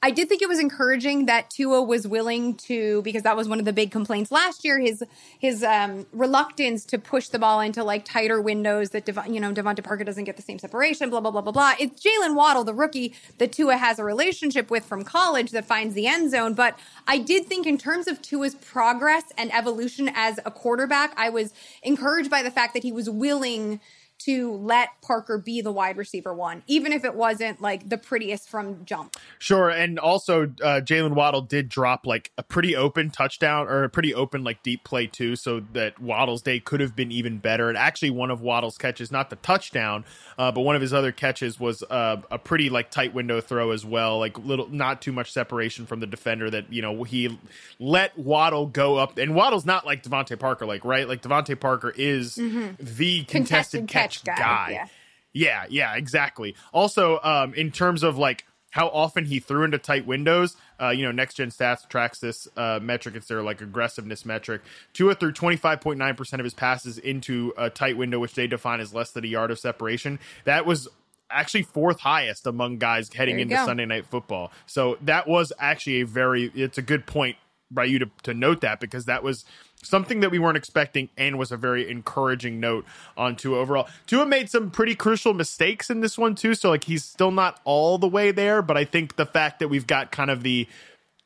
I 0.00 0.12
did 0.12 0.28
think 0.28 0.42
it 0.42 0.48
was 0.48 0.60
encouraging 0.60 1.26
that 1.26 1.50
Tua 1.50 1.82
was 1.82 2.06
willing 2.06 2.54
to, 2.54 3.02
because 3.02 3.24
that 3.24 3.36
was 3.36 3.48
one 3.48 3.58
of 3.58 3.64
the 3.64 3.72
big 3.72 3.90
complaints 3.90 4.30
last 4.30 4.64
year. 4.64 4.78
His 4.78 5.02
his 5.40 5.64
um, 5.64 6.06
reluctance 6.12 6.84
to 6.86 6.98
push 6.98 7.28
the 7.28 7.38
ball 7.38 7.60
into 7.60 7.82
like 7.82 8.04
tighter 8.04 8.40
windows 8.40 8.90
that 8.90 9.04
Dev- 9.04 9.26
you 9.28 9.40
know 9.40 9.52
DeVante 9.52 9.82
Parker 9.82 10.04
doesn't 10.04 10.22
get 10.22 10.36
the 10.36 10.42
same 10.42 10.60
separation. 10.60 11.10
Blah 11.10 11.20
blah 11.20 11.32
blah 11.32 11.40
blah 11.40 11.52
blah. 11.52 11.72
It's 11.80 12.00
Jaylen 12.00 12.36
Waddle, 12.36 12.62
the 12.62 12.74
rookie 12.74 13.12
that 13.38 13.50
Tua 13.50 13.76
has 13.76 13.98
a 13.98 14.04
relationship 14.04 14.70
with 14.70 14.84
from 14.84 15.02
college 15.02 15.50
that 15.50 15.64
finds 15.64 15.94
the 15.94 16.06
end 16.06 16.30
zone. 16.30 16.54
But 16.54 16.78
I 17.08 17.18
did 17.18 17.46
think 17.46 17.66
in 17.66 17.76
terms 17.76 18.06
of 18.06 18.22
Tua's 18.22 18.54
progress 18.54 19.24
and 19.36 19.52
evolution 19.52 20.12
as 20.14 20.38
a 20.46 20.52
quarterback, 20.52 21.12
I 21.16 21.30
was 21.30 21.52
encouraged 21.82 22.30
by 22.30 22.44
the 22.44 22.52
fact 22.52 22.72
that 22.74 22.84
he 22.84 22.92
was 22.92 23.10
willing 23.10 23.80
to 24.18 24.52
let 24.52 24.88
Parker 25.02 25.38
be 25.38 25.60
the 25.60 25.72
wide 25.72 25.96
receiver 25.96 26.34
one, 26.34 26.62
even 26.66 26.92
if 26.92 27.04
it 27.04 27.14
wasn't 27.14 27.60
like 27.60 27.88
the 27.88 27.98
prettiest 27.98 28.48
from 28.48 28.84
jump. 28.84 29.16
Sure, 29.38 29.68
and 29.70 29.98
also 29.98 30.44
uh, 30.62 30.80
Jaylen 30.82 31.14
Waddle 31.14 31.42
did 31.42 31.68
drop 31.68 32.06
like 32.06 32.32
a 32.36 32.42
pretty 32.42 32.74
open 32.74 33.10
touchdown 33.10 33.68
or 33.68 33.84
a 33.84 33.88
pretty 33.88 34.14
open 34.14 34.44
like 34.44 34.62
deep 34.62 34.84
play 34.84 35.06
too, 35.06 35.36
so 35.36 35.60
that 35.72 35.98
Waddle's 36.00 36.42
day 36.42 36.60
could 36.60 36.80
have 36.80 36.96
been 36.96 37.12
even 37.12 37.38
better. 37.38 37.68
And 37.68 37.78
actually, 37.78 38.10
one 38.10 38.30
of 38.30 38.40
Waddle's 38.40 38.78
catches, 38.78 39.12
not 39.12 39.30
the 39.30 39.36
touchdown, 39.36 40.04
uh, 40.36 40.50
but 40.52 40.62
one 40.62 40.74
of 40.74 40.82
his 40.82 40.92
other 40.92 41.12
catches 41.12 41.60
was 41.60 41.82
uh, 41.84 42.16
a 42.30 42.38
pretty 42.38 42.70
like 42.70 42.90
tight 42.90 43.14
window 43.14 43.40
throw 43.40 43.70
as 43.70 43.84
well, 43.84 44.18
like 44.18 44.38
little 44.38 44.68
not 44.68 45.00
too 45.00 45.12
much 45.12 45.32
separation 45.32 45.86
from 45.86 46.00
the 46.00 46.06
defender. 46.06 46.50
That 46.50 46.72
you 46.72 46.82
know 46.82 47.04
he 47.04 47.38
let 47.78 48.18
Waddle 48.18 48.66
go 48.66 48.96
up, 48.96 49.18
and 49.18 49.34
Waddle's 49.34 49.66
not 49.66 49.86
like 49.86 50.02
DeVante 50.02 50.38
Parker, 50.38 50.66
like 50.66 50.84
right, 50.84 51.08
like 51.08 51.22
DeVante 51.22 51.58
Parker 51.58 51.92
is 51.96 52.34
the 52.34 53.24
contested, 53.24 53.28
Contested 53.28 53.88
catch, 53.88 54.07
guy, 54.24 54.36
guy. 54.36 54.68
yeah. 54.72 54.86
Yeah, 55.34 55.64
yeah, 55.68 55.94
exactly. 55.94 56.56
Also, 56.72 57.20
um, 57.22 57.54
in 57.54 57.70
terms 57.70 58.02
of 58.02 58.16
like 58.16 58.44
how 58.70 58.88
often 58.88 59.24
he 59.24 59.40
threw 59.40 59.64
into 59.64 59.78
tight 59.78 60.06
windows, 60.06 60.56
uh, 60.80 60.88
you 60.88 61.04
know, 61.04 61.12
Next 61.12 61.34
Gen 61.34 61.50
Stats 61.50 61.88
tracks 61.88 62.18
this 62.18 62.48
uh, 62.56 62.80
metric. 62.82 63.14
It's 63.14 63.26
their 63.28 63.42
like 63.42 63.60
aggressiveness 63.60 64.24
metric. 64.24 64.62
Tua 64.92 65.14
threw 65.14 65.32
twenty 65.32 65.56
five 65.56 65.80
point 65.80 65.98
nine 65.98 66.16
percent 66.16 66.40
of 66.40 66.44
his 66.44 66.54
passes 66.54 66.98
into 66.98 67.52
a 67.56 67.70
tight 67.70 67.96
window, 67.96 68.18
which 68.18 68.34
they 68.34 68.46
define 68.46 68.80
as 68.80 68.94
less 68.94 69.10
than 69.10 69.24
a 69.24 69.28
yard 69.28 69.50
of 69.50 69.58
separation. 69.58 70.18
That 70.44 70.66
was 70.66 70.88
actually 71.30 71.62
fourth 71.62 72.00
highest 72.00 72.46
among 72.46 72.78
guys 72.78 73.12
heading 73.12 73.38
into 73.38 73.54
go. 73.54 73.64
Sunday 73.66 73.86
Night 73.86 74.06
Football. 74.06 74.50
So 74.66 74.98
that 75.02 75.28
was 75.28 75.52
actually 75.58 76.00
a 76.00 76.06
very. 76.06 76.50
It's 76.54 76.78
a 76.78 76.82
good 76.82 77.06
point 77.06 77.36
by 77.70 77.84
you 77.84 77.98
to 77.98 78.10
to 78.24 78.34
note 78.34 78.62
that 78.62 78.80
because 78.80 79.04
that 79.04 79.22
was 79.22 79.44
something 79.82 80.20
that 80.20 80.30
we 80.30 80.38
weren't 80.38 80.56
expecting 80.56 81.08
and 81.16 81.38
was 81.38 81.52
a 81.52 81.56
very 81.56 81.90
encouraging 81.90 82.60
note 82.60 82.84
on 83.16 83.36
Tua 83.36 83.58
overall. 83.58 83.88
Tua 84.06 84.26
made 84.26 84.50
some 84.50 84.70
pretty 84.70 84.94
crucial 84.94 85.34
mistakes 85.34 85.90
in 85.90 86.00
this 86.00 86.18
one 86.18 86.34
too, 86.34 86.54
so 86.54 86.70
like 86.70 86.84
he's 86.84 87.04
still 87.04 87.30
not 87.30 87.60
all 87.64 87.98
the 87.98 88.08
way 88.08 88.30
there, 88.30 88.62
but 88.62 88.76
I 88.76 88.84
think 88.84 89.16
the 89.16 89.26
fact 89.26 89.60
that 89.60 89.68
we've 89.68 89.86
got 89.86 90.10
kind 90.10 90.30
of 90.30 90.42
the 90.42 90.66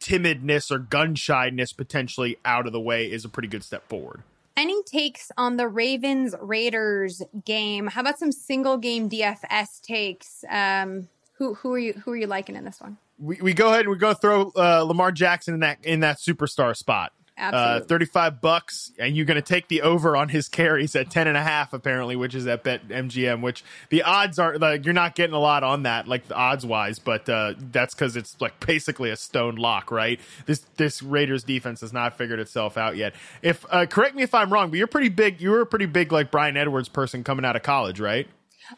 timidness 0.00 0.70
or 0.70 0.78
gun 0.78 1.14
shyness 1.14 1.72
potentially 1.72 2.36
out 2.44 2.66
of 2.66 2.72
the 2.72 2.80
way 2.80 3.10
is 3.10 3.24
a 3.24 3.28
pretty 3.28 3.48
good 3.48 3.64
step 3.64 3.88
forward. 3.88 4.22
Any 4.56 4.82
takes 4.82 5.32
on 5.38 5.56
the 5.56 5.66
Ravens 5.66 6.34
Raiders 6.40 7.22
game? 7.44 7.86
How 7.86 8.02
about 8.02 8.18
some 8.18 8.32
single 8.32 8.76
game 8.76 9.08
DFS 9.08 9.80
takes? 9.80 10.44
Um, 10.50 11.08
who 11.34 11.54
who 11.54 11.72
are 11.72 11.78
you 11.78 11.94
who 11.94 12.12
are 12.12 12.16
you 12.16 12.26
liking 12.26 12.56
in 12.56 12.64
this 12.64 12.80
one? 12.80 12.98
We, 13.18 13.38
we 13.40 13.54
go 13.54 13.68
ahead 13.68 13.80
and 13.80 13.90
we 13.90 13.96
go 13.96 14.12
throw 14.12 14.52
uh, 14.54 14.82
Lamar 14.82 15.10
Jackson 15.10 15.54
in 15.54 15.60
that 15.60 15.78
in 15.84 16.00
that 16.00 16.18
superstar 16.18 16.76
spot. 16.76 17.12
Uh, 17.38 17.80
35 17.80 18.40
bucks, 18.40 18.92
and 18.98 19.16
you're 19.16 19.24
going 19.24 19.36
to 19.36 19.42
take 19.42 19.68
the 19.68 19.82
over 19.82 20.16
on 20.16 20.28
his 20.28 20.48
carries 20.48 20.94
at 20.94 21.10
10 21.10 21.26
and 21.26 21.36
a 21.36 21.42
half, 21.42 21.72
apparently, 21.72 22.14
which 22.14 22.34
is 22.34 22.46
at 22.46 22.62
Bet 22.62 22.86
MGM, 22.88 23.40
which 23.40 23.64
the 23.88 24.02
odds 24.02 24.38
are 24.38 24.58
like 24.58 24.84
you're 24.84 24.92
not 24.94 25.14
getting 25.14 25.34
a 25.34 25.38
lot 25.38 25.64
on 25.64 25.84
that, 25.84 26.06
like 26.06 26.28
the 26.28 26.34
odds 26.34 26.64
wise, 26.66 26.98
but 26.98 27.28
uh, 27.28 27.54
that's 27.58 27.94
because 27.94 28.16
it's 28.16 28.38
like 28.40 28.64
basically 28.64 29.10
a 29.10 29.16
stone 29.16 29.56
lock, 29.56 29.90
right? 29.90 30.20
This 30.46 30.60
this 30.76 31.02
Raiders 31.02 31.42
defense 31.42 31.80
has 31.80 31.92
not 31.92 32.16
figured 32.18 32.38
itself 32.38 32.76
out 32.76 32.96
yet. 32.96 33.14
If 33.40 33.64
uh, 33.70 33.86
correct 33.86 34.14
me 34.14 34.22
if 34.22 34.34
I'm 34.34 34.52
wrong, 34.52 34.68
but 34.70 34.78
you're 34.78 34.86
pretty 34.86 35.08
big. 35.08 35.40
You 35.40 35.50
were 35.50 35.62
a 35.62 35.66
pretty 35.66 35.86
big 35.86 36.12
like 36.12 36.30
Bryan 36.30 36.56
Edwards 36.56 36.88
person 36.88 37.24
coming 37.24 37.44
out 37.44 37.56
of 37.56 37.62
college, 37.62 37.98
right? 37.98 38.28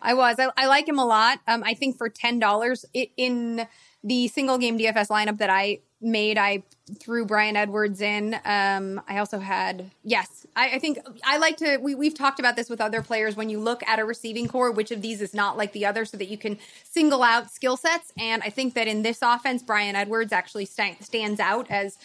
I 0.00 0.14
was. 0.14 0.36
I, 0.38 0.48
I 0.56 0.66
like 0.66 0.88
him 0.88 0.98
a 0.98 1.04
lot. 1.04 1.40
Um, 1.46 1.62
I 1.64 1.74
think 1.74 1.98
for 1.98 2.08
ten 2.08 2.38
dollars 2.38 2.84
in 2.94 3.66
the 4.02 4.28
single 4.28 4.58
game 4.58 4.78
DFS 4.78 5.08
lineup 5.08 5.38
that 5.38 5.50
I 5.50 5.80
made, 6.04 6.38
I 6.38 6.62
threw 7.00 7.24
Bryan 7.24 7.56
Edwards 7.56 8.00
in. 8.00 8.34
Um, 8.44 9.00
I 9.08 9.18
also 9.18 9.38
had 9.38 9.90
yes. 10.02 10.46
I, 10.54 10.72
I, 10.72 10.78
think 10.78 10.98
I 11.24 11.38
like 11.38 11.56
to. 11.58 11.78
We, 11.78 11.94
we've 11.94 12.14
talked 12.14 12.38
about 12.38 12.56
this 12.56 12.68
with 12.68 12.80
other 12.80 13.02
players. 13.02 13.36
When 13.36 13.48
you 13.48 13.58
look 13.58 13.82
at 13.88 13.98
a 13.98 14.04
receiving 14.04 14.46
corps, 14.46 14.70
which 14.70 14.90
of 14.90 15.02
these 15.02 15.20
is 15.20 15.34
not 15.34 15.56
like 15.56 15.72
the 15.72 15.86
other, 15.86 16.04
so 16.04 16.16
that 16.16 16.28
you 16.28 16.38
can 16.38 16.58
single 16.84 17.22
out 17.22 17.50
skill 17.50 17.76
sets. 17.76 18.12
And 18.18 18.42
I 18.42 18.50
think 18.50 18.74
that 18.74 18.86
in 18.86 19.02
this 19.02 19.20
offense, 19.22 19.62
Bryan 19.62 19.96
Edwards 19.96 20.32
actually 20.32 20.66
st- 20.66 21.02
stands 21.02 21.40
out 21.40 21.70
as. 21.70 21.98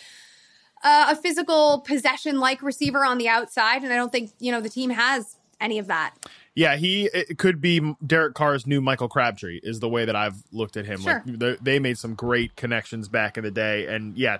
Uh, 0.82 1.08
a 1.10 1.16
physical 1.18 1.82
possession 1.82 2.40
like 2.40 2.62
receiver 2.62 3.04
on 3.04 3.18
the 3.18 3.28
outside, 3.28 3.84
and 3.84 3.92
I 3.92 3.98
don't 3.98 4.14
think 4.14 4.32
you 4.40 4.50
know 4.50 4.62
the 4.62 4.70
team 4.70 4.92
has 4.92 5.36
any 5.60 5.78
of 5.78 5.88
that. 5.88 6.14
Yeah, 6.60 6.76
he 6.76 7.06
it 7.14 7.38
could 7.38 7.62
be 7.62 7.96
Derek 8.06 8.34
Carr's 8.34 8.68
new 8.68 8.82
Michael 8.82 9.08
Crabtree 9.08 9.62
is 9.64 9.80
the 9.80 9.88
way 9.88 10.04
that 10.04 10.16
I've 10.18 10.44
looked 10.52 10.76
at 10.76 10.86
him. 10.86 11.00
Sure. 11.00 11.24
Like 11.26 11.60
they 11.62 11.80
made 11.80 11.98
some 11.98 12.16
great 12.16 12.58
connections 12.58 13.08
back 13.08 13.38
in 13.38 13.46
the 13.46 13.52
day, 13.52 13.88
and 13.88 14.18
yeah, 14.18 14.40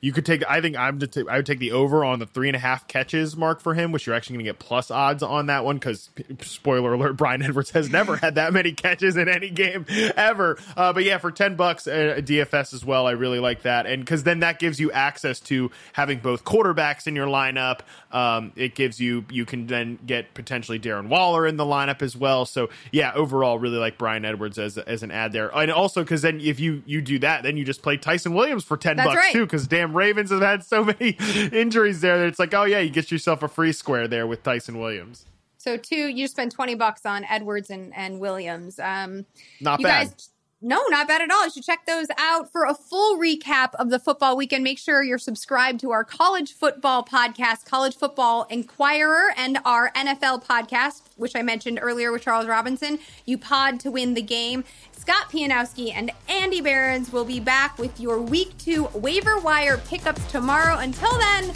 you 0.00 0.12
could 0.12 0.26
take. 0.26 0.42
I 0.48 0.60
think 0.60 0.76
I'm. 0.76 0.98
T- 0.98 1.24
I 1.28 1.36
would 1.36 1.46
take 1.46 1.58
the 1.58 1.72
over 1.72 2.04
on 2.04 2.18
the 2.18 2.26
three 2.26 2.48
and 2.48 2.56
a 2.56 2.58
half 2.58 2.86
catches 2.86 3.36
mark 3.36 3.60
for 3.60 3.74
him, 3.74 3.92
which 3.92 4.06
you're 4.06 4.14
actually 4.14 4.34
going 4.34 4.44
to 4.46 4.52
get 4.52 4.58
plus 4.58 4.90
odds 4.90 5.22
on 5.22 5.46
that 5.46 5.64
one 5.64 5.76
because 5.76 6.10
spoiler 6.42 6.94
alert: 6.94 7.12
Bryan 7.16 7.42
Edwards 7.42 7.70
has 7.70 7.90
never 7.90 8.16
had 8.16 8.34
that 8.36 8.52
many 8.52 8.72
catches 8.72 9.16
in 9.16 9.28
any 9.28 9.50
game 9.50 9.86
ever. 10.16 10.58
Uh, 10.76 10.92
but 10.92 11.04
yeah, 11.04 11.18
for 11.18 11.30
ten 11.30 11.56
bucks 11.56 11.86
uh, 11.86 12.20
DFS 12.20 12.74
as 12.74 12.84
well, 12.84 13.06
I 13.06 13.12
really 13.12 13.40
like 13.40 13.62
that, 13.62 13.86
and 13.86 14.04
because 14.04 14.22
then 14.22 14.40
that 14.40 14.58
gives 14.58 14.78
you 14.78 14.92
access 14.92 15.40
to 15.40 15.70
having 15.94 16.18
both 16.18 16.44
quarterbacks 16.44 17.06
in 17.06 17.16
your 17.16 17.26
lineup. 17.26 17.80
Um, 18.12 18.52
it 18.56 18.74
gives 18.74 19.00
you 19.00 19.24
you 19.30 19.44
can 19.44 19.66
then 19.66 19.98
get 20.06 20.34
potentially 20.34 20.78
Darren 20.78 21.08
Waller 21.08 21.46
in 21.46 21.56
the 21.56 21.64
lineup 21.64 22.02
as 22.02 22.16
well. 22.16 22.46
So 22.46 22.68
yeah, 22.92 23.12
overall, 23.14 23.58
really 23.58 23.78
like 23.78 23.98
Bryan 23.98 24.24
Edwards 24.24 24.58
as 24.58 24.78
as 24.78 25.02
an 25.02 25.10
ad 25.10 25.32
there, 25.32 25.54
and 25.56 25.70
also 25.70 26.02
because 26.02 26.22
then 26.22 26.40
if 26.40 26.60
you 26.60 26.82
you 26.86 27.00
do 27.00 27.18
that, 27.20 27.42
then 27.42 27.56
you 27.56 27.64
just 27.64 27.82
play 27.82 27.96
Ty'Son 27.96 28.34
Williams 28.34 28.64
for 28.64 28.76
ten 28.76 28.96
That's 28.96 29.08
bucks 29.08 29.18
right. 29.18 29.32
too, 29.32 29.44
because 29.46 29.66
damn 29.66 29.85
Ravens 29.94 30.30
have 30.30 30.40
had 30.40 30.64
so 30.64 30.84
many 31.00 31.16
injuries 31.52 32.00
there 32.00 32.18
that 32.18 32.26
it's 32.26 32.38
like, 32.38 32.54
oh 32.54 32.64
yeah, 32.64 32.80
you 32.80 32.90
get 32.90 33.10
yourself 33.10 33.42
a 33.42 33.48
free 33.48 33.72
square 33.72 34.08
there 34.08 34.26
with 34.26 34.42
Ty'Son 34.42 34.78
Williams. 34.78 35.26
So 35.58 35.76
two, 35.76 36.08
you 36.08 36.28
spend 36.28 36.52
twenty 36.52 36.74
bucks 36.74 37.04
on 37.04 37.24
Edwards 37.24 37.70
and 37.70 37.94
and 37.96 38.20
Williams. 38.20 38.78
Um, 38.78 39.26
Not 39.60 39.80
you 39.80 39.86
bad. 39.86 40.08
Guys, 40.08 40.30
no, 40.62 40.82
not 40.88 41.06
bad 41.06 41.20
at 41.20 41.30
all. 41.30 41.44
You 41.44 41.50
should 41.50 41.64
check 41.64 41.84
those 41.86 42.06
out 42.16 42.50
for 42.50 42.64
a 42.64 42.74
full 42.74 43.18
recap 43.18 43.74
of 43.74 43.90
the 43.90 43.98
football 43.98 44.36
weekend. 44.38 44.64
Make 44.64 44.78
sure 44.78 45.02
you're 45.02 45.18
subscribed 45.18 45.80
to 45.80 45.90
our 45.90 46.02
college 46.02 46.54
football 46.54 47.04
podcast, 47.04 47.66
College 47.66 47.94
Football 47.94 48.46
Inquirer, 48.48 49.34
and 49.36 49.58
our 49.66 49.90
NFL 49.92 50.44
podcast, 50.44 51.02
which 51.16 51.36
I 51.36 51.42
mentioned 51.42 51.78
earlier 51.82 52.10
with 52.10 52.22
Charles 52.22 52.46
Robinson. 52.46 52.98
You 53.26 53.36
pod 53.36 53.80
to 53.80 53.90
win 53.90 54.14
the 54.14 54.22
game. 54.22 54.64
Scott 55.06 55.30
Pianowski 55.30 55.92
and 55.94 56.10
Andy 56.28 56.60
Behrens 56.60 57.12
will 57.12 57.24
be 57.24 57.38
back 57.38 57.78
with 57.78 58.00
your 58.00 58.20
week 58.20 58.58
two 58.58 58.88
waiver 58.92 59.38
wire 59.38 59.78
pickups 59.78 60.24
tomorrow. 60.32 60.78
Until 60.78 61.16
then, 61.16 61.52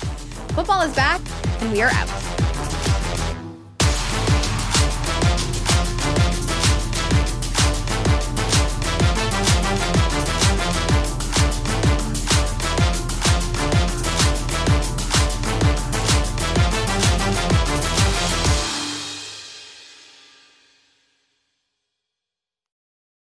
football 0.55 0.83
is 0.83 0.95
back 0.95 1.21
and 1.61 1.73
we 1.73 1.83
are 1.83 1.91
out. 1.91 3.10